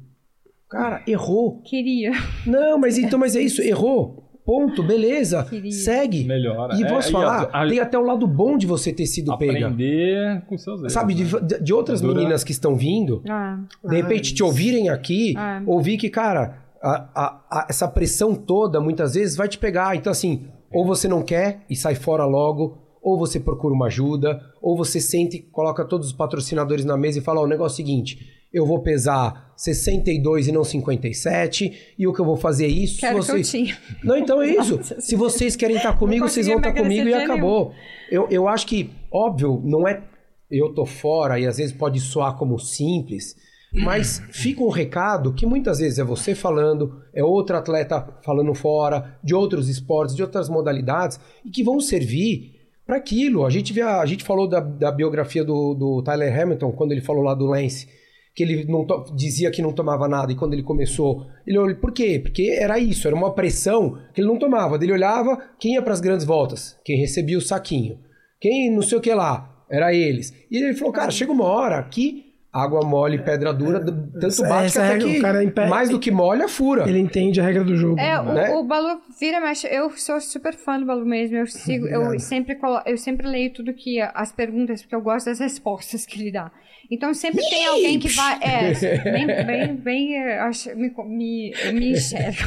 Cara, 0.70 1.04
errou. 1.08 1.62
Queria. 1.64 2.12
Não, 2.46 2.78
mas 2.78 2.98
então, 2.98 3.18
mas 3.20 3.36
é 3.36 3.42
isso, 3.42 3.62
errou. 3.62 4.26
Ponto, 4.46 4.82
beleza. 4.82 5.44
Queria. 5.44 5.72
Segue. 5.72 6.24
Melhora. 6.24 6.76
E 6.76 6.84
É, 6.84 6.88
posso 6.90 7.10
e 7.10 7.12
falar, 7.12 7.50
a- 7.52 7.64
a- 7.64 7.68
tem 7.68 7.80
até 7.80 7.98
o 8.00 8.02
lado 8.02 8.26
bom 8.26 8.58
de 8.58 8.66
você 8.66 8.92
ter 8.94 9.06
sido 9.06 9.38
pega. 9.38 9.68
Aprender 9.68 10.44
com 10.48 10.58
seus 10.58 10.80
erros. 10.80 10.94
Sabe, 10.94 11.14
de, 11.14 11.24
né? 11.26 11.40
de- 11.42 11.64
de 11.64 11.74
outras 11.74 12.02
Dura. 12.02 12.16
meninas 12.16 12.44
que 12.44 12.52
estão 12.52 12.76
vindo, 12.76 13.22
Ah, 13.30 13.60
de 13.84 13.96
repente 13.96 14.34
te 14.34 14.42
ouvirem 14.42 14.90
aqui, 14.90 15.34
Ah. 15.38 15.62
ouvir 15.68 15.98
que, 15.98 16.10
cara, 16.10 16.64
a- 16.82 17.10
a- 17.14 17.46
a- 17.52 17.68
essa 17.70 17.88
pressão 17.88 18.34
toda 18.34 18.80
muitas 18.80 19.14
vezes 19.16 19.36
vai 19.36 19.48
te 19.48 19.58
pegar. 19.58 19.96
Então, 19.96 20.12
assim, 20.12 20.48
ou 20.74 20.86
você 20.86 21.08
não 21.08 21.22
quer 21.22 21.64
e 21.70 21.76
sai 21.76 21.94
fora 21.96 22.26
logo, 22.26 22.78
ou 23.02 23.18
você 23.18 23.40
procura 23.40 23.74
uma 23.74 23.88
ajuda, 23.88 24.42
ou 24.62 24.76
você 24.76 25.00
sente 25.00 25.38
e 25.38 25.42
coloca 25.42 25.86
todos 25.86 26.08
os 26.08 26.14
patrocinadores 26.14 26.86
na 26.86 26.98
mesa 26.98 27.20
e 27.20 27.22
fala: 27.22 27.42
Ó, 27.42 27.44
o 27.44 27.48
negócio 27.48 27.82
é 27.82 27.84
o 27.84 27.88
seguinte. 27.88 28.40
Eu 28.52 28.66
vou 28.66 28.80
pesar 28.82 29.54
62 29.56 30.48
e 30.48 30.52
não 30.52 30.64
57, 30.64 31.94
e 32.00 32.08
o 32.08 32.14
que 32.14 32.20
eu 32.20 32.26
vou 32.26 32.36
fazer 32.36 32.66
é 32.66 32.70
isso. 32.70 33.00
quero 33.00 33.20
que 33.20 33.26
vocês... 33.26 33.52
tinha. 33.52 33.78
Não, 34.04 34.18
então 34.18 34.42
é 34.42 34.50
isso. 34.50 34.80
Se 35.00 35.16
vocês 35.16 35.56
querem 35.56 35.78
estar 35.78 35.98
comigo, 35.98 36.28
vocês 36.28 36.48
vão 36.48 36.58
estar 36.58 36.74
comigo 36.74 37.08
e 37.08 37.14
acabou. 37.14 37.74
Eu, 38.10 38.28
eu 38.32 38.48
acho 38.48 38.66
que, 38.66 38.90
óbvio, 39.12 39.62
não 39.64 39.88
é 39.88 40.02
eu 40.50 40.74
tô 40.74 40.86
fora 40.86 41.40
e 41.40 41.46
às 41.46 41.58
vezes 41.58 41.72
pode 41.74 42.00
soar 42.00 42.36
como 42.36 42.58
simples, 42.58 43.36
mas 43.72 44.24
fica 44.32 44.64
um 44.64 44.70
recado 44.70 45.34
que 45.34 45.46
muitas 45.46 45.78
vezes 45.78 46.00
é 46.00 46.04
você 46.04 46.34
falando, 46.34 47.04
é 47.14 47.24
outro 47.24 47.56
atleta 47.56 48.18
falando 48.24 48.54
fora, 48.56 49.20
de 49.24 49.36
outros 49.36 49.70
esportes, 49.70 50.16
de 50.16 50.24
outras 50.24 50.50
modalidades, 50.50 51.20
e 51.46 51.52
que 51.52 51.64
vão 51.64 51.80
servir 51.80 52.59
para 52.90 52.98
aquilo. 52.98 53.46
A 53.46 53.52
gente, 53.52 53.72
vê 53.72 53.84
a, 53.84 54.04
gente 54.08 54.24
falou 54.24 54.50
da, 54.50 54.60
da 54.60 54.92
biografia 54.92 55.44
do, 55.44 55.76
do 55.76 56.02
Tyler 56.02 56.42
Hamilton, 56.42 56.72
quando 56.72 56.92
ele 56.92 57.02
falou 57.02 57.22
lá 57.22 57.36
do 57.36 57.46
Lance, 57.46 57.88
que 58.36 58.42
ele 58.42 58.66
não 58.66 58.84
dizia 59.16 59.52
que 59.52 59.62
não 59.62 59.72
tomava 59.72 60.08
nada, 60.08 60.32
e 60.32 60.36
quando 60.36 60.54
ele 60.54 60.64
começou, 60.64 61.28
ele 61.46 61.60
olhou, 61.60 61.76
por 61.76 61.92
quê? 61.92 62.20
Porque 62.20 62.58
era 62.60 62.80
isso, 62.80 63.08
era 63.08 63.16
uma 63.16 63.36
pressão 63.36 63.96
que 64.12 64.22
ele 64.22 64.28
não 64.28 64.40
tomava. 64.40 64.76
Ele 64.84 64.92
olhava 64.92 65.38
quem 65.60 65.76
ia 65.76 65.84
para 65.84 65.94
as 65.94 66.02
grandes 66.02 66.26
voltas, 66.26 66.80
quem 66.84 66.98
recebia 66.98 67.38
o 67.38 67.42
saquinho, 67.42 68.00
quem 68.42 68.72
não 68.72 68.82
sei 68.82 68.98
o 68.98 69.02
que 69.02 69.14
lá, 69.14 69.64
era 69.70 69.94
eles. 69.94 70.34
E 70.50 70.58
ele 70.58 70.74
falou, 70.74 70.92
cara, 70.92 71.12
chega 71.12 71.32
uma 71.32 71.46
hora 71.46 71.84
que 71.84 72.29
água 72.52 72.82
mole, 72.84 73.20
pedra 73.20 73.54
dura, 73.54 73.80
tanto 73.84 74.26
essa- 74.26 74.48
bate 74.48 74.66
essa 74.66 74.80
que 74.80 74.86
até 74.86 74.94
regra, 74.94 75.08
que 75.12 75.18
o 75.18 75.22
cara 75.22 75.44
impede- 75.44 75.70
mais 75.70 75.90
do 75.90 76.00
que 76.00 76.10
molha, 76.12 76.48
fura. 76.48 76.90
Ele 76.90 76.98
entende 77.00 77.40
a 77.40 77.44
regra 77.44 77.64
do 77.64 77.76
jogo. 77.76 78.00
É, 78.00 78.20
o, 78.20 78.24
Né? 78.34 78.50
o 78.56 78.64
Balu 78.64 79.00
vira, 79.20 79.40
mas 79.40 79.64
eu 79.66 79.90
sou 79.92 80.20
super 80.20 80.56
fã 80.56 80.80
do 80.80 80.86
Balu 80.86 81.06
mesmo. 81.06 81.38
Eu 81.38 81.46
sigo, 81.48 81.88
eu 81.88 82.20
sempre 82.20 82.56
colo- 82.56 82.82
eu 82.86 82.98
sempre 82.98 83.28
leio 83.28 83.54
tudo 83.54 83.74
que 83.74 84.02
as 84.02 84.32
perguntas, 84.32 84.82
porque 84.82 84.96
eu 84.96 85.02
gosto 85.02 85.28
das 85.28 85.40
respostas 85.40 86.06
que 86.06 86.20
ele 86.20 86.32
dá. 86.32 86.52
Então 86.92 87.14
sempre 87.14 87.48
tem 87.48 87.68
alguém 87.68 88.00
que 88.00 88.08
vai. 88.10 88.40
É, 88.42 88.74
bem, 89.14 89.28
bem, 89.46 89.76
bem 89.76 90.16
é, 90.16 90.40
acho- 90.40 90.76
me, 90.76 90.90
me, 91.06 91.54
me 91.72 91.92
enxergo. 91.92 92.40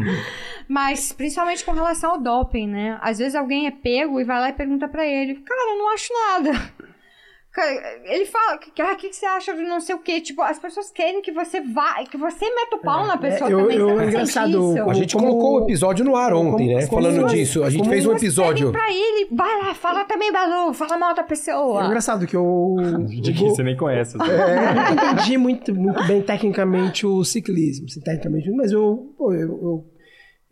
Mas 0.68 1.12
principalmente 1.12 1.64
com 1.64 1.72
relação 1.72 2.12
ao 2.12 2.18
doping, 2.20 2.68
né? 2.68 2.98
Às 3.02 3.18
vezes 3.18 3.34
alguém 3.34 3.66
é 3.66 3.70
pego 3.70 4.18
e 4.20 4.24
vai 4.24 4.40
lá 4.40 4.48
e 4.48 4.52
pergunta 4.54 4.88
pra 4.88 5.06
ele, 5.06 5.34
cara, 5.34 5.60
eu 5.74 5.78
não 5.78 5.92
acho 5.92 6.08
nada. 6.30 6.72
Cara, 7.52 8.00
Ele 8.04 8.24
fala, 8.24 8.56
que- 8.56 8.80
ah, 8.80 8.92
o 8.92 8.96
que, 8.96 9.10
que 9.10 9.14
você 9.16 9.26
acha 9.26 9.54
de 9.54 9.60
não 9.62 9.78
sei 9.78 9.94
o 9.94 9.98
quê? 9.98 10.22
Tipo, 10.22 10.40
as 10.40 10.58
pessoas 10.58 10.90
querem 10.90 11.20
que 11.20 11.30
você 11.30 11.60
vá, 11.60 12.02
que 12.10 12.16
você 12.16 12.46
meta 12.46 12.76
o 12.76 12.78
pau 12.78 13.06
na 13.06 13.18
pessoa 13.18 13.50
eu- 13.50 13.60
também. 13.60 13.76
eu- 13.76 13.88
você 13.88 13.92
é 13.92 13.96
não 13.96 14.04
engraçado, 14.08 14.52
sente 14.52 14.78
isso? 14.80 14.90
A 14.90 14.94
gente 14.94 15.14
Como- 15.14 15.26
colocou 15.28 15.60
o 15.60 15.64
episódio 15.64 16.02
no 16.02 16.16
ar 16.16 16.32
ontem, 16.32 16.66
como- 16.68 16.78
né? 16.80 16.86
como- 16.86 17.02
Falando 17.02 17.26
disso. 17.28 17.62
A 17.62 17.68
gente 17.68 17.86
fez 17.88 18.06
um 18.06 18.12
episódio. 18.12 18.72
pra 18.72 18.90
ele, 18.90 19.28
vai 19.30 19.62
lá, 19.62 19.74
fala 19.74 20.04
também, 20.06 20.32
Balu, 20.32 20.72
fala 20.72 20.96
mal 20.96 21.14
da 21.14 21.20
É 21.20 21.24
pessoa. 21.26 21.84
engraçado 21.84 22.26
que 22.26 22.34
eu, 22.34 22.74
De 23.20 23.34
que 23.34 23.44
você 23.50 23.62
nem 23.62 23.76
conhece. 23.76 24.16
assim. 24.18 24.30
eu 24.30 24.74
nunca 24.74 25.12
entendi 25.12 25.36
muito, 25.36 25.74
muito 25.74 26.06
bem 26.06 26.22
tecnicamente 26.22 27.06
o 27.06 27.22
ciclismo. 27.22 27.84
assim, 27.84 28.00
tecnicamente, 28.00 28.50
mas 28.52 28.72
eu, 28.72 29.14
eu, 29.20 29.32
eu, 29.34 29.40
eu 29.62 29.84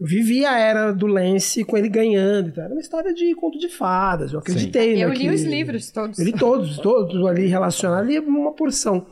vivi 0.00 0.44
a 0.46 0.58
era 0.58 0.92
do 0.92 1.06
Lance 1.06 1.62
com 1.64 1.76
ele 1.76 1.88
ganhando. 1.88 2.48
e 2.48 2.52
tal. 2.52 2.64
Era 2.64 2.72
uma 2.74 2.80
história 2.80 3.12
de 3.12 3.34
conto 3.34 3.58
de 3.58 3.68
fadas. 3.68 4.32
Eu 4.32 4.38
acreditei 4.38 5.02
Eu 5.02 5.08
naquele- 5.08 5.28
li 5.28 5.34
os 5.34 5.42
livros 5.42 5.90
todos. 5.90 6.18
Eu 6.18 6.24
li 6.24 6.32
todos, 6.32 6.78
todos 6.78 7.26
ali 7.26 7.46
relacionados, 7.46 8.08
li 8.08 8.18
uma 8.18 8.52
porção. 8.54 9.06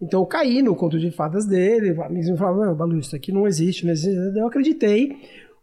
Então 0.00 0.20
eu 0.20 0.26
caí 0.26 0.62
no 0.62 0.74
conto 0.74 0.98
de 0.98 1.10
fadas 1.10 1.46
dele, 1.46 1.90
amigos 2.02 2.28
me 2.30 2.36
falavam, 2.36 2.66
não, 2.66 2.74
Balu, 2.74 2.98
isso 2.98 3.14
aqui 3.14 3.30
não 3.32 3.46
existe, 3.46 3.84
não 3.84 3.92
existe. 3.92 4.16
Eu 4.36 4.46
acreditei. 4.46 5.16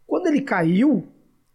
Quando 0.06 0.26
ele 0.28 0.40
caiu, 0.40 1.04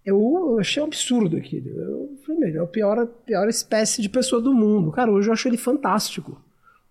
eu 0.05 0.57
achei 0.59 0.81
um 0.81 0.85
absurdo 0.85 1.35
aquilo. 1.35 1.67
Eu 1.67 2.09
falei, 2.25 2.39
meu, 2.41 2.49
ele 2.49 2.57
é 2.59 2.61
a 2.61 2.67
pior, 2.67 2.99
a 2.99 3.05
pior 3.07 3.47
espécie 3.49 4.01
de 4.01 4.09
pessoa 4.09 4.39
do 4.41 4.53
mundo. 4.53 4.91
Cara, 4.91 5.11
hoje 5.11 5.27
eu 5.29 5.33
acho 5.33 5.47
ele 5.47 5.57
fantástico. 5.57 6.39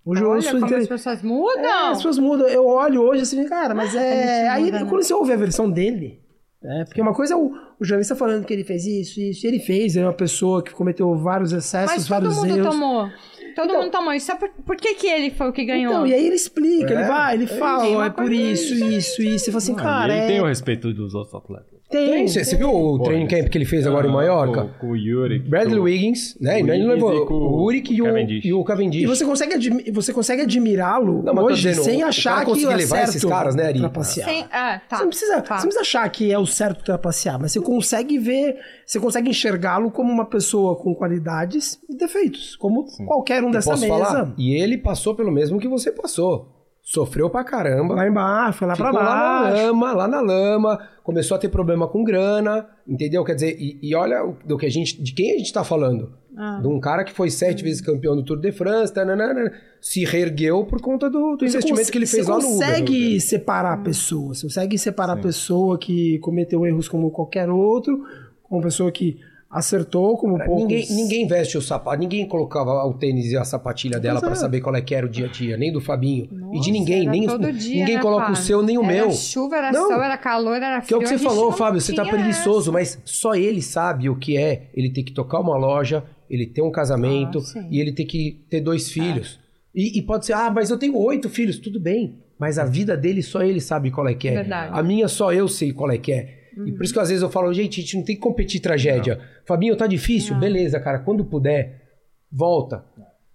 Hoje 0.06 0.22
eu 0.22 0.28
Olha 0.30 0.42
sou 0.42 0.52
como 0.52 0.66
inter- 0.66 0.78
as 0.80 0.88
pessoas 0.88 1.20
É, 1.22 1.26
mudam. 1.26 1.90
as 1.90 1.96
pessoas 1.96 2.18
mudam. 2.18 2.46
Eu 2.48 2.66
olho 2.66 3.02
hoje 3.02 3.22
assim, 3.22 3.44
cara, 3.48 3.74
mas 3.74 3.94
A 3.96 4.00
é. 4.02 4.48
Aí 4.48 4.64
muda, 4.64 4.80
né? 4.80 4.86
quando 4.90 5.02
você 5.02 5.14
ouve 5.14 5.32
a 5.32 5.36
versão 5.36 5.70
dele, 5.70 6.20
né? 6.62 6.84
Porque 6.86 7.00
uma 7.00 7.14
coisa 7.14 7.34
é 7.34 7.36
o, 7.36 7.52
o 7.80 7.84
jornalista 7.84 8.14
falando 8.14 8.44
que 8.44 8.52
ele 8.52 8.64
fez 8.64 8.84
isso, 8.84 9.18
isso, 9.20 9.46
e 9.46 9.48
ele 9.48 9.58
fez, 9.60 9.96
é 9.96 10.02
uma 10.04 10.12
pessoa 10.12 10.62
que 10.62 10.72
cometeu 10.72 11.14
vários 11.16 11.52
excessos, 11.52 11.90
Mas 11.96 12.02
todo 12.06 12.10
vários 12.10 12.36
mundo 12.36 12.58
erros. 12.58 12.68
tomou. 12.74 13.08
Todo 13.54 13.68
Então- 13.70 13.82
mundo 13.82 13.90
tomou. 13.90 14.12
E 14.12 14.20
sabe 14.20 14.40
por, 14.40 14.50
por 14.64 14.76
que, 14.76 14.94
que 14.94 15.06
ele 15.06 15.30
foi 15.30 15.48
o 15.48 15.52
que 15.52 15.64
ganhou? 15.64 15.92
Então, 15.92 16.06
e 16.06 16.14
aí 16.14 16.26
ele 16.26 16.34
explica, 16.36 16.92
É, 16.92 16.96
ele 16.98 17.04
vai, 17.04 17.34
ele 17.34 17.44
é 17.44 17.46
fala, 17.46 17.86
isso. 17.86 17.96
ó, 17.96 18.04
é 18.04 18.10
por 18.10 18.32
isso, 18.32 18.74
isso, 18.74 19.22
isso. 19.22 19.44
Você 19.44 19.50
fala 19.50 19.58
assim, 19.58 19.72
Ah, 19.78 19.82
cara, 19.82 20.12
e 20.12 20.16
ele 20.16 20.24
é... 20.24 20.28
tem 20.28 20.40
o 20.40 20.46
respeito 20.46 20.92
dos 20.92 21.14
outros 21.14 21.34
atletas. 21.34 21.74
Tem, 21.90 22.26
você, 22.26 22.42
você 22.42 22.56
viu 22.56 22.70
o 22.70 22.98
Pô, 22.98 23.04
training 23.04 23.28
camp 23.28 23.48
que 23.48 23.56
ele 23.56 23.64
fez 23.64 23.86
agora 23.86 24.08
em 24.08 24.10
Maiorca? 24.10 24.62
Com, 24.64 24.68
com 24.80 24.86
o 24.92 24.96
Yuri. 24.96 25.38
Bradley 25.38 25.76
com- 25.78 25.84
Wiggins, 25.84 26.36
né? 26.40 26.54
o 26.54 26.58
ele 26.58 26.70
Wiggins 26.72 26.88
levou 26.88 27.22
e 27.22 27.26
com 27.26 27.34
o 27.34 27.62
Uric 27.62 27.94
e 27.94 28.00
o 28.02 28.04
Cavendish. 28.06 28.44
e 28.44 28.52
o 28.52 28.64
Cavendish. 28.64 29.02
E 29.02 29.06
você 29.06 29.24
consegue, 29.24 29.54
admi- 29.54 29.90
você 29.92 30.12
consegue 30.12 30.42
admirá-lo 30.42 31.22
hoje 31.44 31.68
dizendo, 31.68 31.84
sem 31.84 32.02
o 32.02 32.06
achar 32.08 32.44
cara 32.44 32.46
que 32.56 32.64
é 32.64 32.68
levar 32.74 32.96
certo 32.96 33.08
esses 33.10 33.24
caras, 33.24 33.54
né, 33.54 33.66
Ari? 33.68 33.78
trapacear. 33.78 34.28
Sem, 34.28 34.44
ah, 34.50 34.80
tá. 34.88 34.96
Você 34.96 35.02
não, 35.02 35.08
precisa, 35.10 35.34
Tá. 35.42 35.42
você 35.42 35.50
não 35.52 35.60
precisa 35.72 35.80
achar 35.82 36.08
que 36.08 36.32
é 36.32 36.38
o 36.38 36.46
certo 36.46 36.82
trapacear, 36.82 37.38
mas 37.40 37.52
você 37.52 37.60
consegue 37.60 38.18
ver, 38.18 38.56
você 38.84 38.98
consegue 38.98 39.30
enxergá-lo 39.30 39.88
como 39.92 40.10
uma 40.10 40.24
pessoa 40.24 40.74
com 40.76 40.96
qualidades 40.96 41.78
e 41.88 41.96
defeitos, 41.96 42.56
como 42.56 42.86
qualquer 43.06 43.43
um 43.44 43.50
dessa 43.50 43.70
Posso 43.70 43.82
mesa. 43.82 43.94
falar? 43.96 44.34
E 44.38 44.54
ele 44.54 44.78
passou 44.78 45.14
pelo 45.14 45.30
mesmo 45.32 45.58
que 45.58 45.68
você 45.68 45.90
passou. 45.92 46.50
Sofreu 46.82 47.30
pra 47.30 47.42
caramba. 47.42 47.94
Lá 47.94 48.06
embaixo, 48.06 48.58
foi 48.58 48.68
lá 48.68 48.76
pra 48.76 48.88
Ficou 48.88 49.00
lá 49.02 49.04
na 49.06 49.42
baixo. 49.50 49.66
lama, 49.66 49.92
lá 49.94 50.06
na 50.08 50.20
lama, 50.20 50.78
começou 51.02 51.34
a 51.34 51.40
ter 51.40 51.48
problema 51.48 51.88
com 51.88 52.04
grana, 52.04 52.66
entendeu? 52.86 53.24
Quer 53.24 53.34
dizer, 53.36 53.56
e, 53.58 53.78
e 53.82 53.94
olha 53.94 54.22
do 54.44 54.58
que 54.58 54.66
a 54.66 54.70
gente, 54.70 55.02
de 55.02 55.14
quem 55.14 55.32
a 55.34 55.38
gente 55.38 55.50
tá 55.50 55.64
falando. 55.64 56.12
Ah. 56.36 56.58
De 56.60 56.68
um 56.68 56.78
cara 56.78 57.02
que 57.04 57.12
foi 57.12 57.30
sete 57.30 57.62
vezes 57.62 57.80
campeão 57.80 58.14
do 58.14 58.22
Tour 58.22 58.38
de 58.38 58.52
France, 58.52 58.92
tananana, 58.92 59.50
se 59.80 60.04
reergueu 60.04 60.64
por 60.66 60.80
conta 60.82 61.08
do, 61.08 61.36
do 61.36 61.48
Você 61.48 61.56
investimento 61.56 61.90
que 61.90 61.96
ele 61.96 62.06
fez 62.06 62.26
você 62.26 62.32
lá 62.32 62.38
no 62.38 62.48
Uber. 62.48 62.66
consegue 62.66 63.20
separar 63.20 63.72
a 63.72 63.76
pessoa. 63.78 64.34
Você 64.34 64.42
consegue 64.42 64.76
separar 64.76 65.12
a 65.14 65.16
pessoa 65.22 65.78
que 65.78 66.18
cometeu 66.18 66.66
erros 66.66 66.86
como 66.88 67.10
qualquer 67.10 67.48
outro, 67.48 68.04
com 68.42 68.58
a 68.58 68.62
pessoa 68.62 68.92
que 68.92 69.16
acertou 69.54 70.18
como 70.18 70.36
poucos. 70.36 70.62
Ninguém, 70.64 70.86
ninguém 70.90 71.26
veste 71.28 71.56
o 71.56 71.62
sapato, 71.62 71.96
ninguém 72.00 72.26
colocava 72.26 72.72
o 72.84 72.92
tênis 72.92 73.30
e 73.30 73.36
a 73.36 73.44
sapatilha 73.44 74.00
dela 74.00 74.20
pra 74.20 74.32
é. 74.32 74.34
saber 74.34 74.60
qual 74.60 74.74
é 74.74 74.80
que 74.82 74.92
era 74.92 75.06
o 75.06 75.08
dia 75.08 75.26
a 75.26 75.28
dia, 75.28 75.56
nem 75.56 75.72
do 75.72 75.80
Fabinho. 75.80 76.28
e 76.32 76.34
Nossa, 76.34 76.60
de 76.60 76.72
ninguém, 76.72 77.08
nem 77.08 77.24
todo 77.24 77.52
dia, 77.52 77.76
ninguém 77.76 77.94
né, 77.94 78.02
coloca 78.02 78.32
o 78.32 78.36
seu, 78.36 78.60
nem 78.62 78.76
o 78.76 78.82
era 78.82 78.92
meu. 78.92 79.12
chuva, 79.12 79.56
era 79.56 79.70
Não. 79.70 79.86
sol, 79.86 80.02
era 80.02 80.18
calor, 80.18 80.56
era 80.56 80.80
Que 80.80 80.88
frio. 80.88 80.96
é 80.96 80.98
o 80.98 81.02
que 81.02 81.08
você 81.08 81.18
falou, 81.18 81.52
Fábio, 81.52 81.80
você 81.80 81.94
tá 81.94 82.04
preguiçoso, 82.04 82.62
essa. 82.62 82.72
mas 82.72 83.00
só 83.04 83.36
ele 83.36 83.62
sabe 83.62 84.08
o 84.10 84.16
que 84.16 84.36
é 84.36 84.70
ele 84.74 84.90
ter 84.90 85.04
que 85.04 85.12
tocar 85.12 85.38
uma 85.38 85.56
loja, 85.56 86.02
ele 86.28 86.46
ter 86.46 86.60
um 86.62 86.72
casamento 86.72 87.38
Ah, 87.56 87.64
e 87.70 87.80
ele 87.80 87.92
ter 87.92 88.06
que 88.06 88.44
ter 88.50 88.60
dois 88.60 88.90
filhos. 88.90 89.38
E, 89.72 89.98
e 89.98 90.02
pode 90.02 90.26
ser, 90.26 90.32
ah, 90.32 90.50
mas 90.50 90.68
eu 90.70 90.78
tenho 90.78 90.96
oito 90.98 91.28
filhos, 91.30 91.58
tudo 91.60 91.78
bem. 91.78 92.18
Mas 92.38 92.58
a 92.58 92.64
vida 92.64 92.96
dele 92.96 93.22
só 93.22 93.42
ele 93.42 93.60
sabe 93.60 93.92
qual 93.92 94.08
é 94.08 94.14
que 94.14 94.26
é. 94.26 94.34
Verdade. 94.34 94.70
A 94.72 94.82
minha 94.82 95.06
só 95.06 95.32
eu 95.32 95.46
sei 95.46 95.72
qual 95.72 95.92
é 95.92 95.98
que 95.98 96.12
é. 96.12 96.43
E 96.66 96.72
por 96.72 96.84
isso 96.84 96.92
que 96.92 97.00
às 97.00 97.08
vezes 97.08 97.22
eu 97.22 97.30
falo, 97.30 97.52
gente, 97.52 97.80
a 97.80 97.82
gente 97.82 97.96
não 97.96 98.04
tem 98.04 98.14
que 98.16 98.20
competir 98.22 98.60
tragédia. 98.60 99.20
Fabinho, 99.46 99.76
tá 99.76 99.86
difícil? 99.86 100.36
Beleza, 100.36 100.78
cara, 100.80 100.98
quando 101.00 101.24
puder, 101.24 101.82
volta. 102.30 102.84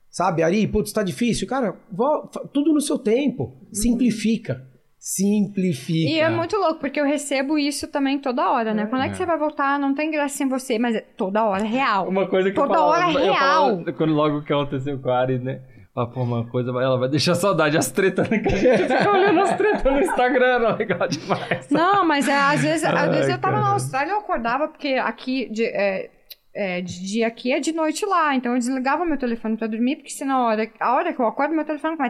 Sabe, 0.09 0.41
Ari, 0.41 0.67
putz, 0.67 0.91
tá 0.91 1.03
difícil? 1.03 1.47
Cara, 1.47 1.75
vol- 1.91 2.29
fa- 2.33 2.47
tudo 2.51 2.73
no 2.73 2.81
seu 2.81 2.97
tempo. 2.97 3.57
Simplifica. 3.71 4.67
Simplifica. 4.97 6.09
E 6.09 6.19
é 6.19 6.29
muito 6.29 6.55
louco, 6.57 6.79
porque 6.79 6.99
eu 6.99 7.05
recebo 7.05 7.57
isso 7.57 7.87
também 7.87 8.19
toda 8.19 8.51
hora, 8.51 8.73
né? 8.73 8.85
Quando 8.87 9.03
é 9.03 9.09
que 9.09 9.15
você 9.17 9.25
vai 9.25 9.37
voltar? 9.37 9.79
Não 9.79 9.93
tem 9.93 10.11
graça 10.11 10.37
sem 10.37 10.47
você, 10.47 10.77
mas 10.77 10.95
é 10.95 11.01
toda 11.01 11.45
hora, 11.45 11.63
real. 11.63 12.07
Uma 12.07 12.27
coisa 12.27 12.49
que 12.49 12.55
Toda 12.55 12.73
eu 12.73 12.77
falava, 12.79 13.07
hora 13.07 13.11
é 13.11 13.27
eu 13.27 13.33
real. 13.33 13.69
falava 13.69 13.93
quando 13.93 14.13
logo 14.13 14.41
que 14.43 14.51
aconteceu 14.53 14.99
com 14.99 15.09
a 15.09 15.19
Ari, 15.19 15.39
né? 15.39 15.61
Ela, 15.95 16.07
pô, 16.07 16.21
uma 16.21 16.45
coisa, 16.49 16.69
ela 16.69 16.97
vai 16.97 17.09
deixar 17.09 17.35
saudade, 17.35 17.77
as 17.77 17.91
tretas, 17.91 18.29
né? 18.29 18.39
Que 18.39 18.47
a 18.47 18.55
gente 18.57 18.83
fica 18.83 19.11
olhando 19.11 19.39
as 19.41 19.57
tretas 19.57 19.83
no 19.91 19.99
Instagram, 19.99 20.59
não, 20.59 20.75
legal 20.77 21.07
demais. 21.07 21.69
Não, 21.69 22.05
mas 22.05 22.27
é, 22.27 22.33
às 22.35 22.61
vezes, 22.61 22.83
às 22.85 22.93
Ai, 22.93 23.09
vezes 23.09 23.29
eu 23.29 23.39
tava 23.39 23.59
na. 23.59 23.69
Austrália 23.73 24.11
e 24.11 24.13
eu 24.13 24.19
acordava, 24.19 24.67
porque 24.67 24.93
aqui 24.93 25.49
de, 25.49 25.65
é, 25.65 26.09
é, 26.53 26.81
de 26.81 27.05
dia 27.05 27.27
aqui 27.27 27.51
é 27.51 27.59
de 27.59 27.73
noite 27.73 28.05
lá. 28.05 28.35
Então 28.35 28.53
eu 28.53 28.59
desligava 28.59 29.03
meu 29.03 29.17
telefone 29.17 29.57
pra 29.57 29.67
dormir, 29.67 29.97
porque 29.97 30.11
senão 30.11 30.37
a 30.41 30.45
hora, 30.47 30.71
a 30.79 30.93
hora 30.93 31.11
que 31.13 31.19
eu 31.19 31.27
acordo, 31.27 31.55
meu 31.55 31.65
telefone 31.65 31.95
vai. 31.97 32.09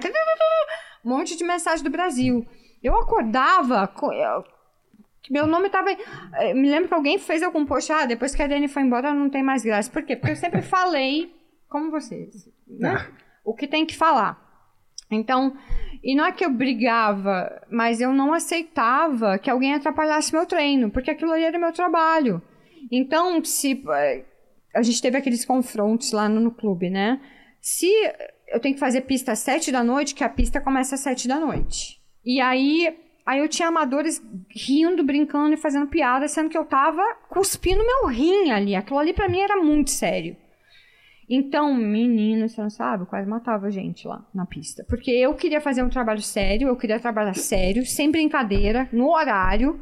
Um 1.04 1.10
monte 1.10 1.38
de 1.38 1.44
mensagem 1.44 1.84
do 1.84 1.90
Brasil. 1.90 2.46
Eu 2.84 2.96
acordava. 2.96 3.88
co- 3.88 4.12
eu- 4.14 4.44
meu 5.32 5.48
nome 5.48 5.70
tava. 5.70 5.90
eh, 5.92 6.54
Me 6.54 6.70
lembro 6.70 6.90
que 6.90 6.94
alguém 6.94 7.18
fez 7.18 7.42
algum 7.42 7.66
post, 7.66 7.92
ah, 7.92 8.06
depois 8.06 8.36
que 8.36 8.42
a 8.44 8.48
Dani 8.48 8.68
foi 8.68 8.84
embora 8.84 9.14
não 9.14 9.30
tem 9.30 9.42
mais 9.42 9.64
graça. 9.64 9.90
Por 9.90 10.04
quê? 10.04 10.16
Porque 10.16 10.32
eu 10.34 10.36
sempre 10.36 10.62
falei, 10.64 11.32
como 11.70 11.90
vocês, 11.92 12.48
né? 12.68 13.08
O 13.44 13.54
que 13.54 13.68
tem 13.68 13.86
que 13.86 13.96
falar. 13.96 14.48
Então, 15.12 15.56
e 16.04 16.16
não 16.16 16.26
é 16.26 16.32
que 16.32 16.46
eu 16.46 16.52
brigava, 16.52 17.62
mas 17.70 18.00
eu 18.00 18.14
não 18.14 18.34
aceitava 18.34 19.38
que 19.40 19.50
alguém 19.50 19.74
atrapalhasse 19.74 20.34
meu 20.34 20.46
treino, 20.46 20.92
porque 20.92 21.12
aquilo 21.12 21.32
ali 21.32 21.44
era 21.44 21.58
meu 21.58 21.74
trabalho. 21.74 22.42
Então, 22.92 23.44
se 23.44 23.84
eh, 23.90 24.26
a 24.74 24.82
gente 24.82 25.02
teve 25.02 25.18
aqueles 25.18 25.44
confrontos 25.44 26.12
lá 26.12 26.30
no, 26.30 26.40
no 26.40 26.52
clube, 26.52 26.90
né? 26.90 27.20
Se 27.62 27.92
eu 28.48 28.60
tenho 28.60 28.76
que 28.76 28.80
fazer 28.80 29.02
pista 29.02 29.32
às 29.32 29.40
sete 29.40 29.72
da 29.72 29.84
noite, 29.84 30.16
que 30.16 30.24
a 30.24 30.30
pista 30.30 30.62
começa 30.62 30.96
às 30.96 31.02
sete 31.02 31.28
da 31.28 31.40
noite. 31.40 32.00
E 32.24 32.40
aí, 32.40 32.96
aí 33.26 33.40
eu 33.40 33.50
tinha 33.50 33.68
amadores 33.68 34.22
rindo, 34.56 35.04
brincando 35.04 35.54
e 35.54 35.58
fazendo 35.58 35.88
piada, 35.88 36.28
sendo 36.28 36.50
que 36.50 36.58
eu 36.58 36.66
tava 36.66 37.04
cuspindo 37.30 37.86
meu 37.86 38.08
rim 38.08 38.52
ali. 38.52 38.76
Aquilo 38.76 39.00
ali 39.00 39.14
pra 39.14 39.28
mim 39.28 39.40
era 39.40 39.58
muito 39.58 39.92
sério. 39.92 40.38
Então, 41.30 41.74
menino, 41.76 42.50
você 42.50 42.60
não 42.60 42.70
sabe, 42.72 43.06
quase 43.06 43.30
matava 43.30 43.68
a 43.68 43.70
gente 43.70 44.08
lá 44.08 44.28
na 44.34 44.46
pista. 44.48 44.84
Porque 44.90 45.12
eu 45.12 45.36
queria 45.36 45.62
fazer 45.62 45.84
um 45.84 45.90
trabalho 45.90 46.22
sério, 46.24 46.68
eu 46.68 46.76
queria 46.76 47.00
trabalhar 47.00 47.36
sério, 47.36 47.86
sem 47.86 48.10
brincadeira, 48.10 48.90
no 48.92 49.10
horário. 49.12 49.80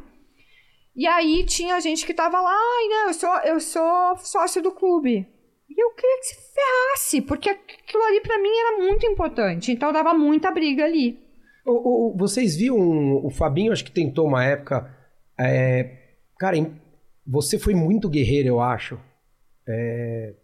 E 0.94 1.06
aí 1.06 1.44
tinha 1.46 1.80
gente 1.80 2.04
que 2.04 2.12
tava 2.12 2.38
lá, 2.40 2.50
ai, 2.52 2.88
não, 2.88 3.06
eu 3.08 3.14
sou, 3.14 3.36
eu 3.44 3.60
sou 3.60 4.16
sócio 4.18 4.62
do 4.62 4.72
clube. 4.72 5.26
E 5.70 5.82
eu 5.82 5.90
queria 5.94 6.18
que 6.18 6.26
se 6.26 6.34
ferrasse, 6.54 7.20
porque 7.22 7.48
aquilo 7.48 8.02
ali 8.04 8.20
pra 8.20 8.38
mim 8.38 8.48
era 8.50 8.78
muito 8.84 9.06
importante. 9.06 9.72
Então 9.72 9.92
dava 9.92 10.12
muita 10.12 10.50
briga 10.50 10.84
ali. 10.84 11.18
O- 11.64 12.10
o- 12.12 12.16
vocês 12.16 12.56
viram 12.56 12.76
o 13.24 13.30
Fabinho, 13.30 13.72
acho 13.72 13.84
que 13.84 13.92
tentou 13.92 14.26
uma 14.26 14.44
época. 14.44 14.94
é, 15.40 16.16
cara, 16.38 16.56
você 17.26 17.58
foi 17.58 17.72
muito 17.74 18.08
guerreiro, 18.08 18.48
eu 18.48 18.60
acho. 18.60 18.98
É, 19.68 20.34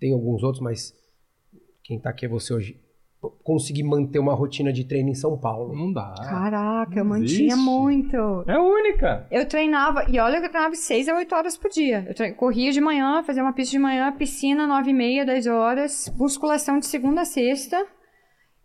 tem 0.00 0.12
alguns 0.12 0.42
outros, 0.42 0.62
mas 0.62 0.94
quem 1.82 1.98
tá 2.00 2.10
aqui 2.10 2.26
é 2.26 2.28
você 2.28 2.52
hoje. 2.54 2.80
Conseguir 3.42 3.82
manter 3.82 4.18
uma 4.20 4.34
rotina 4.34 4.72
de 4.72 4.84
treino 4.84 5.08
em 5.08 5.14
São 5.14 5.36
Paulo. 5.36 5.74
Não 5.74 5.92
dá. 5.92 6.14
Caraca, 6.16 6.98
eu 7.00 7.04
mantinha 7.04 7.54
existe. 7.54 7.56
muito. 7.64 8.16
É 8.46 8.56
única. 8.58 9.26
Eu 9.30 9.48
treinava, 9.48 10.04
e 10.08 10.18
olha 10.20 10.38
que 10.38 10.46
eu 10.46 10.50
treinava 10.50 10.72
de 10.72 10.78
6 10.78 11.08
a 11.08 11.16
8 11.16 11.34
horas 11.34 11.56
por 11.56 11.68
dia. 11.70 12.04
Eu 12.06 12.14
tre- 12.14 12.32
corria 12.34 12.70
de 12.70 12.80
manhã, 12.80 13.22
fazia 13.24 13.42
uma 13.42 13.52
pista 13.52 13.72
de 13.72 13.78
manhã, 13.80 14.12
piscina 14.12 14.66
9 14.66 14.90
e 14.90 14.94
meia, 14.94 15.24
10 15.24 15.46
horas, 15.48 16.12
musculação 16.16 16.78
de 16.78 16.86
segunda 16.86 17.22
a 17.22 17.24
sexta, 17.24 17.84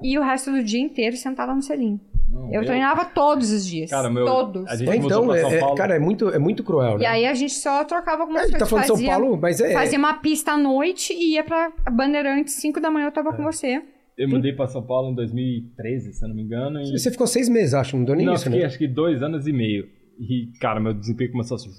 e 0.03 0.19
o 0.19 0.21
resto 0.21 0.51
do 0.51 0.63
dia 0.63 0.81
inteiro 0.81 1.15
sentada 1.15 1.55
no 1.55 1.61
selim. 1.63 1.99
Não, 2.31 2.53
Eu 2.53 2.63
treinava 2.65 3.03
todos 3.05 3.51
os 3.51 3.65
dias. 3.65 3.89
Cara, 3.89 4.09
meu- 4.09 4.25
todos. 4.25 4.65
a 4.67 4.75
gente- 4.75 4.89
então, 5.05 5.25
pra 5.27 5.37
São 5.41 5.49
é- 5.51 5.55
é- 5.55 5.59
Paulo. 5.59 5.75
cara, 5.75 5.95
é 5.95 5.99
muito, 5.99 6.29
é 6.29 6.39
muito 6.39 6.63
cruel, 6.63 6.97
né? 6.97 7.03
E 7.03 7.05
aí 7.05 7.25
a 7.27 7.33
gente 7.33 7.53
só 7.53 7.83
trocava 7.83 8.21
algumas 8.23 8.43
É, 8.43 8.45
ele 8.45 8.51
coisas. 8.53 8.67
tá 8.67 8.69
falando 8.69 8.83
de 8.83 8.87
São 8.87 8.95
fazia, 8.97 9.11
Paulo, 9.11 9.37
mas 9.41 9.59
é. 9.61 9.73
fazia 9.73 9.99
uma 9.99 10.13
pista 10.15 10.53
à 10.53 10.57
noite 10.57 11.13
e 11.13 11.33
ia 11.33 11.43
pra 11.43 11.71
Bandeirantes, 11.91 12.53
5 12.53 12.79
da 12.79 12.89
manhã 12.89 13.07
eu 13.07 13.11
tava 13.11 13.33
com 13.33 13.43
você. 13.43 13.81
Eu 14.17 14.29
mudei 14.29 14.53
pra 14.53 14.67
São 14.67 14.83
Paulo 14.83 15.11
em 15.11 15.15
2013, 15.15 16.13
se 16.13 16.23
eu 16.23 16.29
não 16.29 16.35
me 16.35 16.43
engano. 16.43 16.79
E... 16.81 16.97
Você 16.97 17.09
ficou 17.11 17.25
seis 17.27 17.49
meses, 17.49 17.73
acho, 17.73 17.97
não 17.97 18.05
deu 18.05 18.15
nem 18.15 18.25
Não, 18.25 18.33
isso, 18.33 18.43
fiquei 18.43 18.59
né? 18.59 18.65
acho 18.65 18.77
que 18.77 18.87
dois 18.87 19.21
anos 19.23 19.47
e 19.47 19.51
meio. 19.53 19.85
E, 20.19 20.51
cara, 20.59 20.79
meu 20.79 20.93
desempenho 20.93 21.31
começou 21.31 21.55
assim. 21.55 21.69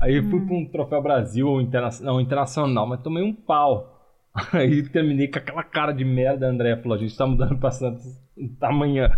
Aí 0.00 0.16
eu 0.16 0.24
fui 0.24 0.40
pra 0.40 0.54
um 0.56 0.64
troféu 0.70 1.02
Brasil 1.02 1.46
ou 1.46 1.60
interna... 1.60 1.88
não, 2.00 2.20
internacional, 2.20 2.86
mas 2.88 3.00
tomei 3.02 3.22
um 3.22 3.32
pau. 3.32 3.91
Aí 4.52 4.82
terminei 4.88 5.28
com 5.28 5.38
aquela 5.38 5.62
cara 5.62 5.92
de 5.92 6.04
merda, 6.04 6.46
a 6.46 6.50
André 6.50 6.76
falou: 6.76 6.96
a 6.96 7.00
gente 7.00 7.14
tá 7.16 7.26
mudando 7.26 7.58
pra 7.58 7.70
Santos 7.70 8.02
amanhã. 8.62 9.10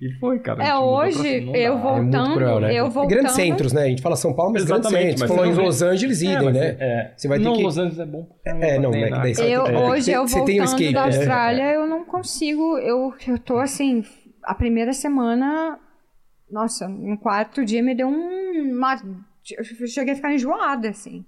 E 0.00 0.10
foi, 0.18 0.38
cara. 0.38 0.62
É, 0.62 0.68
pra 0.68 0.80
hoje 0.80 1.44
eu 1.54 1.74
dá. 1.74 1.80
vou- 1.82 1.90
É 1.92 2.00
muito 2.00 2.12
Voltando, 2.16 2.34
cruel, 2.38 2.60
né? 2.60 2.74
eu 2.74 2.90
voltando- 2.90 3.10
Grandes 3.10 3.32
centros, 3.32 3.72
né? 3.74 3.82
A 3.82 3.88
gente 3.88 4.00
fala 4.00 4.16
São 4.16 4.34
Paulo, 4.34 4.52
mas 4.54 4.64
grandes 4.64 4.88
centros. 4.88 5.20
mas 5.20 5.30
falou 5.30 5.44
em 5.46 5.54
não 5.54 5.64
Los 5.64 5.82
Angeles, 5.82 6.22
É, 6.22 6.26
idem, 6.32 6.52
né? 6.52 6.76
é. 6.80 7.12
Você 7.16 7.28
vai 7.28 7.38
ter 7.38 7.44
não, 7.44 7.52
que- 7.54 7.62
Los 7.64 7.76
Angeles 7.76 7.98
é 7.98 8.06
bom. 8.06 8.26
É, 8.46 8.78
não, 8.78 8.90
né, 8.92 9.10
daí 9.10 9.34
você- 9.34 9.44
Eu, 9.44 9.66
É, 9.66 9.78
hoje, 9.90 10.10
eu 10.10 10.26
você 10.26 10.34
tem 10.44 10.60
o 10.60 10.64
voltando 10.64 10.64
escape, 10.64 10.92
da 10.94 11.00
né? 11.00 11.06
Austrália, 11.16 11.72
eu 11.74 11.86
não 11.86 12.04
consigo. 12.06 12.78
Eu, 12.78 13.12
eu 13.28 13.38
tô 13.38 13.58
assim, 13.58 14.02
a 14.42 14.54
primeira 14.54 14.94
semana, 14.94 15.78
nossa, 16.50 16.88
no 16.88 17.18
quarto 17.18 17.62
dia 17.62 17.82
me 17.82 17.94
deu 17.94 18.08
um. 18.08 18.72
Uma, 18.72 18.96
eu 19.58 19.86
cheguei 19.86 20.14
a 20.14 20.16
ficar 20.16 20.32
enjoada, 20.32 20.88
assim. 20.88 21.26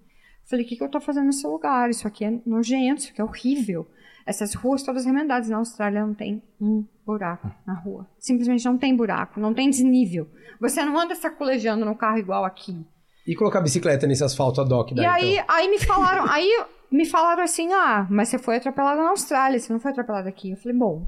Falei, 0.49 0.65
o 0.65 0.69
que, 0.69 0.77
que 0.77 0.83
eu 0.83 0.89
tô 0.89 1.01
fazendo 1.01 1.27
nesse 1.27 1.47
lugar? 1.47 1.91
Isso 1.91 2.07
aqui 2.09 2.25
é 2.25 2.41
nojento, 2.47 3.03
isso 3.03 3.11
aqui 3.13 3.21
é 3.21 3.25
horrível. 3.25 3.87
Essas 4.27 4.55
ruas 4.55 4.83
todas 4.83 5.05
remendadas. 5.05 5.49
Na 5.49 5.59
Austrália 5.59 6.05
não 6.05 6.15
tem 6.15 6.43
um 6.61 6.85
buraco 7.05 7.51
na 7.67 7.75
rua. 7.75 8.09
Simplesmente 8.19 8.65
não 8.65 8.79
tem 8.79 8.97
buraco, 8.97 9.41
não 9.41 9.53
tem 9.53 9.69
desnível. 9.69 10.27
Você 10.61 10.85
não 10.85 10.99
anda 10.99 11.15
sacolejando 11.15 11.85
no 11.85 11.95
carro 11.95 12.19
igual 12.19 12.45
aqui. 12.45 12.85
E 13.27 13.35
colocar 13.35 13.61
bicicleta 13.61 14.07
nesse 14.07 14.25
asfalto 14.25 14.61
ad 14.61 14.73
hoc 14.73 14.95
daí, 14.95 15.05
E 15.05 15.07
aí, 15.07 15.33
então. 15.35 15.45
aí 15.49 15.69
me 15.69 15.79
falaram, 15.79 16.25
aí 16.33 16.65
me 16.91 17.05
falaram 17.05 17.43
assim, 17.43 17.71
ah, 17.73 18.07
mas 18.11 18.29
você 18.29 18.39
foi 18.39 18.57
atropelada 18.57 19.03
na 19.03 19.11
Austrália, 19.11 19.59
você 19.59 19.71
não 19.71 19.81
foi 19.81 19.91
atropelada 19.91 20.29
aqui. 20.29 20.53
Eu 20.53 20.57
falei, 20.57 20.77
bom, 20.79 21.07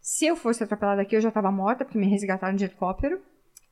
se 0.00 0.24
eu 0.24 0.34
fosse 0.34 0.64
atropelada 0.64 1.02
aqui, 1.02 1.14
eu 1.14 1.20
já 1.20 1.28
estava 1.28 1.50
morta, 1.50 1.84
porque 1.84 1.98
me 1.98 2.08
resgataram 2.08 2.56
de 2.56 2.64
helicóptero, 2.64 3.20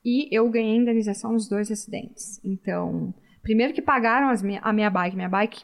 e 0.05 0.29
eu 0.37 0.49
ganhei 0.51 0.77
indenização 0.77 1.33
nos 1.33 1.49
dois 1.49 1.71
acidentes. 1.71 2.39
Então, 2.45 3.15
primeiro 3.45 3.73
que 3.73 3.81
pagaram 3.81 4.29
as 4.31 4.43
minha, 4.43 4.61
a 4.61 4.73
minha 4.73 4.91
bike, 4.91 5.15
minha 5.15 5.29
bike 5.29 5.63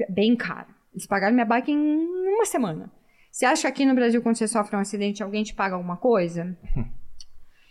é 0.00 0.10
bem 0.10 0.34
cara. 0.34 0.66
Eles 0.92 1.06
pagaram 1.06 1.32
minha 1.34 1.46
bike 1.46 1.70
em 1.70 1.78
uma 1.78 2.44
semana. 2.44 2.90
Você 3.30 3.46
acha 3.46 3.62
que 3.62 3.66
aqui 3.68 3.84
no 3.86 3.94
Brasil, 3.94 4.20
quando 4.20 4.36
você 4.36 4.48
sofre 4.48 4.74
um 4.76 4.80
acidente, 4.80 5.22
alguém 5.22 5.44
te 5.44 5.54
paga 5.54 5.74
alguma 5.76 5.96
coisa? 5.96 6.58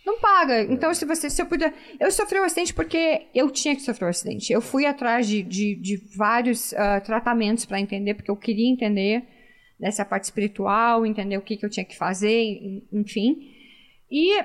Não 0.04 0.18
paga. 0.18 0.62
Então, 0.62 0.92
se 0.92 1.04
você, 1.04 1.30
se 1.30 1.40
eu 1.40 1.46
puder. 1.46 1.72
Eu 2.00 2.10
sofri 2.10 2.40
um 2.40 2.44
acidente 2.44 2.74
porque 2.74 3.26
eu 3.32 3.48
tinha 3.50 3.76
que 3.76 3.82
sofrer 3.82 4.06
um 4.06 4.08
acidente. 4.08 4.52
Eu 4.52 4.60
fui 4.60 4.84
atrás 4.84 5.28
de, 5.28 5.42
de, 5.44 5.76
de 5.76 5.96
vários 6.16 6.72
ah, 6.74 7.00
tratamentos 7.00 7.64
para 7.64 7.78
entender, 7.78 8.14
porque 8.14 8.30
eu 8.30 8.36
queria 8.36 8.68
entender 8.68 9.22
dessa 9.78 10.04
parte 10.04 10.24
espiritual, 10.24 11.06
entender 11.06 11.36
o 11.36 11.42
que, 11.42 11.56
que 11.56 11.64
eu 11.64 11.70
tinha 11.70 11.84
que 11.84 11.96
fazer, 11.96 12.32
en- 12.42 12.82
enfim. 12.92 13.48
E, 14.10 14.42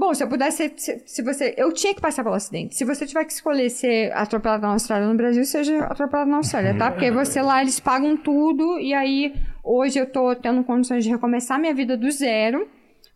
bom, 0.00 0.14
se 0.14 0.24
eu 0.24 0.28
pudesse. 0.28 0.72
Se, 0.76 1.02
se 1.06 1.22
você. 1.22 1.54
Eu 1.56 1.72
tinha 1.72 1.94
que 1.94 2.00
passar 2.00 2.24
pelo 2.24 2.34
acidente. 2.34 2.74
Se 2.74 2.84
você 2.84 3.06
tiver 3.06 3.24
que 3.24 3.32
escolher 3.32 3.68
ser 3.68 4.12
atropelado 4.12 4.62
na 4.62 4.72
Austrália 4.72 5.06
ou 5.06 5.12
no 5.12 5.16
Brasil, 5.16 5.44
seja 5.44 5.84
atropelado 5.84 6.30
na 6.30 6.38
Austrália, 6.38 6.76
tá? 6.76 6.90
Porque 6.90 7.10
você 7.10 7.42
lá, 7.42 7.60
eles 7.60 7.78
pagam 7.78 8.16
tudo, 8.16 8.80
e 8.80 8.94
aí, 8.94 9.34
hoje 9.62 9.98
eu 9.98 10.10
tô 10.10 10.34
tendo 10.34 10.64
condições 10.64 11.04
de 11.04 11.10
recomeçar 11.10 11.60
minha 11.60 11.74
vida 11.74 11.96
do 11.96 12.10
zero 12.10 12.66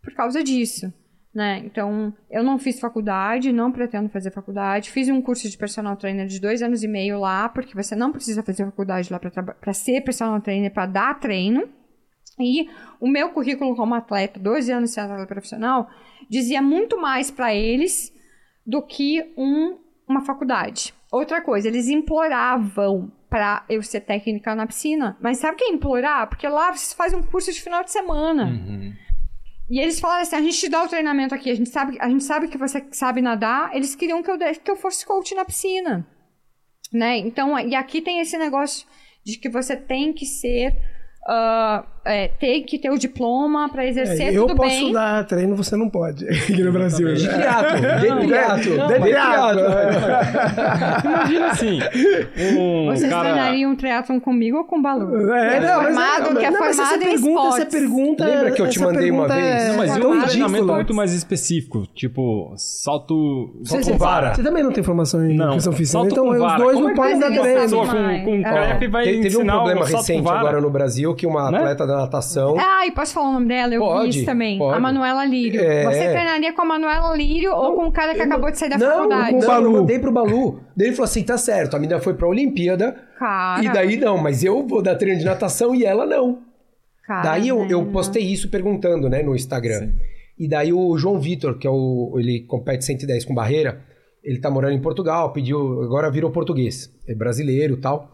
por 0.03 0.15
causa 0.15 0.45
disso 0.45 0.93
né? 1.35 1.61
Então, 1.65 2.15
eu 2.31 2.45
não 2.45 2.59
fiz 2.59 2.79
faculdade, 2.79 3.53
não 3.53 3.73
pretendo 3.73 4.09
fazer 4.09 4.31
faculdade. 4.31 4.91
Fiz 4.91 5.09
um 5.09 5.21
curso 5.21 5.51
de 5.51 5.59
personal 5.59 5.97
trainer 5.97 6.27
de 6.27 6.41
dois 6.41 6.63
anos 6.63 6.85
e 6.85 6.89
meio 6.89 7.19
lá, 7.19 7.49
porque 7.49 7.75
você 7.75 7.97
não 7.97 8.13
precisa 8.13 8.43
fazer 8.43 8.65
faculdade 8.65 9.13
lá 9.13 9.19
para 9.19 9.73
ser 9.73 10.01
personal 10.03 10.41
trainer, 10.41 10.73
para 10.73 10.87
dar 10.87 11.19
treino. 11.19 11.69
E 12.39 12.69
o 13.01 13.09
meu 13.09 13.31
currículo 13.31 13.75
como 13.75 13.95
atleta, 13.95 14.39
12 14.39 14.71
anos 14.73 14.93
de 14.93 15.01
atleta 15.01 15.27
profissional, 15.27 15.89
dizia 16.29 16.61
muito 16.61 17.01
mais 17.01 17.31
para 17.31 17.55
eles 17.55 18.13
do 18.67 18.83
que 18.83 19.33
um, 19.37 19.79
uma 20.09 20.23
faculdade. 20.23 20.95
Outra 21.13 21.41
coisa, 21.41 21.69
eles 21.69 21.89
imploravam 21.89 23.13
para 23.29 23.65
eu 23.69 23.83
ser 23.83 24.01
técnica 24.01 24.55
na 24.55 24.67
piscina. 24.67 25.17
Mas 25.21 25.39
sabe 25.39 25.55
o 25.55 25.57
que 25.59 25.65
é 25.65 25.71
implorar? 25.71 26.29
Porque 26.29 26.49
lá 26.49 26.73
você 26.73 26.95
faz 26.95 27.13
um 27.13 27.23
curso 27.23 27.53
de 27.53 27.61
final 27.61 27.83
de 27.83 27.91
semana. 27.91 28.45
Uhum. 28.47 28.95
E 29.71 29.81
eles 29.81 29.99
falaram 29.99 30.23
assim: 30.23 30.37
a 30.37 30.43
gente 30.43 30.59
te 30.59 30.69
dá 30.69 30.83
o 30.83 30.89
treinamento 30.89 31.35
aqui, 31.35 31.51
a 31.51 31.55
gente 31.55 31.71
sabe, 31.71 31.99
a 32.01 32.09
gente 32.09 32.25
sabe 32.25 32.49
que 32.49 32.59
você 32.59 32.85
sabe 32.93 33.21
nadar. 33.21 33.75
Eles 33.75 33.95
queriam 33.95 34.23
que 34.23 34.31
eu, 34.31 34.39
que 34.39 34.71
eu 34.71 34.77
fosse 34.77 35.05
coach 35.05 35.35
na 35.35 35.45
piscina. 35.45 36.07
Né? 36.93 37.19
Então, 37.19 37.59
e 37.59 37.75
aqui 37.75 38.01
tem 38.01 38.21
esse 38.21 38.39
negócio 38.39 38.87
de 39.25 39.39
que 39.39 39.49
você 39.49 39.77
tem 39.77 40.13
que 40.13 40.27
ser. 40.27 40.73
ah, 41.27 41.87
é, 42.05 42.29
tem 42.29 42.63
que 42.63 42.79
ter 42.79 42.91
o 42.91 42.99
diploma 42.99 43.69
para 43.69 43.87
exercer 43.87 44.29
É, 44.29 44.37
eu 44.37 44.47
tudo 44.47 44.57
posso 44.57 44.69
bem. 44.69 44.93
dar 44.93 45.25
treino, 45.27 45.57
você 45.57 45.77
não 45.77 45.89
pode. 45.89 46.27
Aqui 46.29 46.63
no 46.63 46.73
Brasil. 46.73 47.15
De 47.15 47.27
né? 47.27 47.35
de 47.35 48.27
triatlo, 48.27 48.77
não, 48.77 48.87
de 48.87 48.99
mas- 48.99 49.03
triatlo. 49.03 49.61
Imagina 51.05 51.47
assim, 51.49 51.79
um 52.57 52.87
Vocês 52.87 53.11
cara... 53.11 53.23
treinariam 53.25 53.71
um 53.73 53.77
triatlon 53.77 54.21
comigo 54.21 54.59
ou 54.59 54.65
com 54.65 54.79
o 54.79 54.83
Balu? 54.83 55.33
É, 55.33 55.49
Que 55.51 55.57
é 55.57 55.61
não, 55.61 55.77
mas 55.83 55.85
formado, 55.95 56.37
que 56.39 56.45
é 56.45 56.51
não, 56.51 56.61
mas 56.61 56.77
formado 56.77 56.95
essa 56.95 56.97
em 56.97 56.99
pergunta, 56.99 57.41
essa 57.41 57.49
esportes. 57.59 57.79
pergunta. 57.81 58.25
Lembra 58.25 58.51
que 58.53 58.63
eu 58.63 58.69
te 58.69 58.77
essa 58.79 58.87
mandei 58.87 59.11
uma 59.11 59.29
vez? 59.29 59.45
É, 59.45 59.69
Não, 59.69 59.77
mas 59.77 59.97
É 59.97 60.01
eu 60.01 60.11
um 60.11 60.21
treinamento 60.23 60.67
muito 60.67 60.95
mais 60.95 61.13
específico, 61.13 61.87
tipo, 61.95 62.53
salto... 62.57 63.51
Você, 63.61 63.71
salto 63.71 63.85
você- 63.85 63.93
com 63.93 63.99
vara. 63.99 64.35
você 64.35 64.43
também 64.43 64.63
não 64.63 64.73
tem 64.73 64.83
formação 64.85 65.25
em 65.25 65.37
Não, 65.37 65.55
questão 65.55 65.73
física, 65.73 65.99
salto 65.99 66.13
então 66.13 66.29
os 66.29 66.39
vara. 66.39 66.59
dois 66.63 66.75
Como 66.75 66.85
não 66.85 66.91
é 66.91 66.95
que 66.95 67.01
podem 67.01 67.19
dar 67.19 67.27
treino. 67.43 67.61
pessoa 67.63 67.87
com, 67.87 67.93
com 67.93 68.47
É. 68.47 68.75
Teve 69.23 69.37
um 69.39 69.47
problema 69.47 69.87
recente 69.87 70.29
agora 70.29 70.61
no 70.61 70.71
Brasil 70.71 71.15
que 71.15 71.27
uma 71.27 71.51
Né? 71.51 71.59
atleta 71.59 71.87
da 71.87 71.94
natação. 71.99 72.57
Ah, 72.59 72.87
e 72.87 72.91
posso 72.93 73.15
falar 73.15 73.31
o 73.31 73.33
nome 73.33 73.49
dela? 73.49 73.75
Eu 73.75 73.81
Pode, 73.81 74.11
vi 74.11 74.17
isso 74.19 74.27
também. 74.27 74.59
pode. 74.59 74.77
A 74.77 74.81
Manuela 74.81 75.25
Lírio. 75.25 75.61
É. 75.61 75.85
Você 75.85 76.11
treinaria 76.11 76.53
com 76.53 76.63
a 76.63 76.65
Manuela 76.65 77.17
Lírio 77.17 77.53
ou 77.53 77.75
com 77.75 77.87
o 77.87 77.93
cara 77.93 78.15
que 78.15 78.23
acabou 78.23 78.51
de 78.51 78.59
sair 78.59 78.71
da 78.71 78.79
não, 78.79 78.87
faculdade? 78.97 79.31
com 79.31 79.37
o 79.37 79.41
Não, 79.41 79.47
Balu. 79.47 79.65
eu 79.67 79.73
Eu 79.73 79.81
mandei 79.81 79.99
pro 79.99 80.13
Balu. 80.13 80.61
Daí 80.77 80.89
ele 80.89 80.97
falou 80.97 81.05
assim: 81.05 81.23
tá 81.23 81.37
certo, 81.39 81.75
a 81.77 81.79
menina 81.79 82.01
foi 82.01 82.15
pra 82.15 82.27
Olimpíada. 82.29 82.97
Cara, 83.19 83.63
E 83.65 83.73
daí 83.73 83.97
não, 83.97 84.19
mas 84.19 84.43
eu 84.45 84.67
vou 84.67 84.83
dar 84.83 84.95
treino 84.97 85.19
de 85.19 85.25
natação 85.25 85.75
e 85.75 85.85
ela 85.85 86.05
não. 86.07 86.41
cara, 87.07 87.23
daí 87.23 87.49
eu, 87.49 87.65
eu 87.67 87.85
postei 87.87 88.23
isso 88.23 88.51
perguntando, 88.51 89.09
né, 89.09 89.23
no 89.23 89.35
Instagram. 89.35 89.79
Sim. 89.81 89.95
E 90.39 90.49
daí 90.49 90.73
o 90.73 90.97
João 90.99 91.19
Vitor, 91.21 91.57
que 91.59 91.67
é 91.67 91.71
o. 91.71 92.15
Ele 92.19 92.41
compete 92.41 92.85
110 92.85 93.25
com 93.25 93.35
barreira, 93.35 93.81
ele 94.23 94.41
tá 94.41 94.51
morando 94.51 94.75
em 94.75 94.81
Portugal, 94.81 95.33
pediu. 95.33 95.83
Agora 95.83 96.11
virou 96.11 96.31
português. 96.33 96.91
É 97.09 97.15
brasileiro 97.15 97.75
e 97.75 97.81
tal. 97.81 98.11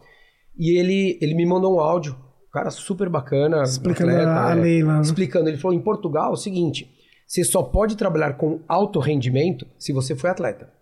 E 0.59 0.77
ele, 0.79 1.19
ele 1.23 1.33
me 1.35 1.47
mandou 1.47 1.77
um 1.77 1.81
áudio 1.81 2.15
cara 2.53 2.71
super 2.71 3.09
bacana, 3.09 3.63
Explicando 3.63 4.11
atleta, 4.11 4.47
a, 4.47 4.51
é. 4.53 4.55
lei 4.55 4.83
lá. 4.83 4.97
né? 4.97 5.01
explicando. 5.03 5.49
Ele 5.49 5.59
falou: 5.59 5.77
em 5.77 5.81
Portugal 5.83 6.31
é 6.31 6.35
o 6.35 6.37
seguinte: 6.37 6.91
você 7.27 7.45
só 7.45 7.63
pode 7.63 7.97
trabalhar 7.97 8.35
com 8.35 8.61
alto 8.69 8.99
rendimento 9.01 9.67
se 9.79 9.93
você 9.93 10.15
foi 10.17 10.31
atleta. 10.31 10.73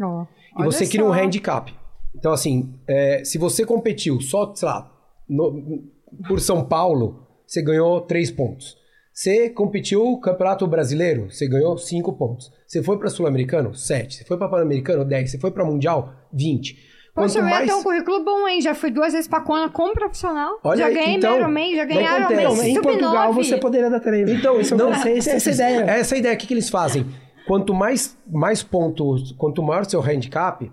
Ó, 0.00 0.26
E 0.58 0.64
você 0.64 0.86
cria 0.86 1.04
um 1.04 1.08
só. 1.08 1.14
handicap. 1.20 1.72
Então, 2.14 2.32
assim, 2.32 2.74
é, 2.88 3.22
se 3.24 3.38
você 3.38 3.64
competiu 3.64 4.20
só, 4.20 4.54
sei 4.54 4.68
lá, 4.68 4.90
no- 5.28 5.84
por 6.28 6.40
São 6.40 6.64
Paulo, 6.64 7.26
você 7.46 7.62
ganhou 7.62 8.00
três 8.02 8.30
pontos. 8.30 8.76
Você 9.12 9.48
competiu 9.48 10.04
no 10.04 10.20
Campeonato 10.20 10.66
Brasileiro, 10.66 11.30
você 11.30 11.48
ganhou 11.48 11.76
cinco 11.78 12.12
pontos. 12.14 12.50
Você 12.66 12.82
foi 12.82 12.98
para 12.98 13.08
Sul-Americano, 13.08 13.74
sete. 13.74 14.16
Você 14.16 14.24
foi 14.24 14.36
para 14.36 14.48
Pan-Americano, 14.48 15.04
10. 15.06 15.30
Você 15.30 15.38
foi 15.38 15.50
para 15.50 15.64
Mundial, 15.64 16.12
20. 16.32 16.76
Poxa, 17.16 17.38
eu 17.38 17.44
ia 17.44 17.50
mais. 17.50 17.66
ter 17.68 17.74
um 17.74 17.82
currículo 17.82 18.22
bom, 18.24 18.46
hein? 18.46 18.60
Já 18.60 18.74
fui 18.74 18.90
duas 18.90 19.12
vezes 19.12 19.26
pra 19.26 19.40
Kona 19.40 19.68
como 19.70 19.92
profissional. 19.94 20.60
Olha 20.62 20.78
já 20.78 20.90
ganhei 20.90 21.14
então, 21.16 21.36
Ironman, 21.36 21.74
já 21.74 21.84
ganhei. 21.84 22.04
Ironman 22.04 22.70
em 22.70 22.74
Sub-9. 22.74 22.82
Portugal 22.82 23.32
você 23.32 23.56
poderia 23.56 23.90
dar 23.90 24.00
treino. 24.00 24.30
Então, 24.30 24.60
Isso 24.60 24.76
não, 24.76 24.92
essa, 24.92 25.08
essa, 25.10 25.30
essa 25.30 25.50
ideia. 25.50 25.80
Essa 25.90 26.14
é 26.14 26.18
ideia. 26.18 26.34
O 26.34 26.38
que, 26.38 26.46
que 26.46 26.54
eles 26.54 26.68
fazem? 26.68 27.06
Quanto 27.46 27.72
mais, 27.72 28.16
mais 28.30 28.62
pontos, 28.62 29.32
quanto 29.38 29.62
maior 29.62 29.84
seu 29.86 30.00
handicap, 30.02 30.70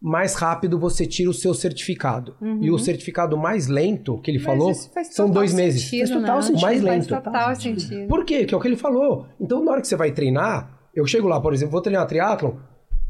mais 0.00 0.34
rápido 0.34 0.78
você 0.78 1.04
tira 1.06 1.28
o 1.28 1.34
seu 1.34 1.52
certificado. 1.54 2.34
E 2.60 2.70
o 2.70 2.78
certificado 2.78 3.36
mais 3.36 3.66
lento, 3.66 4.18
que 4.22 4.30
ele 4.30 4.38
Uhum. 4.38 4.44
Mas 4.46 4.58
falou, 4.58 4.74
faz 4.94 5.14
são 5.14 5.28
dois 5.28 5.52
meses. 5.52 5.82
sentido, 5.82 6.08
Faz 6.08 6.20
total 6.20 6.36
né? 6.36 6.42
sentido. 6.42 6.62
Mais 6.62 6.82
Faz 6.82 6.94
lento. 7.08 7.08
total 7.24 7.56
sentido. 7.56 8.08
Por 8.08 8.24
quê? 8.24 8.44
Que 8.44 8.54
é 8.54 8.56
o 8.56 8.60
que 8.60 8.68
ele 8.68 8.76
falou. 8.76 9.26
Então, 9.40 9.64
na 9.64 9.72
hora 9.72 9.80
que 9.80 9.88
você 9.88 9.96
vai 9.96 10.12
treinar, 10.12 10.70
eu 10.94 11.04
chego 11.06 11.26
lá, 11.26 11.40
por 11.40 11.52
exemplo, 11.52 11.72
vou 11.72 11.80
treinar 11.82 12.06
triatlon, 12.06 12.52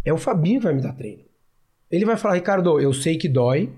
é 0.04 0.12
o 0.12 0.16
Fabinho 0.18 0.60
que 0.60 0.64
vai 0.66 0.74
me 0.74 0.80
dar 0.80 0.92
treino. 0.94 1.22
Ele 1.90 2.04
vai 2.04 2.16
falar, 2.16 2.34
Ricardo, 2.34 2.78
eu 2.80 2.92
sei 2.92 3.16
que 3.16 3.28
dói, 3.28 3.70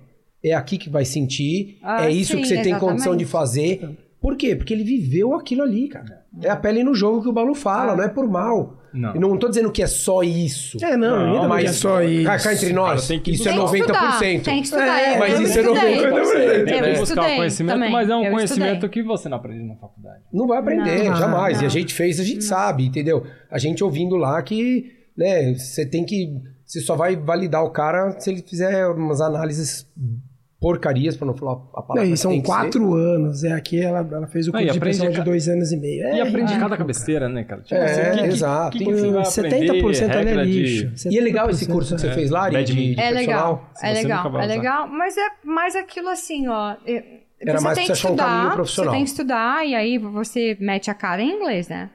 é 0.44 0.52
aqui 0.54 0.76
que 0.76 0.90
vai 0.90 1.04
sentir, 1.04 1.78
Ah, 1.82 2.06
é 2.06 2.10
isso 2.10 2.32
sim, 2.32 2.42
que 2.42 2.46
você 2.48 2.60
tem 2.62 2.72
condição 2.74 3.12
exatamente. 3.14 3.18
de 3.18 3.24
fazer. 3.26 3.90
Por 4.20 4.36
quê? 4.36 4.54
Porque 4.54 4.72
ele 4.72 4.84
viveu 4.84 5.34
aquilo 5.34 5.62
ali, 5.62 5.88
cara. 5.88 6.22
É 6.42 6.48
a 6.48 6.56
pele 6.56 6.84
no 6.84 6.94
jogo 6.94 7.22
que 7.22 7.28
o 7.28 7.32
Balu 7.32 7.54
fala, 7.54 7.92
Ah. 7.92 7.96
não 7.96 8.04
é 8.04 8.08
por 8.08 8.28
mal. 8.28 8.78
Não. 8.94 9.14
Não 9.14 9.36
tô 9.38 9.48
dizendo 9.48 9.72
que 9.72 9.82
é 9.82 9.86
só 9.86 10.22
isso. 10.22 10.76
É, 10.84 10.96
não, 10.98 11.32
Não, 11.34 11.48
mas 11.48 11.70
é 11.70 11.72
só 11.72 12.02
isso. 12.02 12.24
cá, 12.26 12.38
cá 12.38 12.52
entre 12.52 12.72
nós, 12.74 13.00
Cara, 13.00 13.08
tem 13.08 13.20
que 13.20 13.30
isso 13.30 13.48
é 13.48 13.52
Tem 13.52 13.58
que 13.60 13.64
90%. 13.66 13.80
estudar, 13.80 14.18
Tem 14.20 14.42
que 14.60 14.64
estudar. 14.66 15.00
É, 15.00 15.18
mas 15.18 15.40
isso 15.40 15.58
é 15.58 15.62
estudei. 15.62 15.96
90%. 15.96 16.64
Tem 16.66 16.82
que 16.82 16.88
buscar 16.90 17.02
estudei 17.02 17.36
conhecimento, 17.36 17.74
também, 17.74 17.90
mas 17.90 18.10
é 18.10 18.16
um 18.16 18.24
eu 18.24 18.32
conhecimento 18.32 18.72
estudei. 18.74 18.90
que 18.90 19.02
você 19.02 19.28
não 19.30 19.36
aprende 19.38 19.64
na 19.64 19.74
faculdade. 19.76 20.20
Não 20.30 20.46
vai 20.46 20.58
aprender, 20.58 21.04
Não, 21.08 21.16
jamais. 21.16 21.56
não. 21.56 21.62
E 21.64 21.66
a 21.66 21.70
gente 21.70 21.94
fez, 21.94 22.20
a 22.20 22.24
gente 22.24 22.44
sabe, 22.44 22.84
entendeu? 22.84 23.24
A 23.50 23.56
gente 23.58 23.82
ouvindo 23.82 24.14
lá 24.16 24.42
que, 24.42 24.92
né, 25.16 25.54
você 25.54 25.86
tem 25.86 26.04
que. 26.04 26.30
Você 26.72 26.80
só 26.80 26.96
vai 26.96 27.14
validar 27.16 27.62
o 27.62 27.70
cara 27.70 28.18
se 28.18 28.30
ele 28.30 28.40
fizer 28.42 28.86
umas 28.88 29.20
análises 29.20 29.86
porcarias, 30.60 31.16
pra 31.16 31.26
não 31.26 31.36
falar 31.36 31.52
a 31.52 31.56
Não, 31.56 31.82
palavra. 31.82 32.06
e 32.06 32.10
que 32.12 32.16
são 32.16 32.30
que 32.32 32.42
quatro 32.46 32.94
anos. 32.94 33.42
É 33.42 33.52
aqui 33.52 33.80
ela, 33.80 33.98
ela 33.98 34.26
fez 34.28 34.46
o 34.46 34.52
Não, 34.52 34.60
curso 34.60 34.70
e 34.70 34.78
de 34.78 34.80
pessoal 34.80 35.10
de 35.10 35.16
ca- 35.18 35.24
dois 35.24 35.48
anos 35.48 35.72
e 35.72 35.76
meio. 35.76 36.04
É, 36.06 36.16
e 36.18 36.20
aprende 36.20 36.52
é, 36.52 36.58
cada 36.58 36.76
cabeceira, 36.76 37.28
né, 37.28 37.42
cara? 37.44 37.62
Tipo, 37.62 37.74
É, 37.74 37.84
assim, 37.84 38.10
que- 38.16 38.22
que- 38.22 38.28
exato. 38.28 38.78
que 38.78 38.84
que 38.84 38.92
vai 39.10 39.24
70% 39.24 40.04
aprender? 40.10 40.38
ali 40.38 40.40
é 40.40 40.44
de- 40.44 40.62
lixo. 40.62 40.96
ser. 40.98 41.10
E 41.12 41.18
é 41.18 41.20
legal 41.20 41.50
esse 41.50 41.64
70% 41.66 41.72
curso 41.74 41.94
que 41.96 42.00
você 42.00 42.06
É. 42.08 42.12
fez 42.14 42.30
lá, 42.30 42.44
Ari, 42.44 42.62
de, 42.64 42.94
de. 42.94 43.00
É 43.00 43.10
legal, 43.10 43.70
é 43.82 43.92
legal, 43.92 44.40
é 44.40 44.46
legal, 44.46 44.88
mas 44.88 45.16
é 45.16 45.28
mais 45.44 45.74
aquilo 45.74 46.08
assim, 46.08 46.46
ó. 46.46 46.76
é- 46.86 47.21
Era 47.46 47.58
você 47.58 47.64
mais 47.64 47.78
tem 47.78 47.86
que 47.86 47.94
você 47.94 48.06
achar 48.06 48.12
um 48.12 48.16
caminho 48.16 48.36
estudar, 48.36 48.54
profissional. 48.54 48.92
Você 48.92 48.96
tem 48.96 49.04
que 49.04 49.10
estudar 49.10 49.66
e 49.66 49.74
aí 49.74 49.98
você 49.98 50.56
mete 50.60 50.90
a 50.90 50.94
cara 50.94 51.22
em 51.22 51.30
inglês, 51.30 51.68
né? 51.68 51.90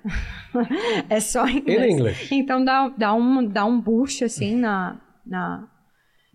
é 1.10 1.20
só 1.20 1.48
em 1.48 1.58
In 1.58 1.60
inglês. 1.60 1.92
English. 1.92 2.36
Então 2.36 2.64
dá, 2.64 2.90
dá, 2.90 3.14
um, 3.14 3.46
dá 3.48 3.66
um 3.66 3.80
boost 3.80 4.24
assim 4.24 4.56
na. 4.56 5.00
na... 5.26 5.68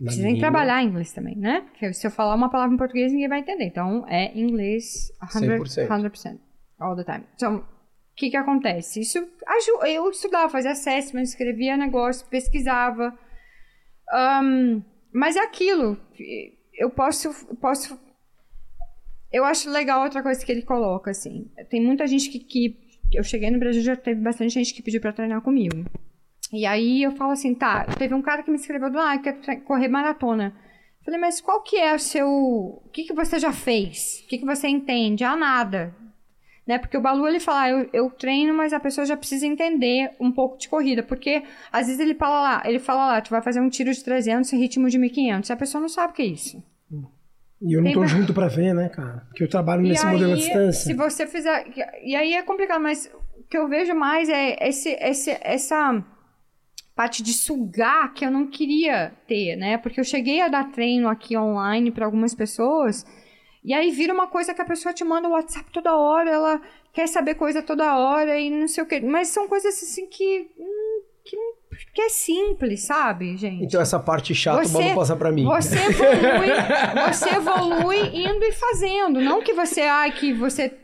Na 0.00 0.10
Você 0.10 0.20
tem 0.20 0.34
que 0.34 0.40
trabalhar 0.40 0.82
inglês 0.82 1.12
também, 1.12 1.36
né? 1.36 1.60
Porque 1.60 1.92
se 1.92 2.04
eu 2.04 2.10
falar 2.10 2.34
uma 2.34 2.50
palavra 2.50 2.74
em 2.74 2.78
português, 2.78 3.12
ninguém 3.12 3.28
vai 3.28 3.38
entender. 3.38 3.66
Então, 3.66 4.04
é 4.08 4.36
inglês 4.36 5.12
100%. 5.32 5.86
100%. 5.86 5.86
100%. 5.86 6.38
All 6.80 6.96
the 6.96 7.04
time. 7.04 7.24
Então, 7.36 7.58
o 7.58 7.64
que 8.16 8.28
que 8.28 8.36
acontece? 8.36 9.00
Isso 9.00 9.18
eu 9.86 10.10
estudava, 10.10 10.48
fazia 10.48 10.72
assessment, 10.72 11.22
escrevia 11.22 11.76
negócio, 11.76 12.26
pesquisava. 12.26 13.16
Ahn, 14.10 14.82
mas 15.12 15.36
é 15.36 15.40
aquilo. 15.40 15.96
Eu 16.74 16.90
posso, 16.90 17.30
posso. 17.56 17.98
Eu 19.32 19.44
acho 19.44 19.70
legal 19.70 20.02
outra 20.02 20.22
coisa 20.22 20.44
que 20.44 20.52
ele 20.52 20.62
coloca, 20.62 21.10
assim. 21.10 21.50
Tem 21.70 21.80
muita 21.80 22.06
gente 22.06 22.28
que, 22.28 22.38
que 22.38 22.78
eu 23.14 23.24
cheguei 23.24 23.50
no 23.50 23.58
Brasil 23.58 23.82
já 23.82 23.96
teve 23.96 24.20
bastante 24.20 24.52
gente 24.52 24.74
que 24.74 24.82
pediu 24.82 25.00
pra 25.00 25.12
treinar 25.12 25.40
comigo. 25.40 25.84
E 26.52 26.66
aí 26.66 27.02
eu 27.02 27.12
falo 27.12 27.32
assim, 27.32 27.54
tá, 27.54 27.84
teve 27.98 28.14
um 28.14 28.20
cara 28.20 28.42
que 28.42 28.50
me 28.50 28.58
escreveu 28.58 28.90
do 28.90 28.98
ah, 28.98 29.16
quer 29.18 29.62
correr 29.62 29.88
maratona. 29.88 30.54
Falei, 31.02 31.18
mas 31.18 31.40
qual 31.40 31.62
que 31.62 31.76
é 31.76 31.94
o 31.94 31.98
seu. 31.98 32.28
O 32.28 32.88
que, 32.92 33.04
que 33.04 33.14
você 33.14 33.38
já 33.38 33.52
fez? 33.52 34.22
O 34.24 34.28
que, 34.28 34.38
que 34.38 34.44
você 34.44 34.68
entende? 34.68 35.24
Ah, 35.24 35.34
nada. 35.34 35.94
Né? 36.66 36.78
Porque 36.78 36.96
o 36.96 37.00
Balu 37.00 37.26
ele 37.26 37.40
fala, 37.40 37.62
ah, 37.62 37.70
eu, 37.70 37.90
eu 37.92 38.10
treino, 38.10 38.54
mas 38.54 38.72
a 38.72 38.78
pessoa 38.78 39.04
já 39.04 39.16
precisa 39.16 39.46
entender 39.46 40.12
um 40.20 40.30
pouco 40.30 40.58
de 40.58 40.68
corrida. 40.68 41.02
Porque 41.02 41.42
às 41.72 41.86
vezes 41.86 42.00
ele 42.00 42.14
fala 42.14 42.40
lá, 42.40 42.62
ele 42.64 42.78
fala 42.78 43.06
lá, 43.06 43.20
tu 43.20 43.30
vai 43.30 43.42
fazer 43.42 43.60
um 43.60 43.68
tiro 43.68 43.92
de 43.92 44.04
300 44.04 44.52
em 44.52 44.58
ritmo 44.58 44.88
de 44.88 44.98
1500. 44.98 45.50
E 45.50 45.52
a 45.52 45.56
pessoa 45.56 45.80
não 45.80 45.88
sabe 45.88 46.12
o 46.12 46.16
que 46.16 46.22
é 46.22 46.26
isso. 46.26 46.62
E 47.64 47.74
eu 47.74 47.82
não 47.82 47.92
pra- 47.92 48.06
junto 48.06 48.34
pra 48.34 48.48
ver, 48.48 48.74
né, 48.74 48.88
cara? 48.88 49.24
Porque 49.28 49.44
eu 49.44 49.48
trabalho 49.48 49.82
nesse 49.82 50.04
e 50.04 50.08
modelo 50.10 50.32
à 50.32 50.34
aí, 50.34 50.40
distância. 50.40 50.84
Se 50.84 50.94
você 50.94 51.26
fizer. 51.26 51.66
E 52.02 52.14
aí 52.16 52.32
é 52.34 52.42
complicado, 52.42 52.80
mas 52.82 53.10
o 53.38 53.42
que 53.44 53.56
eu 53.56 53.68
vejo 53.68 53.94
mais 53.94 54.28
é 54.28 54.56
esse, 54.68 54.90
esse, 55.00 55.30
essa 55.42 56.04
parte 56.94 57.22
de 57.22 57.32
sugar 57.32 58.12
que 58.12 58.24
eu 58.24 58.30
não 58.30 58.46
queria 58.48 59.12
ter, 59.26 59.56
né? 59.56 59.78
Porque 59.78 60.00
eu 60.00 60.04
cheguei 60.04 60.40
a 60.40 60.48
dar 60.48 60.70
treino 60.72 61.08
aqui 61.08 61.36
online 61.36 61.90
para 61.90 62.04
algumas 62.04 62.34
pessoas. 62.34 63.04
E 63.64 63.72
aí 63.72 63.90
vira 63.92 64.12
uma 64.12 64.26
coisa 64.26 64.52
que 64.52 64.60
a 64.60 64.64
pessoa 64.64 64.92
te 64.92 65.04
manda 65.04 65.28
o 65.28 65.32
WhatsApp 65.32 65.70
toda 65.72 65.94
hora, 65.96 66.28
ela 66.30 66.60
quer 66.92 67.06
saber 67.06 67.36
coisa 67.36 67.62
toda 67.62 67.96
hora 67.96 68.38
e 68.38 68.50
não 68.50 68.66
sei 68.66 68.82
o 68.82 68.86
quê. 68.86 69.00
Mas 69.00 69.28
são 69.28 69.46
coisas 69.48 69.74
assim 69.82 70.06
que. 70.08 70.50
hum, 70.58 71.02
que, 71.24 71.36
não- 71.36 71.61
que 71.94 72.02
é 72.02 72.08
simples, 72.08 72.84
sabe, 72.84 73.36
gente? 73.36 73.64
Então 73.64 73.80
essa 73.80 73.98
parte 73.98 74.34
chata, 74.34 74.64
Você- 74.64 74.76
o 74.76 74.80
Balu 74.80 74.94
passa 74.94 75.16
pra 75.16 75.30
mim. 75.32 75.44
Você 75.44 75.76
evolui, 75.84 77.12
você 77.12 77.28
evolui 77.30 77.98
indo 78.26 78.44
e 78.44 78.52
fazendo. 78.52 79.20
Não 79.20 79.42
que 79.42 79.52
você, 79.52 79.82
ai, 79.82 80.12
que 80.12 80.32
você 80.32 80.78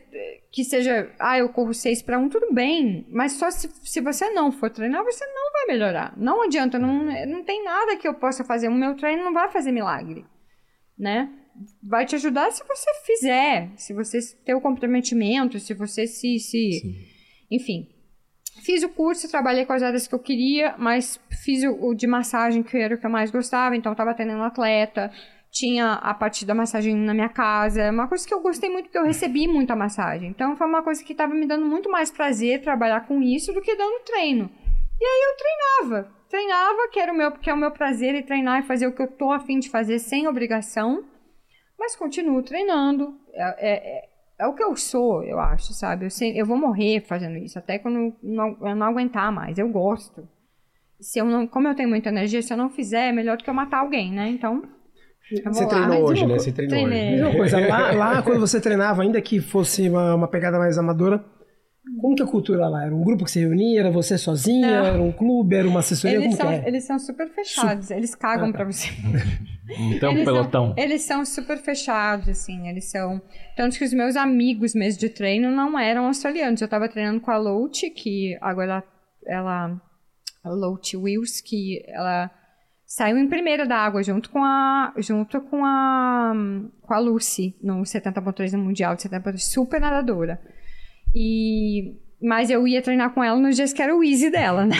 que 0.51 0.63
seja, 0.63 1.11
ah, 1.19 1.37
eu 1.37 1.49
corro 1.49 1.73
6 1.73 2.01
para 2.01 2.17
1, 2.17 2.29
tudo 2.29 2.51
bem. 2.51 3.05
Mas 3.11 3.33
só 3.33 3.51
se, 3.51 3.69
se 3.83 4.01
você 4.01 4.31
não 4.31 4.51
for 4.51 4.69
treinar, 4.71 5.03
você 5.03 5.23
não 5.25 5.51
vai 5.53 5.65
melhorar. 5.67 6.13
Não 6.17 6.41
adianta, 6.41 6.79
não, 6.79 7.03
não 7.27 7.43
tem 7.43 7.63
nada 7.63 7.95
que 7.95 8.07
eu 8.07 8.15
possa 8.15 8.43
fazer. 8.43 8.67
O 8.67 8.73
meu 8.73 8.95
treino 8.95 9.23
não 9.23 9.33
vai 9.33 9.49
fazer 9.51 9.71
milagre, 9.71 10.25
né? 10.97 11.29
Vai 11.83 12.05
te 12.05 12.15
ajudar 12.15 12.51
se 12.51 12.63
você 12.67 12.89
fizer, 13.05 13.69
se 13.75 13.93
você 13.93 14.19
ter 14.43 14.55
o 14.55 14.61
comprometimento, 14.61 15.59
se 15.59 15.73
você 15.75 16.07
se, 16.07 16.39
se 16.39 16.81
enfim. 17.51 17.87
Fiz 18.63 18.83
o 18.83 18.89
curso, 18.89 19.29
trabalhei 19.29 19.65
com 19.65 19.73
as 19.73 19.83
áreas 19.83 20.07
que 20.07 20.13
eu 20.13 20.19
queria, 20.19 20.75
mas 20.77 21.19
fiz 21.43 21.63
o, 21.63 21.87
o 21.87 21.95
de 21.95 22.05
massagem, 22.07 22.61
que 22.61 22.77
era 22.77 22.95
o 22.95 22.97
que 22.97 23.05
eu 23.05 23.09
mais 23.09 23.31
gostava, 23.31 23.75
então 23.75 23.91
estava 23.91 24.11
atendendo 24.11 24.43
atleta, 24.43 25.11
tinha 25.51 25.93
a 25.93 26.13
parte 26.13 26.45
da 26.45 26.53
massagem 26.53 26.95
na 26.95 27.13
minha 27.13 27.29
casa, 27.29 27.81
é 27.81 27.91
uma 27.91 28.07
coisa 28.07 28.27
que 28.27 28.33
eu 28.33 28.41
gostei 28.41 28.69
muito, 28.69 28.85
porque 28.85 28.97
eu 28.97 29.05
recebi 29.05 29.47
muita 29.47 29.75
massagem. 29.75 30.29
Então 30.29 30.55
foi 30.55 30.67
uma 30.67 30.83
coisa 30.83 31.03
que 31.03 31.13
estava 31.13 31.33
me 31.33 31.47
dando 31.47 31.65
muito 31.65 31.89
mais 31.89 32.11
prazer 32.11 32.61
trabalhar 32.61 33.07
com 33.07 33.21
isso 33.21 33.53
do 33.53 33.61
que 33.61 33.75
dando 33.75 34.03
treino. 34.03 34.49
E 35.01 35.05
aí 35.05 35.21
eu 35.29 35.37
treinava, 35.37 36.11
treinava, 36.29 36.89
que 36.91 36.99
era 36.99 37.13
o 37.13 37.15
meu, 37.15 37.31
que 37.31 37.49
é 37.49 37.53
o 37.53 37.57
meu 37.57 37.71
prazer 37.71 38.13
e 38.15 38.23
treinar 38.23 38.59
e 38.59 38.67
fazer 38.67 38.87
o 38.87 38.93
que 38.93 39.01
eu 39.01 39.07
tô 39.07 39.31
afim 39.31 39.59
de 39.59 39.69
fazer 39.69 39.99
sem 39.99 40.27
obrigação, 40.27 41.03
mas 41.77 41.95
continuo 41.95 42.43
treinando. 42.43 43.17
É, 43.33 43.71
é, 43.71 44.08
é- 44.39 44.43
é 44.43 44.47
o 44.47 44.53
que 44.53 44.63
eu 44.63 44.75
sou, 44.75 45.23
eu 45.23 45.39
acho, 45.39 45.73
sabe? 45.73 46.05
Eu, 46.05 46.09
sei, 46.09 46.39
eu 46.39 46.45
vou 46.45 46.57
morrer 46.57 47.01
fazendo 47.01 47.37
isso, 47.37 47.59
até 47.59 47.77
quando 47.77 47.97
eu 47.97 48.15
não, 48.23 48.57
eu 48.61 48.75
não 48.75 48.87
aguentar 48.87 49.31
mais. 49.31 49.57
Eu 49.57 49.69
gosto. 49.69 50.27
Se 50.99 51.19
eu 51.19 51.25
não, 51.25 51.47
como 51.47 51.67
eu 51.67 51.75
tenho 51.75 51.89
muita 51.89 52.09
energia, 52.09 52.41
se 52.41 52.51
eu 52.51 52.57
não 52.57 52.69
fizer, 52.69 53.09
é 53.09 53.11
melhor 53.11 53.37
do 53.37 53.43
que 53.43 53.49
eu 53.49 53.53
matar 53.53 53.79
alguém, 53.79 54.11
né? 54.11 54.29
Então. 54.29 54.63
Você 55.45 55.63
lá. 55.63 55.69
treinou 55.69 56.09
hoje, 56.09 56.25
né? 56.25 56.39
Você 56.39 56.51
treinou 56.51 56.75
Treinei. 56.75 57.23
Hoje. 57.23 57.37
coisa, 57.37 57.67
lá, 57.67 57.91
lá 57.91 58.21
quando 58.23 58.39
você 58.39 58.59
treinava, 58.59 59.03
ainda 59.03 59.21
que 59.21 59.39
fosse 59.39 59.87
uma, 59.87 60.15
uma 60.15 60.27
pegada 60.27 60.57
mais 60.57 60.77
amadora, 60.77 61.23
como 62.01 62.15
que 62.15 62.21
é 62.21 62.25
a 62.25 62.27
cultura 62.27 62.67
lá? 62.67 62.85
Era 62.85 62.95
um 62.95 63.03
grupo 63.03 63.25
que 63.25 63.31
se 63.31 63.39
reunia? 63.39 63.79
Era 63.79 63.91
você 63.91 64.17
sozinha? 64.17 64.67
Não. 64.67 64.85
Era 64.85 65.01
um 65.01 65.11
clube? 65.11 65.55
Era 65.55 65.67
uma 65.67 65.79
assessoria? 65.79 66.17
Eles 66.17 66.37
como 66.37 66.37
são, 66.37 66.47
que 66.47 66.65
é? 66.65 66.67
eles 66.67 66.83
são 66.83 66.99
super 66.99 67.29
fechados, 67.29 67.91
eles 67.91 68.15
cagam 68.15 68.51
pra 68.51 68.65
você. 68.65 68.89
Então, 69.77 70.11
eles 70.11 70.25
pelotão. 70.25 70.67
São, 70.67 70.75
eles 70.77 71.01
são 71.01 71.25
super 71.25 71.57
fechados, 71.57 72.29
assim, 72.29 72.67
eles 72.67 72.89
são... 72.89 73.21
Tanto 73.55 73.77
que 73.77 73.83
os 73.83 73.93
meus 73.93 74.15
amigos 74.15 74.73
mesmo 74.73 74.99
de 74.99 75.09
treino 75.09 75.51
não 75.51 75.77
eram 75.77 76.07
australianos. 76.07 76.61
Eu 76.61 76.67
tava 76.67 76.89
treinando 76.89 77.21
com 77.21 77.31
a 77.31 77.37
Lotte, 77.37 77.89
que 77.89 78.37
agora 78.41 78.83
ela... 79.25 79.81
A 80.43 80.49
Lotte 80.49 80.95
Wills, 80.95 81.43
que 81.43 81.83
ela 81.87 82.31
saiu 82.85 83.17
em 83.17 83.27
primeira 83.27 83.67
da 83.67 83.77
água 83.77 84.01
junto 84.01 84.31
com 84.31 84.43
a 84.43 84.93
junto 84.97 85.39
com 85.41 85.63
a 85.63 86.33
com 86.81 86.93
a 86.93 86.97
Lucy 86.97 87.55
no 87.61 87.81
70.3 87.81 88.53
no 88.53 88.63
mundial 88.63 88.95
de 88.95 89.03
70.3 89.03 89.37
super 89.37 89.79
nadadora 89.79 90.41
e 91.13 91.95
mas 92.21 92.49
eu 92.49 92.67
ia 92.67 92.81
treinar 92.81 93.11
com 93.13 93.23
ela 93.23 93.39
nos 93.39 93.55
dias 93.55 93.73
que 93.73 93.81
era 93.81 93.95
o 93.95 94.03
easy 94.03 94.29
dela 94.29 94.65
né 94.65 94.75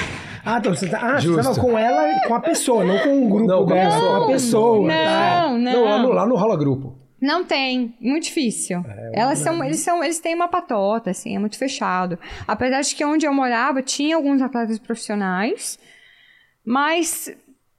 Ah, 0.46 0.58
então 0.60 0.74
você, 0.74 0.88
tá, 0.88 1.00
ah, 1.02 1.20
você 1.20 1.36
tava 1.36 1.60
com 1.60 1.78
ela 1.78 2.12
e 2.12 2.28
com 2.28 2.34
a 2.34 2.40
pessoa, 2.40 2.84
não 2.84 2.98
com 3.00 3.10
um 3.10 3.30
grupo 3.30 3.48
Não, 3.48 3.66
com 3.66 3.72
a 3.72 3.76
dela, 3.76 3.92
pessoa. 3.92 4.18
com 4.18 4.24
a 4.24 4.28
pessoa. 4.28 4.88
tá. 4.90 5.50
não 5.50 5.60
Não, 5.60 5.84
lá 5.84 5.98
no, 5.98 6.08
não 6.08 6.36
lá 6.36 6.42
Rola 6.42 6.58
Grupo. 6.58 6.98
Não 7.22 7.44
tem, 7.44 7.94
muito 8.00 8.24
difícil. 8.24 8.84
Elas 9.14 9.40
são, 9.40 9.62
eles 9.64 9.80
são, 9.80 10.02
eles 10.02 10.20
têm 10.20 10.34
uma 10.34 10.48
patota, 10.48 11.12
assim, 11.12 11.36
é 11.36 11.40
muito 11.40 11.58
fechado. 11.58 12.18
Apesar 12.48 12.82
de 12.82 12.96
que 12.96 13.04
onde 13.04 13.26
eu 13.26 13.34
morava 13.34 13.84
tinha 13.84 14.16
alguns 14.16 14.42
atletas 14.42 14.80
profissionais, 14.80 15.78
mas 16.66 17.30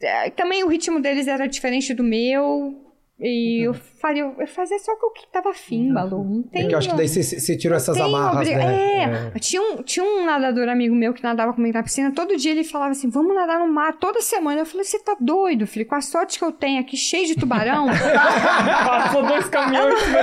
é, 0.03 0.29
também 0.31 0.63
o 0.63 0.69
ritmo 0.69 1.01
deles 1.01 1.27
era 1.27 1.47
diferente 1.47 1.95
do 1.95 2.05
meu. 2.05 2.90
E 3.23 3.67
eu, 3.67 3.75
faria, 3.75 4.23
eu 4.39 4.47
fazia 4.47 4.79
só 4.79 4.93
o 4.93 5.11
que 5.11 5.27
tava 5.31 5.51
afim, 5.51 5.93
Balu. 5.93 6.25
Não 6.25 6.43
tem. 6.43 6.65
É 6.65 6.69
que 6.69 6.75
eu 6.75 6.79
acho 6.79 6.89
que 6.89 6.97
daí 6.97 7.07
você, 7.07 7.57
tirou 7.57 7.77
essas 7.77 7.95
tem 7.95 8.05
amarras, 8.05 8.49
obri- 8.49 8.55
né? 8.55 9.31
É, 9.35 9.39
Tinha, 9.39 9.61
um, 9.61 9.83
tinha 9.83 10.05
um 10.05 10.25
nadador 10.25 10.69
amigo 10.71 10.95
meu 10.95 11.13
que 11.13 11.23
nadava 11.23 11.53
comigo 11.53 11.77
na 11.77 11.83
piscina. 11.83 12.11
Todo 12.15 12.35
dia 12.37 12.53
ele 12.53 12.65
falava 12.65 12.93
assim: 12.93 13.11
vamos 13.11 13.35
nadar 13.35 13.59
no 13.59 13.69
mar 13.71 13.93
toda 13.99 14.23
semana. 14.23 14.61
Eu 14.61 14.67
falei: 14.67 14.85
você 14.85 14.99
tá 14.99 15.15
doido, 15.21 15.67
filho? 15.67 15.85
Com 15.87 15.97
a 15.97 16.01
sorte 16.01 16.39
que 16.39 16.45
eu 16.45 16.51
tenho 16.53 16.81
aqui, 16.81 16.97
cheio 16.97 17.27
de 17.27 17.35
tubarão. 17.35 17.89
Passou 18.87 19.23
dois 19.23 19.49
caminhões 19.51 19.99
de 20.03 20.07
mim. 20.09 20.17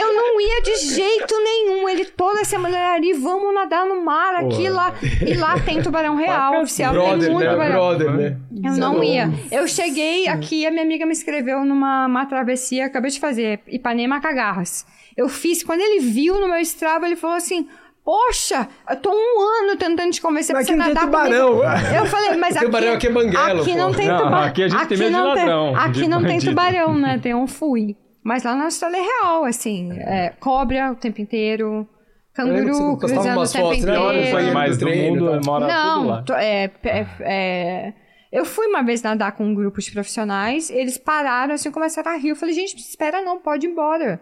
eu 0.00 0.14
não 0.14 0.40
ia 0.40 0.62
de 0.62 0.76
jeito 0.94 1.34
nenhum. 1.42 1.88
Ele 1.88 2.04
toda 2.04 2.44
semana 2.44 2.76
era 2.78 2.94
ali: 2.94 3.12
vamos 3.12 3.54
nadar 3.54 3.86
no 3.86 4.02
mar 4.04 4.34
aqui 4.36 4.62
e 4.64 4.68
lá. 4.70 4.94
E 5.26 5.34
lá 5.34 5.58
tem 5.60 5.82
tubarão 5.82 6.16
real, 6.16 6.62
oficial. 6.62 6.92
tem 6.94 7.02
Brother, 7.02 7.30
muito 7.32 7.44
né? 7.44 7.50
tubarão. 7.52 7.74
Brother, 7.74 8.10
né? 8.12 8.36
Eu 8.64 8.72
não 8.76 9.02
ia. 9.02 9.30
Eu 9.50 9.66
cheguei 9.68 10.28
aqui, 10.28 10.66
a 10.70 10.72
minha 10.72 10.84
amiga 10.84 11.04
me 11.06 11.12
escreveu 11.12 11.64
numa 11.64 12.06
uma 12.06 12.26
travessia, 12.26 12.86
acabei 12.86 13.10
de 13.10 13.20
fazer, 13.20 13.60
Ipanema 13.68 14.20
Cagarras. 14.20 14.86
Eu 15.16 15.28
fiz, 15.28 15.62
quando 15.62 15.80
ele 15.80 16.00
viu 16.00 16.40
no 16.40 16.48
meu 16.48 16.58
Strava, 16.60 17.06
ele 17.06 17.16
falou 17.16 17.36
assim: 17.36 17.68
Poxa, 18.04 18.66
eu 18.88 18.96
tô 18.96 19.10
um 19.10 19.40
ano 19.68 19.76
tentando 19.76 20.10
te 20.10 20.22
convencer 20.22 20.54
Mas 20.54 20.66
pra 20.66 20.74
você 20.76 20.80
aqui 20.82 20.94
não 20.94 21.02
tem 21.02 21.10
nadar 21.10 21.28
tubarão. 21.28 21.58
comigo. 21.58 21.94
Eu 21.96 22.06
falei, 22.06 22.36
mas 22.38 22.56
aqui... 22.56 22.64
Tubarão 22.64 22.92
aqui 22.94 23.06
é 23.06 23.10
banguelo, 23.10 23.60
Aqui 23.60 23.72
pô. 23.72 23.78
não 23.78 23.92
tem 23.92 24.08
Não, 24.08 24.18
tubarão. 24.18 24.42
aqui 24.48 24.62
a 24.62 24.68
gente 24.68 24.86
tem 24.86 24.98
medo 24.98 25.10
de 25.10 25.16
não 25.16 25.28
ladrão, 25.28 25.76
Aqui 25.76 25.92
de 25.92 26.08
não 26.08 26.18
tem 26.22 26.32
bandido. 26.32 26.50
tubarão, 26.52 26.94
né? 26.98 27.18
Tem 27.22 27.34
um 27.34 27.46
fui. 27.46 27.96
Mas 28.24 28.42
lá 28.44 28.54
na 28.54 28.64
Austrália 28.64 28.96
é 28.98 29.00
real, 29.02 29.44
assim. 29.44 29.92
É, 29.92 30.32
cobra 30.40 30.92
o 30.92 30.94
tempo 30.94 31.20
inteiro. 31.20 31.86
Canguru 32.34 32.96
cruzando 32.96 33.20
o 33.20 33.22
tempo 33.22 33.46
fotos, 33.46 33.54
né? 33.54 33.76
inteiro. 33.76 34.00
Olha 34.02 34.20
Os 34.22 34.34
animais 34.34 34.78
do 34.78 34.86
mundo 34.88 35.30
tá? 35.30 35.40
moram 35.44 35.66
tudo 35.66 35.76
Não, 35.78 36.06
lá. 36.06 36.22
tô- 36.22 36.34
é, 36.34 36.70
é- 36.84 37.06
é- 37.20 37.92
eu 38.32 38.44
fui 38.44 38.66
uma 38.66 38.82
vez 38.82 39.02
nadar 39.02 39.32
com 39.32 39.44
um 39.44 39.54
grupo 39.54 39.80
de 39.80 39.90
profissionais, 39.90 40.70
eles 40.70 40.96
pararam 40.96 41.54
assim, 41.54 41.70
começaram 41.70 42.12
a 42.12 42.16
rir. 42.16 42.28
Eu 42.28 42.36
falei, 42.36 42.54
gente, 42.54 42.76
espera 42.76 43.22
não, 43.22 43.38
pode 43.38 43.66
ir 43.66 43.70
embora. 43.70 44.20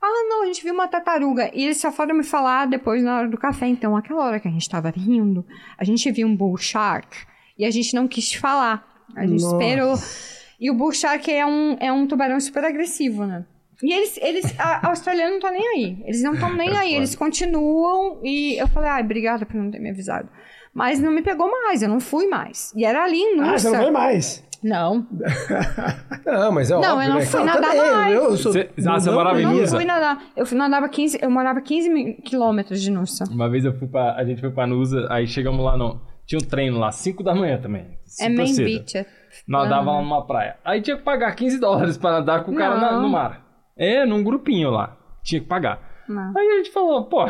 Ah, 0.00 0.26
não, 0.28 0.44
a 0.44 0.46
gente 0.46 0.62
viu 0.62 0.72
uma 0.72 0.86
tartaruga. 0.86 1.50
E 1.52 1.64
eles 1.64 1.80
só 1.80 1.90
foram 1.90 2.14
me 2.14 2.22
falar 2.22 2.66
depois 2.66 3.02
na 3.02 3.16
hora 3.16 3.28
do 3.28 3.36
café. 3.36 3.66
Então, 3.66 3.96
aquela 3.96 4.24
hora 4.24 4.38
que 4.38 4.46
a 4.46 4.50
gente 4.50 4.68
tava 4.68 4.90
rindo, 4.90 5.44
a 5.76 5.84
gente 5.84 6.10
viu 6.12 6.28
um 6.28 6.36
bull 6.36 6.56
shark 6.56 7.08
e 7.58 7.64
a 7.64 7.70
gente 7.70 7.94
não 7.94 8.06
quis 8.06 8.32
falar. 8.32 8.86
A 9.16 9.26
gente 9.26 9.42
Nossa. 9.42 9.56
esperou. 9.56 9.94
E 10.60 10.70
o 10.70 10.74
bull 10.74 10.92
shark 10.92 11.28
é 11.28 11.44
um, 11.44 11.76
é 11.80 11.92
um 11.92 12.06
tubarão 12.06 12.38
super 12.38 12.64
agressivo, 12.64 13.26
né? 13.26 13.44
E 13.82 13.92
eles, 13.92 14.18
eles 14.18 14.58
a, 14.58 14.86
a 14.86 14.90
australiana 14.90 15.32
não 15.32 15.40
tá 15.40 15.50
nem 15.50 15.66
aí. 15.68 16.02
Eles 16.04 16.22
não 16.22 16.34
estão 16.34 16.52
nem 16.52 16.76
aí. 16.76 16.94
Eles 16.94 17.16
continuam. 17.16 18.20
E 18.22 18.56
eu 18.60 18.68
falei, 18.68 18.88
ai, 18.88 19.02
obrigada 19.02 19.44
por 19.44 19.56
não 19.56 19.70
ter 19.70 19.80
me 19.80 19.90
avisado. 19.90 20.28
Mas 20.78 21.00
não 21.00 21.10
me 21.10 21.22
pegou 21.22 21.50
mais, 21.50 21.82
eu 21.82 21.88
não 21.88 22.00
fui 22.00 22.26
mais. 22.28 22.72
E 22.76 22.84
era 22.84 23.04
ali 23.04 23.18
em 23.20 23.40
Ah, 23.40 23.58
você 23.58 23.68
não 23.70 23.78
vai 23.78 23.90
mais. 23.90 24.46
Não, 24.62 25.06
Não, 26.26 26.50
mas 26.52 26.70
é 26.70 26.74
Não, 26.74 26.80
óbvio, 26.94 27.04
eu 27.04 27.08
não 27.10 27.18
né? 27.20 27.26
fui 27.26 27.44
nadar 27.44 27.70
também, 27.72 27.92
mais. 27.92 28.14
Eu 28.14 28.36
sou 28.36 28.52
Você- 28.52 28.70
ah, 28.88 28.98
você 29.00 29.10
morava 29.10 29.40
em 29.40 29.44
eu 29.44 29.48
não 29.50 29.56
Nusa? 29.56 29.76
fui 29.76 29.84
nadar. 29.84 30.22
Eu 30.36 30.46
fui 30.46 30.58
nadava 30.58 30.88
15, 30.88 31.18
eu 31.22 31.30
morava 31.30 31.60
15 31.60 31.88
mi- 31.88 32.14
quilômetros 32.14 32.80
de 32.82 32.90
Noosa. 32.90 33.24
Uma 33.30 33.48
vez 33.48 33.64
eu 33.64 33.72
fui 33.78 33.86
pra, 33.88 34.14
a 34.16 34.24
gente 34.24 34.40
foi 34.40 34.50
pra 34.50 34.66
Nusa, 34.66 35.06
aí 35.10 35.26
chegamos 35.26 35.64
lá 35.64 35.76
no... 35.76 36.00
Tinha 36.26 36.38
um 36.42 36.44
treino 36.46 36.78
lá, 36.78 36.90
5 36.90 37.22
da 37.22 37.34
manhã 37.34 37.58
também. 37.60 37.86
É 38.20 38.28
Main 38.28 38.46
cedo. 38.48 38.64
Beach. 38.66 38.98
É 38.98 39.06
Nadava 39.46 39.92
lá 39.92 40.02
numa 40.02 40.26
praia. 40.26 40.56
Aí 40.64 40.82
tinha 40.82 40.96
que 40.96 41.02
pagar 41.02 41.34
15 41.34 41.58
dólares 41.58 41.96
pra 41.96 42.10
nadar 42.12 42.44
com 42.44 42.50
o 42.52 42.54
cara 42.56 42.76
na- 42.76 42.92
Não. 42.92 43.02
no 43.02 43.08
mar. 43.08 43.42
É, 43.78 44.04
num 44.04 44.22
grupinho 44.24 44.70
lá. 44.70 44.96
Tinha 45.22 45.40
que 45.40 45.46
pagar. 45.46 45.80
Não. 46.08 46.32
Aí 46.36 46.46
a 46.48 46.56
gente 46.56 46.70
falou, 46.72 47.04
pô, 47.04 47.24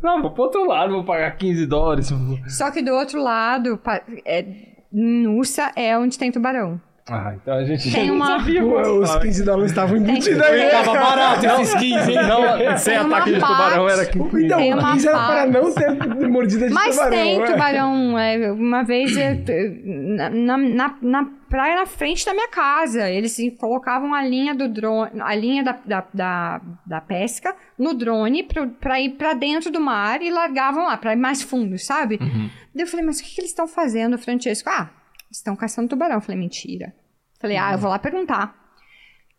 não, 0.00 0.22
vou 0.22 0.30
pro 0.30 0.44
outro 0.44 0.64
lado, 0.66 0.92
vou 0.92 1.04
pagar 1.04 1.36
15 1.36 1.66
dólares. 1.66 2.10
Só 2.48 2.70
que 2.70 2.82
do 2.82 2.92
outro 2.92 3.20
lado, 3.22 3.80
é, 4.24 4.44
Noosa 4.92 5.72
é 5.74 5.96
onde 5.98 6.18
tem 6.18 6.30
tubarão. 6.30 6.80
Ah, 7.10 7.34
então 7.34 7.54
a 7.54 7.64
gente 7.64 7.90
Tem 7.92 8.10
uma- 8.12 8.38
sabia 8.38 8.60
Pô, 8.62 8.80
os 9.00 9.08
falar. 9.08 9.20
15 9.22 9.44
dólares 9.44 9.70
estavam 9.72 9.96
embutidos 9.96 10.40
aí. 10.40 10.70
Tava 10.70 10.92
barato 10.92 11.46
esses 11.46 11.74
15, 11.74 12.10
hein? 12.12 12.18
Não, 12.28 12.78
sem 12.78 12.96
ataque 12.96 13.32
de 13.32 13.40
tubarão 13.40 13.88
era 13.88 14.06
15. 14.06 14.44
Então, 14.44 14.58
Tem 14.58 14.72
uma 14.74 14.92
15 14.92 15.08
era 15.08 15.18
para 15.18 15.46
não 15.46 15.74
ter 15.74 16.28
mordida 16.28 16.68
de 16.68 16.72
Mas 16.74 16.94
tubarão. 16.94 17.10
tem 17.10 17.42
é. 17.42 17.44
tubarão. 17.46 18.18
é, 18.18 18.52
uma 18.52 18.82
vez 18.84 19.16
é, 19.16 19.34
na, 19.84 20.56
na, 20.56 20.96
na- 21.02 21.28
praia 21.50 21.74
na 21.76 21.84
frente 21.86 22.24
da 22.24 22.32
minha 22.32 22.48
casa. 22.48 23.10
Eles 23.10 23.36
colocavam 23.58 24.14
a 24.14 24.22
linha 24.22 24.54
do 24.54 24.68
drone, 24.68 25.20
a 25.20 25.34
linha 25.34 25.62
da, 25.64 25.76
da, 25.84 26.04
da, 26.14 26.60
da 26.86 27.00
pesca 27.00 27.54
no 27.78 27.92
drone 27.94 28.48
pra 28.80 29.00
ir 29.00 29.10
pra 29.18 29.34
dentro 29.34 29.70
do 29.70 29.78
mar 29.80 30.22
e 30.22 30.30
largavam 30.30 30.84
lá, 30.86 30.96
pra 30.96 31.12
ir 31.12 31.16
mais 31.16 31.42
fundo, 31.42 31.76
sabe? 31.78 32.16
Daí 32.74 32.84
eu 32.84 32.86
falei, 32.86 33.04
mas 33.04 33.18
o 33.20 33.24
que, 33.24 33.34
que 33.34 33.40
eles 33.42 33.50
estão 33.50 33.66
fazendo, 33.68 34.16
Francesco? 34.16 34.70
Ah, 34.70 34.88
estão 35.32 35.56
caçando 35.56 35.88
tubarão. 35.88 36.16
Eu 36.16 36.20
falei, 36.20 36.38
mentira. 36.38 36.94
Falei, 37.40 37.56
ah, 37.56 37.72
eu 37.72 37.78
vou 37.78 37.90
lá 37.90 37.98
perguntar. 37.98 38.56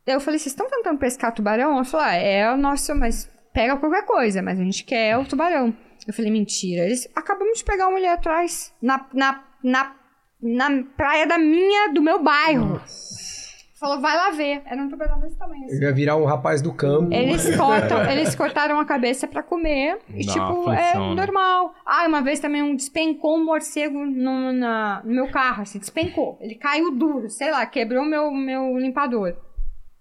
Eu 0.06 0.20
falei, 0.20 0.38
vocês 0.38 0.52
estão 0.52 0.70
tentando 0.70 1.00
pescar 1.00 1.34
tubarão? 1.34 1.78
Eu 1.78 1.86
falei, 1.86 2.06
ah, 2.06 2.16
é 2.16 2.54
o 2.54 2.58
nosso, 2.58 2.94
mas 2.94 3.30
pega 3.54 3.78
qualquer 3.78 4.06
coisa, 4.06 4.42
mas 4.42 4.60
a 4.60 4.64
gente 4.64 4.84
quer 4.84 5.18
o 5.18 5.26
tubarão. 5.26 5.74
Eu 6.06 6.14
falei, 6.14 6.32
mentira. 6.32 6.84
Eles 6.84 7.08
acabamos 7.16 7.60
de 7.60 7.64
pegar 7.64 7.86
uma 7.88 7.98
mulher 7.98 8.14
atrás, 8.14 8.74
na, 8.82 9.08
na, 9.14 9.44
na, 9.64 9.96
na 10.42 10.84
praia 10.98 11.26
da 11.26 11.38
minha, 11.38 11.94
do 11.94 12.02
meu 12.02 12.22
bairro. 12.22 12.82
Falou, 13.84 14.00
vai 14.00 14.16
lá 14.16 14.30
ver. 14.30 14.62
Era 14.66 14.82
um 14.82 14.88
tubarão 14.88 15.20
desse 15.20 15.38
tamanho. 15.38 15.66
assim. 15.66 15.76
Eu 15.76 15.82
ia 15.82 15.92
virar 15.94 16.16
um 16.16 16.24
rapaz 16.24 16.62
do 16.62 16.74
campo. 16.74 17.14
Eles 17.14 17.44
cortam, 17.58 18.10
eles 18.10 18.34
cortaram 18.34 18.80
a 18.80 18.86
cabeça 18.86 19.28
pra 19.28 19.44
comer. 19.44 20.00
E, 20.16 20.26
Dá 20.26 20.32
tipo, 20.32 20.70
é 20.72 20.94
né? 20.98 21.14
normal. 21.14 21.74
Ah, 21.86 22.06
uma 22.08 22.22
vez 22.22 22.40
também 22.40 22.64
um 22.64 22.76
despencou 22.78 23.36
um 23.38 23.44
morcego 23.44 24.06
no, 24.06 24.54
na- 24.54 25.02
no 25.04 25.12
meu 25.14 25.30
carro, 25.30 25.64
assim, 25.64 25.80
despencou. 25.80 26.38
Ele 26.40 26.56
caiu 26.56 26.92
duro, 26.96 27.30
sei 27.30 27.52
lá, 27.52 27.66
quebrou 27.66 28.06
meu, 28.06 28.32
meu 28.32 28.78
limpador. 28.78 29.36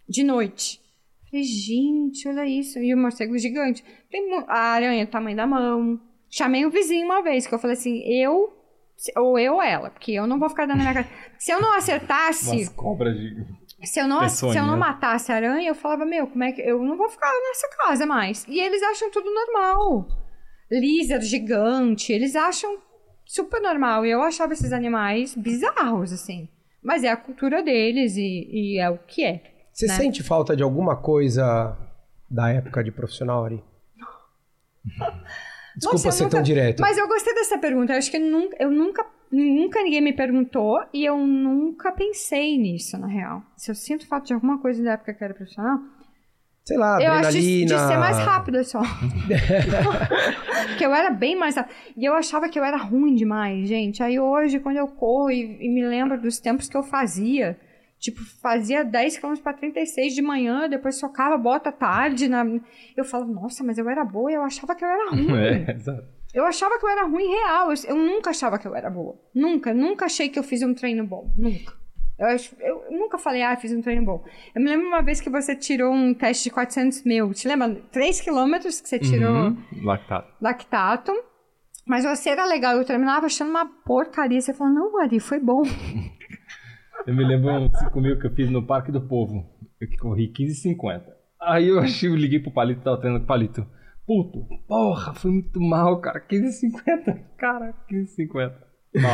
De 0.08 0.22
noite. 0.22 0.80
Falei, 1.28 1.42
gente, 1.44 2.28
olha 2.28 2.46
isso. 2.46 2.78
E 2.78 2.94
o 2.94 2.98
morcego 2.98 3.36
gigante. 3.36 3.82
Tem 4.10 4.32
a 4.46 4.58
aranha 4.74 5.04
do 5.06 5.10
tamanho 5.10 5.36
da 5.36 5.46
mão. 5.46 5.98
Chamei 6.30 6.64
o 6.64 6.70
vizinho 6.70 7.04
uma 7.06 7.20
vez, 7.20 7.48
que 7.48 7.54
eu 7.54 7.58
falei 7.58 7.76
assim, 7.76 7.98
eu, 8.06 8.52
ou 9.16 9.38
eu 9.38 9.54
ou 9.54 9.62
ela, 9.62 9.90
porque 9.90 10.12
eu 10.12 10.26
não 10.26 10.38
vou 10.38 10.48
ficar 10.48 10.66
dando 10.66 10.78
na 10.78 10.82
minha 10.92 10.94
casa. 10.94 11.08
Se 11.38 11.50
eu 11.52 11.60
não 11.60 11.74
acertasse, 11.76 12.50
Umas 12.56 12.68
cobras 12.70 13.14
de... 13.18 13.44
se 13.84 14.00
eu, 14.00 14.06
não, 14.06 14.20
Peçonha. 14.20 14.52
se 14.52 14.58
eu 14.58 14.66
não 14.66 14.76
matasse 14.76 15.32
a 15.32 15.36
aranha, 15.36 15.68
eu 15.68 15.74
falava, 15.74 16.04
meu, 16.04 16.26
como 16.26 16.44
é 16.44 16.52
que. 16.52 16.60
Eu 16.60 16.82
não 16.82 16.96
vou 16.96 17.08
ficar 17.08 17.30
nessa 17.30 17.68
casa 17.76 18.06
mais. 18.06 18.44
E 18.48 18.60
eles 18.60 18.82
acham 18.82 19.10
tudo 19.10 19.32
normal. 19.32 20.06
Lizard 20.70 21.24
gigante, 21.24 22.12
eles 22.12 22.34
acham 22.36 22.78
super 23.24 23.60
normal. 23.60 24.06
E 24.06 24.10
eu 24.10 24.22
achava 24.22 24.52
esses 24.52 24.72
animais 24.72 25.34
bizarros, 25.34 26.12
assim. 26.12 26.48
Mas 26.82 27.04
é 27.04 27.10
a 27.10 27.16
cultura 27.16 27.62
deles 27.62 28.16
e, 28.16 28.48
e 28.50 28.78
é 28.78 28.88
o 28.88 28.98
que 28.98 29.24
é. 29.24 29.42
Você 29.72 29.86
né? 29.86 29.94
sente 29.94 30.22
falta 30.22 30.56
de 30.56 30.62
alguma 30.62 30.96
coisa 30.96 31.76
da 32.30 32.50
época 32.50 32.82
de 32.82 32.90
profissional, 32.90 33.44
Ari? 33.44 33.62
Desculpa 35.76 35.96
Nossa, 35.96 36.08
eu 36.08 36.12
ser 36.12 36.24
nunca- 36.24 36.36
tão 36.36 36.42
direto. 36.42 36.80
Mas 36.80 36.98
eu 36.98 37.08
gostei 37.08 37.34
dessa 37.34 37.58
pergunta. 37.58 37.92
Eu 37.92 37.98
acho 37.98 38.10
que 38.10 38.18
nunca, 38.18 38.56
eu 38.60 38.70
nunca, 38.70 39.04
nunca 39.30 39.82
ninguém 39.82 40.00
me 40.00 40.12
perguntou 40.12 40.78
e 40.92 41.04
eu 41.04 41.16
nunca 41.18 41.92
pensei 41.92 42.58
nisso, 42.58 42.98
na 42.98 43.06
real. 43.06 43.42
Se 43.56 43.70
eu 43.70 43.74
sinto 43.74 44.06
falta 44.06 44.26
de 44.26 44.34
alguma 44.34 44.58
coisa 44.60 44.82
da 44.82 44.92
época 44.92 45.14
que 45.14 45.22
eu 45.22 45.26
era 45.26 45.34
profissional, 45.34 45.78
Sei 46.64 46.76
lá, 46.78 47.02
Eu 47.02 47.10
acho 47.14 47.32
de, 47.32 47.64
de 47.64 47.70
ser 47.76 47.96
mais 47.98 48.16
rápida 48.18 48.62
só. 48.62 48.80
Porque 50.68 50.86
eu 50.86 50.94
era 50.94 51.10
bem 51.10 51.34
mais 51.36 51.56
rápida. 51.56 51.74
E 51.96 52.04
eu 52.04 52.14
achava 52.14 52.48
que 52.48 52.56
eu 52.58 52.64
era 52.64 52.76
ruim 52.76 53.14
demais, 53.16 53.66
gente. 53.68 54.02
Aí 54.02 54.20
hoje, 54.20 54.60
quando 54.60 54.76
eu 54.76 54.86
corro 54.86 55.30
e, 55.30 55.58
e 55.60 55.68
me 55.68 55.84
lembro 55.84 56.20
dos 56.20 56.38
tempos 56.38 56.68
que 56.68 56.76
eu 56.76 56.82
fazia, 56.84 57.58
tipo, 58.02 58.20
fazia 58.42 58.84
10 58.84 59.16
km 59.18 59.34
para 59.42 59.52
36 59.54 60.12
de 60.14 60.20
manhã, 60.20 60.68
depois 60.68 60.96
socava 60.96 61.38
bota 61.38 61.70
tarde. 61.72 62.28
Na... 62.28 62.44
Eu 62.96 63.04
falo, 63.04 63.24
nossa, 63.32 63.62
mas 63.64 63.78
eu 63.78 63.88
era 63.88 64.04
boa 64.04 64.30
e 64.30 64.34
eu 64.34 64.42
achava 64.42 64.74
que 64.74 64.84
eu 64.84 64.88
era 64.88 65.10
ruim. 65.10 65.28
É, 65.38 65.70
exato. 65.72 66.04
Eu 66.34 66.44
achava 66.46 66.78
que 66.78 66.84
eu 66.84 66.88
era 66.90 67.04
ruim 67.06 67.28
real. 67.28 67.70
Eu, 67.70 67.76
eu 67.88 67.96
nunca 67.96 68.30
achava 68.30 68.58
que 68.58 68.66
eu 68.66 68.74
era 68.74 68.90
boa. 68.90 69.14
Nunca, 69.34 69.72
nunca 69.72 70.06
achei 70.06 70.28
que 70.28 70.38
eu 70.38 70.42
fiz 70.42 70.62
um 70.62 70.74
treino 70.74 71.06
bom. 71.06 71.30
Nunca. 71.38 71.74
Eu, 72.18 72.26
acho- 72.26 72.56
eu 72.60 72.84
nunca 72.90 73.18
falei, 73.18 73.42
ah, 73.42 73.54
fiz 73.56 73.72
um 73.72 73.80
treino 73.82 74.04
bom. 74.04 74.24
Eu 74.54 74.60
me 74.62 74.68
lembro 74.68 74.86
uma 74.88 75.02
vez 75.02 75.20
que 75.20 75.28
você 75.30 75.54
tirou 75.54 75.92
um 75.92 76.12
teste 76.14 76.44
de 76.44 76.50
400 76.50 77.04
mil. 77.04 77.32
Te 77.34 77.46
lembra? 77.48 77.74
3 77.92 78.20
quilômetros 78.20 78.80
que 78.80 78.88
você 78.88 78.98
tirou 78.98 79.30
Uhum. 79.48 79.56
Lactato. 79.84 80.32
lactato. 80.40 81.12
Mas 81.86 82.04
você 82.04 82.30
era 82.30 82.46
legal. 82.46 82.76
Eu 82.76 82.84
terminava 82.84 83.26
achando 83.26 83.50
uma 83.50 83.66
porcaria. 83.84 84.40
Você 84.40 84.54
falou, 84.54 84.72
não, 84.72 85.00
Ari, 85.02 85.20
foi 85.20 85.38
bom. 85.38 85.62
Eu 87.06 87.14
me 87.14 87.24
lembro 87.24 87.50
uns 87.50 87.76
5 87.78 88.00
mil 88.00 88.18
que 88.18 88.26
eu 88.26 88.34
fiz 88.34 88.48
no 88.48 88.64
Parque 88.64 88.92
do 88.92 89.00
Povo. 89.00 89.44
Eu 89.80 89.88
que 89.88 89.96
corri 89.96 90.32
15,50. 90.32 91.02
Aí 91.40 91.68
eu 91.68 91.80
achei, 91.80 92.08
eu 92.08 92.14
liguei 92.14 92.38
pro 92.38 92.52
Palito, 92.52 92.82
tava 92.82 92.98
treinando 92.98 93.20
com 93.20 93.24
o 93.24 93.28
Palito. 93.28 93.66
Puto, 94.06 94.46
porra, 94.68 95.12
foi 95.14 95.30
muito 95.32 95.60
mal, 95.60 96.00
cara. 96.00 96.20
15,50. 96.20 97.20
Cara, 97.36 97.74
15,50. 97.90 98.52
Não. 98.94 99.08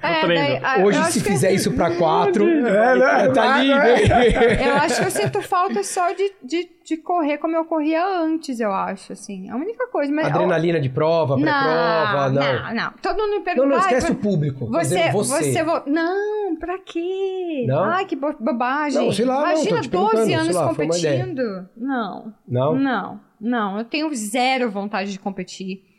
É, 0.00 0.26
daí, 0.28 0.60
ah, 0.62 0.78
eu 0.78 0.86
Hoje, 0.86 1.02
se 1.10 1.20
fizer 1.20 1.50
isso 1.52 1.72
pra 1.72 1.90
quatro, 1.96 2.46
É, 2.48 2.60
né? 2.96 3.28
tá 3.34 3.56
ali. 3.56 3.68
Eu 3.68 4.74
acho 4.76 5.00
que 5.00 5.06
eu 5.06 5.10
sinto 5.10 5.42
falta 5.42 5.82
só 5.82 6.12
de, 6.12 6.32
de, 6.42 6.70
de 6.84 6.96
correr 6.98 7.38
como 7.38 7.56
eu 7.56 7.64
corria 7.64 8.04
antes, 8.06 8.60
eu 8.60 8.72
acho, 8.72 9.12
assim. 9.12 9.50
A 9.50 9.56
única 9.56 9.88
coisa. 9.88 10.12
Mas, 10.12 10.26
Adrenalina 10.26 10.80
de 10.80 10.88
prova, 10.88 11.34
pré-prova, 11.36 12.30
não. 12.30 12.42
não, 12.42 12.74
não. 12.74 12.92
Todo 13.02 13.16
mundo 13.18 13.30
me 13.30 13.36
Não, 13.38 13.42
pergunta. 13.44 13.66
não, 13.66 13.74
"Ai, 13.76 13.80
esquece 13.82 14.12
o 14.12 14.14
público. 14.14 14.66
Você, 14.66 14.94
dizendo 14.94 15.12
você, 15.24 15.62
vo- 15.64 15.82
Não, 15.86 16.56
pra 16.56 16.78
quê? 16.78 17.64
Não? 17.66 17.82
Ai, 17.84 18.04
que 18.04 18.14
bo- 18.14 18.36
bobagem. 18.38 19.04
Não, 19.04 19.12
sei 19.12 19.24
lá, 19.24 19.40
não, 19.40 19.50
Imagina 19.50 19.80
perguntando, 19.80 20.10
12 20.12 20.26
sei 20.26 20.34
anos 20.34 20.54
lá, 20.54 20.68
competindo. 20.68 21.68
Não. 21.76 22.32
Não? 22.46 22.74
Não, 22.76 23.20
não. 23.40 23.78
Eu 23.78 23.84
tenho 23.84 24.14
zero 24.14 24.70
vontade 24.70 25.10
de 25.10 25.18
competir. 25.18 25.90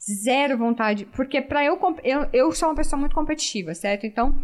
Zero 0.00 0.56
vontade. 0.56 1.04
Porque 1.06 1.40
pra 1.42 1.64
eu, 1.64 1.78
eu. 2.02 2.26
Eu 2.32 2.52
sou 2.52 2.68
uma 2.68 2.74
pessoa 2.74 2.98
muito 2.98 3.14
competitiva, 3.14 3.74
certo? 3.74 4.06
Então, 4.06 4.34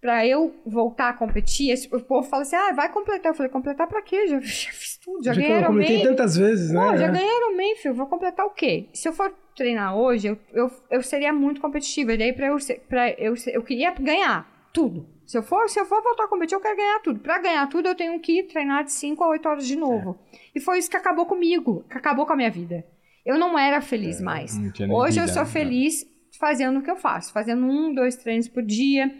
pra 0.00 0.26
eu 0.26 0.54
voltar 0.64 1.08
a 1.08 1.12
competir, 1.14 1.70
esse- 1.70 1.88
o 1.94 2.00
povo 2.00 2.28
fala 2.28 2.42
assim: 2.42 2.56
ah, 2.56 2.72
vai 2.72 2.90
completar. 2.92 3.32
Eu 3.32 3.34
falei: 3.36 3.50
completar 3.50 3.86
pra 3.88 4.02
quê? 4.02 4.26
Já, 4.28 4.38
já 4.40 4.70
fiz 4.70 4.96
tudo, 4.98 5.24
já, 5.24 5.32
Já 5.32 5.40
ganhei 5.40 5.58
eu 5.58 5.66
comentei 5.66 5.96
Ironman. 5.96 6.10
tantas 6.16 6.36
vezes, 6.36 6.70
né? 6.70 6.80
Pô, 6.80 6.96
já 6.96 7.08
ganhei 7.08 7.36
Ironman, 7.36 7.76
filho. 7.76 7.94
Vou 7.94 8.06
completar 8.06 8.46
o 8.46 8.50
quê? 8.50 8.88
Se 8.94 9.08
eu 9.08 9.12
for 9.12 9.34
treinar 9.56 9.96
hoje, 9.96 10.28
eu, 10.28 10.38
eu, 10.52 10.70
eu 10.90 11.02
seria 11.02 11.32
muito 11.32 11.60
competitiva. 11.60 12.12
E 12.14 12.16
daí, 12.16 12.32
pra 12.32 12.46
eu, 12.46 12.58
ser- 12.60 12.80
pra 12.88 13.10
eu, 13.10 13.34
eu 13.48 13.62
queria 13.62 13.90
ganhar 13.92 14.48
tudo. 14.72 15.08
Se 15.26 15.36
eu, 15.38 15.42
for, 15.42 15.68
se 15.68 15.78
eu 15.78 15.84
for 15.86 16.02
voltar 16.02 16.24
a 16.24 16.28
competir, 16.28 16.54
eu 16.56 16.60
quero 16.60 16.76
ganhar 16.76 16.98
tudo. 17.00 17.20
Pra 17.20 17.38
ganhar 17.38 17.66
tudo, 17.68 17.86
eu 17.88 17.94
tenho 17.94 18.18
que 18.20 18.42
treinar 18.44 18.84
de 18.84 18.92
5 18.92 19.22
a 19.22 19.28
8 19.28 19.48
horas 19.48 19.66
de 19.66 19.76
novo. 19.76 20.18
E 20.54 20.60
foi 20.60 20.78
isso 20.78 20.90
que 20.90 20.96
acabou 20.96 21.24
comigo, 21.26 21.84
que 21.90 21.96
acabou 21.96 22.26
com 22.26 22.32
a 22.32 22.36
minha 22.36 22.50
vida. 22.50 22.84
Eu 23.24 23.38
não 23.38 23.58
era 23.58 23.80
feliz 23.80 24.20
mais. 24.20 24.52
tinha 24.72 24.88
nem 24.88 24.96
Hoje 24.96 25.18
eu 25.18 25.24
vida, 25.24 25.34
sou 25.34 25.44
né? 25.44 25.50
feliz 25.50 26.04
fazendo 26.38 26.78
o 26.78 26.82
que 26.82 26.90
eu 26.90 26.96
faço, 26.96 27.32
fazendo 27.32 27.64
um, 27.66 27.94
dois 27.94 28.16
treinos 28.16 28.48
por 28.48 28.62
dia. 28.62 29.12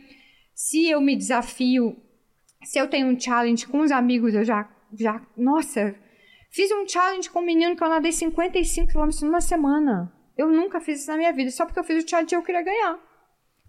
Se 0.54 0.88
eu 0.88 1.00
me 1.00 1.16
desafio, 1.16 1.96
se 2.64 2.78
eu 2.78 2.88
tenho 2.88 3.06
um 3.06 3.18
challenge 3.18 3.66
com 3.66 3.80
os 3.80 3.90
amigos, 3.90 4.34
eu 4.34 4.44
já, 4.44 4.68
já, 4.98 5.20
nossa, 5.36 5.94
fiz 6.50 6.70
um 6.72 6.88
challenge 6.88 7.28
com 7.30 7.40
um 7.40 7.44
menino 7.44 7.76
que 7.76 7.82
eu 7.82 7.88
nadei 7.88 8.12
55 8.12 8.92
km 8.92 9.08
numa 9.22 9.40
semana. 9.40 10.12
Eu 10.36 10.48
nunca 10.48 10.80
fiz 10.80 11.00
isso 11.00 11.10
na 11.10 11.18
minha 11.18 11.32
vida, 11.32 11.50
só 11.50 11.66
porque 11.66 11.78
eu 11.78 11.84
fiz 11.84 12.02
o 12.02 12.08
challenge 12.08 12.34
eu 12.34 12.42
queria 12.42 12.62
ganhar. 12.62 12.98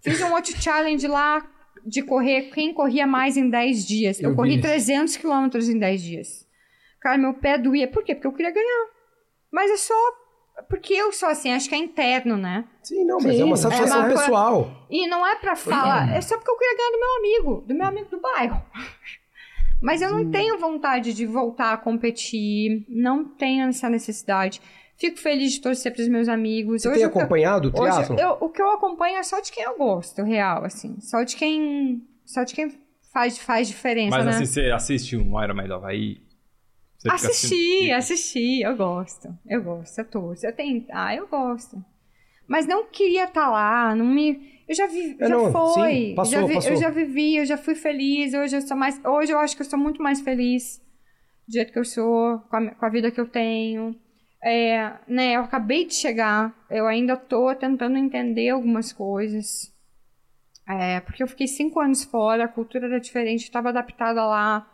Fiz 0.02 0.20
um 0.22 0.32
outro 0.32 0.52
challenge 0.60 1.06
lá 1.06 1.46
de 1.86 2.02
correr, 2.02 2.50
quem 2.50 2.72
corria 2.72 3.06
mais 3.06 3.36
em 3.36 3.48
10 3.48 3.86
dias. 3.86 4.20
Eu, 4.20 4.30
Eu 4.30 4.36
corri 4.36 4.56
vi. 4.56 4.62
300 4.62 5.16
quilômetros 5.16 5.68
em 5.68 5.78
10 5.78 6.02
dias. 6.02 6.46
Cara, 7.00 7.18
meu 7.18 7.34
pé 7.34 7.58
doía. 7.58 7.88
Por 7.88 8.04
quê? 8.04 8.14
Porque 8.14 8.26
eu 8.26 8.32
queria 8.32 8.52
ganhar. 8.52 8.86
Mas 9.50 9.70
é 9.70 9.76
só 9.76 9.94
porque 10.68 10.94
eu 10.94 11.12
sou 11.12 11.28
assim, 11.28 11.52
acho 11.52 11.68
que 11.68 11.74
é 11.74 11.78
interno, 11.78 12.36
né? 12.36 12.64
Sim, 12.82 13.04
não, 13.04 13.18
mas 13.20 13.34
Sim, 13.36 13.42
é 13.42 13.44
uma 13.44 13.54
é 13.54 13.56
satisfação 13.56 13.98
uma 13.98 14.06
coisa- 14.06 14.22
pessoal. 14.22 14.86
E 14.90 15.06
não 15.06 15.26
é 15.26 15.36
pra 15.36 15.54
falar, 15.56 16.14
é 16.14 16.20
só 16.20 16.36
porque 16.36 16.50
eu 16.50 16.56
queria 16.56 16.76
ganhar 16.76 16.90
do 16.90 16.98
meu 16.98 17.16
amigo, 17.18 17.66
do 17.66 17.74
meu 17.74 17.86
amigo 17.86 18.10
do 18.10 18.20
bairro. 18.20 18.62
Mas 19.80 20.00
eu 20.00 20.10
não 20.12 20.30
tenho 20.30 20.58
vontade 20.58 21.12
de 21.12 21.26
voltar 21.26 21.72
a 21.72 21.76
competir, 21.76 22.84
não 22.88 23.24
tenho 23.24 23.68
essa 23.68 23.90
necessidade. 23.90 24.60
Fico 24.96 25.18
feliz 25.18 25.52
de 25.54 25.60
torcer 25.60 25.92
pros 25.92 26.06
meus 26.06 26.28
amigos. 26.28 26.82
Você 26.82 26.88
Hoje 26.88 26.98
tem 26.98 27.06
o 27.08 27.10
que 27.10 27.16
eu- 27.18 27.20
acompanhado 27.22 27.68
o 27.74 27.80
Hoje, 27.82 27.90
triatlon? 27.92 28.16
eu- 28.16 28.36
o 28.40 28.48
que 28.48 28.62
eu 28.62 28.70
acompanho 28.70 29.16
é 29.18 29.22
só 29.24 29.40
de 29.40 29.50
quem 29.50 29.64
eu 29.64 29.76
gosto, 29.76 30.22
real, 30.22 30.64
assim. 30.64 31.00
Só 31.00 31.24
de 31.24 31.34
quem, 31.34 32.00
só 32.24 32.44
de 32.44 32.54
quem 32.54 32.72
faz, 33.12 33.36
faz 33.38 33.66
diferença, 33.66 34.16
Mas 34.16 34.24
né? 34.24 34.30
assim, 34.32 34.46
você 34.46 34.70
assiste 34.70 35.16
um 35.16 35.42
Ironman 35.42 35.66
do 35.66 35.74
Havaí? 35.74 36.20
Você 37.02 37.10
Assisti, 37.12 37.90
assisti, 37.92 38.60
eu 38.62 38.76
gosto. 38.76 39.36
Eu 39.46 39.62
gosto, 39.62 39.98
eu 39.98 40.04
torço. 40.04 40.46
Eu 40.46 40.54
tenho, 40.54 40.86
ah, 40.90 41.14
eu 41.14 41.26
gosto. 41.26 41.84
Mas 42.46 42.66
não 42.66 42.86
queria 42.86 43.24
estar 43.24 43.48
lá, 43.50 43.94
não 43.94 44.06
me. 44.06 44.62
Eu 44.68 44.74
já 44.74 44.86
vi, 44.86 45.16
É, 45.18 45.28
já 45.28 45.36
não, 45.36 45.52
foi. 45.52 46.08
sim, 46.08 46.14
passou, 46.14 46.32
já 46.32 46.42
vi- 46.46 46.54
passou. 46.54 46.72
Eu 46.72 46.76
já 46.76 46.90
vivi, 46.90 47.36
eu 47.36 47.46
já 47.46 47.56
fui 47.56 47.74
feliz. 47.74 48.34
Hoje 48.34 48.56
eu 48.56 48.62
sou 48.62 48.76
mais. 48.76 49.00
Hoje 49.04 49.32
eu 49.32 49.38
acho 49.38 49.56
que 49.56 49.62
eu 49.62 49.66
sou 49.66 49.78
muito 49.78 50.02
mais 50.02 50.20
feliz 50.20 50.80
do 51.48 51.52
jeito 51.52 51.72
que 51.72 51.78
eu 51.78 51.84
sou, 51.84 52.38
com 52.40 52.56
a, 52.56 52.70
com 52.74 52.86
a 52.86 52.88
vida 52.88 53.10
que 53.10 53.20
eu 53.20 53.28
tenho. 53.28 53.96
É, 54.44 54.92
né, 55.08 55.36
eu 55.36 55.42
acabei 55.42 55.86
de 55.86 55.94
chegar, 55.94 56.54
eu 56.70 56.86
ainda 56.86 57.16
tô 57.16 57.54
tentando 57.54 57.96
entender 57.96 58.48
algumas 58.50 58.92
coisas. 58.92 59.72
É, 60.68 61.00
porque 61.00 61.22
eu 61.22 61.28
fiquei 61.28 61.46
cinco 61.48 61.80
anos 61.80 62.04
fora, 62.04 62.44
a 62.44 62.48
cultura 62.48 62.86
era 62.86 63.00
diferente, 63.00 63.42
estava 63.44 63.70
adaptada 63.70 64.24
lá. 64.24 64.68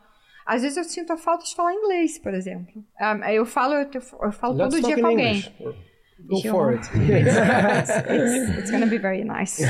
Às 0.49 0.63
vezes 0.63 0.79
eu 0.79 0.85
sinto 0.85 1.13
a 1.13 1.19
falta 1.19 1.45
de 1.45 1.55
falar 1.55 1.75
inglês, 1.75 2.19
por 2.19 2.33
exemplo. 2.33 2.83
Ah, 2.99 3.31
eu 3.31 3.45
falo, 3.45 3.75
eu, 3.75 3.87
eu 3.93 4.33
falo 4.33 4.55
Let's 4.55 4.75
todo 4.75 4.87
dia 4.87 4.99
com 4.99 5.07
alguém. 5.07 5.37
English. 5.37 5.53
Go 6.27 6.43
for 6.51 6.73
it. 6.73 6.89
It's, 6.97 7.91
it's, 7.91 8.59
it's 8.59 8.71
gonna 8.71 8.87
be 8.87 8.99
very 8.99 9.25
nice. 9.25 9.63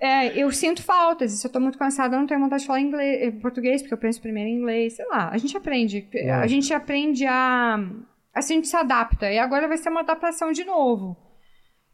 É, 0.00 0.36
eu 0.38 0.50
sinto 0.52 0.82
faltas, 0.82 1.32
se 1.32 1.46
eu 1.46 1.50
tô 1.50 1.58
muito 1.58 1.78
cansada, 1.78 2.14
eu 2.14 2.20
não 2.20 2.26
tenho 2.26 2.38
vontade 2.38 2.60
de 2.60 2.66
falar 2.66 2.80
inglês, 2.80 3.22
eh, 3.22 3.30
português, 3.30 3.80
porque 3.80 3.94
eu 3.94 3.98
penso 3.98 4.20
primeiro 4.20 4.50
em 4.50 4.56
inglês, 4.56 4.96
sei 4.96 5.06
lá. 5.06 5.30
A 5.30 5.38
gente 5.38 5.56
aprende, 5.56 6.06
a 6.30 6.46
gente 6.46 6.74
aprende 6.74 7.24
a. 7.24 7.78
Assim, 8.34 8.54
a 8.54 8.56
gente 8.56 8.68
se 8.68 8.76
adapta. 8.76 9.32
E 9.32 9.38
agora 9.38 9.66
vai 9.66 9.78
ser 9.78 9.88
uma 9.88 10.00
adaptação 10.00 10.52
de 10.52 10.62
novo. 10.62 11.16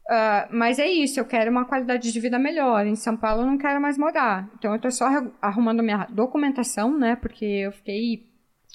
Ah, 0.09 0.47
mas 0.51 0.77
é 0.79 0.87
isso, 0.87 1.19
eu 1.19 1.25
quero 1.25 1.49
uma 1.51 1.65
qualidade 1.65 2.11
de 2.11 2.19
vida 2.19 2.37
melhor. 2.37 2.85
Em 2.85 2.95
São 2.95 3.15
Paulo 3.15 3.43
eu 3.43 3.45
não 3.47 3.57
quero 3.57 3.79
mais 3.81 3.97
morar. 3.97 4.49
Então 4.55 4.73
eu 4.73 4.79
tô 4.81 4.91
só 4.91 5.05
arru- 5.05 5.33
arrumando 5.41 5.81
minha 5.83 6.05
documentação, 6.09 6.97
né? 6.97 7.15
Porque 7.15 7.45
eu 7.45 7.71
fiquei 7.71 8.25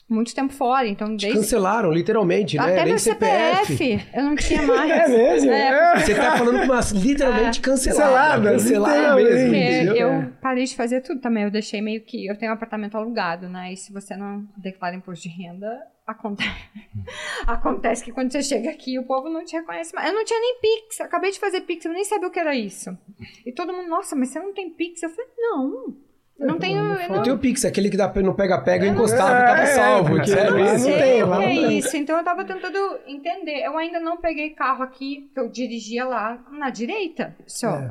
muito 0.08 0.34
tempo 0.34 0.52
fora. 0.52 0.86
Então 0.86 1.16
desde. 1.16 1.38
Cancelaram, 1.38 1.90
literalmente, 1.90 2.56
né? 2.56 2.62
Até 2.62 2.84
meu 2.84 2.98
CPF. 2.98 4.06
Eu 4.14 4.22
não 4.22 4.36
tinha 4.36 4.62
mais. 4.66 4.90
É 4.90 5.08
mesmo? 5.08 5.50
É, 5.50 6.00
Você 6.00 6.14
tá 6.14 6.36
falando 6.36 6.58
com 6.60 6.72
uma 6.72 6.80
literalmente 6.94 7.60
cancelada. 7.60 8.42
Cancelada, 8.42 8.52
Cancelada 8.52 9.14
mesmo, 9.16 9.28
literalmente. 9.28 9.44
Porque 9.44 9.82
entendeu? 9.82 10.08
eu 10.08 10.32
parei 10.40 10.64
de 10.64 10.76
fazer 10.76 11.00
tudo 11.00 11.20
também. 11.20 11.44
Eu 11.44 11.50
deixei 11.50 11.80
meio 11.82 12.00
que. 12.02 12.26
Eu 12.26 12.36
tenho 12.36 12.52
um 12.52 12.54
apartamento 12.54 12.96
alugado, 12.96 13.48
né? 13.48 13.72
E 13.72 13.76
se 13.76 13.92
você 13.92 14.16
não 14.16 14.46
declara 14.56 14.94
imposto 14.94 15.28
de 15.28 15.34
renda, 15.34 15.68
acontece. 16.06 16.50
acontece 17.46 18.04
que 18.04 18.12
quando 18.12 18.30
você 18.30 18.42
chega 18.42 18.70
aqui, 18.70 18.98
o 18.98 19.04
povo 19.04 19.28
não 19.28 19.44
te 19.44 19.56
reconhece 19.56 19.94
mais. 19.94 20.08
Eu 20.08 20.14
não 20.14 20.24
tinha 20.24 20.38
nem 20.38 20.60
Pix. 20.60 21.00
Eu 21.00 21.06
acabei 21.06 21.30
de 21.30 21.40
fazer 21.40 21.62
Pix, 21.62 21.84
eu 21.84 21.92
nem 21.92 22.04
sabia 22.04 22.28
o 22.28 22.30
que 22.30 22.38
era 22.38 22.54
isso. 22.54 22.96
E 23.44 23.52
todo 23.52 23.72
mundo, 23.72 23.88
nossa, 23.88 24.14
mas 24.14 24.28
você 24.28 24.38
não 24.38 24.54
tem 24.54 24.70
Pix? 24.70 25.02
Eu 25.02 25.10
falei, 25.10 25.30
não. 25.36 26.05
Eu 26.38 26.46
não 26.46 26.58
tenho. 26.58 26.78
Eu 26.84 27.00
Eu 27.00 27.08
não, 27.16 27.22
tenho 27.22 27.36
o 27.36 27.38
Pix, 27.38 27.64
aquele 27.64 27.88
que 27.88 27.96
dá 27.96 28.12
no 28.22 28.34
pega-pega 28.34 28.86
encostado, 28.86 29.46
tava 29.46 29.60
É, 29.62 29.66
salvo. 29.66 30.18
é, 30.18 30.22
lá 30.44 30.50
não 30.50 30.58
isso? 30.58 30.72
não 30.72 30.78
sei 30.78 30.92
o 30.92 30.96
que 30.96 31.02
é 31.02 31.24
não 31.26 31.38
tem. 31.38 31.78
isso. 31.78 31.96
Então 31.96 32.18
eu 32.18 32.24
tava 32.24 32.44
tentando 32.44 32.78
entender. 33.06 33.62
Eu 33.64 33.76
ainda 33.78 33.98
não 34.00 34.18
peguei 34.18 34.50
carro 34.50 34.82
aqui, 34.82 35.30
que 35.32 35.40
eu 35.40 35.48
dirigia 35.50 36.04
lá 36.04 36.38
na 36.52 36.68
direita 36.70 37.34
só. 37.46 37.70
É, 37.76 37.90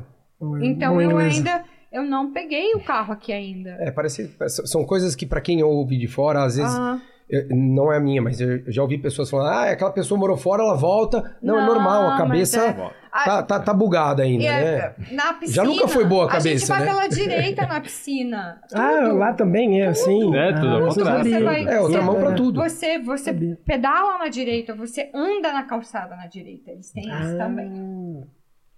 Então 0.62 1.00
eu 1.00 1.10
inglês. 1.10 1.36
ainda. 1.38 1.64
Eu 1.92 2.02
não 2.02 2.30
peguei 2.32 2.74
o 2.74 2.80
carro 2.84 3.12
aqui 3.12 3.32
ainda. 3.32 3.70
É, 3.80 3.90
parece, 3.90 4.30
são 4.48 4.84
coisas 4.84 5.14
que 5.16 5.24
pra 5.24 5.40
quem 5.40 5.62
ouve 5.62 5.96
de 5.98 6.06
fora, 6.06 6.42
às 6.44 6.56
vezes 6.56 6.74
Ah. 6.76 6.98
eu- 7.30 7.46
não 7.50 7.90
é 7.92 7.96
a 7.96 8.00
minha, 8.00 8.20
mas 8.20 8.40
eu 8.40 8.60
já 8.70 8.82
ouvi 8.82 8.98
pessoas 8.98 9.30
falando, 9.30 9.48
ah, 9.48 9.70
aquela 9.70 9.92
pessoa 9.92 10.18
morou 10.20 10.36
fora, 10.36 10.62
ela 10.62 10.76
volta. 10.76 11.36
Não, 11.42 11.56
é 11.56 11.60
Não, 11.60 11.66
normal, 11.66 12.02
a 12.02 12.08
mas 12.10 12.18
cabeça 12.18 12.60
é- 12.66 12.90
tá, 13.24 13.42
tá, 13.42 13.60
tá 13.60 13.72
bugada 13.74 14.22
ainda, 14.22 14.42
E 14.44 14.46
né? 14.46 14.62
é, 14.62 14.94
na 15.12 15.32
piscina. 15.34 15.54
Já 15.54 15.64
nunca 15.64 15.88
foi 15.88 16.04
boa 16.04 16.24
a 16.30 16.36
A 16.36 16.38
gente 16.40 16.44
cabeça, 16.60 16.74
vai 16.74 16.80
né? 16.80 16.86
pela 16.86 17.06
direita 17.08 17.66
na 17.66 17.80
piscina. 17.80 18.60
Ah, 18.74 19.00
Tudo. 19.02 19.16
lá 19.16 19.32
também 19.32 19.80
é 19.82 19.86
assim? 19.86 20.36
É, 20.36 20.52
tudo 20.52 20.66
ah, 20.68 20.72
ao 20.72 20.80
não 20.80 20.88
contrário. 20.88 21.18
sabia. 21.18 21.38
Você 21.38 21.44
vai- 21.44 21.64
É, 21.74 21.80
outra 21.80 22.02
mão 22.02 22.14
pra 22.16 22.32
tudo. 22.32 22.60
Você, 22.62 22.98
você 22.98 23.24
Sabia. 23.24 23.58
pedala 23.64 24.18
na 24.18 24.28
direita, 24.28 24.74
você 24.74 25.10
anda 25.14 25.52
na 25.52 25.62
calçada 25.64 26.14
na 26.16 26.26
direita. 26.26 26.70
Eles 26.70 26.92
têm 26.92 27.10
Ah. 27.10 27.20
isso 27.22 27.38
também. 27.38 28.24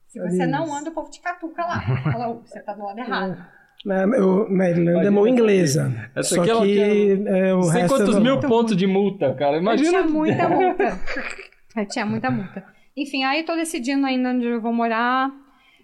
Se 0.07 0.19
você 0.21 0.47
não 0.47 0.75
anda, 0.75 0.91
o 0.91 0.93
povo 0.95 1.11
te 1.11 1.21
catuca 1.21 1.63
lá. 1.63 1.81
Fala, 2.13 2.29
"Ô, 2.31 2.41
você 2.45 2.61
tá 2.61 2.73
do 2.73 2.83
lado 2.85 2.99
errado. 2.99 3.37
Na, 3.85 4.03
eu, 4.17 4.49
na 4.51 4.69
Irlanda 4.71 5.07
é 5.07 5.11
mão 5.11 5.27
inglesa. 5.29 5.93
Essa 6.17 6.35
Só 6.35 6.41
aqui 6.41 6.51
ela 6.51 6.63
que 6.63 6.75
quer- 6.75 7.27
é, 7.49 7.55
o 7.55 7.63
sei 7.63 7.83
resto 7.83 7.97
quantos 7.97 8.17
é- 8.17 8.21
mil 8.21 8.41
pontos 8.41 8.77
de 8.77 8.87
multa, 8.89 9.33
cara. 9.35 9.57
Eu 9.57 9.61
Imagina. 9.61 9.89
tinha 9.91 10.03
muita 10.03 10.49
multa. 10.49 10.99
Eu 11.77 11.87
tinha 11.87 12.05
muita 12.07 12.29
multa. 12.31 12.65
Enfim, 13.01 13.25
aí 13.25 13.45
tô 13.45 13.55
decidindo 13.55 14.05
ainda 14.07 14.31
onde 14.31 14.47
eu 14.47 14.61
vou 14.61 14.73
morar. 14.73 15.31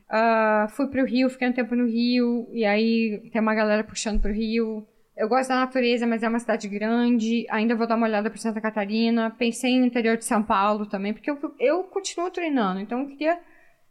Ah, 0.08 0.66
fui 0.70 0.88
pro 0.88 1.04
Rio, 1.04 1.30
fiquei 1.30 1.48
um 1.48 1.52
tempo 1.52 1.74
no 1.76 1.86
Rio. 1.86 2.48
E 2.52 2.64
aí 2.64 3.22
tem 3.32 3.40
uma 3.40 3.54
galera 3.54 3.84
puxando 3.84 4.20
pro 4.20 4.32
Rio. 4.32 4.86
Eu 5.16 5.28
gosto 5.28 5.48
da 5.50 5.56
natureza, 5.56 6.06
mas 6.06 6.24
é 6.24 6.28
uma 6.28 6.40
cidade 6.40 6.68
grande. 6.68 7.46
Ainda 7.50 7.76
vou 7.76 7.86
dar 7.86 7.96
uma 7.96 8.06
olhada 8.06 8.28
por 8.30 8.38
Santa 8.38 8.60
Catarina. 8.60 9.30
Pensei 9.30 9.78
no 9.78 9.86
interior 9.86 10.16
de 10.16 10.24
São 10.24 10.42
Paulo 10.42 10.86
também, 10.86 11.12
porque 11.12 11.30
eu, 11.30 11.38
eu 11.60 11.84
continuo 11.84 12.30
treinando. 12.30 12.80
Então 12.80 13.00
eu 13.00 13.06
queria 13.08 13.38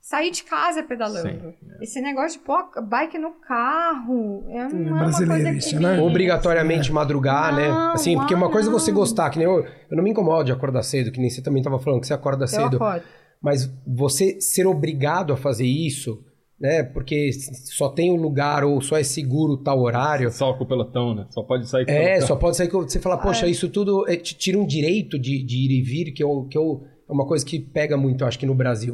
sair 0.03 0.31
de 0.31 0.43
casa 0.43 0.83
pedalando. 0.83 1.29
Sim, 1.29 1.53
Esse 1.81 2.01
negócio 2.01 2.37
de 2.37 2.45
pôr 2.45 2.61
bike 2.85 3.17
no 3.17 3.31
carro 3.39 4.43
é, 4.49 4.67
não 4.67 4.87
é 4.87 4.91
uma 4.91 4.97
brasileiro 4.99 5.51
coisa 5.53 5.69
que 5.69 5.75
né? 5.79 6.01
Obrigatoriamente 6.01 6.91
madrugar, 6.91 7.55
né? 7.55 7.69
Não, 7.69 7.93
Assim, 7.93 8.17
porque 8.17 8.35
uma 8.35 8.47
ah, 8.47 8.51
coisa 8.51 8.69
é 8.69 8.71
você 8.71 8.91
gostar, 8.91 9.29
que 9.29 9.39
nem 9.39 9.47
eu, 9.47 9.63
eu 9.63 9.95
não 9.97 10.03
me 10.03 10.09
incomodo 10.09 10.43
de 10.43 10.51
acordar 10.51 10.83
cedo, 10.83 11.09
que 11.09 11.21
nem 11.21 11.29
você 11.29 11.41
também 11.41 11.63
tava 11.63 11.79
falando, 11.79 12.01
que 12.01 12.07
você 12.07 12.13
acorda 12.13 12.43
Eu 12.43 12.47
cedo. 12.49 12.75
acordo. 12.75 13.05
Mas 13.41 13.71
você 13.87 14.41
ser 14.41 14.67
obrigado 14.67 15.31
a 15.31 15.37
fazer 15.37 15.65
isso, 15.65 16.21
né? 16.59 16.83
Porque 16.83 17.31
só 17.31 17.87
tem 17.87 18.11
um 18.11 18.21
lugar 18.21 18.65
ou 18.65 18.81
só 18.81 18.97
é 18.97 19.03
seguro 19.03 19.55
tal 19.55 19.79
horário. 19.79 20.29
Só 20.31 20.53
com 20.53 20.65
o 20.65 20.67
pelotão, 20.67 21.15
né? 21.15 21.27
Só 21.29 21.43
pode 21.43 21.67
sair 21.69 21.85
com 21.85 21.91
o 21.91 21.95
É, 21.95 22.05
pelotão. 22.05 22.27
só 22.27 22.35
pode 22.35 22.57
sair 22.57 22.67
que 22.67 22.73
você 22.75 22.99
fala, 22.99 23.17
poxa, 23.17 23.47
isso 23.47 23.69
tudo 23.69 24.05
é, 24.09 24.17
te 24.17 24.35
tira 24.35 24.57
um 24.59 24.65
direito 24.65 25.17
de, 25.17 25.41
de 25.45 25.57
ir 25.59 25.79
e 25.79 25.81
vir, 25.81 26.11
que, 26.11 26.21
eu, 26.21 26.45
que 26.51 26.57
eu, 26.57 26.83
é 27.09 27.11
uma 27.13 27.25
coisa 27.25 27.45
que 27.45 27.57
pega 27.57 27.95
muito, 27.95 28.21
eu 28.21 28.27
acho 28.27 28.37
que 28.37 28.45
no 28.45 28.53
Brasil. 28.55 28.93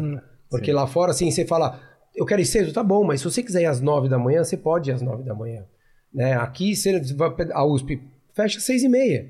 Porque 0.49 0.71
lá 0.71 0.87
fora, 0.87 1.11
assim, 1.11 1.29
você 1.29 1.45
fala, 1.45 1.79
eu 2.15 2.25
quero 2.25 2.41
ir 2.41 2.45
cedo, 2.45 2.73
tá 2.73 2.83
bom, 2.83 3.03
mas 3.03 3.21
se 3.21 3.25
você 3.25 3.43
quiser 3.43 3.61
ir 3.61 3.65
às 3.65 3.79
nove 3.81 4.09
da 4.09 4.17
manhã, 4.17 4.43
você 4.43 4.57
pode 4.57 4.89
ir 4.89 4.93
às 4.93 5.01
nove 5.01 5.23
da 5.23 5.35
manhã. 5.35 5.65
Né? 6.13 6.33
Aqui, 6.33 6.75
você 6.75 6.99
vai, 7.13 7.29
a 7.51 7.63
USP 7.65 8.01
fecha 8.33 8.57
às 8.57 8.63
seis 8.63 8.83
e 8.83 8.89
meia. 8.89 9.29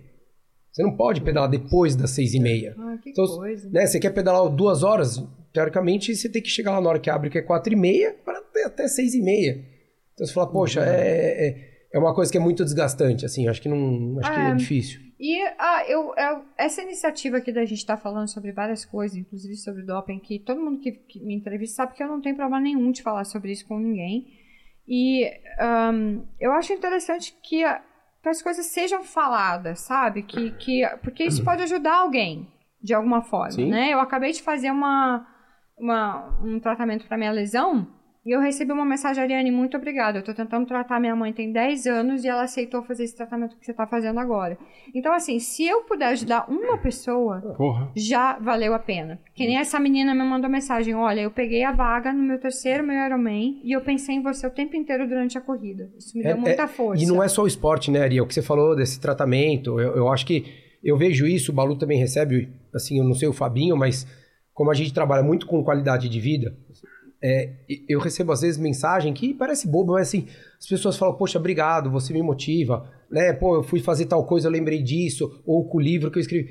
Você 0.72 0.84
não 0.84 0.96
pode 0.96 1.22
pedalar 1.22 1.50
depois 1.50 1.96
das 1.96 2.12
seis 2.12 2.34
e 2.34 2.40
meia. 2.40 2.76
Ah, 2.78 2.98
que 3.02 3.10
Então, 3.10 3.26
coisa. 3.26 3.70
né, 3.70 3.86
você 3.86 4.00
quer 4.00 4.12
pedalar 4.12 4.48
duas 4.50 4.84
horas, 4.84 5.22
teoricamente 5.52 6.16
você 6.16 6.30
tem 6.30 6.42
que 6.42 6.48
chegar 6.50 6.72
lá 6.72 6.80
na 6.82 6.90
hora 6.90 7.00
que 7.00 7.10
abre, 7.10 7.30
que 7.30 7.38
é 7.38 7.42
quatro 7.42 7.74
e 7.74 7.76
meia, 7.76 8.16
para 8.24 8.38
até, 8.38 8.64
até 8.66 8.88
seis 8.88 9.14
e 9.14 9.22
meia. 9.22 9.66
Então 10.14 10.26
você 10.26 10.32
fala, 10.34 10.48
poxa, 10.52 10.82
é, 10.86 11.48
é, 11.48 11.56
é 11.94 12.00
uma 12.00 12.14
coisa 12.14 12.32
que 12.32 12.38
é 12.38 12.42
muito 12.42 12.64
desgastante, 12.64 13.26
assim, 13.26 13.48
acho 13.48 13.62
que 13.62 13.68
não, 13.68 14.20
acho 14.20 14.32
que 14.34 14.40
é 14.40 14.50
É. 14.52 14.56
difícil. 14.56 15.02
E 15.20 15.38
ah, 15.58 15.84
eu, 15.86 16.14
eu- 16.16 16.46
essa 16.58 16.82
iniciativa 16.82 17.38
aqui 17.38 17.52
da 17.52 17.66
gente 17.66 17.80
estar 17.80 17.98
falando 17.98 18.30
sobre 18.30 18.54
várias 18.54 18.86
coisas, 18.86 19.18
inclusive 19.18 19.56
sobre 19.58 19.84
doping, 19.84 20.18
que 20.20 20.40
todo 20.40 20.62
mundo 20.62 20.80
que, 20.80 20.94
que 20.94 21.20
me 21.20 21.36
entrevista 21.36 21.76
sabe 21.76 21.94
que 21.94 22.02
eu 22.02 22.08
não 22.08 22.22
tenho 22.22 22.36
problema 22.38 22.62
nenhum 22.62 22.90
de 22.92 23.04
falar 23.04 23.26
sobre 23.26 23.52
isso 23.52 23.68
com 23.68 23.78
ninguém. 23.78 24.28
E 24.88 25.30
ahn, 25.60 26.22
eu 26.40 26.52
acho 26.54 26.72
interessante 26.72 27.36
que, 27.44 27.64
que 28.24 28.30
as 28.30 28.42
coisas 28.42 28.66
sejam 28.68 29.04
faladas, 29.04 29.82
sabe? 29.82 30.24
Que, 30.24 30.52
que, 30.52 30.88
porque 31.04 31.26
isso 31.26 31.44
pode 31.44 31.64
ajudar 31.64 31.98
alguém, 31.98 32.48
de 32.82 32.94
alguma 32.94 33.22
forma, 33.22 33.52
Sim. 33.52 33.70
né? 33.70 33.90
Eu 33.94 34.00
acabei 34.00 34.32
de 34.32 34.42
fazer 34.42 34.72
uma, 34.72 35.28
uma, 35.78 36.40
um 36.42 36.60
tratamento 36.62 37.06
para 37.08 37.18
minha 37.18 37.32
lesão 37.32 37.88
e 38.30 38.36
eu 38.36 38.40
recebi 38.40 38.72
uma 38.72 38.86
mensagem, 38.86 39.24
Ariane, 39.24 39.50
muito 39.52 39.76
obrigada. 39.76 40.20
Eu 40.20 40.24
tô 40.24 40.34
tentando 40.34 40.68
tratar 40.68 41.00
minha 41.00 41.16
mãe 41.16 41.34
tem 41.34 41.52
10 41.52 41.88
anos 41.88 42.24
e 42.24 42.28
ela 42.28 42.44
aceitou 42.44 42.84
fazer 42.84 43.04
esse 43.06 43.16
tratamento 43.16 43.58
que 43.58 43.66
você 43.66 43.74
tá 43.74 43.88
fazendo 43.88 44.20
agora. 44.20 44.58
Então, 44.94 45.12
assim, 45.14 45.40
se 45.40 45.66
eu 45.66 45.82
puder 45.82 46.08
ajudar 46.10 46.46
uma 46.50 46.78
pessoa, 46.78 47.42
Porra. 47.58 47.92
já 47.96 48.38
valeu 48.38 48.74
a 48.74 48.80
pena. 48.80 49.20
Que 49.34 49.48
nem 49.48 49.58
essa 49.58 49.80
menina 49.80 50.14
me 50.14 50.24
mandou 50.24 50.50
mensagem: 50.50 50.94
olha, 50.94 51.22
eu 51.22 51.32
peguei 51.32 51.64
a 51.64 51.72
vaga 51.72 52.14
no 52.14 52.22
meu 52.22 52.40
terceiro 52.40 52.84
meu 52.86 53.04
Ironman 53.06 53.60
e 53.64 53.72
eu 53.76 53.82
pensei 53.82 54.16
em 54.16 54.22
você 54.22 54.46
o 54.46 54.52
tempo 54.52 54.76
inteiro 54.76 55.08
durante 55.08 55.38
a 55.38 55.42
corrida. 55.42 55.90
Isso 55.98 56.18
me 56.18 56.24
É- 56.24 56.28
deu 56.34 56.38
muita 56.38 56.64
é- 56.64 56.68
força. 56.68 57.04
E 57.04 57.08
não 57.08 57.24
é 57.24 57.28
só 57.28 57.44
o 57.44 57.48
esporte, 57.48 57.90
né, 57.90 58.02
Ariel? 58.02 58.26
O 58.26 58.28
que 58.28 58.34
você 58.36 58.42
falou 58.44 58.76
desse 58.76 59.00
tratamento, 59.02 59.80
eu, 59.80 59.96
eu 59.96 60.08
acho 60.10 60.26
que 60.26 60.46
eu 60.84 60.96
vejo 60.98 61.26
isso, 61.26 61.52
o 61.52 61.56
Balu 61.56 61.78
também 61.78 61.98
recebe, 62.00 62.50
assim, 62.74 63.00
eu 63.00 63.04
não 63.04 63.14
sei 63.14 63.28
o 63.28 63.34
Fabinho, 63.34 63.76
mas 63.76 64.06
como 64.54 64.72
a 64.72 64.74
gente 64.74 64.94
trabalha 64.94 65.24
muito 65.24 65.46
com 65.48 65.64
qualidade 65.64 66.10
de 66.10 66.20
vida, 66.20 66.54
é, 67.22 67.52
eu 67.88 68.00
recebo 68.00 68.32
às 68.32 68.42
vezes 68.42 68.58
mensagem 68.58 69.14
que 69.14 69.34
parece 69.34 69.68
boba, 69.68 69.94
mas 69.94 70.08
assim, 70.08 70.28
as 70.58 70.66
pessoas 70.68 70.98
falam, 70.98 71.16
poxa, 71.16 71.38
obrigado, 71.40 71.90
você 71.92 72.14
me 72.14 72.22
motiva, 72.22 72.90
né? 73.12 73.34
Pô, 73.34 73.56
eu 73.58 73.64
fui 73.64 73.80
fazer 73.80 74.06
tal 74.06 74.26
coisa, 74.26 74.48
eu 74.48 74.52
lembrei 74.52 74.82
disso, 74.82 75.42
ou 75.46 75.68
com 75.68 75.78
o 75.78 75.82
livro 75.82 76.10
que 76.12 76.18
eu 76.18 76.22
escrevi. 76.22 76.48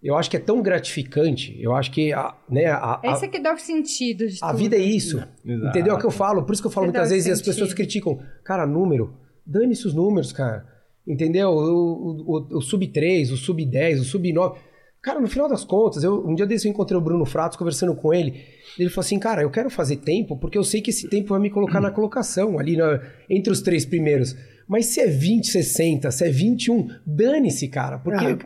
Eu 0.00 0.16
acho 0.16 0.30
que 0.30 0.36
é 0.36 0.40
tão 0.40 0.62
gratificante, 0.62 1.60
eu 1.60 1.74
acho 1.74 1.90
que 1.90 2.12
a, 2.12 2.32
né, 2.48 2.66
a, 2.66 3.00
a- 3.04 3.12
Esse 3.12 3.24
é 3.24 3.28
que 3.28 3.40
dá 3.40 3.52
o 3.52 3.58
sentido 3.58 4.28
de 4.28 4.38
a 4.40 4.48
tudo. 4.50 4.58
vida 4.58 4.76
é 4.76 4.80
isso. 4.80 5.16
Exato. 5.44 5.68
Entendeu? 5.70 5.94
É 5.94 5.96
o 5.96 5.98
que 5.98 6.06
eu 6.06 6.10
falo. 6.12 6.44
Por 6.44 6.52
isso 6.52 6.62
que 6.62 6.68
eu 6.68 6.72
falo 6.72 6.86
Você 6.86 6.92
muitas 6.92 7.10
vezes 7.10 7.26
e 7.26 7.30
as 7.32 7.42
pessoas 7.42 7.74
criticam. 7.74 8.20
Cara, 8.44 8.64
número. 8.64 9.14
Dane-se 9.44 9.86
os 9.88 9.94
números, 9.94 10.30
cara. 10.32 10.64
Entendeu? 11.04 11.48
O, 11.50 11.56
o, 11.56 12.36
o, 12.54 12.58
o 12.58 12.60
sub 12.60 12.86
3, 12.86 13.32
o 13.32 13.36
sub 13.36 13.64
10, 13.64 14.00
o 14.02 14.04
sub 14.04 14.32
9. 14.32 14.60
Cara, 15.02 15.20
no 15.20 15.28
final 15.28 15.48
das 15.48 15.64
contas, 15.64 16.02
eu, 16.02 16.26
um 16.26 16.34
dia 16.34 16.44
desse 16.46 16.66
eu 16.66 16.72
encontrei 16.72 16.98
o 16.98 17.00
Bruno 17.00 17.24
Fratos 17.24 17.56
conversando 17.56 17.94
com 17.94 18.12
ele. 18.12 18.44
Ele 18.78 18.88
falou 18.90 19.04
assim: 19.06 19.18
Cara, 19.18 19.42
eu 19.42 19.50
quero 19.50 19.70
fazer 19.70 19.96
tempo 19.96 20.36
porque 20.36 20.58
eu 20.58 20.64
sei 20.64 20.80
que 20.82 20.90
esse 20.90 21.08
tempo 21.08 21.28
vai 21.28 21.40
me 21.40 21.50
colocar 21.50 21.80
na 21.80 21.90
colocação, 21.90 22.58
ali 22.58 22.76
na- 22.76 23.00
entre 23.30 23.52
os 23.52 23.62
três 23.62 23.84
primeiros. 23.84 24.34
Mas 24.66 24.84
se 24.86 25.00
é 25.00 25.06
20, 25.06 25.46
60, 25.48 26.10
se 26.10 26.24
é 26.26 26.30
21, 26.30 26.88
dane-se, 27.06 27.68
cara. 27.68 27.98
Porque 27.98 28.24
Ah, 28.26 28.38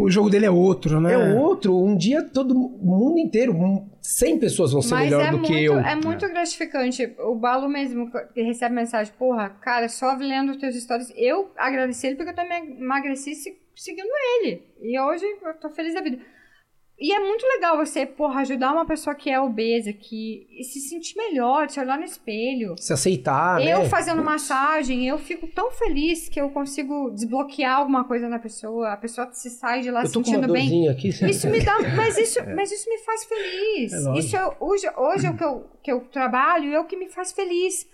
o, 0.00 0.08
jogo 0.08 0.30
dele 0.30 0.46
é 0.46 0.50
outro, 0.50 1.00
né? 1.00 1.14
é 1.14 1.34
outro. 1.34 1.76
Um 1.76 1.96
dia 1.96 2.22
todo 2.22 2.52
o 2.54 2.96
mundo 2.96 3.18
inteiro, 3.18 3.52
100 4.00 4.38
pessoas 4.38 4.70
vão 4.70 4.80
ser 4.80 4.94
Mas 4.94 5.04
melhor 5.06 5.22
é 5.26 5.30
do 5.32 5.38
muito, 5.38 5.52
que 5.52 5.64
eu. 5.64 5.76
é 5.80 5.96
muito 5.96 6.28
gratificante. 6.28 7.12
O 7.18 7.34
Balo 7.34 7.68
mesmo 7.68 8.08
que 8.32 8.40
recebe 8.42 8.72
mensagem, 8.72 9.12
porra, 9.18 9.48
cara, 9.50 9.88
só 9.88 10.14
lendo 10.14 10.50
os 10.52 10.58
teus 10.58 10.76
stories. 10.76 11.12
Eu 11.16 11.50
agradeci 11.56 12.06
ele 12.06 12.14
porque 12.16 12.30
eu 12.30 12.36
também 12.36 12.76
emagreci 12.80 13.32
seguindo 13.76 14.10
ele. 14.40 14.62
E 14.82 14.98
hoje 15.00 15.24
eu 15.24 15.54
tô 15.54 15.70
feliz 15.70 15.94
da 15.94 16.00
vida. 16.00 16.18
E 16.96 17.12
é 17.12 17.18
muito 17.18 17.44
legal 17.44 17.76
você, 17.76 18.06
porra, 18.06 18.42
ajudar 18.42 18.72
uma 18.72 18.86
pessoa 18.86 19.16
que 19.16 19.28
é 19.28 19.40
obesa, 19.40 19.92
que 19.92 20.46
se 20.62 20.78
sentir 20.78 21.16
melhor, 21.16 21.68
se 21.68 21.80
olhar 21.80 21.98
no 21.98 22.04
espelho. 22.04 22.76
Se 22.78 22.92
aceitar, 22.92 23.60
eu 23.60 23.80
né? 23.80 23.88
fazendo 23.88 24.22
massagem, 24.22 25.06
eu 25.08 25.18
fico 25.18 25.48
tão 25.48 25.72
feliz 25.72 26.28
que 26.28 26.40
eu 26.40 26.50
consigo 26.50 27.10
desbloquear 27.10 27.78
alguma 27.78 28.04
coisa 28.04 28.28
na 28.28 28.38
pessoa. 28.38 28.92
A 28.92 28.96
pessoa 28.96 29.28
se 29.32 29.50
sai 29.50 29.80
de 29.80 29.90
lá 29.90 30.04
Eu 30.04 30.12
tô 30.12 30.22
com 30.22 30.30
uma 30.30 30.36
sentindo 30.36 30.52
bem. 30.52 30.88
aqui. 30.88 31.08
Isso 31.08 31.50
me 31.50 31.60
dá, 31.60 31.76
mas 31.96 32.16
isso, 32.16 32.38
mas 32.54 32.70
isso 32.70 32.88
me 32.88 32.98
faz 32.98 33.24
feliz. 33.24 33.92
É 33.92 34.18
isso 34.18 34.36
é, 34.36 34.56
hoje, 34.60 34.88
hoje 34.96 35.26
é 35.26 35.30
o 35.30 35.36
que 35.36 35.44
eu, 35.44 35.70
que 35.82 35.92
eu 35.92 36.00
trabalho 36.12 36.72
é 36.72 36.78
o 36.78 36.86
que 36.86 36.96
me 36.96 37.08
faz 37.08 37.32
feliz. 37.32 37.88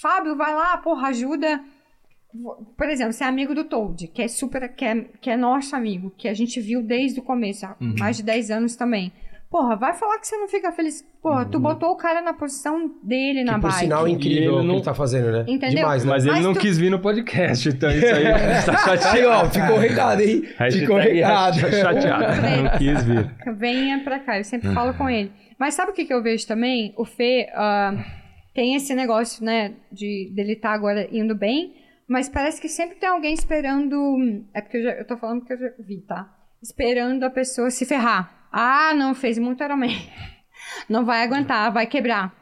Fábio, 0.00 0.36
vai 0.36 0.54
lá, 0.54 0.76
porra, 0.78 1.08
ajuda. 1.08 1.60
Por 2.76 2.88
exemplo, 2.88 3.12
você 3.12 3.24
é 3.24 3.26
amigo 3.26 3.54
do 3.54 3.64
Toad, 3.64 4.08
que 4.08 4.20
é 4.22 4.28
super, 4.28 4.68
que 4.74 4.84
é, 4.84 5.04
que 5.20 5.30
é 5.30 5.36
nosso 5.36 5.74
amigo, 5.76 6.12
que 6.18 6.26
a 6.28 6.34
gente 6.34 6.60
viu 6.60 6.82
desde 6.82 7.20
o 7.20 7.22
começo, 7.22 7.64
há 7.64 7.76
mais 7.98 8.16
de 8.16 8.22
10 8.24 8.50
anos 8.50 8.74
também. 8.76 9.12
Porra, 9.50 9.76
vai 9.76 9.94
falar 9.94 10.18
que 10.18 10.26
você 10.26 10.36
não 10.36 10.48
fica 10.48 10.72
feliz. 10.72 11.06
Porra, 11.22 11.44
tu 11.44 11.60
botou 11.60 11.90
o 11.92 11.96
cara 11.96 12.20
na 12.20 12.32
posição 12.32 12.90
dele 13.04 13.44
na 13.44 13.54
Que 13.54 13.60
por 13.60 13.68
bike. 13.68 13.80
sinal 13.84 14.04
é 14.04 14.10
incrível 14.10 14.38
ele 14.42 14.48
o 14.48 14.60
que 14.62 14.66
não- 14.66 14.74
ele 14.74 14.82
tá 14.82 14.94
fazendo, 14.94 15.30
né? 15.30 15.44
Entendeu? 15.46 15.76
Demais, 15.76 16.04
né? 16.04 16.10
Mas 16.10 16.24
ele 16.24 16.34
Mas 16.34 16.44
não 16.44 16.54
tu- 16.54 16.58
quis 16.58 16.76
vir 16.76 16.90
no 16.90 16.98
podcast, 16.98 17.68
então 17.68 17.88
isso 17.88 18.04
aí 18.04 18.24
tá 18.66 18.76
chateado. 18.78 19.16
Aí, 19.16 19.24
ó, 19.24 19.44
ficou 19.48 19.78
recado, 19.78 20.20
hein? 20.22 20.42
Hashtag 20.58 20.80
Ficou 20.80 20.96
o 20.96 20.98
recado. 20.98 21.54
Chateado, 21.70 22.42
não 22.42 22.78
quis 22.78 23.04
vir. 23.04 23.30
Venha 23.56 24.00
pra 24.02 24.18
cá, 24.18 24.38
eu 24.38 24.44
sempre 24.44 24.72
falo 24.74 24.92
com 24.94 25.08
ele. 25.08 25.30
Mas 25.56 25.74
sabe 25.74 25.92
o 25.92 25.94
que, 25.94 26.04
que 26.04 26.12
eu 26.12 26.20
vejo 26.20 26.44
também? 26.48 26.92
O 26.96 27.04
Fê 27.04 27.48
ah, 27.54 27.94
tem 28.52 28.74
esse 28.74 28.92
negócio, 28.92 29.44
né, 29.44 29.74
de 29.92 30.32
dele 30.34 30.54
estar 30.54 30.72
agora 30.72 31.06
indo 31.12 31.32
bem, 31.36 31.74
mas 32.06 32.28
parece 32.28 32.60
que 32.60 32.68
sempre 32.68 32.96
tem 32.96 33.08
alguém 33.08 33.34
esperando. 33.34 34.44
É 34.52 34.60
porque 34.60 34.78
eu, 34.78 34.82
já, 34.82 34.90
eu 34.92 35.06
tô 35.06 35.16
falando 35.16 35.40
porque 35.40 35.54
eu 35.54 35.58
já 35.58 35.70
vi, 35.78 36.00
tá? 36.00 36.32
Esperando 36.62 37.24
a 37.24 37.30
pessoa 37.30 37.70
se 37.70 37.84
ferrar. 37.84 38.48
Ah, 38.52 38.92
não, 38.94 39.14
fez 39.14 39.38
muito 39.38 39.62
Ironman. 39.62 39.96
Não 40.88 41.04
vai 41.04 41.22
aguentar, 41.22 41.70
vai 41.72 41.86
quebrar. 41.86 42.32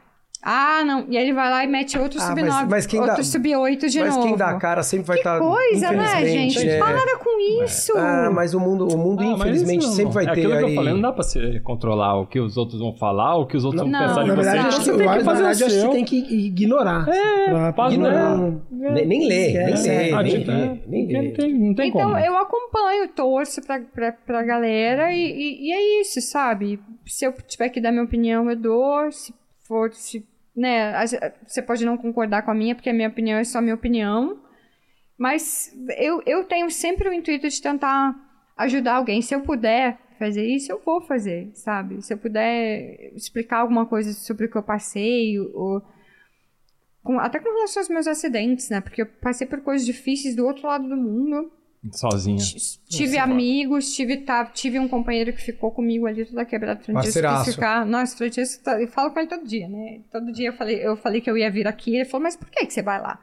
Ah, 0.45 0.83
não. 0.85 1.05
E 1.09 1.17
aí 1.17 1.23
ele 1.23 1.33
vai 1.33 1.49
lá 1.49 1.63
e 1.63 1.67
mete 1.67 1.97
outro 1.97 2.19
Ah, 2.21 2.27
sub-9, 2.27 2.47
mas- 2.49 2.67
mas 2.67 2.85
quem 2.85 2.99
dá- 2.99 3.07
outro 3.07 3.23
sub-8 3.23 3.87
de 3.87 3.99
Mas 3.99 4.15
novo. 4.15 4.27
quem 4.27 4.35
dá 4.35 4.49
a 4.49 4.57
cara 4.59 4.83
sempre 4.83 5.07
vai 5.07 5.15
Que 5.17 5.21
estar. 5.21 5.39
coisa, 5.39 5.91
né, 5.93 6.25
gente? 6.25 6.65
né? 6.65 6.79
Para 6.79 7.17
com 7.19 7.63
isso. 7.63 7.93
Ah, 7.95 8.29
mas 8.29 8.53
o 8.53 8.59
mundo, 8.59 8.85
o 8.93 8.97
mundo 8.97 9.21
Ah, 9.23 9.37
mas 9.37 9.39
infelizmente, 9.39 9.85
sempre 9.87 10.13
vai 10.13 10.23
é 10.25 10.27
ter 10.27 10.31
aquilo 10.41 10.51
que 10.51 10.57
ali. 10.57 10.71
eu 10.71 10.75
falei, 10.75 10.93
não 10.93 11.01
dá 11.01 11.13
pra 11.13 11.23
você 11.23 11.59
controlar 11.61 12.19
o 12.19 12.27
que 12.27 12.39
os 12.41 12.57
outros 12.57 12.79
vão 12.79 12.93
falar, 12.93 13.35
o 13.37 13.45
que 13.47 13.55
os 13.55 13.63
outros 13.63 13.83
Não, 13.83 13.91
vão 13.97 14.07
pensar 14.07 14.23
de 14.23 14.29
você. 14.29 14.35
verdade, 14.35 14.57
Não, 14.59 14.67
acho 14.67 14.77
que, 14.79 14.83
você 14.85 14.91
tem 14.97 14.97
que 15.07 15.13
fazer 15.13 15.21
o 15.21 15.23
verdade, 15.45 15.63
que 15.63 15.69
seu. 15.69 15.81
você 15.81 15.89
tem 15.89 16.05
que 16.05 16.17
ignorar. 16.47 17.07
É, 17.09 17.69
ignorar. 17.93 18.37
não. 18.37 18.61
Nem, 18.71 19.27
lê, 19.27 19.57
Ah, 19.57 19.65
nem 20.23 20.39
tipo, 20.39 20.51
é, 20.51 20.79
nem 20.87 21.07
tem, 21.33 21.53
não 21.53 21.73
tem 21.73 21.89
então 21.89 22.01
como. 22.01 22.17
eu 22.17 22.37
acompanho, 22.37 23.07
torço 23.15 23.61
pra, 23.61 23.79
pra, 23.79 24.11
pra 24.11 24.43
galera 24.43 25.13
e, 25.13 25.19
e, 25.21 25.67
e 25.69 25.71
é 25.73 26.01
isso, 26.01 26.19
sabe? 26.21 26.79
Se 27.05 27.25
eu 27.25 27.33
tiver 27.47 27.69
que 27.69 27.79
dar 27.81 27.91
minha 27.91 28.03
opinião, 28.03 28.49
eu 28.49 28.55
dou. 28.55 29.11
Se 29.11 29.33
for, 29.67 29.91
se, 29.93 30.25
né? 30.55 30.93
a- 30.95 31.05
Você 31.45 31.61
pode 31.61 31.85
não 31.85 31.97
concordar 31.97 32.43
com 32.43 32.51
a 32.51 32.55
minha, 32.55 32.75
porque 32.75 32.89
a 32.89 32.93
minha 32.93 33.07
opinião 33.09 33.37
é 33.39 33.43
só 33.43 33.61
minha 33.61 33.75
opinião. 33.75 34.41
Mas 35.17 35.71
eu, 35.97 36.21
eu 36.25 36.43
tenho 36.45 36.69
sempre 36.71 37.07
o 37.07 37.13
intuito 37.13 37.47
de 37.47 37.61
tentar 37.61 38.15
ajudar 38.57 38.95
alguém. 38.95 39.21
Se 39.21 39.33
eu 39.35 39.41
puder 39.41 39.97
fazer 40.19 40.45
isso, 40.45 40.71
eu 40.71 40.81
vou 40.83 41.01
fazer, 41.01 41.51
sabe? 41.53 42.01
Se 42.01 42.13
eu 42.13 42.17
puder 42.17 43.13
explicar 43.15 43.57
alguma 43.59 43.85
coisa 43.85 44.13
sobre 44.13 44.45
o 44.45 44.49
que 44.49 44.57
eu 44.57 44.63
passei, 44.63 45.39
ou 45.39 45.81
com- 47.03 47.19
até 47.19 47.39
com 47.39 47.49
relação 47.53 47.81
aos 47.81 47.89
meus 47.89 48.07
acidentes, 48.07 48.69
né? 48.69 48.81
Porque 48.81 49.01
eu 49.01 49.05
passei 49.05 49.45
por 49.45 49.61
coisas 49.61 49.85
difíceis 49.85 50.35
do 50.35 50.45
outro 50.45 50.67
lado 50.67 50.87
do 50.87 50.95
mundo. 50.97 51.51
Sozinha. 51.91 52.41
Tive 52.89 53.17
amigos, 53.17 53.93
tive, 53.93 54.17
tá, 54.17 54.45
tive 54.45 54.79
um 54.79 54.87
companheiro 54.87 55.33
que 55.33 55.41
ficou 55.41 55.69
comigo 55.71 56.07
ali 56.07 56.25
toda 56.25 56.45
quebrada. 56.45 56.79
Francisco 56.81 57.01
quis 57.03 57.13
Parceiraço. 57.21 57.51
ficar. 57.53 57.85
Nossa, 57.85 58.15
Francisco, 58.17 58.63
tá- 58.63 58.81
eu 58.81 58.87
falo 58.87 59.11
com 59.11 59.19
ele 59.19 59.27
todo 59.27 59.45
dia, 59.45 59.67
né? 59.67 59.99
Todo 60.11 60.31
dia 60.31 60.49
eu 60.49 60.53
falei, 60.53 60.75
eu 60.85 60.95
falei 60.95 61.19
que 61.19 61.29
eu 61.29 61.37
ia 61.37 61.51
vir 61.51 61.67
aqui. 61.67 61.95
Ele 61.95 62.05
falou, 62.05 62.23
mas 62.23 62.37
por 62.37 62.49
que, 62.49 62.65
que 62.65 62.73
você 62.73 62.81
vai 62.81 63.01
lá? 63.01 63.19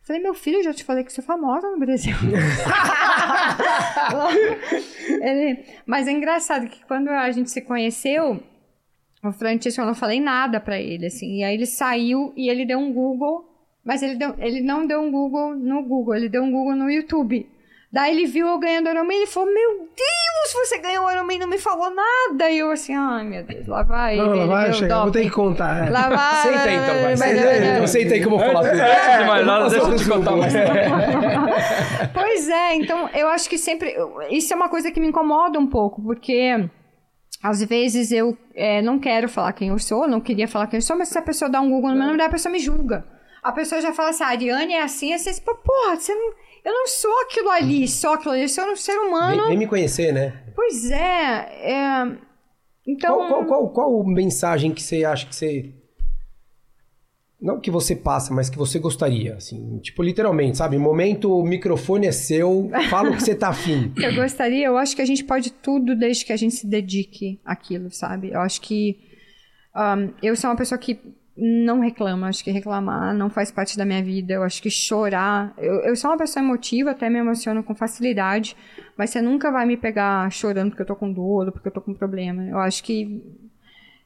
Eu 0.00 0.06
falei, 0.06 0.22
meu 0.22 0.34
filho, 0.34 0.58
eu 0.58 0.64
já 0.64 0.74
te 0.74 0.84
falei 0.84 1.04
que 1.04 1.12
sou 1.12 1.24
famosa 1.24 1.70
no 1.70 1.78
Brasil. 1.78 2.14
Ele- 5.22 5.64
mas 5.86 6.08
é 6.08 6.12
engraçado 6.12 6.68
que 6.68 6.84
quando 6.86 7.08
a 7.08 7.30
gente 7.30 7.50
se 7.50 7.60
conheceu, 7.60 8.42
o 9.24 9.32
Francisco, 9.32 9.80
eu 9.80 9.86
não 9.86 9.94
falei 9.94 10.20
nada 10.20 10.60
pra 10.60 10.80
ele, 10.80 11.06
assim. 11.06 11.38
E 11.38 11.44
aí 11.44 11.54
ele 11.54 11.66
saiu 11.66 12.32
e 12.36 12.48
ele 12.48 12.64
deu 12.66 12.78
um 12.78 12.92
Google, 12.92 13.44
mas 13.84 14.02
ele, 14.02 14.16
deu, 14.16 14.34
ele 14.38 14.60
não 14.60 14.86
deu 14.86 15.00
um 15.00 15.10
Google 15.10 15.54
no 15.54 15.82
Google, 15.84 16.14
ele 16.14 16.28
deu 16.28 16.42
um 16.42 16.50
Google 16.50 16.74
no 16.76 16.90
YouTube. 16.90 17.48
Daí 17.92 18.16
ele 18.16 18.26
viu 18.26 18.46
eu 18.46 18.58
ganhando 18.58 18.88
Ironman 18.88 19.18
e 19.18 19.20
ele 19.20 19.26
falou, 19.26 19.52
meu 19.52 19.80
Deus, 19.80 20.52
você 20.66 20.78
ganhou 20.78 21.04
o 21.04 21.10
Ironman 21.10 21.36
e 21.36 21.40
não 21.40 21.46
me 21.46 21.58
falou 21.58 21.90
nada. 21.94 22.50
E 22.50 22.58
eu 22.58 22.70
assim, 22.70 22.94
ai 22.96 23.22
meu 23.22 23.44
Deus, 23.44 23.66
lá 23.66 23.82
vai 23.82 24.16
Não, 24.16 24.32
lá 24.34 24.46
vai 24.46 24.64
deu 24.70 24.72
chegar. 24.74 25.02
Vou 25.02 25.10
ter 25.10 25.22
que 25.24 25.30
contar. 25.30 25.86
é. 25.86 25.90
Lá 25.90 26.08
vai... 26.08 26.42
Senta 26.42 26.62
aí 26.62 26.74
então, 26.74 26.94
vai. 26.94 27.02
vai- 27.02 27.16
Senta 27.16 27.40
vai- 27.42 27.52
aí, 27.54 27.60
vai- 27.60 27.74
então 27.74 27.86
senta 27.86 28.14
aí 28.14 28.20
que 28.20 28.26
eu 28.26 28.30
vou 28.30 28.38
falar 28.38 28.60
tudo. 28.70 28.80
Antes 28.80 29.18
de 29.18 29.24
mais 29.26 29.46
nada, 29.46 29.64
Eu 29.66 29.80
vou 29.80 29.90
deixa 29.90 29.92
eu 29.92 29.96
te 29.98 30.08
contar 30.08 30.46
história. 30.46 30.88
Pois 32.14 32.48
é, 32.48 32.74
então 32.76 33.08
eu 33.10 33.28
acho 33.28 33.48
que 33.48 33.58
sempre. 33.58 33.94
Isso 34.30 34.52
é 34.52 34.56
uma 34.56 34.68
coisa 34.68 34.90
que 34.90 34.98
me 35.00 35.08
incomoda 35.08 35.58
um 35.58 35.66
pouco, 35.66 36.02
porque 36.02 36.68
às 37.42 37.62
vezes 37.62 38.10
eu 38.10 38.36
é, 38.54 38.80
não 38.80 38.98
quero 38.98 39.28
falar 39.28 39.52
quem 39.52 39.68
eu 39.68 39.78
sou, 39.78 40.08
não 40.08 40.20
queria 40.20 40.48
falar 40.48 40.66
quem 40.66 40.78
eu 40.78 40.82
sou, 40.82 40.96
mas 40.96 41.08
se 41.08 41.18
a 41.18 41.22
pessoa 41.22 41.50
dá 41.50 41.60
um 41.60 41.68
Google 41.70 41.90
no 41.90 41.96
meu 41.98 42.06
nome, 42.08 42.22
a 42.22 42.28
pessoa 42.30 42.50
me 42.52 42.58
julga. 42.58 43.04
A 43.42 43.52
pessoa 43.52 43.80
já 43.80 43.92
fala 43.92 44.10
assim, 44.10 44.22
a 44.24 44.28
Ariane 44.28 44.74
é 44.74 44.82
assim, 44.82 45.12
assim, 45.12 45.30
assim 45.30 45.42
porra, 45.42 45.96
você 45.96 46.14
não, 46.14 46.32
eu 46.64 46.72
não 46.72 46.86
sou 46.86 47.12
aquilo 47.22 47.50
ali, 47.50 47.88
só 47.88 48.14
aquilo 48.14 48.32
ali, 48.32 48.42
eu 48.42 48.48
sou 48.48 48.64
um 48.64 48.76
ser 48.76 48.96
humano. 48.96 49.42
Vem, 49.42 49.48
vem 49.50 49.58
me 49.58 49.66
conhecer, 49.66 50.12
né? 50.12 50.44
Pois 50.54 50.90
é, 50.90 51.48
é... 51.62 52.16
então... 52.86 53.16
Qual, 53.16 53.28
qual, 53.28 53.46
qual, 53.46 53.70
qual 53.70 54.04
mensagem 54.04 54.72
que 54.72 54.82
você 54.82 55.04
acha 55.04 55.26
que 55.26 55.34
você 55.34 55.72
não 57.42 57.58
que 57.58 57.72
você 57.72 57.96
passa, 57.96 58.32
mas 58.32 58.48
que 58.48 58.56
você 58.56 58.78
gostaria, 58.78 59.34
assim, 59.34 59.80
tipo, 59.80 60.00
literalmente, 60.00 60.56
sabe? 60.56 60.78
Momento, 60.78 61.36
o 61.36 61.44
microfone 61.44 62.06
é 62.06 62.12
seu, 62.12 62.70
fala 62.88 63.10
o 63.10 63.16
que 63.16 63.22
você 63.22 63.34
tá 63.34 63.48
afim. 63.48 63.92
eu 64.00 64.14
gostaria, 64.14 64.64
eu 64.64 64.78
acho 64.78 64.94
que 64.94 65.02
a 65.02 65.04
gente 65.04 65.24
pode 65.24 65.50
tudo 65.50 65.96
desde 65.96 66.24
que 66.24 66.32
a 66.32 66.36
gente 66.36 66.54
se 66.54 66.66
dedique 66.68 67.40
àquilo, 67.44 67.90
sabe? 67.90 68.30
Eu 68.30 68.40
acho 68.40 68.60
que 68.60 68.96
um, 69.74 70.12
eu 70.22 70.36
sou 70.36 70.50
uma 70.50 70.56
pessoa 70.56 70.78
que 70.78 71.00
não 71.36 71.80
reclama, 71.80 72.28
acho 72.28 72.44
que 72.44 72.50
reclamar 72.50 73.14
não 73.14 73.30
faz 73.30 73.50
parte 73.50 73.76
da 73.76 73.84
minha 73.84 74.02
vida, 74.02 74.34
eu 74.34 74.42
acho 74.42 74.62
que 74.62 74.70
chorar, 74.70 75.54
eu, 75.56 75.76
eu 75.84 75.96
sou 75.96 76.10
uma 76.10 76.18
pessoa 76.18 76.44
emotiva, 76.44 76.90
até 76.90 77.08
me 77.08 77.18
emociono 77.18 77.62
com 77.62 77.74
facilidade, 77.74 78.54
mas 78.96 79.10
você 79.10 79.22
nunca 79.22 79.50
vai 79.50 79.66
me 79.66 79.76
pegar 79.76 80.30
chorando 80.30 80.70
porque 80.70 80.82
eu 80.82 80.86
tô 80.86 80.96
com 80.96 81.12
dor, 81.12 81.50
porque 81.52 81.68
eu 81.68 81.72
tô 81.72 81.80
com 81.80 81.94
problema. 81.94 82.44
Eu 82.44 82.58
acho 82.58 82.84
que 82.84 83.22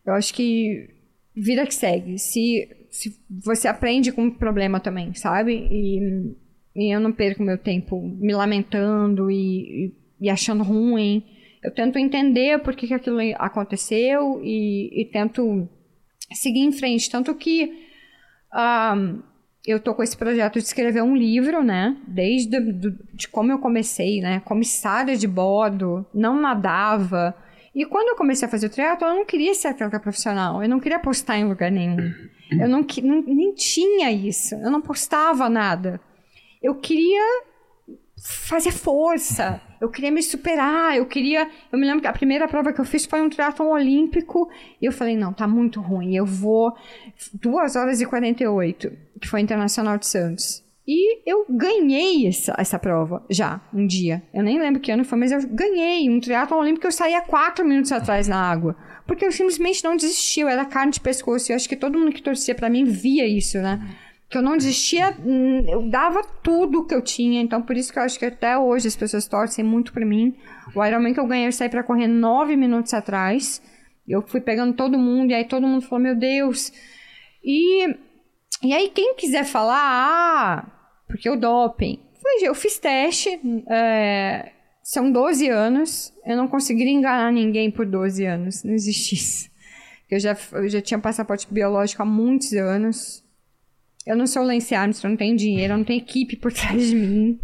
eu 0.05 0.15
acho 0.15 0.33
que 0.33 0.89
vida 1.35 1.67
que 1.67 1.75
segue. 1.75 2.19
Se 2.19 2.69
se 2.97 3.15
você 3.29 3.69
aprende 3.69 4.11
com 4.11 4.27
o 4.27 4.35
problema 4.35 4.81
também, 4.81 5.13
sabe? 5.15 5.69
E, 5.71 6.35
e 6.75 6.95
eu 6.95 7.01
não 7.01 7.13
perco 7.13 7.43
meu 7.43 7.59
tempo 7.59 8.01
me 8.01 8.35
lamentando 8.35 9.31
e, 9.31 9.91
e, 10.21 10.27
e 10.27 10.31
achando 10.31 10.65
ruim. 10.65 11.23
Eu 11.63 11.75
tento 11.75 11.99
entender 11.99 12.59
por 12.61 12.75
que, 12.75 12.87
que 12.87 12.95
aquilo 12.95 13.19
aconteceu 13.37 14.41
e, 14.43 15.03
e 15.03 15.05
tento 15.07 15.69
seguir 16.33 16.61
em 16.61 16.73
frente. 16.73 17.11
Tanto 17.11 17.35
que 17.35 17.73
um, 18.55 19.23
eu 19.67 19.81
tô 19.81 19.95
com 19.95 20.03
esse 20.03 20.17
projeto 20.17 20.55
de 20.55 20.65
escrever 20.65 21.03
um 21.03 21.17
livro, 21.17 21.63
né? 21.63 21.97
Desde 22.07 22.61
do, 22.61 22.93
de 23.13 23.29
como 23.29 23.51
eu 23.51 23.59
comecei, 23.59 24.21
né? 24.21 24.41
Comissária 24.41 25.17
de 25.17 25.27
bordo, 25.27 26.07
não 26.15 26.41
nadava. 26.41 27.35
E 27.75 27.85
quando 27.85 28.09
eu 28.09 28.17
comecei 28.17 28.47
a 28.47 28.51
fazer 28.51 28.69
o 28.69 28.71
triatlo, 28.71 29.07
eu 29.07 29.15
não 29.15 29.27
queria 29.27 29.55
ser 29.55 29.69
atleta 29.69 30.01
profissional. 30.01 30.63
Eu 30.63 30.69
não 30.69 30.81
queria 30.81 30.99
postar 30.99 31.39
em 31.39 31.45
lugar 31.45 31.71
nenhum. 31.71 32.13
Eu 32.51 32.69
não, 32.69 32.87
não, 33.03 33.23
nem 33.23 33.53
tinha 33.55 34.11
isso. 34.11 34.55
Eu 34.55 34.71
não 34.71 34.81
postava 34.81 35.49
nada. 35.49 36.01
Eu 36.63 36.77
queria 36.77 37.43
fazer 38.23 38.71
força. 38.71 39.61
Eu 39.81 39.89
queria 39.89 40.11
me 40.11 40.23
superar. 40.23 40.97
Eu 40.97 41.07
queria. 41.07 41.49
Eu 41.73 41.79
me 41.79 41.87
lembro 41.87 42.03
que 42.03 42.09
a 42.09 42.13
primeira 42.13 42.49
prova 42.49 42.73
que 42.73 42.81
eu 42.81 42.85
fiz 42.85 43.05
foi 43.07 43.21
um 43.21 43.29
triatlon 43.29 43.71
olímpico. 43.71 44.49
E 44.81 44.87
eu 44.87 44.93
falei: 44.93 45.17
não, 45.17 45.33
tá 45.33 45.47
muito 45.47 45.81
ruim. 45.81 46.17
Eu 46.17 46.27
vou 46.27 46.75
2 47.35 47.77
horas 47.77 48.01
e 48.01 48.07
48, 48.07 48.93
que 49.21 49.29
foi 49.29 49.41
Internacional 49.41 49.99
de 49.99 50.07
Santos. 50.07 50.65
E 50.89 51.29
eu 51.29 51.45
ganhei 51.51 52.29
essa, 52.29 52.55
essa 52.57 52.79
prova 52.79 53.25
já, 53.29 53.61
um 53.75 53.85
dia. 53.85 54.23
Eu 54.33 54.45
nem 54.45 54.61
lembro 54.61 54.81
que 54.81 54.93
ano 54.93 55.05
foi, 55.05 55.19
mas 55.19 55.33
eu 55.33 55.41
ganhei 55.49 56.09
um 56.09 56.21
triatlon 56.21 56.61
olímpico. 56.61 56.87
Eu 56.87 56.93
saía 56.93 57.21
quatro 57.23 57.65
minutos 57.65 57.91
atrás 57.91 58.29
na 58.29 58.39
água. 58.41 58.77
Porque 59.05 59.25
eu 59.25 59.33
simplesmente 59.33 59.83
não 59.83 59.97
desisti, 59.97 60.43
era 60.43 60.65
carne 60.65 60.93
de 60.93 61.01
pescoço. 61.01 61.51
E 61.51 61.53
eu 61.53 61.57
acho 61.57 61.69
que 61.69 61.77
todo 61.77 61.99
mundo 61.99 62.13
que 62.13 62.23
torcia 62.23 62.55
para 62.55 62.71
mim 62.71 62.85
via 62.85 63.27
isso, 63.27 63.59
né? 63.59 63.97
Que 64.29 64.39
eu 64.39 64.43
não 64.43 64.57
desistia, 64.57 65.17
hum, 65.25 65.65
eu 65.69 65.89
dava 65.89 66.23
tudo 66.43 66.85
que 66.85 66.95
eu 66.95 67.03
tinha. 67.03 67.41
Então, 67.41 67.63
por 67.63 67.77
isso 67.77 67.93
que 67.93 67.99
eu 67.99 68.03
acho 68.03 68.19
que 68.19 68.25
até 68.25 68.59
hoje 68.59 68.89
as 68.89 68.97
pessoas 68.97 69.27
torcem 69.27 69.65
muito 69.65 69.93
para 69.93 70.05
mim. 70.05 70.37
O 70.75 70.85
Ironman 70.85 71.15
que 71.15 71.21
eu 71.21 71.27
ganhei, 71.27 71.47
eu 71.47 71.53
saí 71.53 71.69
pra 71.69 71.83
correr 71.83 72.09
nove 72.09 72.57
minutos 72.57 72.93
atrás. 72.93 73.63
Eu 74.07 74.23
fui 74.23 74.41
pegando 74.41 74.75
todo 74.75 74.99
mundo, 74.99 75.31
e 75.31 75.35
aí 75.35 75.45
todo 75.45 75.67
mundo 75.67 75.83
falou, 75.83 76.03
meu 76.03 76.17
Deus. 76.17 76.73
E, 77.43 77.87
e 78.63 78.73
aí, 78.73 78.89
quem 78.89 79.15
quiser 79.15 79.45
falar, 79.45 79.81
ah, 79.81 80.67
porque 81.09 81.29
o 81.31 81.37
doping. 81.37 82.01
Eu 82.43 82.55
fiz 82.55 82.79
teste, 82.79 83.41
é, 83.71 84.51
são 84.83 85.11
12 85.11 85.49
anos, 85.49 86.13
eu 86.25 86.37
não 86.37 86.47
conseguiria 86.47 86.93
enganar 86.93 87.33
ninguém 87.33 87.71
por 87.71 87.87
12 87.87 88.25
anos, 88.25 88.63
não 88.63 88.73
existe 88.73 89.15
isso. 89.15 89.51
Eu 90.09 90.21
já, 90.21 90.37
eu 90.53 90.69
já 90.69 90.81
tinha 90.81 91.01
passaporte 91.01 91.47
biológico 91.51 92.03
há 92.03 92.07
muitos 92.07 92.53
anos. 92.53 93.25
Eu 94.07 94.17
não 94.17 94.27
sou 94.27 94.45
Lance 94.45 94.75
Armstrong, 94.75 95.13
não 95.13 95.19
tenho 95.19 95.37
dinheiro, 95.37 95.77
não 95.77 95.85
tenho 95.85 96.01
equipe 96.01 96.37
por 96.37 96.53
trás 96.55 96.89
de 96.89 96.95
mim. 96.95 97.41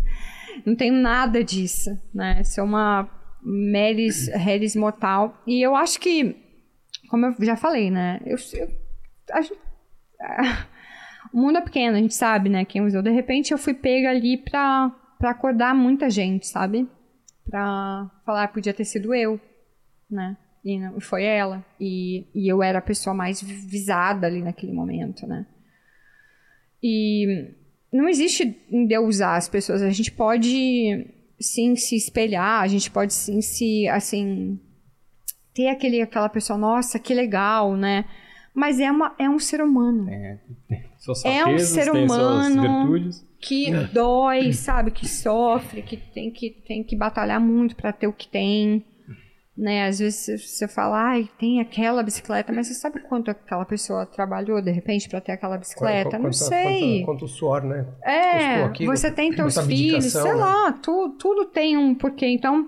Não 0.65 0.77
tenho 0.77 0.95
nada 0.95 1.43
disso, 1.43 1.91
né? 2.15 2.45
Sou 2.45 2.65
uma 2.65 3.09
Meris, 3.43 4.29
Harris 4.29 4.77
mortal. 4.77 5.43
E 5.47 5.61
eu 5.61 5.75
acho 5.75 5.99
que, 5.99 6.37
como 7.11 7.27
eu 7.27 7.35
já 7.41 7.57
falei, 7.57 7.91
né? 7.91 8.21
Eu, 8.25 8.37
eu 8.55 8.69
a 9.33 9.43
gente, 9.43 9.59
o 11.33 11.41
mundo 11.41 11.59
é 11.59 11.61
pequeno, 11.63 11.97
a 11.97 12.01
gente 12.01 12.15
sabe, 12.15 12.49
né? 12.49 12.65
Quem 12.65 12.85
usou. 12.85 13.03
De 13.03 13.11
repente 13.11 13.53
eu 13.53 13.59
fui 13.59 13.75
pega 13.75 14.11
ali 14.11 14.37
pra, 14.37 14.91
pra 15.19 15.31
acordar 15.31 15.75
muita 15.75 16.09
gente, 16.09 16.47
sabe? 16.47 16.89
pra 17.49 18.11
falar, 18.25 18.49
podia 18.49 18.75
ter 18.75 18.85
sido 18.85 19.15
eu, 19.15 19.41
né? 20.11 20.37
E 20.65 20.79
não, 20.79 21.01
foi 21.01 21.25
ela. 21.25 21.65
E, 21.81 22.27
e 22.35 22.51
eu 22.51 22.63
era 22.63 22.79
a 22.79 22.83
pessoa 22.83 23.15
mais 23.15 23.43
visada 23.43 24.27
ali 24.27 24.43
naquele 24.43 24.73
momento, 24.73 25.27
né? 25.27 25.47
E 26.83 27.55
não 27.93 28.09
existe 28.09 28.57
endeusar 28.71 29.37
as 29.37 29.49
pessoas. 29.49 29.83
A 29.83 29.91
gente 29.91 30.11
pode 30.11 31.07
sim 31.39 31.77
se 31.77 31.97
espelhar, 31.97 32.63
a 32.63 32.67
gente 32.67 32.91
pode 32.91 33.13
sim 33.13 33.41
se, 33.41 33.87
assim, 33.89 34.59
ter 35.55 35.69
aquele, 35.69 36.01
aquela 36.01 36.29
pessoa, 36.29 36.59
nossa, 36.59 36.99
que 36.99 37.15
legal, 37.15 37.77
né? 37.77 38.05
Mas 38.55 38.81
é, 38.81 38.91
uma, 38.91 39.15
é 39.19 39.29
um 39.29 39.39
ser 39.39 39.61
humano. 39.63 40.09
É, 40.11 40.39
suas 40.99 41.25
é 41.25 41.45
um 41.45 41.59
ser 41.59 41.91
humano 41.91 43.11
que 43.41 43.71
dói, 43.93 44.53
sabe, 44.53 44.91
que 44.91 45.09
sofre, 45.09 45.83
que 45.83 45.97
tem 45.97 46.31
que, 46.31 46.51
tem 46.51 46.85
que 46.85 46.95
batalhar 46.95 47.41
muito 47.41 47.75
para 47.75 47.93
ter 47.93 48.07
o 48.07 48.13
que 48.13 48.29
tem. 48.29 48.85
Né? 49.57 49.87
Às 49.87 49.99
vezes 49.99 50.49
você 50.51 50.67
fala, 50.67 51.11
ai, 51.11 51.29
tem 51.39 51.61
aquela 51.61 52.03
bicicleta, 52.03 52.53
mas 52.53 52.69
você 52.69 52.75
sabe 52.75 53.01
quanto 53.01 53.31
aquela 53.31 53.67
pessoa 53.67 54.07
trabalhou 54.07 54.63
de 54.63 54.71
repente 54.71 55.09
para 55.09 55.21
ter 55.21 55.33
aquela 55.33 55.59
bicicleta? 55.59 56.11
Quanto, 56.11 56.23
não 56.23 56.33
sei. 56.33 57.03
Quanto, 57.05 57.21
quanto 57.21 57.29
suor, 57.29 57.63
né? 57.63 57.87
É, 58.03 58.63
aquilo, 58.65 58.97
você 58.97 59.11
tem 59.11 59.31
teus 59.35 59.59
filhos, 59.59 60.07
sei 60.07 60.23
né? 60.23 60.33
lá, 60.33 60.73
tu, 60.73 61.17
tudo 61.19 61.45
tem 61.45 61.77
um 61.77 61.95
porquê. 61.95 62.29
Então, 62.29 62.67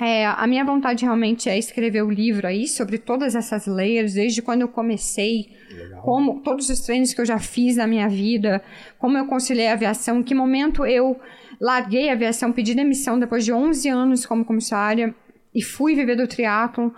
é, 0.00 0.26
a 0.26 0.44
minha 0.48 0.64
vontade 0.64 1.04
realmente 1.04 1.48
é 1.48 1.56
escrever 1.56 2.02
o 2.02 2.10
livro 2.10 2.48
aí 2.48 2.66
sobre 2.66 2.98
todas 2.98 3.36
essas 3.36 3.66
layers, 3.66 4.14
desde 4.14 4.42
quando 4.42 4.62
eu 4.62 4.68
comecei, 4.68 5.46
Legal. 5.70 6.02
como 6.02 6.40
todos 6.40 6.68
os 6.68 6.80
treinos 6.80 7.14
que 7.14 7.20
eu 7.20 7.26
já 7.26 7.38
fiz 7.38 7.76
na 7.76 7.86
minha 7.86 8.08
vida, 8.08 8.60
como 8.98 9.16
eu 9.16 9.26
conciliei 9.26 9.68
a 9.68 9.72
aviação, 9.72 10.18
em 10.18 10.22
que 10.24 10.34
momento 10.34 10.84
eu 10.84 11.16
larguei 11.60 12.10
a 12.10 12.12
aviação, 12.12 12.52
pedi 12.52 12.74
demissão 12.74 13.20
depois 13.20 13.44
de 13.44 13.52
11 13.52 13.88
anos 13.88 14.26
como 14.26 14.44
comissária 14.44 15.14
e 15.54 15.62
fui 15.62 15.94
viver 15.94 16.16
do 16.16 16.26
triatlo. 16.26 16.94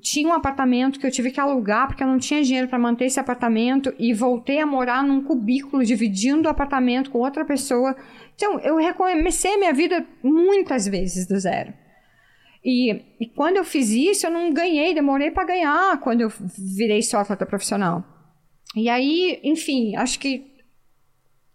Tinha 0.00 0.28
um 0.28 0.32
apartamento 0.32 0.98
que 0.98 1.06
eu 1.06 1.10
tive 1.10 1.30
que 1.30 1.40
alugar 1.40 1.88
porque 1.88 2.02
eu 2.02 2.06
não 2.06 2.18
tinha 2.18 2.42
dinheiro 2.42 2.68
para 2.68 2.78
manter 2.78 3.06
esse 3.06 3.18
apartamento 3.18 3.92
e 3.98 4.14
voltei 4.14 4.60
a 4.60 4.66
morar 4.66 5.02
num 5.02 5.22
cubículo 5.22 5.84
dividindo 5.84 6.46
o 6.48 6.50
apartamento 6.50 7.10
com 7.10 7.18
outra 7.18 7.44
pessoa. 7.44 7.96
Então, 8.34 8.58
eu 8.60 8.76
recomecei 8.76 9.56
minha 9.56 9.72
vida 9.72 10.06
muitas 10.22 10.86
vezes 10.86 11.26
do 11.26 11.38
zero. 11.38 11.72
E, 12.64 12.92
e 13.18 13.26
quando 13.34 13.56
eu 13.56 13.64
fiz 13.64 13.90
isso, 13.90 14.26
eu 14.26 14.30
não 14.30 14.52
ganhei, 14.52 14.94
demorei 14.94 15.30
para 15.30 15.44
ganhar 15.44 15.98
quando 16.00 16.20
eu 16.20 16.32
virei 16.76 17.02
só 17.02 17.18
atleta 17.18 17.46
profissional. 17.46 18.04
E 18.76 18.88
aí, 18.88 19.40
enfim, 19.42 19.96
acho 19.96 20.18
que 20.18 20.49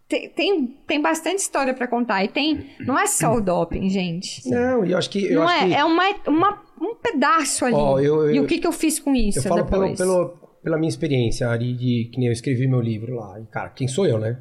tem, 0.08 0.28
tem, 0.28 0.66
tem 0.86 1.02
bastante 1.02 1.40
história 1.40 1.74
para 1.74 1.88
contar. 1.88 2.24
E 2.24 2.28
tem. 2.28 2.66
Não 2.80 2.98
é 2.98 3.06
só 3.06 3.34
o 3.34 3.40
doping, 3.40 3.88
gente. 3.88 4.48
Não, 4.48 4.84
e 4.84 4.92
eu 4.92 4.98
acho 4.98 5.10
que. 5.10 5.24
Eu 5.24 5.40
não 5.40 5.48
acho 5.48 5.64
é, 5.64 5.68
que... 5.68 5.74
é 5.74 5.84
uma, 5.84 6.04
uma, 6.26 6.62
um 6.80 6.94
pedaço 6.94 7.64
ali. 7.64 7.74
Oh, 7.74 7.98
eu, 7.98 8.26
eu, 8.26 8.34
e 8.34 8.40
o 8.40 8.46
que, 8.46 8.58
que 8.58 8.66
eu 8.66 8.72
fiz 8.72 8.98
com 9.00 9.14
isso? 9.14 9.40
Eu 9.40 9.42
falo 9.42 9.62
depois? 9.62 9.98
Pelo, 9.98 10.28
pelo, 10.28 10.48
pela 10.62 10.78
minha 10.78 10.88
experiência, 10.88 11.48
Ari, 11.48 11.72
de 11.74 12.10
que 12.12 12.18
nem 12.18 12.28
eu 12.28 12.32
escrevi 12.32 12.68
meu 12.68 12.80
livro 12.80 13.16
lá. 13.16 13.40
E, 13.40 13.46
cara, 13.46 13.68
quem 13.70 13.88
sou 13.88 14.06
eu, 14.06 14.18
né? 14.18 14.38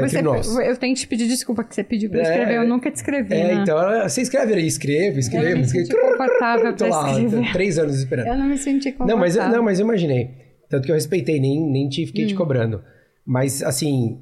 Você, 0.00 0.18
eu 0.18 0.76
tenho 0.76 0.92
que 0.92 1.02
te 1.02 1.06
pedir 1.06 1.28
desculpa 1.28 1.62
que 1.62 1.72
você 1.72 1.84
pediu 1.84 2.10
pra 2.10 2.18
eu 2.18 2.22
escrever, 2.24 2.52
é, 2.52 2.58
eu 2.58 2.66
nunca 2.66 2.90
te 2.90 2.96
escrevi. 2.96 3.32
É, 3.32 3.54
né? 3.54 3.62
então, 3.62 3.76
você 4.02 4.22
escreve 4.22 4.52
aí, 4.54 4.66
escreve, 4.66 5.20
escreve. 5.20 5.46
Eu 5.46 5.50
não 5.52 5.58
me 5.58 5.68
senti 5.68 5.96
confortável 5.96 6.74
lá, 6.88 7.10
escrever. 7.12 7.52
três 7.52 7.78
anos 7.78 7.94
esperando. 7.94 8.26
Eu 8.26 8.36
não 8.36 8.46
me 8.46 8.58
senti 8.58 8.90
confortável. 8.90 9.14
Não, 9.14 9.20
mas, 9.20 9.36
não, 9.36 9.62
mas 9.62 9.78
eu 9.78 9.84
imaginei. 9.84 10.30
Tanto 10.68 10.86
que 10.86 10.90
eu 10.90 10.96
respeitei, 10.96 11.38
nem, 11.38 11.60
nem 11.70 11.88
te 11.88 12.04
fiquei 12.06 12.24
hum. 12.24 12.28
te 12.28 12.34
cobrando. 12.34 12.82
Mas, 13.24 13.62
assim, 13.62 14.18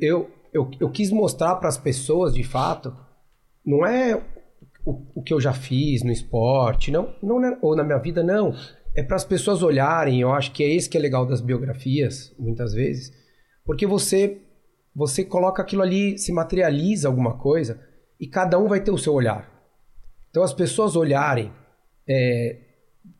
eu, 0.00 0.30
eu, 0.52 0.70
eu 0.80 0.90
quis 0.90 1.10
mostrar 1.10 1.56
para 1.56 1.68
as 1.68 1.78
pessoas, 1.78 2.34
de 2.34 2.42
fato, 2.42 2.94
não 3.64 3.86
é 3.86 4.22
o, 4.84 5.02
o 5.14 5.22
que 5.22 5.32
eu 5.32 5.40
já 5.40 5.52
fiz 5.52 6.02
no 6.02 6.10
esporte, 6.10 6.90
não, 6.90 7.14
não 7.22 7.58
ou 7.60 7.76
na 7.76 7.84
minha 7.84 7.98
vida, 7.98 8.22
não. 8.22 8.54
É 8.94 9.02
para 9.02 9.16
as 9.16 9.24
pessoas 9.24 9.62
olharem, 9.62 10.20
eu 10.20 10.32
acho 10.32 10.52
que 10.52 10.62
é 10.62 10.68
esse 10.74 10.88
que 10.88 10.98
é 10.98 11.00
legal 11.00 11.24
das 11.24 11.40
biografias, 11.40 12.34
muitas 12.38 12.72
vezes, 12.74 13.12
porque 13.64 13.86
você 13.86 14.38
você 14.94 15.24
coloca 15.24 15.62
aquilo 15.62 15.80
ali, 15.80 16.18
se 16.18 16.30
materializa 16.32 17.08
alguma 17.08 17.38
coisa 17.38 17.80
e 18.20 18.26
cada 18.26 18.58
um 18.58 18.68
vai 18.68 18.78
ter 18.80 18.90
o 18.90 18.98
seu 18.98 19.14
olhar. 19.14 19.50
Então 20.28 20.42
as 20.42 20.52
pessoas 20.52 20.96
olharem 20.96 21.50
é, 22.06 22.58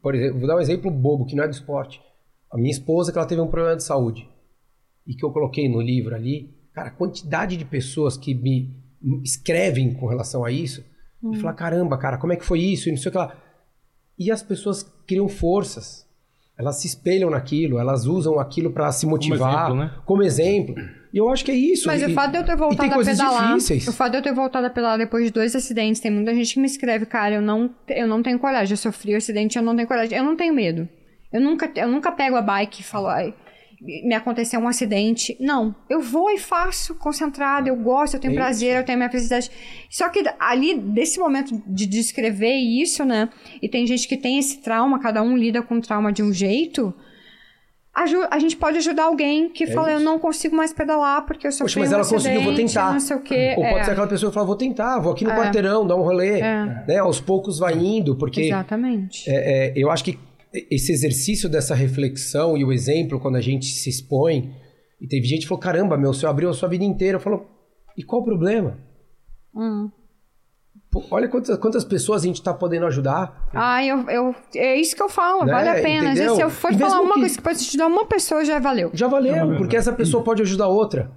Por 0.02 0.14
exemplo, 0.14 0.39
vou 0.39 0.48
dar 0.48 0.56
um 0.56 0.60
exemplo 0.60 0.90
bobo, 0.90 1.26
que 1.26 1.34
não 1.34 1.44
é 1.44 1.48
do 1.48 1.55
esporte. 1.55 2.01
A 2.51 2.56
minha 2.56 2.70
esposa, 2.70 3.12
que 3.12 3.18
ela 3.18 3.26
teve 3.26 3.40
um 3.40 3.48
problema 3.48 3.76
de 3.76 3.84
saúde. 3.84 4.28
E 5.07 5.15
que 5.15 5.24
eu 5.24 5.31
coloquei 5.31 5.69
no 5.69 5.81
livro 5.81 6.15
ali. 6.15 6.51
Cara, 6.73 6.89
a 6.89 6.93
quantidade 6.93 7.57
de 7.57 7.65
pessoas 7.65 8.16
que 8.16 8.35
me 8.35 8.70
escrevem 9.23 9.93
com 9.95 10.07
relação 10.07 10.45
a 10.45 10.51
isso. 10.51 10.85
E 11.33 11.37
fala, 11.37 11.53
caramba, 11.53 11.97
cara, 11.99 12.19
como 12.19 12.33
é 12.33 12.37
que 12.37 12.45
foi 12.45 12.61
isso? 12.61 12.89
E 12.89 12.93
não 12.93 12.99
sei 12.99 13.09
o 13.09 13.12
que 13.12 13.19
lá. 13.19 13.37
E 14.19 14.31
as 14.31 14.43
pessoas 14.43 14.83
criam 15.07 15.29
forças. 15.29 16.07
Elas 16.59 16.81
se 16.81 16.87
espelham 16.87 17.31
naquilo, 17.31 17.79
elas 17.79 18.07
usam 18.07 18.39
aquilo 18.39 18.70
para 18.70 18.91
se 18.93 19.07
motivar. 19.07 19.66
exemplo, 19.66 19.77
né? 19.77 19.95
Como 20.05 20.23
exemplo. 20.23 20.74
E 21.12 21.19
eu 21.19 21.29
acho 21.29 21.45
que 21.45 21.51
é 21.51 21.55
isso. 21.55 21.87
Mas 21.87 22.03
e, 22.03 22.07
o 22.07 22.15
fato 22.15 22.33
de 22.33 22.39
eu 22.39 22.45
ter 22.45 22.57
voltado 22.57 22.95
a 22.95 23.05
pedalar. 23.05 23.49
difíceis. 23.49 23.89
O 23.89 23.93
fato 23.93 24.12
de 24.12 24.19
eu 24.19 24.23
ter 24.23 24.35
voltado 24.35 24.66
a 24.66 24.70
pedalar 24.70 24.99
depois 24.99 25.27
de 25.27 25.33
dois 25.33 25.55
acidentes, 25.55 26.01
tem 26.01 26.11
muita 26.11 26.35
gente 26.35 26.55
que 26.55 26.61
me 26.61 26.66
escreve, 26.66 27.07
cara, 27.07 27.37
eu 27.37 27.43
não, 27.43 27.74
eu 27.89 28.07
não 28.07 28.23
tenho 28.23 28.39
coragem. 28.39 28.73
Eu 28.73 28.77
sofri 28.77 29.15
um 29.15 29.16
acidente, 29.16 29.57
eu 29.57 29.62
não 29.62 29.74
tenho 29.74 29.89
coragem. 29.89 30.16
Eu 30.16 30.24
não 30.24 30.37
tenho 30.37 30.55
medo. 30.55 30.89
Eu 31.33 31.41
nunca, 31.41 31.70
eu 31.74 31.89
nunca 31.89 32.12
pego 32.12 32.37
a 32.37 32.43
bike 32.43 32.81
e 32.81 32.85
falo, 32.85 33.07
ai, 33.07 33.35
me 33.84 34.14
aconteceu 34.14 34.60
um 34.60 34.68
acidente. 34.68 35.36
Não. 35.40 35.74
Eu 35.90 36.00
vou 36.00 36.30
e 36.30 36.38
faço 36.38 36.94
concentrado, 36.94 37.68
eu 37.68 37.76
gosto, 37.76 38.14
eu 38.14 38.20
tenho 38.20 38.32
isso. 38.32 38.40
prazer, 38.40 38.76
eu 38.76 38.84
tenho 38.84 38.96
minha 38.98 39.10
felicidade. 39.10 39.50
Só 39.90 40.09
que 40.09 40.22
ali, 40.38 40.78
desse 40.78 41.18
momento 41.18 41.60
de 41.66 41.84
descrever 41.86 42.54
isso, 42.54 43.04
né? 43.04 43.28
E 43.60 43.68
tem 43.68 43.86
gente 43.86 44.06
que 44.06 44.16
tem 44.16 44.38
esse 44.38 44.59
trauma, 44.59 45.00
cada 45.00 45.22
um 45.22 45.36
lida 45.36 45.62
com 45.62 45.76
o 45.76 45.80
trauma 45.80 46.12
de 46.12 46.22
um 46.22 46.32
jeito. 46.32 46.94
A 47.94 48.38
gente 48.38 48.56
pode 48.56 48.78
ajudar 48.78 49.04
alguém 49.04 49.50
que 49.50 49.66
fala, 49.66 49.88
eu 49.90 49.92
É 49.92 49.96
isso. 49.96 50.04
não 50.06 50.18
consigo 50.18 50.56
mais 50.56 50.72
pedalar 50.72 51.26
porque 51.26 51.46
eu 51.46 51.52
sofri 51.52 51.64
Poxa, 51.74 51.80
mas 51.80 51.92
ela 51.92 52.06
conseguiu, 52.09 52.40
vou 52.40 52.54
tentar. 52.54 52.90
não 52.90 53.00
sei 53.00 53.16
o 53.16 53.20
quê. 53.20 53.54
Ou 53.54 53.64
pode 53.64 53.80
É. 53.80 53.84
ser 53.84 53.90
aquela 53.90 54.06
pessoa 54.06 54.30
que 54.30 54.34
fala, 54.34 54.46
vou 54.46 54.56
tentar, 54.56 54.98
vou 54.98 55.12
aqui 55.12 55.24
no 55.24 55.30
É. 55.30 55.36
quarteirão, 55.36 55.86
dar 55.86 55.96
um 55.96 56.00
rolê. 56.00 56.40
É. 56.40 56.84
Né? 56.88 56.96
Aos 56.98 57.20
poucos 57.20 57.59
vai 57.59 57.74
indo, 57.74 58.16
porque 58.16 58.44
Exatamente. 58.44 59.28
é, 59.28 59.66
é, 59.68 59.72
eu 59.76 59.90
acho 59.90 60.04
que 60.04 60.18
esse 60.70 60.93
exercício 60.93 61.49
dessa 61.49 61.74
reflexão 61.74 62.57
e 62.57 62.65
o 62.65 62.73
exemplo, 62.73 63.19
quando 63.20 63.37
a 63.37 63.41
gente 63.41 63.66
se 63.66 63.89
expõe, 63.89 64.55
e 65.01 65.07
teve 65.07 65.27
gente 65.27 65.43
que 65.43 65.49
falou, 65.49 65.61
caramba, 65.61 65.97
meu, 65.97 66.12
você 66.12 66.27
abriu 66.27 66.49
a 66.51 66.55
sua 66.55 66.69
vida 66.69 66.85
inteira. 66.85 67.16
Eu 67.16 67.20
falo, 67.20 67.47
e 67.97 68.03
qual 68.03 68.23
o 68.23 68.24
problema? 68.24 68.79
Hum. 69.55 69.91
Pô, 70.91 71.03
olha 71.11 71.27
quantas, 71.29 71.57
quantas 71.59 71.85
pessoas 71.85 72.23
a 72.23 72.27
gente 72.27 72.37
está 72.37 72.53
podendo 72.53 72.85
ajudar. 72.87 73.49
Ah, 73.55 73.85
eu, 73.85 74.09
eu, 74.11 74.35
é 74.55 74.77
isso 74.79 74.95
que 74.95 75.03
eu 75.03 75.09
falo, 75.09 75.45
Né? 75.45 75.53
vale 75.53 75.69
a 75.70 75.74
pena. 75.83 76.12
Às 76.12 76.19
vezes, 76.19 76.37
se 76.37 76.43
eu 76.43 76.51
for 76.51 76.73
falar 76.74 77.01
uma 77.01 77.15
que- 77.15 77.20
coisa 77.20 77.37
que 77.37 77.43
pode 77.43 77.59
te 77.61 77.69
ajudar 77.69 77.87
uma 77.87 78.07
pessoa, 78.07 78.45
já 78.45 78.59
valeu. 78.59 78.91
Já 78.93 79.09
valeu, 79.09 79.57
porque 79.57 79.77
essa 79.77 79.93
pessoa 79.93 80.23
pode 80.23 80.43
ajudar 80.43 80.69
outra. 80.69 81.11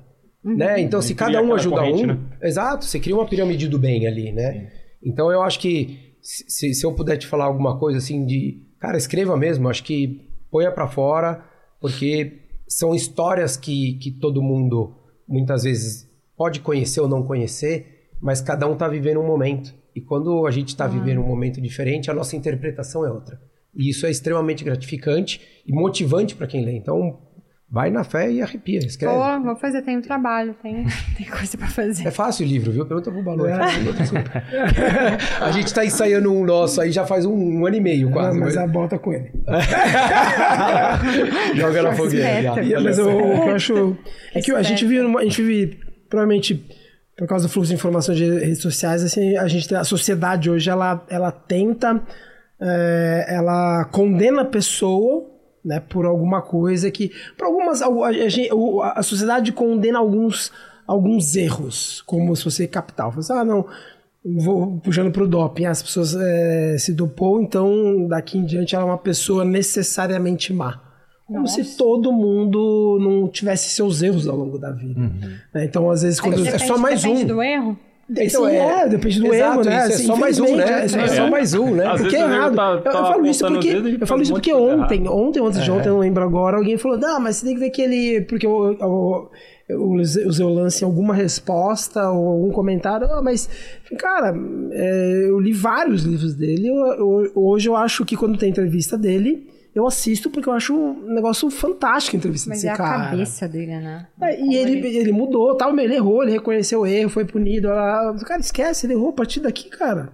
Né? 0.43 0.79
Então, 0.79 1.01
se 1.01 1.13
cada 1.15 1.41
um 1.41 1.53
ajuda 1.53 1.77
corrente, 1.77 2.03
um. 2.03 2.07
né? 2.07 2.19
Exato, 2.41 2.85
você 2.85 2.99
cria 2.99 3.15
uma 3.15 3.27
pirâmide 3.27 3.67
do 3.67 3.79
bem 3.79 4.07
ali, 4.07 4.31
né? 4.31 4.69
Então, 5.03 5.31
eu 5.31 5.41
acho 5.41 5.59
que 5.59 6.15
se, 6.21 6.73
se 6.73 6.85
eu 6.85 6.93
puder 6.93 7.17
te 7.17 7.27
falar 7.27 7.45
alguma 7.45 7.77
coisa 7.79 7.97
assim 7.97 8.25
de. 8.25 8.61
Cara, 8.85 8.97
escreva 8.99 9.35
mesmo, 9.35 9.67
acho 9.67 9.83
que 9.83 10.29
ponha 10.51 10.71
pra 10.71 10.87
fora, 10.87 11.43
porque 11.81 12.41
são 12.67 12.93
histórias 12.93 13.57
que, 13.57 13.95
que 13.95 14.11
todo 14.11 14.43
mundo 14.43 14.93
muitas 15.27 15.63
vezes 15.63 16.07
pode 16.37 16.59
conhecer 16.59 17.01
ou 17.01 17.07
não 17.07 17.23
conhecer, 17.23 18.11
mas 18.21 18.41
cada 18.41 18.67
um 18.67 18.77
tá 18.77 18.87
vivendo 18.87 19.19
um 19.19 19.25
momento. 19.25 19.73
E 19.95 19.99
quando 19.99 20.45
a 20.45 20.51
gente 20.51 20.75
tá 20.75 20.85
vivendo 20.85 21.19
um 21.19 21.25
momento 21.25 21.59
diferente, 21.59 22.11
a 22.11 22.13
nossa 22.13 22.35
interpretação 22.35 23.03
é 23.03 23.09
outra. 23.09 23.41
E 23.73 23.89
isso 23.89 24.05
é 24.05 24.11
extremamente 24.11 24.63
gratificante 24.63 25.41
e 25.65 25.73
motivante 25.73 26.35
para 26.35 26.45
quem 26.45 26.63
lê. 26.63 26.73
Então, 26.73 27.17
vai 27.69 27.89
na 27.89 28.03
fé 28.03 28.31
e 28.31 28.41
arrepia, 28.41 28.79
escreve. 28.79 29.13
Vou, 29.15 29.41
vou 29.43 29.55
fazer, 29.55 29.81
tem 29.81 29.99
trabalho, 30.01 30.55
tem, 30.61 30.85
tem 31.17 31.25
coisa 31.27 31.57
pra 31.57 31.67
fazer. 31.67 32.07
É 32.07 32.11
fácil 32.11 32.45
o 32.45 32.49
livro, 32.49 32.71
viu? 32.71 32.85
Pergunta 32.85 33.11
pro 33.11 33.23
Balu. 33.23 33.45
É 33.47 33.57
fácil, 33.57 33.93
desculpa. 33.93 34.43
a 35.41 35.51
gente 35.51 35.73
tá 35.73 35.83
ensaiando 35.85 36.31
um 36.31 36.45
nosso 36.45 36.79
aí 36.79 36.91
já 36.91 37.05
faz 37.05 37.25
um, 37.25 37.33
um 37.33 37.65
ano 37.65 37.75
e 37.75 37.81
meio 37.81 38.11
quase. 38.11 38.37
mas 38.39 38.55
mas- 38.55 38.63
a 38.63 38.67
bota 38.67 38.97
com 38.97 39.11
ele. 39.13 39.31
Joga 41.55 41.83
na 41.83 41.93
fogueira. 41.93 42.41
já. 42.41 42.63
E- 42.63 42.83
mas 42.83 42.97
eu, 42.97 43.17
o 43.17 43.41
que 43.43 43.49
eu 43.49 43.55
acho. 43.55 43.97
É 44.33 44.41
que 44.41 44.51
a 44.51 44.61
gente 44.61 44.85
vive, 44.85 45.01
numa- 45.01 45.19
a 45.19 45.23
gente 45.23 45.41
vive, 45.41 45.79
provavelmente, 46.09 46.65
por 47.17 47.27
causa 47.27 47.47
do 47.47 47.51
fluxo 47.51 47.69
de 47.69 47.75
informações 47.75 48.17
de 48.17 48.25
redes 48.25 48.61
sociais, 48.61 49.03
assim, 49.03 49.37
a 49.37 49.47
gente 49.47 49.73
a 49.73 49.83
sociedade 49.83 50.49
hoje 50.49 50.69
ela, 50.69 51.05
ela 51.09 51.31
tenta, 51.31 52.01
é, 52.61 53.25
ela 53.29 53.85
condena 53.85 54.41
a 54.43 54.45
pessoa. 54.45 55.31
Né, 55.65 55.79
por 55.79 56.05
alguma 56.05 56.43
coisa 56.43 56.91
que. 56.91 57.11
Por 57.35 57.45
algumas. 57.47 57.81
A, 57.81 57.87
a 57.87 57.89
o- 58.53 58.83
a 58.83 59.01
sociedade 59.01 59.51
condena 59.51 59.97
alguns, 59.97 60.51
alguns 60.85 61.35
erros, 61.35 62.03
como 62.05 62.35
se 62.35 62.43
fosse 62.43 62.67
capital. 62.67 63.09
Fala 63.09 63.19
assim, 63.21 63.33
ah, 63.33 63.43
não, 63.43 63.65
vou 64.23 64.79
puxando 64.79 65.11
pro 65.11 65.27
doping. 65.27 65.65
As 65.65 65.81
pessoas 65.81 66.15
é, 66.15 66.77
se 66.77 66.93
dopou, 66.93 67.41
então 67.41 68.07
daqui 68.07 68.37
em 68.37 68.45
diante 68.45 68.75
ela 68.75 68.83
é 68.83 68.87
uma 68.87 68.97
pessoa 68.99 69.43
necessariamente 69.43 70.53
má. 70.53 70.81
Como 71.25 71.47
se 71.47 71.75
todo 71.75 72.11
mundo 72.13 72.99
não 73.01 73.27
tivesse 73.27 73.69
seus 73.69 74.03
erros 74.03 74.27
ao 74.27 74.35
longo 74.37 74.59
da 74.59 74.69
vida. 74.71 74.99
né? 75.51 75.65
Então, 75.65 75.89
às 75.89 76.03
vezes, 76.03 76.19
quando. 76.19 76.45
é 76.47 76.59
só 76.59 76.77
mais 76.77 77.01
depende 77.01 77.23
um. 77.23 77.27
do 77.27 77.41
erro. 77.41 77.79
Então, 78.07 78.47
é, 78.47 78.87
depende 78.87 79.19
do 79.19 79.33
Exato, 79.33 79.61
erro, 79.61 79.63
né? 79.63 79.77
isso 79.77 79.91
é 79.91 79.95
Assim, 79.95 80.05
só 80.05 80.15
mais 80.15 80.39
um, 80.39 80.55
né? 80.55 80.63
É, 80.63 80.85
é 80.85 80.87
só 80.87 81.07
só 81.07 81.27
mais 81.29 81.53
um, 81.55 81.71
né? 81.73 81.87
Às 81.87 82.01
porque 82.01 82.15
é 82.15 82.19
errado. 82.19 82.55
tá- 82.55 82.69
eu, 82.69 82.75
eu 82.75 82.81
tá 82.83 82.91
falo 82.91 83.25
isso 83.25 83.47
porque 83.47 83.67
eu 83.99 84.07
falo 84.07 84.19
um 84.19 84.23
isso 84.23 84.33
porque 84.33 84.53
ontem, 84.53 85.07
ontem, 85.07 85.39
ontem 85.41 85.61
de 85.61 85.71
ontem, 85.71 85.87
eu 85.89 85.93
não 85.93 85.99
lembro 86.01 86.23
agora, 86.23 86.57
alguém 86.57 86.77
falou: 86.77 86.99
"Não, 86.99 87.19
mas 87.19 87.37
você 87.37 87.45
tem 87.47 87.55
que 87.55 87.59
ver 87.59 87.71
que 87.71 87.81
ele 87.81 88.21
porque 88.21 88.45
eu, 88.45 88.77
eu, 88.79 89.31
eu 89.67 89.83
usei 90.27 90.45
o 90.45 90.49
lance 90.53 90.83
em 90.83 90.85
alguma 90.85 91.15
resposta 91.15 92.07
ou 92.11 92.27
algum 92.27 92.51
comentário, 92.51 93.07
ah, 93.11 93.23
mas 93.23 93.49
cara, 93.97 94.35
é, 94.71 95.25
eu 95.27 95.39
li 95.39 95.51
vários 95.51 96.03
livros 96.03 96.35
dele. 96.35 96.67
eu- 96.67 96.75
eu- 97.23 97.31
hoje 97.35 97.67
eu 97.67 97.75
acho 97.75 98.05
que 98.05 98.15
quando 98.15 98.37
tem 98.37 98.51
entrevista 98.51 98.95
dele, 98.95 99.47
eu 99.75 99.85
assisto 99.85 100.29
porque 100.29 100.47
eu 100.47 100.53
acho 100.53 100.73
um 100.73 101.13
negócio 101.13 101.49
fantástico 101.49 102.15
a 102.15 102.17
entrevista 102.17 102.49
Mas 102.49 102.59
desse 102.59 102.69
é 102.69 102.71
a 102.71 102.77
cara. 102.77 103.09
cabeça 103.09 103.45
dele, 103.45 103.75
né? 103.75 104.07
É, 104.21 104.41
e 104.41 104.55
ele, 104.55 104.87
ele 104.87 105.11
mudou, 105.11 105.53
tal, 105.55 105.77
ele 105.77 105.93
errou, 105.93 106.23
ele 106.23 106.31
reconheceu 106.31 106.79
o 106.79 106.87
erro, 106.87 107.09
foi 107.09 107.25
punido. 107.25 107.67
Ela, 107.67 108.15
cara, 108.25 108.39
esquece, 108.39 108.85
ele 108.85 108.93
errou 108.93 109.09
a 109.09 109.13
partir 109.13 109.41
daqui, 109.41 109.69
cara. 109.69 110.13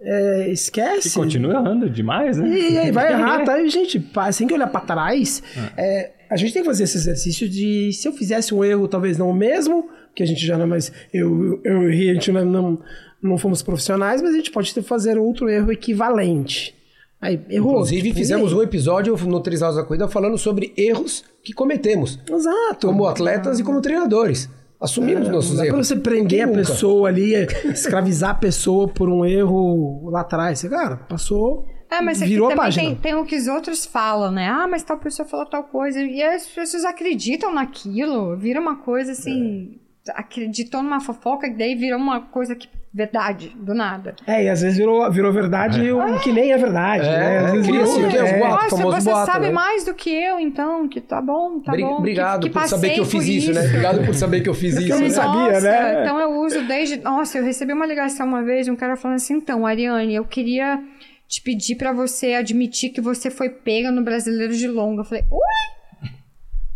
É, 0.00 0.50
esquece. 0.50 1.08
E 1.08 1.12
continua 1.12 1.54
errando 1.54 1.88
demais, 1.88 2.36
né? 2.36 2.48
E 2.48 2.78
aí 2.78 2.90
vai 2.90 3.12
errar, 3.12 3.44
tá? 3.44 3.60
E, 3.60 3.68
gente, 3.68 4.04
assim 4.16 4.46
que 4.46 4.52
olhar 4.52 4.66
pra 4.66 4.80
trás, 4.80 5.42
é, 5.76 6.10
a 6.28 6.36
gente 6.36 6.52
tem 6.52 6.62
que 6.62 6.68
fazer 6.68 6.84
esse 6.84 6.96
exercício 6.96 7.48
de 7.48 7.92
se 7.92 8.08
eu 8.08 8.12
fizesse 8.12 8.52
um 8.52 8.64
erro, 8.64 8.88
talvez 8.88 9.16
não 9.16 9.30
o 9.30 9.34
mesmo, 9.34 9.88
que 10.14 10.22
a 10.22 10.26
gente 10.26 10.44
já 10.44 10.56
não 10.56 10.64
é 10.64 10.68
mais. 10.68 10.92
Eu, 11.14 11.60
eu 11.64 11.88
errei, 11.88 12.10
a 12.10 12.14
gente 12.14 12.32
não, 12.32 12.44
não, 12.44 12.78
não 13.22 13.38
fomos 13.38 13.62
profissionais, 13.62 14.20
mas 14.20 14.34
a 14.34 14.36
gente 14.36 14.50
pode 14.50 14.74
ter, 14.74 14.82
fazer 14.82 15.16
outro 15.16 15.48
erro 15.48 15.70
equivalente. 15.70 16.75
Aí, 17.20 17.40
errou. 17.48 17.72
Inclusive, 17.72 18.08
tudo 18.10 18.18
fizemos 18.18 18.52
um 18.52 18.62
episódio 18.62 19.16
no 19.16 19.40
Três 19.40 19.62
Horas 19.62 19.76
da 19.76 19.82
Corrida 19.84 20.06
falando 20.08 20.36
sobre 20.36 20.72
erros 20.76 21.24
que 21.42 21.52
cometemos, 21.52 22.18
Exato. 22.30 22.86
como 22.88 23.06
atletas 23.06 23.58
e 23.58 23.64
como 23.64 23.80
treinadores. 23.80 24.48
Assumimos 24.78 25.28
nossos 25.28 25.52
Não 25.52 25.56
dá 25.56 25.62
pra 25.64 25.74
erros. 25.76 25.86
você 25.88 25.96
prender 25.96 26.42
a 26.42 26.48
pessoa 26.48 27.08
ali, 27.08 27.32
escravizar 27.72 28.30
a 28.30 28.34
pessoa 28.34 28.86
por 28.86 29.08
um 29.08 29.24
erro 29.24 30.10
lá 30.10 30.20
atrás. 30.20 30.58
Você, 30.58 30.68
Cara, 30.68 30.96
passou. 30.98 31.66
É, 31.90 32.02
mas 32.02 32.20
aqui 32.20 32.32
virou 32.32 32.48
a 32.48 32.50
também 32.50 32.64
página. 32.64 32.86
tem, 32.88 32.94
tem 32.96 33.14
o 33.14 33.24
que 33.24 33.36
os 33.36 33.46
outros 33.46 33.86
falam, 33.86 34.30
né? 34.30 34.48
Ah, 34.48 34.66
mas 34.68 34.82
tal 34.82 34.98
pessoa 34.98 35.26
falou 35.26 35.46
tal 35.46 35.64
coisa. 35.64 36.02
E 36.02 36.22
as 36.22 36.44
pessoas 36.46 36.84
acreditam 36.84 37.54
naquilo. 37.54 38.36
Vira 38.36 38.60
uma 38.60 38.76
coisa 38.76 39.12
assim. 39.12 39.78
Acreditou 40.10 40.82
numa 40.82 41.00
fofoca, 41.00 41.48
que 41.48 41.56
daí 41.56 41.74
virou 41.74 41.98
uma 41.98 42.20
coisa 42.20 42.54
que. 42.54 42.68
Verdade, 42.96 43.54
do 43.54 43.74
nada. 43.74 44.16
É, 44.26 44.44
e 44.44 44.48
às 44.48 44.62
vezes 44.62 44.78
virou, 44.78 45.12
virou 45.12 45.30
verdade 45.30 45.92
o 45.92 46.18
que 46.20 46.32
nem 46.32 46.50
é 46.50 46.56
verdade. 46.56 47.06
É, 47.06 47.18
né? 47.18 47.38
Às 47.40 47.52
vezes 47.52 47.66
cria-se 47.66 47.92
virou- 47.94 48.08
o 48.08 48.10
que 48.10 48.16
é 48.16 48.20
é. 48.26 48.38
boatos. 48.38 48.78
Nossa, 48.78 49.00
você 49.00 49.10
boato, 49.10 49.32
sabe 49.32 49.46
né? 49.48 49.52
mais 49.52 49.84
do 49.84 49.92
que 49.92 50.08
eu, 50.08 50.40
então, 50.40 50.88
que 50.88 50.98
tá 50.98 51.20
bom, 51.20 51.60
tá 51.60 51.72
Bri- 51.72 51.82
bom. 51.82 51.88
que- 51.88 51.94
Obrigado 51.98 52.40
que, 52.44 52.48
por 52.50 52.66
saber 52.66 52.90
que 52.94 53.00
eu 53.00 53.04
fiz 53.04 53.26
isso, 53.26 53.52
né? 53.52 53.60
Obrigado 53.66 54.02
por 54.06 54.14
saber 54.14 54.40
que 54.40 54.48
eu 54.48 54.54
fiz 54.54 54.72
Porque 54.76 54.86
isso. 54.86 54.94
eu 54.94 55.00
não 55.00 55.08
né? 55.08 55.12
sabia, 55.12 55.52
Nossa, 55.52 55.60
né? 55.60 56.02
Então 56.04 56.18
eu 56.20 56.30
uso 56.40 56.66
desde. 56.66 56.96
Nossa, 57.02 57.36
eu 57.36 57.44
recebi 57.44 57.74
uma 57.74 57.84
ligação 57.84 58.26
uma 58.26 58.42
vez 58.42 58.64
de 58.64 58.70
um 58.72 58.76
cara 58.76 58.96
falando 58.96 59.16
assim: 59.16 59.34
então, 59.34 59.66
Ariane, 59.66 60.14
eu 60.14 60.24
queria 60.24 60.82
te 61.28 61.42
pedir 61.42 61.74
pra 61.76 61.92
você 61.92 62.32
admitir 62.32 62.88
que 62.94 63.00
você 63.02 63.30
foi 63.30 63.50
pega 63.50 63.90
no 63.90 64.02
brasileiro 64.02 64.54
de 64.54 64.66
longa. 64.68 65.02
Eu 65.02 65.04
falei, 65.04 65.24
ui? 65.30 66.08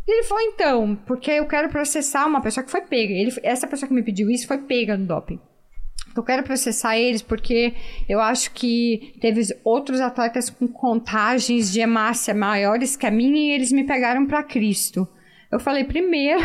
E 0.07 0.13
ele 0.13 0.25
falou, 0.25 0.43
então, 0.43 0.99
porque 1.07 1.31
eu 1.31 1.47
quero 1.47 1.71
processar 1.71 2.27
uma 2.27 2.43
pessoa 2.43 2.63
que 2.63 2.71
foi 2.71 2.83
pega. 2.83 3.13
Ele, 3.15 3.33
essa 3.43 3.67
pessoa 3.67 3.89
que 3.89 3.95
me 3.95 4.03
pediu 4.03 4.29
isso 4.29 4.47
foi 4.47 4.59
pega 4.59 4.99
no 4.99 5.07
doping. 5.07 5.41
Eu 6.17 6.23
quero 6.23 6.43
processar 6.43 6.99
eles 6.99 7.23
porque 7.23 7.75
eu 8.09 8.21
acho 8.21 8.51
que 8.53 9.15
teve 9.21 9.43
outros 9.63 10.01
atletas 10.01 10.51
com 10.51 10.67
contagens 10.67 11.73
de 11.73 11.81
hemácia 11.81 12.35
maiores 12.35 12.97
que 12.97 13.07
a 13.07 13.11
minha 13.11 13.39
e 13.39 13.51
eles 13.55 13.71
me 13.71 13.85
pegaram 13.85 14.27
pra 14.27 14.43
Cristo. 14.43 15.07
Eu 15.51 15.61
falei, 15.61 15.85
primeiro, 15.85 16.41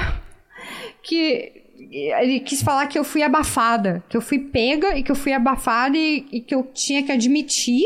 que 1.01 1.63
ele 1.91 2.39
quis 2.39 2.61
falar 2.61 2.87
que 2.87 2.97
eu 2.97 3.03
fui 3.03 3.23
abafada, 3.23 4.03
que 4.07 4.15
eu 4.15 4.21
fui 4.21 4.39
pega 4.39 4.97
e 4.97 5.03
que 5.03 5.11
eu 5.11 5.15
fui 5.15 5.33
abafada 5.33 5.97
e, 5.97 6.25
e 6.31 6.41
que 6.41 6.53
eu 6.53 6.63
tinha 6.73 7.03
que 7.03 7.11
admitir. 7.11 7.83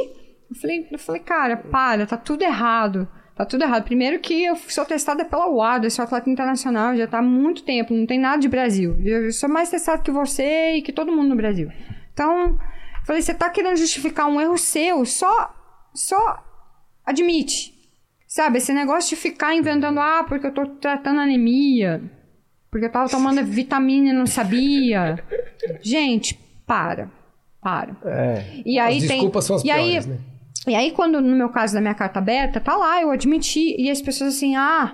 Eu 0.50 0.56
falei, 0.56 0.88
eu 0.92 1.00
falei, 1.00 1.22
cara, 1.22 1.58
para, 1.58 2.06
tá 2.06 2.18
tudo 2.18 2.44
errado. 2.44 3.08
Tá 3.40 3.46
tudo 3.46 3.64
errado. 3.64 3.86
Primeiro 3.86 4.20
que 4.20 4.44
eu 4.44 4.58
sou 4.58 4.84
testada 4.84 5.24
pela 5.24 5.50
UAD, 5.50 5.86
eu 5.86 5.92
sou 5.92 6.04
atleta 6.04 6.30
internacional, 6.30 6.94
já 6.98 7.08
tá 7.08 7.20
há 7.20 7.22
muito 7.22 7.64
tempo, 7.64 7.94
não 7.94 8.06
tem 8.06 8.20
nada 8.20 8.38
de 8.38 8.50
Brasil. 8.50 8.98
Eu 9.02 9.32
sou 9.32 9.48
mais 9.48 9.70
testado 9.70 10.04
que 10.04 10.12
você 10.12 10.74
e 10.74 10.82
que 10.82 10.92
todo 10.92 11.10
mundo 11.10 11.30
no 11.30 11.38
Brasil. 11.38 11.72
Então, 12.12 12.60
falei, 13.06 13.22
você 13.22 13.34
tá 13.34 13.50
querendo 13.50 13.78
justificar 13.78 14.28
um 14.28 14.42
erro 14.42 14.58
seu, 14.58 15.06
só, 15.06 15.56
só 15.94 16.44
Admite. 17.06 17.74
Sabe, 18.28 18.58
esse 18.58 18.74
negócio 18.74 19.12
de 19.12 19.16
ficar 19.16 19.56
inventando, 19.56 20.02
ah, 20.02 20.26
porque 20.28 20.46
eu 20.46 20.54
tô 20.54 20.66
tratando 20.66 21.22
anemia, 21.22 22.02
porque 22.70 22.88
eu 22.88 22.92
tava 22.92 23.10
tomando 23.10 23.42
vitamina 23.48 24.10
e 24.10 24.14
não 24.14 24.28
sabia. 24.28 25.24
Gente, 25.82 26.38
para. 26.68 27.10
Para. 27.62 27.96
É. 28.04 28.62
E 28.66 28.78
aí 28.78 28.98
as 28.98 29.04
tem. 29.04 29.12
desculpas 29.12 29.46
são 29.46 29.56
as 29.56 29.62
e 29.62 29.66
piores, 29.66 30.06
aí, 30.06 30.14
né? 30.14 30.20
E 30.68 30.76
aí, 30.76 30.92
quando 30.92 31.22
no 31.22 31.36
meu 31.36 31.50
caso 31.50 31.74
da 31.74 31.82
minha 31.82 31.94
carta 31.94 32.20
aberta, 32.20 32.60
tá 32.60 32.76
lá, 32.76 33.02
eu 33.02 33.12
admiti. 33.12 33.76
E 33.80 33.90
as 33.90 34.02
pessoas 34.02 34.36
assim, 34.36 34.56
ah, 34.56 34.94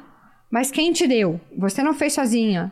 mas 0.51 0.71
quem 0.71 0.91
te 0.93 1.07
deu? 1.07 1.39
Você 1.57 1.81
não 1.83 1.93
fez 1.93 2.13
sozinha. 2.13 2.71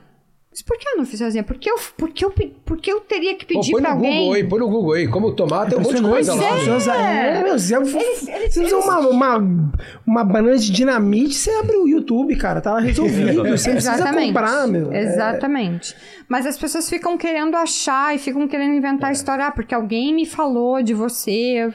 Mas 0.51 0.61
por 0.61 0.77
que 0.77 0.87
eu 0.87 0.97
não 0.97 1.03
fiz 1.05 1.17
sozinha? 1.17 1.43
Porque 1.43 1.67
eu, 1.67 1.75
porque 1.97 2.23
eu, 2.23 2.29
pe- 2.29 2.53
porque 2.63 2.91
eu 2.93 2.99
teria 3.01 3.33
que 3.35 3.43
Pô, 3.43 3.55
pedir 3.59 3.71
põe 3.71 3.81
pra 3.81 3.95
no 3.95 4.01
Google 4.01 4.13
alguém. 4.13 4.35
aí, 4.35 4.43
põe 4.43 4.59
no 4.59 4.69
Google 4.69 4.93
aí. 4.93 5.07
Como 5.07 5.31
tomar, 5.33 5.67
tem 5.67 5.79
um 5.79 5.81
monte 5.81 5.95
de 5.95 6.01
coisa 6.03 6.35
lá. 6.35 6.95
É, 6.95 7.43
meu, 7.43 7.57
você, 7.57 7.79
você 7.79 8.63
usa 8.63 8.77
uma, 8.77 8.99
uma, 8.99 9.71
uma 10.05 10.23
banana 10.23 10.55
de 10.55 10.71
dinamite, 10.71 11.33
você 11.33 11.49
abre 11.55 11.75
o 11.75 11.87
YouTube, 11.87 12.35
cara, 12.35 12.61
tá 12.61 12.73
lá 12.73 12.79
resolvido. 12.79 13.41
Você 13.49 13.69
não 13.69 13.75
precisa 13.77 13.95
Exatamente. 13.95 14.27
comprar, 14.27 14.67
meu. 14.67 14.91
É, 14.93 15.01
Exatamente. 15.01 15.95
Mas 16.29 16.45
as 16.45 16.55
pessoas 16.55 16.87
ficam 16.87 17.17
querendo 17.17 17.55
achar 17.55 18.13
e 18.15 18.19
ficam 18.19 18.47
querendo 18.47 18.75
inventar 18.75 19.11
história, 19.11 19.47
ah, 19.47 19.51
porque 19.51 19.73
alguém 19.73 20.13
me 20.13 20.27
falou 20.27 20.83
de 20.83 20.93
você. 20.93 21.73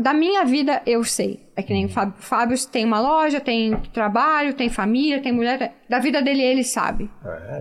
Da 0.00 0.12
minha 0.12 0.44
vida, 0.44 0.82
eu 0.84 1.04
sei. 1.04 1.38
É 1.54 1.62
que 1.62 1.72
nem 1.72 1.86
o 1.86 1.88
Fábio, 1.88 2.14
Fábio 2.18 2.56
tem 2.66 2.84
uma 2.84 3.00
loja, 3.00 3.40
tem 3.40 3.76
trabalho, 3.92 4.54
tem 4.54 4.68
família, 4.68 5.20
tem 5.22 5.32
mulher. 5.32 5.74
Da 5.88 5.98
vida 6.00 6.20
dele, 6.20 6.42
ele 6.42 6.64
sabe. 6.64 7.08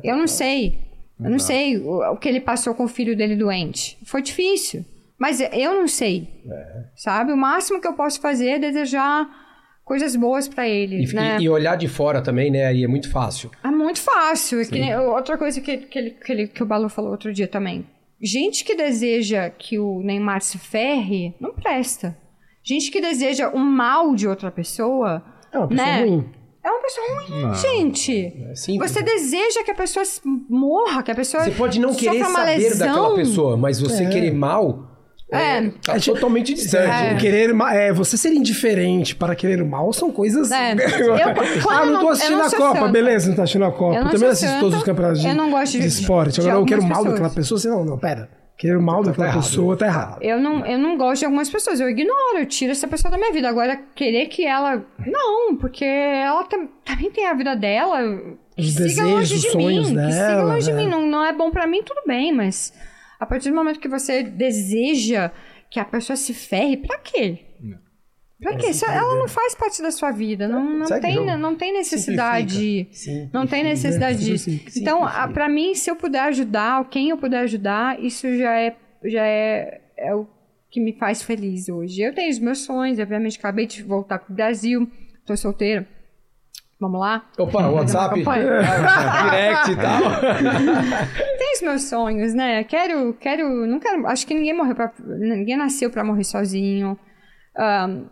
Eu 0.04 0.18
não 0.18 0.28
sei. 0.28 0.80
Eu 1.20 1.30
não 1.32 1.40
sei 1.40 1.78
o, 1.78 2.12
o 2.14 2.18
que 2.18 2.28
ele 2.30 2.40
passou 2.40 2.74
com 2.76 2.84
o 2.86 2.88
filho 2.88 3.16
dele 3.16 3.36
doente. 3.36 3.98
Foi 4.06 4.22
difícil. 4.22 4.84
Mas 5.20 5.40
eu 5.42 5.74
não 5.76 5.88
sei. 5.88 6.28
Sabe? 6.96 7.32
O 7.32 7.38
máximo 7.38 7.82
que 7.82 7.88
eu 7.88 7.94
posso 7.94 8.20
fazer 8.22 8.50
é 8.50 8.60
desejar 8.60 9.28
coisas 9.84 10.16
boas 10.16 10.48
pra 10.48 10.68
ele. 10.68 11.04
E, 11.04 11.14
né? 11.16 11.38
e- 11.40 11.44
e 11.44 11.50
olhar 11.50 11.76
de 11.76 11.88
fora 11.88 12.22
também, 12.22 12.52
né? 12.52 12.66
Aí 12.66 12.84
é 12.84 12.88
muito 12.88 13.10
fácil. 13.10 13.50
É 13.64 13.68
muito 13.70 14.00
fácil. 14.00 14.60
É 14.62 14.66
que 14.66 14.96
outra 14.96 15.38
coisa 15.38 15.60
que, 15.62 15.78
que, 15.78 15.98
ele, 15.98 16.10
que, 16.12 16.32
ele- 16.32 16.48
que 16.48 16.62
o 16.62 16.66
Balu 16.66 16.88
falou 16.90 17.12
outro 17.12 17.34
dia 17.34 17.48
também. 17.48 17.86
Gente 18.22 18.64
que 18.64 18.76
deseja 18.76 19.50
que 19.50 19.78
o 19.78 20.02
Neymar 20.02 20.42
se 20.42 20.58
ferre, 20.58 21.36
não 21.40 21.54
presta. 21.54 22.18
Gente 22.64 22.90
que 22.92 23.00
deseja 23.00 23.50
o 23.50 23.60
mal 23.60 24.16
de 24.16 24.28
outra 24.28 24.52
pessoa, 24.52 25.24
É 25.52 25.58
uma 25.58 25.68
pessoa 25.68 25.88
né? 25.88 26.02
ruim. 26.04 26.30
É 26.64 26.70
uma 26.70 26.82
pessoa 26.82 27.08
ruim, 27.22 27.54
gente. 27.56 28.26
É 28.52 28.56
simples. 28.56 28.92
Você 28.92 29.02
deseja 29.02 29.64
que 29.64 29.72
a 29.72 29.76
pessoa 29.76 30.04
morra, 30.50 31.02
que 31.02 31.12
a 31.12 31.16
pessoa 31.16 31.44
Você 31.46 31.52
pode 31.52 31.80
não 31.80 31.94
querer 31.94 32.26
saber 32.26 32.58
lesão. 32.58 32.88
daquela 32.88 33.16
pessoa, 33.16 33.56
mas 33.56 33.80
você 33.80 34.06
querer 34.10 34.34
mal 34.34 34.97
É. 35.30 35.70
tá 35.84 36.00
totalmente 36.00 36.54
distante. 36.54 36.90
É, 36.90 37.16
querer 37.16 37.54
é, 37.74 37.92
você 37.92 38.16
ser 38.16 38.32
indiferente 38.34 39.14
para 39.16 39.36
querer 39.36 39.64
mal 39.66 39.92
são 39.92 40.10
coisas. 40.12 40.52
É. 40.52 40.72
Eu- 41.02 41.16
ah, 41.70 41.86
não 41.86 42.00
tô 42.00 42.10
assistindo 42.10 42.34
eu 42.34 42.38
não 42.40 42.46
a 42.46 42.52
Copa, 42.52 42.80
santa. 42.80 42.92
beleza, 42.92 43.28
não 43.30 43.36
tá 43.36 43.44
assistindo 43.44 43.66
a 43.66 43.72
Copa. 43.72 43.96
Eu 43.96 44.04
Eu 44.04 44.10
também 44.10 44.30
assisto 44.30 44.48
santa, 44.48 44.60
todos 44.62 44.78
os 44.78 44.84
campeonatos 44.84 45.22
de, 45.22 45.28
eu 45.28 45.36
não 45.36 45.52
gosto 45.52 45.72
de- 45.74 45.80
de 45.82 45.88
esporte. 45.88 46.36
de 46.36 46.42
Agora 46.42 46.56
eu 46.62 46.66
quero 46.66 46.82
algumas 46.82 46.98
mal 47.04 47.06
daquela 47.12 47.30
pessoas. 47.30 47.62
pessoa, 47.62 47.76
você 47.76 47.80
não, 47.80 47.86
não, 47.86 47.98
pera. 47.98 48.30
Querer 48.58 48.80
mal 48.80 49.04
daquela 49.04 49.28
errado. 49.28 49.44
pessoa 49.44 49.78
tá 49.78 49.86
errado. 49.86 50.18
Eu 50.22 50.40
não, 50.40 50.66
eu 50.66 50.80
não 50.80 50.98
gosto 50.98 51.20
de 51.20 51.26
algumas 51.26 51.48
pessoas, 51.48 51.80
eu 51.80 51.88
ignoro, 51.90 52.40
eu 52.40 52.46
tiro 52.48 52.72
essa 52.72 52.88
pessoa 52.88 53.12
da 53.12 53.18
minha 53.18 53.32
vida. 53.32 53.48
Agora, 53.50 53.80
querer 53.94 54.26
que 54.28 54.44
ela. 54.46 54.84
Não, 55.06 55.56
porque 55.58 55.86
ela 55.86 56.44
tam- 56.46 56.68
também 56.84 57.12
tem 57.12 57.28
a 57.28 57.34
vida 57.36 57.56
dela. 57.56 58.00
que 58.56 58.62
Os 58.64 58.70
siga 58.72 58.84
desejos, 58.86 59.12
longe 59.12 59.36
os 59.36 59.42
de 59.42 59.50
sonhos 59.52 59.90
mim, 59.92 59.96
que 59.98 60.12
siga 60.12 60.26
dela, 60.28 60.54
longe 60.54 60.66
de 60.66 60.74
né? 60.74 60.84
mim. 60.86 60.90
Não, 60.90 61.06
não 61.06 61.24
é 61.24 61.32
bom 61.34 61.52
pra 61.52 61.68
mim, 61.68 61.84
tudo 61.84 62.02
bem, 62.08 62.34
mas 62.34 62.74
a 63.20 63.26
partir 63.26 63.50
do 63.50 63.56
momento 63.56 63.80
que 63.80 63.88
você 63.88 64.24
deseja 64.24 65.32
que 65.70 65.80
a 65.80 65.86
pessoa 65.86 66.16
se 66.16 66.34
ferre, 66.34 66.78
pra 66.78 66.98
quê? 67.00 67.40
Pra 68.40 68.56
quê? 68.56 68.72
Se 68.72 68.86
ela 68.86 69.16
não 69.16 69.28
faz 69.28 69.56
parte 69.56 69.82
da 69.82 69.90
sua 69.90 70.12
vida, 70.12 70.48
não, 70.48 70.64
não, 70.80 70.86
Segue 70.86 71.02
tem, 71.02 71.38
não 71.38 71.56
tem 71.56 71.74
necessidade. 71.74 72.88
Sim. 72.92 73.30
Não 73.34 73.48
tem 73.48 73.64
necessidade 73.64 74.24
disso. 74.24 74.52
Então, 74.80 75.04
a- 75.04 75.28
pra 75.28 75.50
mim, 75.50 75.74
se 75.74 75.90
eu 75.90 75.96
puder 75.96 76.20
ajudar, 76.22 76.80
ou 76.80 76.86
quem 76.86 77.10
eu 77.10 77.18
puder 77.18 77.40
ajudar, 77.40 78.00
isso 78.00 78.28
já 78.38 78.54
é, 78.60 78.76
já 79.06 79.26
é, 79.26 79.82
é 79.98 80.14
o 80.14 80.28
que 80.70 80.80
me 80.80 80.94
faz 80.94 81.24
feliz 81.24 81.68
hoje. 81.68 82.00
Eu 82.04 82.14
tenho 82.14 82.30
os 82.30 82.38
meus 82.38 82.60
sonhos, 82.60 83.00
obviamente, 83.00 83.40
acabei 83.40 83.66
de 83.66 83.82
voltar 83.82 84.20
pro 84.20 84.36
Brasil, 84.36 84.88
tô 85.26 85.36
solteira. 85.36 85.88
Vamos 86.80 87.00
lá? 87.00 87.26
Opa, 87.40 87.68
WhatsApp. 87.70 88.20
Campanha. 88.20 88.62
Direct 89.24 89.72
e 89.72 89.76
tal. 89.82 90.02
Tenho 91.38 91.54
os 91.56 91.62
meus 91.62 91.84
sonhos, 91.90 92.34
né? 92.36 92.64
Quero, 92.66 93.14
quero, 93.16 93.66
não 93.66 93.80
quero, 93.80 94.06
acho 94.08 94.28
que 94.28 94.34
ninguém 94.36 94.56
morreu 94.56 94.76
pra, 94.76 94.94
ninguém 95.00 95.58
nasceu 95.58 95.90
pra 95.90 96.04
morrer 96.04 96.24
sozinho. 96.24 96.98
Ahn, 97.58 98.06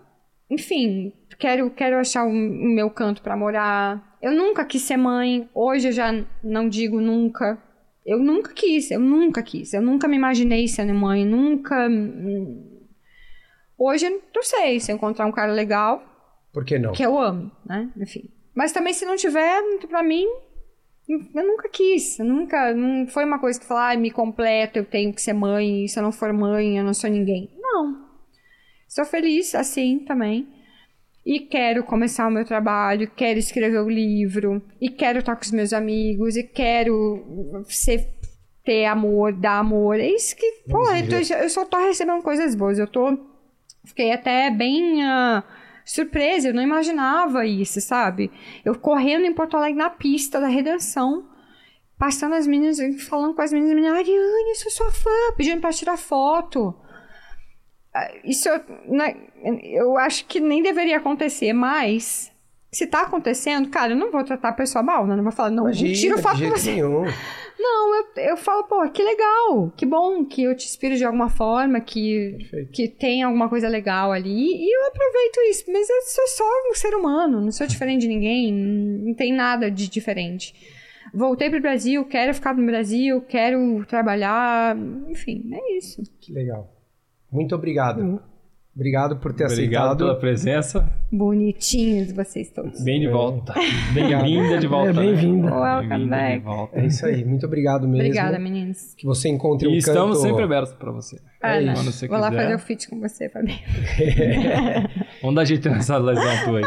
enfim, 0.49 1.13
quero, 1.37 1.69
quero 1.69 1.97
achar 1.99 2.25
o, 2.25 2.29
o 2.29 2.33
meu 2.75 2.89
canto 2.89 3.21
pra 3.21 3.37
morar. 3.37 4.15
Eu 4.19 4.31
nunca 4.31 4.65
quis 4.65 4.81
ser 4.81 4.97
mãe, 4.97 5.47
hoje 5.53 5.89
eu 5.89 5.91
já 5.91 6.11
não 6.43 6.67
digo 6.67 6.99
nunca. 6.99 7.59
Eu 8.03 8.17
nunca 8.19 8.51
quis, 8.53 8.89
eu 8.89 8.99
nunca 8.99 9.43
quis. 9.43 9.73
Eu 9.73 9.81
nunca 9.81 10.07
me 10.07 10.15
imaginei 10.15 10.67
sendo 10.67 10.93
mãe, 10.93 11.23
nunca. 11.25 11.87
hum, 11.87 12.71
Hoje 13.77 14.05
eu 14.07 14.21
não 14.33 14.41
sei 14.41 14.79
se 14.79 14.91
eu 14.91 14.95
encontrar 14.95 15.25
um 15.27 15.31
cara 15.31 15.51
legal, 15.51 16.01
Por 16.53 16.63
que 16.65 16.79
não? 16.79 16.93
que 16.93 17.03
eu 17.03 17.19
amo, 17.19 17.51
né? 17.65 17.89
Enfim. 17.97 18.29
Mas 18.56 18.72
também 18.72 18.94
se 18.94 19.06
não 19.06 19.15
tiver, 19.18 19.61
pra 19.90 20.02
mim, 20.02 20.26
eu 21.07 21.45
nunca 21.45 21.68
quis. 21.69 22.18
Eu 22.19 22.26
nunca. 22.26 22.73
Não 22.73 23.06
foi 23.07 23.26
uma 23.26 23.38
coisa 23.40 23.60
que 23.60 23.65
falar, 23.65 23.91
ah, 23.94 23.98
me 23.98 24.10
completo, 24.10 24.80
eu 24.80 24.86
tenho 24.86 25.14
que 25.14 25.22
ser 25.22 25.34
mãe, 25.34 25.88
se 25.88 25.99
eu 25.99 26.03
não 26.03 26.11
for 26.11 26.32
mãe, 26.34 26.77
eu 26.77 26.84
não 26.84 26.94
sou 26.94 27.10
ninguém. 27.10 27.49
Não. 27.60 28.06
Sou 28.88 29.03
feliz 29.06 29.53
assim 29.56 29.99
também. 29.99 30.48
E 31.26 31.40
quero 31.40 31.84
começar 31.84 32.27
o 32.27 32.32
meu 32.32 32.45
trabalho, 32.45 33.10
quero 33.15 33.40
escrever 33.40 33.80
o 33.80 33.90
livro, 33.90 34.61
e 34.80 34.90
quero 34.90 35.19
estar 35.19 35.36
com 35.36 35.41
os 35.41 35.49
meus 35.52 35.73
amigos, 35.73 36.38
e 36.38 36.44
quero 36.44 37.65
ser, 37.68 38.07
ter 38.64 38.86
amor, 38.86 39.34
dar 39.34 39.57
amor. 39.57 39.99
É 39.99 40.07
isso 40.07 40.36
que, 40.36 40.45
pô, 40.69 40.88
eu, 40.91 41.10
tô- 41.10 41.34
eu 41.36 41.49
só 41.49 41.65
tô 41.65 41.77
recebendo 41.80 42.22
coisas 42.22 42.53
boas. 42.53 42.77
Eu 42.77 42.86
tô. 42.88 43.18
Fiquei 43.86 44.11
até 44.11 44.49
bem 44.52 45.03
ah, 45.03 45.44
surpresa, 45.85 46.49
eu 46.49 46.53
não 46.53 46.63
imaginava 46.63 47.45
isso, 47.45 47.79
sabe? 47.79 48.31
Eu 48.65 48.77
correndo 48.77 49.25
em 49.25 49.33
Porto 49.33 49.55
Alegre 49.55 49.77
na 49.77 49.89
pista 49.89 50.39
da 50.39 50.47
redenção, 50.47 51.29
passando 51.97 52.33
as 52.35 52.47
meninas, 52.47 52.79
falando 53.07 53.35
com 53.35 53.41
as 53.41 53.53
meninas, 53.53 53.75
meninas, 53.75 53.97
Ariane, 53.97 54.49
eu 54.49 54.55
sou 54.55 54.71
sua 54.71 54.91
fã, 54.91 55.33
pedindo 55.37 55.61
pra 55.61 55.71
tirar 55.71 55.97
foto. 55.97 56.75
Ah, 57.93 58.11
Isso 58.23 58.49
né, 58.87 59.15
eu 59.63 59.97
acho 59.97 60.25
que 60.25 60.39
nem 60.39 60.61
deveria 60.61 60.97
acontecer, 60.97 61.53
mas 61.53 62.34
se 62.76 62.85
tá 62.88 63.03
acontecendo, 63.03 63.69
cara, 63.69 63.93
eu 63.93 63.97
não 63.97 64.11
vou 64.11 64.22
tratar 64.23 64.49
a 64.49 64.53
pessoa 64.53 64.84
mal, 64.84 65.07
né? 65.07 65.15
Não 65.15 65.23
vou 65.23 65.31
falar, 65.31 65.49
não, 65.49 65.64
Imagina, 65.64 65.93
tira 65.93 66.15
de 66.18 66.22
foto 66.22 66.34
com 66.34 66.39
jeito 66.39 66.60
você. 66.60 66.72
nenhum. 66.73 67.06
Não, 67.57 67.95
eu, 67.95 68.06
eu 68.18 68.38
falo, 68.38 68.65
pô, 68.65 68.88
que 68.89 69.02
legal, 69.02 69.72
que 69.77 69.85
bom 69.85 70.26
que 70.26 70.43
eu 70.43 70.53
te 70.53 70.65
inspiro 70.65 70.97
de 70.97 71.06
alguma 71.06 71.30
forma, 71.30 71.80
que, 71.80 72.35
Perfeito. 72.38 72.72
que 72.73 72.88
tem 72.89 73.23
alguma 73.23 73.47
coisa 73.47 73.69
legal 73.69 74.11
ali, 74.11 74.57
e 74.57 74.76
eu 74.76 74.88
aproveito 74.88 75.39
isso, 75.49 75.64
mas 75.72 75.89
eu 75.89 76.02
sou 76.02 76.27
só 76.27 76.43
um 76.69 76.76
ser 76.76 76.93
humano, 76.93 77.39
não 77.39 77.53
sou 77.53 77.65
diferente 77.65 78.02
de 78.02 78.10
ninguém, 78.10 78.53
não 78.53 79.14
tem 79.14 79.31
nada 79.34 79.72
de 79.72 79.89
diferente. 79.89 80.53
Voltei 81.14 81.49
pro 81.49 81.61
Brasil, 81.61 82.03
quero 82.03 82.34
ficar 82.34 82.53
no 82.53 82.65
Brasil, 82.65 83.22
quero 83.22 83.85
trabalhar, 83.85 84.77
enfim, 85.07 85.49
é 85.53 85.77
isso. 85.77 86.03
Que 86.19 86.34
legal. 86.34 86.69
Muito 87.31 87.56
obrigado. 87.56 88.22
Obrigado 88.76 89.15
por 89.15 89.31
ter 89.31 89.45
Obrigado 89.45 89.84
aceitado. 89.84 89.97
pela 89.99 90.19
presença. 90.19 90.93
Bonitinhos 91.10 92.11
vocês 92.11 92.52
todos. 92.52 92.84
Bem 92.84 92.99
de 92.99 93.07
volta. 93.07 93.53
Bem-vinda 93.95 94.57
de 94.57 94.68
volta. 94.68 94.89
É, 94.89 94.93
né? 94.93 95.02
bem-vinda. 95.02 95.49
Welcome 95.49 96.10
back. 96.10 96.43
volta. 96.43 96.80
É 96.81 96.85
isso 96.85 97.06
aí. 97.06 97.23
Muito 97.23 97.45
obrigado 97.45 97.88
mesmo. 97.88 98.03
Obrigada, 98.03 98.38
meninos. 98.38 98.93
Que 98.95 99.06
você 99.06 99.30
encontre 99.30 99.69
um 99.69 99.72
E 99.72 99.77
estamos 99.77 100.18
canto... 100.18 100.27
sempre 100.27 100.43
abertos 100.43 100.73
pra 100.73 100.91
você. 100.91 101.22
Ah, 101.41 101.57
isso. 101.57 101.68
né? 101.68 101.73
Quando 101.73 101.91
você 101.93 102.07
Vou 102.10 102.18
lá 102.18 102.30
fazer 102.30 102.53
o 102.53 102.60
feat 102.60 102.89
com 102.89 102.99
você, 102.99 103.30
Fabinho. 103.30 103.60
Vamos 105.22 105.35
dar 105.35 105.45
jeito 105.45 105.69
nessa 105.69 105.97
lesão 105.97 106.43
tua 106.43 106.60
aí. 106.60 106.65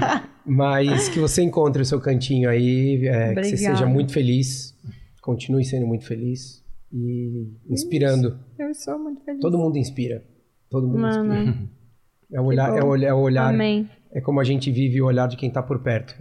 Mas 0.46 1.10
que 1.10 1.20
você 1.20 1.42
encontre 1.42 1.82
o 1.82 1.84
seu 1.84 2.00
cantinho 2.00 2.48
aí, 2.48 3.06
é, 3.06 3.34
que 3.34 3.44
você 3.44 3.58
seja 3.58 3.84
muito 3.84 4.14
feliz, 4.14 4.74
continue 5.20 5.62
sendo 5.66 5.86
muito 5.86 6.06
feliz 6.06 6.64
e 6.90 7.52
inspirando. 7.68 8.38
Eu 8.58 8.72
sou 8.74 8.98
muito 8.98 9.22
feliz. 9.22 9.42
Todo 9.42 9.58
mundo 9.58 9.76
inspira. 9.76 10.24
Todo 10.70 10.86
mundo 10.86 11.06
inspira. 11.06 11.24
Mano, 11.24 11.68
É 12.32 12.40
o 12.40 12.44
olhar, 12.44 12.78
é 12.78 12.82
o 12.82 12.86
olhar, 12.86 13.08
é 13.08 13.12
o 13.12 13.18
olhar 13.18 13.52
amém. 13.52 13.90
é 14.12 14.20
como 14.20 14.38
a 14.38 14.44
gente 14.44 14.70
vive 14.70 15.02
o 15.02 15.06
olhar 15.06 15.26
de 15.26 15.36
quem 15.36 15.50
tá 15.50 15.60
por 15.60 15.80
perto. 15.82 16.14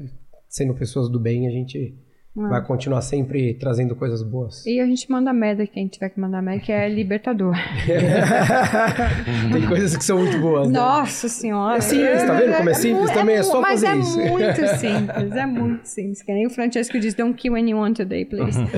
Sendo 0.47 0.73
pessoas 0.73 1.07
do 1.07 1.19
bem, 1.19 1.47
a 1.47 1.51
gente 1.51 1.95
vai 2.35 2.63
continuar 2.63 3.01
sempre 3.01 3.53
trazendo 3.55 3.95
coisas 3.95 4.23
boas. 4.23 4.65
E 4.65 4.79
a 4.79 4.85
gente 4.85 5.09
manda 5.11 5.33
merda, 5.33 5.67
quem 5.67 5.87
tiver 5.87 6.09
que 6.09 6.19
mandar 6.19 6.41
merda, 6.41 6.61
que 6.63 6.71
é 6.71 6.87
Libertador. 6.87 7.53
Tem 9.51 9.67
coisas 9.67 9.97
que 9.97 10.03
são 10.05 10.19
muito 10.19 10.37
boas, 10.39 10.69
né? 10.69 10.79
Nossa 10.79 11.27
senhora. 11.27 11.77
É 11.77 11.81
simples, 11.81 12.23
tá 12.23 12.33
vendo 12.35 12.55
como 12.57 12.69
é 12.69 12.73
simples? 12.75 13.09
mu- 13.09 13.13
Também 13.13 13.35
é 13.35 13.43
só 13.43 13.59
mas 13.59 13.81
fazer 13.81 13.97
é 13.97 13.99
isso. 13.99 14.17
muito 14.19 14.67
simples, 14.77 15.35
é 15.35 15.45
muito 15.45 15.85
simples. 15.85 16.21
Que 16.21 16.31
nem 16.33 16.47
o 16.47 16.49
Francesco 16.49 16.97
diz, 16.99 17.13
don't 17.13 17.33
kill 17.35 17.55
anyone 17.55 17.93
today, 17.93 18.23
please. 18.25 18.57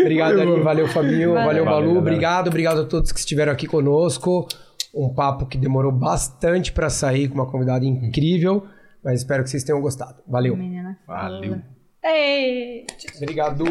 Obrigado, 0.00 0.40
Ari. 0.40 0.60
Valeu, 0.60 0.88
Fabinho. 0.88 1.32
Valeu, 1.34 1.46
Valeu. 1.46 1.64
Balu. 1.64 1.86
Valeu, 1.86 1.98
obrigado, 1.98 2.48
obrigado 2.48 2.80
a 2.82 2.84
todos 2.84 3.12
que 3.12 3.18
estiveram 3.18 3.52
aqui 3.52 3.66
conosco. 3.66 4.46
Um 4.94 5.12
papo 5.12 5.46
que 5.46 5.56
demorou 5.56 5.90
bastante 5.92 6.70
para 6.72 6.90
sair 6.90 7.28
com 7.28 7.34
uma 7.36 7.50
convidada 7.50 7.84
incrível, 7.84 8.64
mas 9.04 9.20
espero 9.20 9.42
que 9.42 9.50
vocês 9.50 9.64
tenham 9.64 9.80
gostado. 9.80 10.22
Valeu. 10.26 10.56
Menina. 10.56 10.98
Valeu. 11.06 11.60
Ei! 12.04 12.86
Obrigado. 13.16 13.64